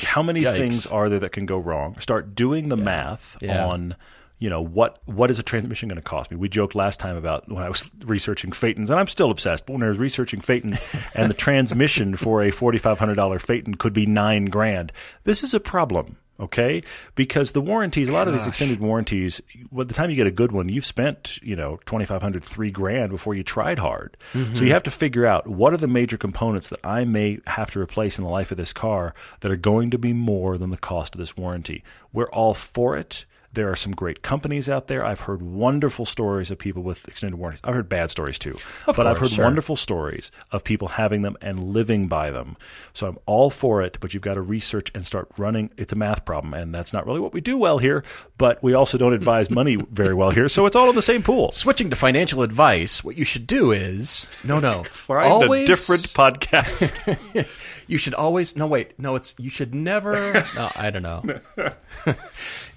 how 0.05 0.23
many 0.23 0.43
Yikes. 0.43 0.57
things 0.57 0.87
are 0.87 1.09
there 1.09 1.19
that 1.21 1.33
can 1.33 1.47
go 1.47 1.57
wrong? 1.59 1.99
Start 2.01 2.35
doing 2.35 2.69
the 2.69 2.77
math 2.77 3.37
Yeah. 3.41 3.67
on, 3.67 3.97
you 4.41 4.49
know, 4.49 4.63
what 4.63 4.99
what 5.05 5.31
is 5.31 5.39
a 5.39 5.43
transmission 5.43 5.89
going 5.89 5.97
to 5.97 6.03
cost 6.03 6.31
me? 6.31 6.37
We 6.37 6.49
joked 6.49 6.75
last 6.75 6.99
time 6.99 7.17
about 7.17 7.49
when 7.49 7.63
I 7.63 7.69
was 7.69 7.89
researching 8.05 8.53
Phaetons, 8.53 8.91
and 8.91 8.99
I'm 8.99 9.07
still 9.07 9.31
obsessed. 9.31 9.67
But 9.67 9.75
when 9.75 9.83
I 9.83 9.89
was 9.89 9.99
researching 9.99 10.41
Phaeton, 10.41 10.79
and 11.15 11.31
the 11.31 11.35
transmission 11.35 12.17
for 12.17 12.43
a 12.43 12.51
forty 12.51 12.79
five 12.79 12.99
hundred 12.99 13.15
dollar 13.17 13.39
Phaeton 13.39 13.75
could 13.75 13.93
be 13.93 14.07
nine 14.07 14.47
grand. 14.47 14.93
This 15.25 15.45
is 15.45 15.55
a 15.55 15.61
problem. 15.61 16.17
Okay, 16.41 16.83
because 17.17 17.53
the 17.53 17.61
warranties, 17.61 18.09
a 18.09 18.13
lot 18.13 18.27
of 18.27 18.33
these 18.33 18.47
extended 18.47 18.81
warranties, 18.81 19.43
by 19.71 19.85
the 19.85 19.93
time 19.93 20.09
you 20.09 20.17
get 20.17 20.27
a 20.27 20.31
good 20.31 20.53
one, 20.53 20.71
you've 20.71 20.87
spent 20.87 21.39
you 21.43 21.55
know 21.55 21.79
twenty 21.85 22.07
five 22.07 22.23
hundred, 22.23 22.43
three 22.43 22.71
grand 22.71 23.11
before 23.11 23.35
you 23.35 23.43
tried 23.43 23.79
hard. 23.79 24.17
Mm-hmm. 24.33 24.57
So 24.57 24.65
you 24.65 24.73
have 24.73 24.85
to 24.85 24.91
figure 24.91 25.27
out 25.27 25.47
what 25.47 25.75
are 25.75 25.77
the 25.77 25.87
major 25.87 26.17
components 26.17 26.71
that 26.71 26.81
I 26.83 27.05
may 27.05 27.41
have 27.47 27.71
to 27.73 27.81
replace 27.81 28.17
in 28.17 28.25
the 28.25 28.31
life 28.31 28.51
of 28.51 28.57
this 28.57 28.73
car 28.73 29.15
that 29.41 29.53
are 29.53 29.57
going 29.57 29.91
to 29.91 29.99
be 29.99 30.15
more 30.15 30.57
than 30.57 30.71
the 30.71 30.79
cost 30.79 31.15
of 31.15 31.19
this 31.19 31.37
warranty. 31.37 31.85
We're 32.11 32.31
all 32.31 32.55
for 32.55 32.97
it. 32.97 33.27
There 33.53 33.69
are 33.71 33.75
some 33.77 33.93
great 33.93 34.23
companies 34.23 34.69
out 34.69 34.87
there. 34.87 35.05
I've 35.05 35.21
heard 35.21 35.43
wonderful 35.43 36.07
stories 36.07 36.53
of 36.53 36.59
people 36.59 36.85
with 36.85 37.09
extended 37.09 37.37
warranties. 37.37 37.61
I've 37.65 37.75
heard 37.75 37.89
bad 37.89 38.11
stories 38.11 38.39
too, 38.39 38.57
Of 38.87 38.95
but 38.97 39.09
I've 39.09 39.19
heard 39.19 39.31
sure. 39.31 39.45
wonderful 39.45 39.75
stories 39.75 40.31
of 40.53 40.63
people 40.63 40.87
having 40.89 41.23
them 41.23 41.37
and 41.43 41.61
living 41.73 42.07
by 42.07 42.31
them. 42.31 42.57
So 42.93 43.09
I'm 43.09 43.19
all 43.27 43.51
for 43.51 43.83
it, 43.83 43.99
but 44.01 44.15
you've 44.15 44.23
got 44.23 44.35
to 44.35 44.41
research 44.41 44.93
and 44.95 45.05
start 45.05 45.27
running. 45.37 45.71
It's 45.77 45.93
a 45.93 45.97
math 45.97 46.25
problem, 46.25 46.55
and 46.55 46.73
that's 46.73 46.93
not 46.93 47.07
really 47.07 47.19
what 47.19 47.33
we 47.33 47.41
do 47.41 47.57
well 47.59 47.79
here. 47.79 48.05
But 48.39 48.63
we 48.63 48.73
also 48.75 48.97
don't 48.97 49.15
advise 49.15 49.51
money 49.61 49.77
very 49.91 50.15
well 50.15 50.31
here, 50.31 50.49
so 50.49 50.65
it's 50.67 50.77
all 50.77 50.89
in 50.89 50.95
the 50.95 51.03
same 51.03 51.23
pool. 51.25 51.51
switching 51.51 51.91
to 51.91 51.97
financial 51.97 52.43
advice, 52.43 53.03
what 53.03 53.19
you 53.19 53.25
should 53.25 53.49
do 53.49 53.73
is 53.73 54.29
no, 54.45 54.61
no, 54.61 54.85
Find 54.93 55.27
always 55.27 55.65
a 55.65 55.67
different 55.67 56.03
podcast. 56.03 57.47
You 57.89 57.99
should 57.99 58.15
always 58.15 58.55
no 58.55 58.69
wait 58.69 58.97
no 59.01 59.17
it's 59.17 59.35
you 59.37 59.51
should 59.51 59.75
never 59.75 60.45
no 60.55 60.71
I 60.77 60.91
don't 60.91 61.03
know. 61.03 61.25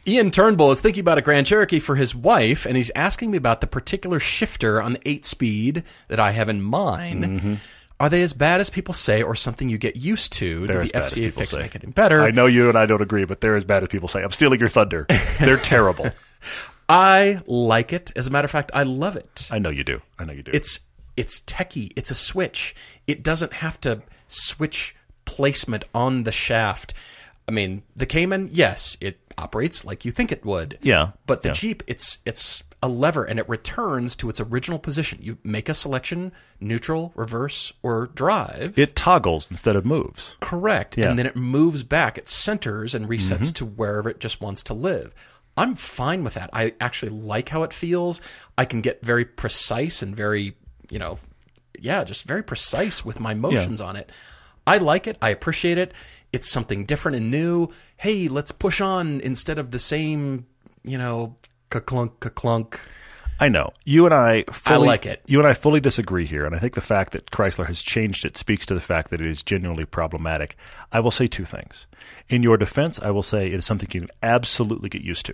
Ian 0.06 0.32
Turnbull 0.32 0.72
is 0.72 0.82
thinking 0.82 1.02
about 1.02 1.18
a 1.18 1.22
Grand 1.22 1.46
Cherokee 1.48 1.80
for 1.80 1.96
his 1.96 2.14
wife, 2.14 2.66
and 2.66 2.76
he's 2.76 2.92
asking 2.94 3.32
me 3.32 3.38
about 3.38 3.62
the 3.62 3.68
particular 3.68 4.20
shifter 4.20 4.82
on 4.82 4.94
the 4.94 5.02
eight 5.08 5.24
speed 5.26 5.84
that 6.10 6.20
I 6.20 6.32
have 6.32 6.50
in 6.50 6.62
mind. 6.62 7.24
Mm-hmm. 7.24 7.54
Are 8.00 8.10
they 8.10 8.22
as 8.22 8.34
bad 8.34 8.60
as 8.60 8.70
people 8.70 8.94
say, 8.94 9.24
or 9.24 9.34
something 9.34 9.70
you 9.70 9.78
get 9.78 9.96
used 9.96 10.34
to? 10.34 10.68
They're 10.68 10.82
Did 10.82 10.90
the 10.90 10.94
bad 10.94 11.04
as 11.04 11.14
FCA 11.14 11.18
people 11.20 11.40
fix 11.40 11.50
say. 11.52 11.60
make 11.60 11.76
it 11.76 11.96
better? 11.96 12.22
I 12.22 12.32
know 12.32 12.48
you 12.48 12.68
and 12.68 12.78
I 12.78 12.86
don't 12.86 13.02
agree, 13.02 13.24
but 13.24 13.40
they're 13.40 13.56
as 13.56 13.64
bad 13.64 13.82
as 13.84 13.90
people 13.90 14.10
say. 14.10 14.22
I'm 14.22 14.32
stealing 14.32 14.60
your 14.60 14.68
thunder. 14.68 15.06
They're 15.40 15.58
terrible. 15.64 16.10
I 16.90 17.40
like 17.48 17.94
it. 17.94 18.12
As 18.18 18.28
a 18.28 18.32
matter 18.32 18.46
of 18.46 18.52
fact, 18.52 18.72
I 18.74 18.84
love 18.84 19.16
it. 19.16 19.48
I 19.52 19.60
know 19.60 19.70
you 19.70 19.86
do. 19.86 20.02
I 20.20 20.26
know 20.26 20.34
you 20.34 20.44
do. 20.44 20.52
it's 20.54 20.82
it's 21.16 21.40
techie. 21.42 21.94
It's 21.96 22.12
a 22.12 22.16
switch. 22.16 22.76
It 23.08 23.24
doesn't 23.24 23.54
have 23.54 23.80
to 23.82 24.02
switch 24.28 24.96
placement 25.24 25.86
on 25.94 26.24
the 26.24 26.32
shaft. 26.32 26.94
I 27.48 27.52
mean, 27.52 27.84
the 27.96 28.06
Cayman, 28.06 28.50
yes, 28.52 28.98
it 29.00 29.20
operates 29.38 29.84
like 29.86 30.06
you 30.06 30.12
think 30.12 30.32
it 30.32 30.46
would. 30.46 30.78
Yeah, 30.82 31.12
But 31.26 31.42
the 31.44 31.50
yeah. 31.50 31.54
Jeep, 31.54 31.84
it's 31.88 32.20
it's 32.26 32.64
a 32.82 32.88
lever 32.90 33.24
and 33.24 33.40
it 33.40 33.48
returns 33.48 34.16
to 34.18 34.28
its 34.30 34.42
original 34.42 34.78
position. 34.78 35.18
You 35.22 35.38
make 35.44 35.70
a 35.70 35.74
selection, 35.74 36.34
neutral, 36.60 37.14
reverse, 37.16 37.72
or 37.82 38.08
drive. 38.08 38.78
it 38.78 38.96
toggles 38.96 39.50
instead 39.50 39.76
of 39.78 39.86
moves. 39.86 40.36
Correct. 40.42 40.98
Yeah. 40.98 41.10
And 41.10 41.18
then 41.18 41.26
it 41.26 41.36
moves 41.38 41.84
back, 41.84 42.18
it 42.18 42.28
centers 42.28 42.94
and 42.94 43.08
resets 43.08 43.38
Mm-hmm. 43.38 43.54
to 43.54 43.66
wherever 43.66 44.10
it 44.10 44.20
just 44.20 44.42
wants 44.42 44.64
to 44.64 44.74
live. 44.74 45.14
I'm 45.56 45.76
fine 45.76 46.24
with 46.26 46.34
that. 46.34 46.50
I 46.52 46.74
actually 46.82 47.12
like 47.12 47.48
how 47.48 47.64
it 47.64 47.72
feels. 47.72 48.20
I 48.58 48.66
can 48.66 48.82
get 48.82 49.02
very 49.06 49.24
precise 49.24 50.02
and 50.02 50.14
very, 50.16 50.58
you 50.90 51.00
know, 51.00 51.20
yeah, 51.80 52.04
just 52.04 52.26
very 52.26 52.44
precise 52.44 53.06
with 53.06 53.20
my 53.20 53.34
motions 53.34 53.80
on 53.80 53.96
it. 53.96 54.12
I 54.68 54.78
like 54.78 55.08
it. 55.08 55.18
I 55.22 55.30
appreciate 55.30 55.78
it. 55.78 55.94
It's 56.34 56.50
something 56.50 56.86
different 56.86 57.16
and 57.16 57.32
new. 57.32 57.70
Hey, 57.96 58.28
let's 58.28 58.52
push 58.52 58.82
on 58.82 59.22
instead 59.22 59.60
of 59.60 59.72
the 59.72 59.80
same, 59.80 60.48
you 60.84 60.98
know, 60.98 61.38
ka-clunk, 61.70 62.20
ka-clunk. 62.20 62.80
I 63.40 63.50
know. 63.50 63.72
You 63.84 64.06
and 64.06 64.14
I 64.14 64.44
fully 64.52 64.88
like 64.88 65.06
it. 65.06 65.22
You 65.28 65.40
and 65.40 65.48
I 65.48 65.54
fully 65.54 65.80
disagree 65.80 66.26
here, 66.26 66.46
and 66.46 66.56
I 66.56 66.60
think 66.60 66.76
the 66.76 66.82
fact 66.82 67.14
that 67.14 67.32
Chrysler 67.32 67.66
has 67.68 67.82
changed 67.82 68.26
it 68.26 68.38
speaks 68.38 68.66
to 68.68 68.74
the 68.74 68.82
fact 68.82 69.10
that 69.12 69.22
it 69.22 69.28
is 69.28 69.42
genuinely 69.44 69.86
problematic. 69.86 70.56
I 70.92 71.00
will 71.00 71.12
say 71.12 71.28
two 71.28 71.46
things. 71.46 71.88
In 72.30 72.42
your 72.44 72.58
defense, 72.58 73.00
I 73.02 73.12
will 73.12 73.24
say 73.24 73.48
it 73.48 73.54
is 73.54 73.66
something 73.66 73.90
you 73.92 74.02
can 74.02 74.10
absolutely 74.22 74.90
get 74.90 75.02
used 75.02 75.26
to. 75.28 75.34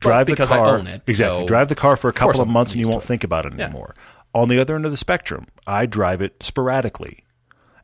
Drive 0.00 0.26
because 0.26 0.48
the 0.50 0.56
I 0.56 0.58
car 0.58 0.78
own 0.78 0.86
it, 0.86 1.02
exactly. 1.06 1.42
so 1.42 1.46
Drive 1.46 1.68
the 1.68 1.74
car 1.74 1.96
for 1.96 2.08
a 2.08 2.12
couple 2.12 2.40
of 2.40 2.48
I'm 2.48 2.52
months, 2.52 2.72
and 2.74 2.84
you 2.84 2.90
won't 2.90 3.04
think 3.04 3.24
about 3.24 3.46
it 3.46 3.54
Yeah. 3.56 3.64
anymore. 3.66 3.94
On 4.34 4.48
the 4.48 4.58
other 4.58 4.74
end 4.74 4.84
of 4.84 4.90
the 4.90 4.96
spectrum, 4.98 5.46
I 5.66 5.86
drive 5.86 6.20
it 6.20 6.42
sporadically. 6.42 7.24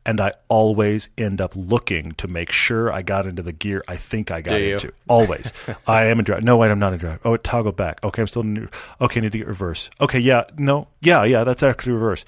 And 0.05 0.19
I 0.19 0.33
always 0.49 1.09
end 1.17 1.39
up 1.39 1.53
looking 1.55 2.11
to 2.13 2.27
make 2.27 2.51
sure 2.51 2.91
I 2.91 3.01
got 3.01 3.25
into 3.25 3.41
the 3.41 3.53
gear 3.53 3.83
I 3.87 3.95
think 3.95 4.31
I 4.31 4.41
got 4.41 4.59
into. 4.59 4.91
Always. 5.07 5.53
I 5.87 6.05
am 6.05 6.19
in 6.19 6.25
drive. 6.25 6.43
No, 6.43 6.57
wait, 6.57 6.71
I'm 6.71 6.79
not 6.79 6.93
in 6.93 6.99
drive. 6.99 7.19
Oh, 7.23 7.33
it 7.33 7.43
toggled 7.43 7.77
back. 7.77 8.03
Okay, 8.03 8.21
I'm 8.21 8.27
still 8.27 8.41
in. 8.41 8.69
Okay, 8.99 9.19
I 9.19 9.23
need 9.23 9.31
to 9.31 9.37
get 9.37 9.47
reverse. 9.47 9.89
Okay, 10.01 10.19
yeah, 10.19 10.43
no, 10.57 10.87
yeah, 11.01 11.23
yeah, 11.23 11.43
that's 11.43 11.63
actually 11.63 11.93
reverse. 11.93 12.25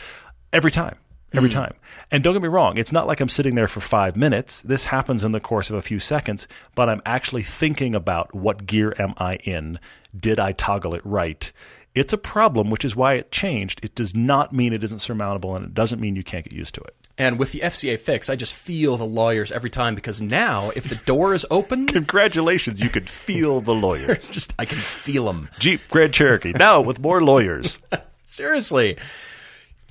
Every 0.53 0.71
time. 0.71 0.95
Every 1.33 1.49
hmm. 1.49 1.55
time. 1.55 1.73
And 2.11 2.23
don't 2.23 2.33
get 2.33 2.41
me 2.41 2.47
wrong, 2.47 2.77
it's 2.77 2.91
not 2.91 3.07
like 3.07 3.19
I'm 3.19 3.29
sitting 3.29 3.55
there 3.55 3.67
for 3.67 3.81
five 3.81 4.15
minutes. 4.15 4.61
This 4.61 4.85
happens 4.85 5.23
in 5.23 5.31
the 5.31 5.39
course 5.39 5.69
of 5.69 5.75
a 5.75 5.81
few 5.81 5.99
seconds, 5.99 6.47
but 6.75 6.87
I'm 6.87 7.01
actually 7.05 7.43
thinking 7.43 7.93
about 7.95 8.33
what 8.33 8.65
gear 8.65 8.95
am 8.97 9.13
I 9.17 9.35
in? 9.43 9.79
Did 10.17 10.39
I 10.39 10.53
toggle 10.53 10.93
it 10.93 11.01
right? 11.03 11.51
It's 11.93 12.13
a 12.13 12.17
problem, 12.17 12.69
which 12.69 12.85
is 12.85 12.95
why 12.95 13.13
it 13.13 13.31
changed. 13.31 13.83
It 13.83 13.95
does 13.95 14.15
not 14.15 14.53
mean 14.53 14.73
it 14.73 14.83
isn't 14.83 14.99
surmountable, 14.99 15.55
and 15.55 15.65
it 15.65 15.73
doesn't 15.73 16.01
mean 16.01 16.15
you 16.15 16.23
can't 16.23 16.43
get 16.43 16.53
used 16.53 16.75
to 16.75 16.81
it. 16.81 16.95
And 17.17 17.39
with 17.39 17.53
the 17.53 17.61
FCA 17.61 17.97
fix, 17.97 18.29
I 18.29 18.35
just 18.35 18.53
feel 18.53 18.97
the 18.97 19.05
lawyers 19.05 19.51
every 19.51 19.69
time 19.69 19.95
because 19.95 20.21
now 20.21 20.71
if 20.75 20.89
the 20.89 20.95
door 21.05 21.33
is 21.33 21.45
open, 21.49 21.87
Congratulations, 22.01 22.81
you 22.81 22.89
could 22.89 23.09
feel 23.09 23.61
the 23.61 23.73
lawyers. 23.73 24.29
just 24.31 24.53
I 24.59 24.65
can 24.65 24.77
feel 24.77 25.25
them. 25.25 25.49
Jeep 25.59 25.79
Grand 25.89 26.13
Cherokee, 26.13 26.51
now 26.53 26.81
with 26.81 26.99
more 26.99 27.23
lawyers. 27.23 27.79
Seriously. 28.25 28.97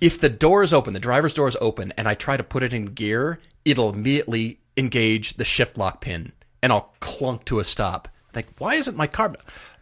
If 0.00 0.20
the 0.20 0.28
door 0.28 0.62
is 0.62 0.74
open, 0.74 0.92
the 0.92 1.00
driver's 1.00 1.32
door 1.32 1.48
is 1.48 1.56
open, 1.62 1.92
and 1.96 2.06
I 2.06 2.14
try 2.14 2.36
to 2.36 2.42
put 2.42 2.62
it 2.62 2.74
in 2.74 2.86
gear, 2.86 3.38
it'll 3.64 3.88
immediately 3.90 4.58
engage 4.76 5.34
the 5.34 5.44
shift 5.44 5.78
lock 5.78 6.00
pin 6.02 6.32
and 6.62 6.72
I'll 6.72 6.92
clunk 7.00 7.44
to 7.46 7.58
a 7.60 7.64
stop. 7.64 8.08
Like, 8.34 8.48
why 8.58 8.74
isn't 8.74 8.96
my 8.96 9.06
car? 9.06 9.34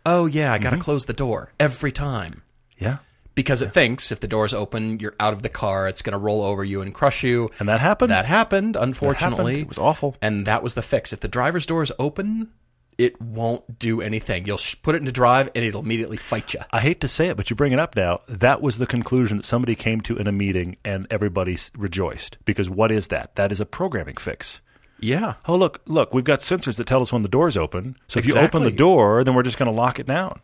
Oh, 0.05 0.27
yeah, 0.27 0.53
I 0.53 0.59
got 0.59 0.71
to 0.71 0.77
Mm-hmm. 0.77 0.83
close 0.85 1.07
the 1.07 1.13
door 1.13 1.53
every 1.59 1.91
time 1.93 2.43
Yeah. 2.79 2.99
Because 3.35 3.63
it 3.63 3.73
thinks 3.73 4.13
if 4.13 4.21
the 4.21 4.29
door's 4.29 4.55
open, 4.55 5.01
you're 5.01 5.15
out 5.19 5.33
of 5.33 5.43
the 5.43 5.49
car, 5.49 5.89
it's 5.89 6.03
going 6.03 6.13
to 6.13 6.19
roll 6.19 6.43
over 6.43 6.65
you 6.65 6.83
and 6.83 6.95
crush 6.95 7.23
you. 7.23 7.51
And 7.59 7.69
that 7.69 7.81
happened. 7.81 8.11
That 8.11 8.27
happened, 8.27 8.75
happened. 8.75 8.89
unfortunately. 8.91 9.61
It 9.61 9.69
was 9.69 9.79
awful. 9.79 10.17
And 10.21 10.47
that 10.47 10.63
was 10.63 10.75
the 10.75 10.83
fix. 10.83 11.13
If 11.13 11.21
the 11.21 11.29
driver's 11.29 11.67
door 11.67 11.83
is 11.83 11.93
open, 11.99 12.51
it 12.99 13.21
won't 13.21 13.79
do 13.79 14.01
anything. 14.01 14.47
You'll 14.47 14.59
sh- 14.59 14.77
put 14.83 14.95
it 14.95 14.99
into 14.99 15.13
drive 15.13 15.51
and 15.55 15.65
it'll 15.65 15.83
immediately 15.83 16.17
fight 16.17 16.55
you. 16.55 16.61
I 16.71 16.81
hate 16.81 17.01
to 17.01 17.09
say 17.09 17.29
it, 17.29 17.37
but 17.37 17.51
you 17.51 17.57
bring 17.57 17.73
it 17.73 17.79
up 17.79 17.97
now. 17.97 18.21
That 18.29 18.61
was 18.61 18.79
the 18.79 18.87
conclusion 18.87 19.39
that 19.39 19.45
somebody 19.45 19.75
came 19.75 20.01
to 20.03 20.17
in 20.17 20.27
a 20.27 20.33
meeting, 20.33 20.77
and 20.85 21.07
everybody 21.11 21.57
rejoiced 21.77 22.39
because 22.45 22.69
what 22.69 22.91
is 22.91 23.09
that? 23.09 23.35
That 23.37 23.51
is 23.53 23.61
a 23.61 23.67
programming 23.67 24.17
fix. 24.17 24.61
Yeah. 25.01 25.35
Oh, 25.47 25.57
look, 25.57 25.81
look, 25.87 26.15
we've 26.15 26.23
got 26.23 26.39
sensors 26.39 26.77
that 26.77 26.87
tell 26.87 27.03
us 27.03 27.13
when 27.13 27.23
the 27.23 27.29
door's 27.29 27.57
open. 27.57 27.97
So 28.07 28.21
if 28.21 28.27
you 28.27 28.37
open 28.37 28.63
the 28.63 28.71
door, 28.71 29.25
then 29.25 29.35
we're 29.35 29.43
just 29.43 29.59
going 29.59 29.67
to 29.67 29.73
lock 29.73 29.99
it 29.99 30.07
down. 30.07 30.41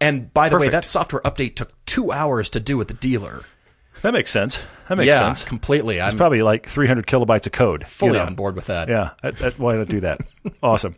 And 0.00 0.32
by 0.32 0.48
the 0.48 0.58
way, 0.58 0.68
that 0.68 0.86
software 0.86 1.22
update 1.22 1.56
took 1.56 1.72
two 1.86 2.12
hours 2.12 2.50
to 2.50 2.60
do 2.60 2.80
at 2.80 2.88
the 2.88 2.94
dealer. 2.94 3.44
That 4.02 4.12
makes 4.12 4.30
sense. 4.30 4.62
That 4.88 4.98
makes 4.98 5.08
yeah, 5.08 5.20
sense. 5.20 5.44
completely. 5.44 6.00
I'm 6.00 6.08
It's 6.08 6.16
probably 6.16 6.42
like 6.42 6.66
300 6.66 7.06
kilobytes 7.06 7.46
of 7.46 7.52
code. 7.52 7.82
you 7.82 7.88
fully 7.88 8.12
know. 8.12 8.24
on 8.24 8.34
board 8.34 8.54
with 8.54 8.66
that. 8.66 8.88
Yeah, 8.88 9.10
I, 9.22 9.28
I, 9.28 9.50
why 9.56 9.76
not 9.76 9.88
do 9.88 10.00
that? 10.00 10.20
awesome. 10.62 10.96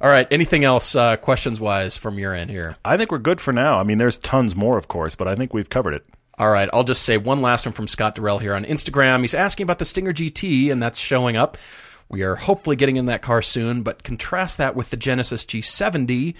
All 0.00 0.10
right. 0.10 0.28
Anything 0.30 0.64
else, 0.64 0.94
uh, 0.94 1.16
questions 1.16 1.60
wise, 1.60 1.96
from 1.96 2.18
your 2.18 2.34
end 2.34 2.50
here? 2.50 2.76
I 2.84 2.96
think 2.96 3.10
we're 3.10 3.18
good 3.18 3.40
for 3.40 3.52
now. 3.52 3.80
I 3.80 3.84
mean, 3.84 3.98
there's 3.98 4.18
tons 4.18 4.54
more, 4.54 4.76
of 4.76 4.88
course, 4.88 5.14
but 5.14 5.26
I 5.26 5.34
think 5.34 5.54
we've 5.54 5.70
covered 5.70 5.94
it. 5.94 6.04
All 6.36 6.50
right. 6.50 6.68
I'll 6.72 6.84
just 6.84 7.04
say 7.04 7.16
one 7.16 7.40
last 7.40 7.64
one 7.64 7.72
from 7.72 7.88
Scott 7.88 8.16
Durrell 8.16 8.38
here 8.38 8.54
on 8.54 8.64
Instagram. 8.64 9.20
He's 9.20 9.34
asking 9.34 9.64
about 9.64 9.78
the 9.78 9.84
Stinger 9.84 10.12
GT, 10.12 10.70
and 10.70 10.82
that's 10.82 10.98
showing 10.98 11.36
up. 11.36 11.56
We 12.08 12.22
are 12.22 12.34
hopefully 12.34 12.76
getting 12.76 12.96
in 12.96 13.06
that 13.06 13.22
car 13.22 13.40
soon, 13.40 13.82
but 13.82 14.02
contrast 14.02 14.58
that 14.58 14.76
with 14.76 14.90
the 14.90 14.96
Genesis 14.96 15.46
G70. 15.46 16.34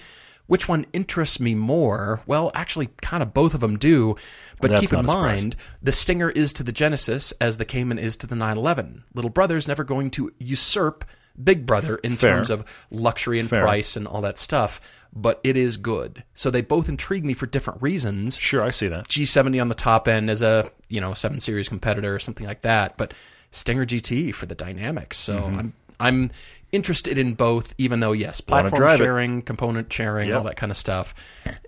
Which 0.47 0.67
one 0.69 0.85
interests 0.93 1.39
me 1.39 1.55
more? 1.55 2.21
Well, 2.27 2.51
actually, 2.53 2.89
kind 3.01 3.23
of 3.23 3.33
both 3.33 3.53
of 3.53 3.61
them 3.61 3.77
do. 3.77 4.15
But 4.61 4.71
That's 4.71 4.81
keep 4.81 4.93
in 4.93 4.97
not 4.97 5.05
a 5.05 5.07
surprise. 5.09 5.41
mind, 5.41 5.55
the 5.81 5.91
Stinger 5.91 6.29
is 6.29 6.53
to 6.53 6.63
the 6.63 6.71
Genesis 6.71 7.31
as 7.41 7.57
the 7.57 7.65
Cayman 7.65 7.97
is 7.97 8.15
to 8.17 8.27
the 8.27 8.35
911. 8.35 9.03
Little 9.13 9.31
brother's 9.31 9.67
never 9.67 9.83
going 9.83 10.11
to 10.11 10.31
usurp 10.37 11.03
Big 11.41 11.65
Brother 11.65 11.97
in 11.97 12.15
Fair. 12.15 12.35
terms 12.35 12.49
of 12.49 12.63
luxury 12.91 13.39
and 13.39 13.49
Fair. 13.49 13.63
price 13.63 13.95
and 13.95 14.07
all 14.07 14.21
that 14.21 14.37
stuff, 14.37 14.79
but 15.13 15.39
it 15.43 15.57
is 15.57 15.77
good. 15.77 16.23
So 16.33 16.49
they 16.49 16.61
both 16.61 16.87
intrigue 16.87 17.25
me 17.25 17.33
for 17.33 17.45
different 17.45 17.81
reasons. 17.81 18.39
Sure, 18.39 18.61
I 18.61 18.69
see 18.69 18.87
that. 18.87 19.07
G70 19.07 19.61
on 19.61 19.67
the 19.67 19.75
top 19.75 20.07
end 20.07 20.29
as 20.29 20.41
a 20.41 20.69
you 20.89 21.01
know 21.01 21.13
seven 21.13 21.39
series 21.39 21.67
competitor 21.67 22.15
or 22.15 22.19
something 22.19 22.47
like 22.47 22.61
that, 22.61 22.97
but 22.97 23.13
Stinger 23.51 23.85
GT 23.85 24.33
for 24.33 24.45
the 24.45 24.55
dynamics. 24.55 25.17
So 25.17 25.41
mm-hmm. 25.41 25.59
I'm 25.59 25.73
I'm 25.99 26.31
interested 26.71 27.17
in 27.17 27.33
both, 27.35 27.73
even 27.77 27.99
though 27.99 28.11
yes. 28.11 28.41
Platform 28.41 28.79
drive 28.79 28.99
it. 28.99 29.03
sharing, 29.03 29.41
component 29.41 29.91
sharing, 29.91 30.29
Yep. 30.29 30.37
all 30.37 30.43
that 30.45 30.57
kind 30.57 30.71
of 30.71 30.77
stuff, 30.77 31.13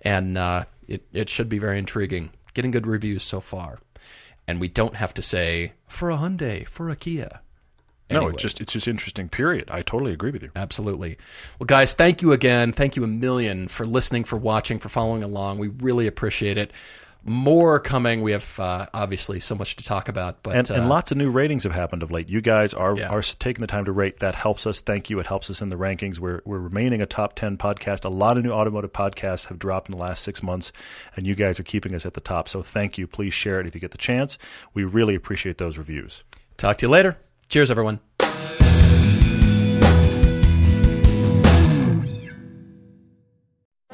and 0.02 0.38
uh, 0.38 0.66
it 0.88 1.04
it 1.14 1.30
should 1.30 1.50
be 1.50 1.60
very 1.60 1.80
intriguing. 1.80 2.32
Getting 2.54 2.72
good 2.72 2.88
reviews 2.88 3.24
so 3.24 3.40
far. 3.42 3.80
and 4.50 4.62
we 4.62 4.68
don't 4.70 4.96
have 4.96 5.14
to 5.14 5.22
say 5.22 5.74
for 5.90 6.10
a 6.10 6.16
Hyundai, 6.18 6.66
for 6.68 6.90
a 6.90 6.96
Kia. 6.96 7.42
No, 8.10 8.18
Anyway. 8.20 8.34
it's 8.34 8.42
just 8.42 8.62
it's 8.62 8.72
just 8.72 8.88
interesting. 8.88 9.28
Period. 9.28 9.70
I 9.70 9.82
totally 9.82 10.14
agree 10.14 10.32
with 10.32 10.42
you. 10.42 10.52
Absolutely. 10.56 11.18
Well, 11.60 11.66
guys, 11.66 11.94
thank 11.94 12.22
you 12.22 12.32
again. 12.32 12.72
Thank 12.72 12.96
you 12.96 13.04
a 13.04 13.08
million 13.08 13.68
for 13.68 13.86
listening, 13.86 14.24
for 14.24 14.38
watching, 14.38 14.80
for 14.80 14.88
following 14.88 15.22
along. 15.24 15.60
We 15.60 15.68
really 15.68 16.08
appreciate 16.08 16.58
it. 16.58 16.72
More 17.28 17.80
coming. 17.80 18.22
We 18.22 18.32
have 18.32 18.60
uh, 18.60 18.86
obviously 18.94 19.40
so 19.42 19.54
much 19.54 19.76
to 19.76 19.84
talk 19.84 20.08
about, 20.08 20.42
but 20.44 20.56
And, 20.56 20.72
uh, 20.72 20.76
and 20.76 20.90
lots 20.90 21.12
of 21.12 21.18
new 21.18 21.30
ratings 21.30 21.64
have 21.64 21.74
happened 21.74 22.02
of 22.02 22.10
late. 22.10 22.30
You 22.30 22.40
guys 22.40 22.74
are 22.74 22.98
Yeah. 22.98 23.10
are 23.10 23.22
taking 23.22 23.62
the 23.62 23.68
time 23.68 23.84
to 23.86 23.92
rate. 23.92 24.20
That 24.20 24.34
helps 24.36 24.66
us. 24.66 24.80
Thank 24.80 25.10
you. 25.10 25.20
It 25.20 25.28
helps 25.28 25.50
us 25.50 25.62
in 25.62 25.68
the 25.70 25.76
rankings. 25.76 26.20
We're 26.20 26.42
we're 26.46 26.60
remaining 26.60 27.02
a 27.02 27.06
top 27.06 27.34
ten 27.36 27.58
podcast. 27.58 28.06
A 28.06 28.10
lot 28.10 28.38
of 28.38 28.46
new 28.46 28.52
automotive 28.52 28.94
podcasts 28.94 29.48
have 29.48 29.60
dropped 29.60 29.90
in 29.90 29.92
the 29.96 30.02
last 30.02 30.24
six 30.24 30.42
months, 30.42 30.72
and 31.18 31.28
you 31.28 31.36
guys 31.36 31.60
are 31.60 31.64
keeping 31.64 31.94
us 31.94 32.06
at 32.06 32.14
the 32.14 32.22
top. 32.22 32.48
So 32.48 32.64
thank 32.64 32.98
you. 32.98 33.08
Please 33.08 33.34
share 33.34 33.60
it 33.60 33.68
if 33.68 33.76
you 33.76 33.82
get 33.82 33.92
the 33.92 33.98
chance. 33.98 34.38
We 34.74 34.86
really 34.86 35.14
appreciate 35.16 35.58
those 35.58 35.78
reviews. 35.78 36.24
talk 36.56 36.78
to 36.78 36.86
you 36.86 36.90
later. 36.90 37.18
Cheers, 37.50 37.70
everyone. 37.70 38.00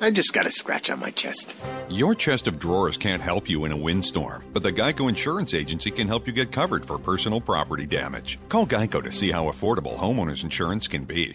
I 0.00 0.10
just 0.10 0.32
got 0.32 0.46
a 0.46 0.50
scratch 0.50 0.90
on 0.90 1.00
my 1.00 1.10
chest. 1.10 1.56
Your 1.88 2.14
chest 2.14 2.46
of 2.46 2.58
drawers 2.58 2.96
can't 2.96 3.22
help 3.22 3.48
you 3.48 3.64
in 3.64 3.72
a 3.72 3.76
windstorm, 3.76 4.44
but 4.52 4.62
the 4.62 4.72
Geico 4.72 5.08
Insurance 5.08 5.54
Agency 5.54 5.90
can 5.90 6.06
help 6.06 6.26
you 6.26 6.32
get 6.32 6.52
covered 6.52 6.86
for 6.86 6.98
personal 6.98 7.40
property 7.40 7.86
damage. 7.86 8.38
Call 8.48 8.66
Geico 8.66 9.02
to 9.02 9.10
see 9.10 9.30
how 9.30 9.46
affordable 9.46 9.96
homeowners 9.96 10.44
insurance 10.44 10.86
can 10.86 11.04
be. 11.04 11.34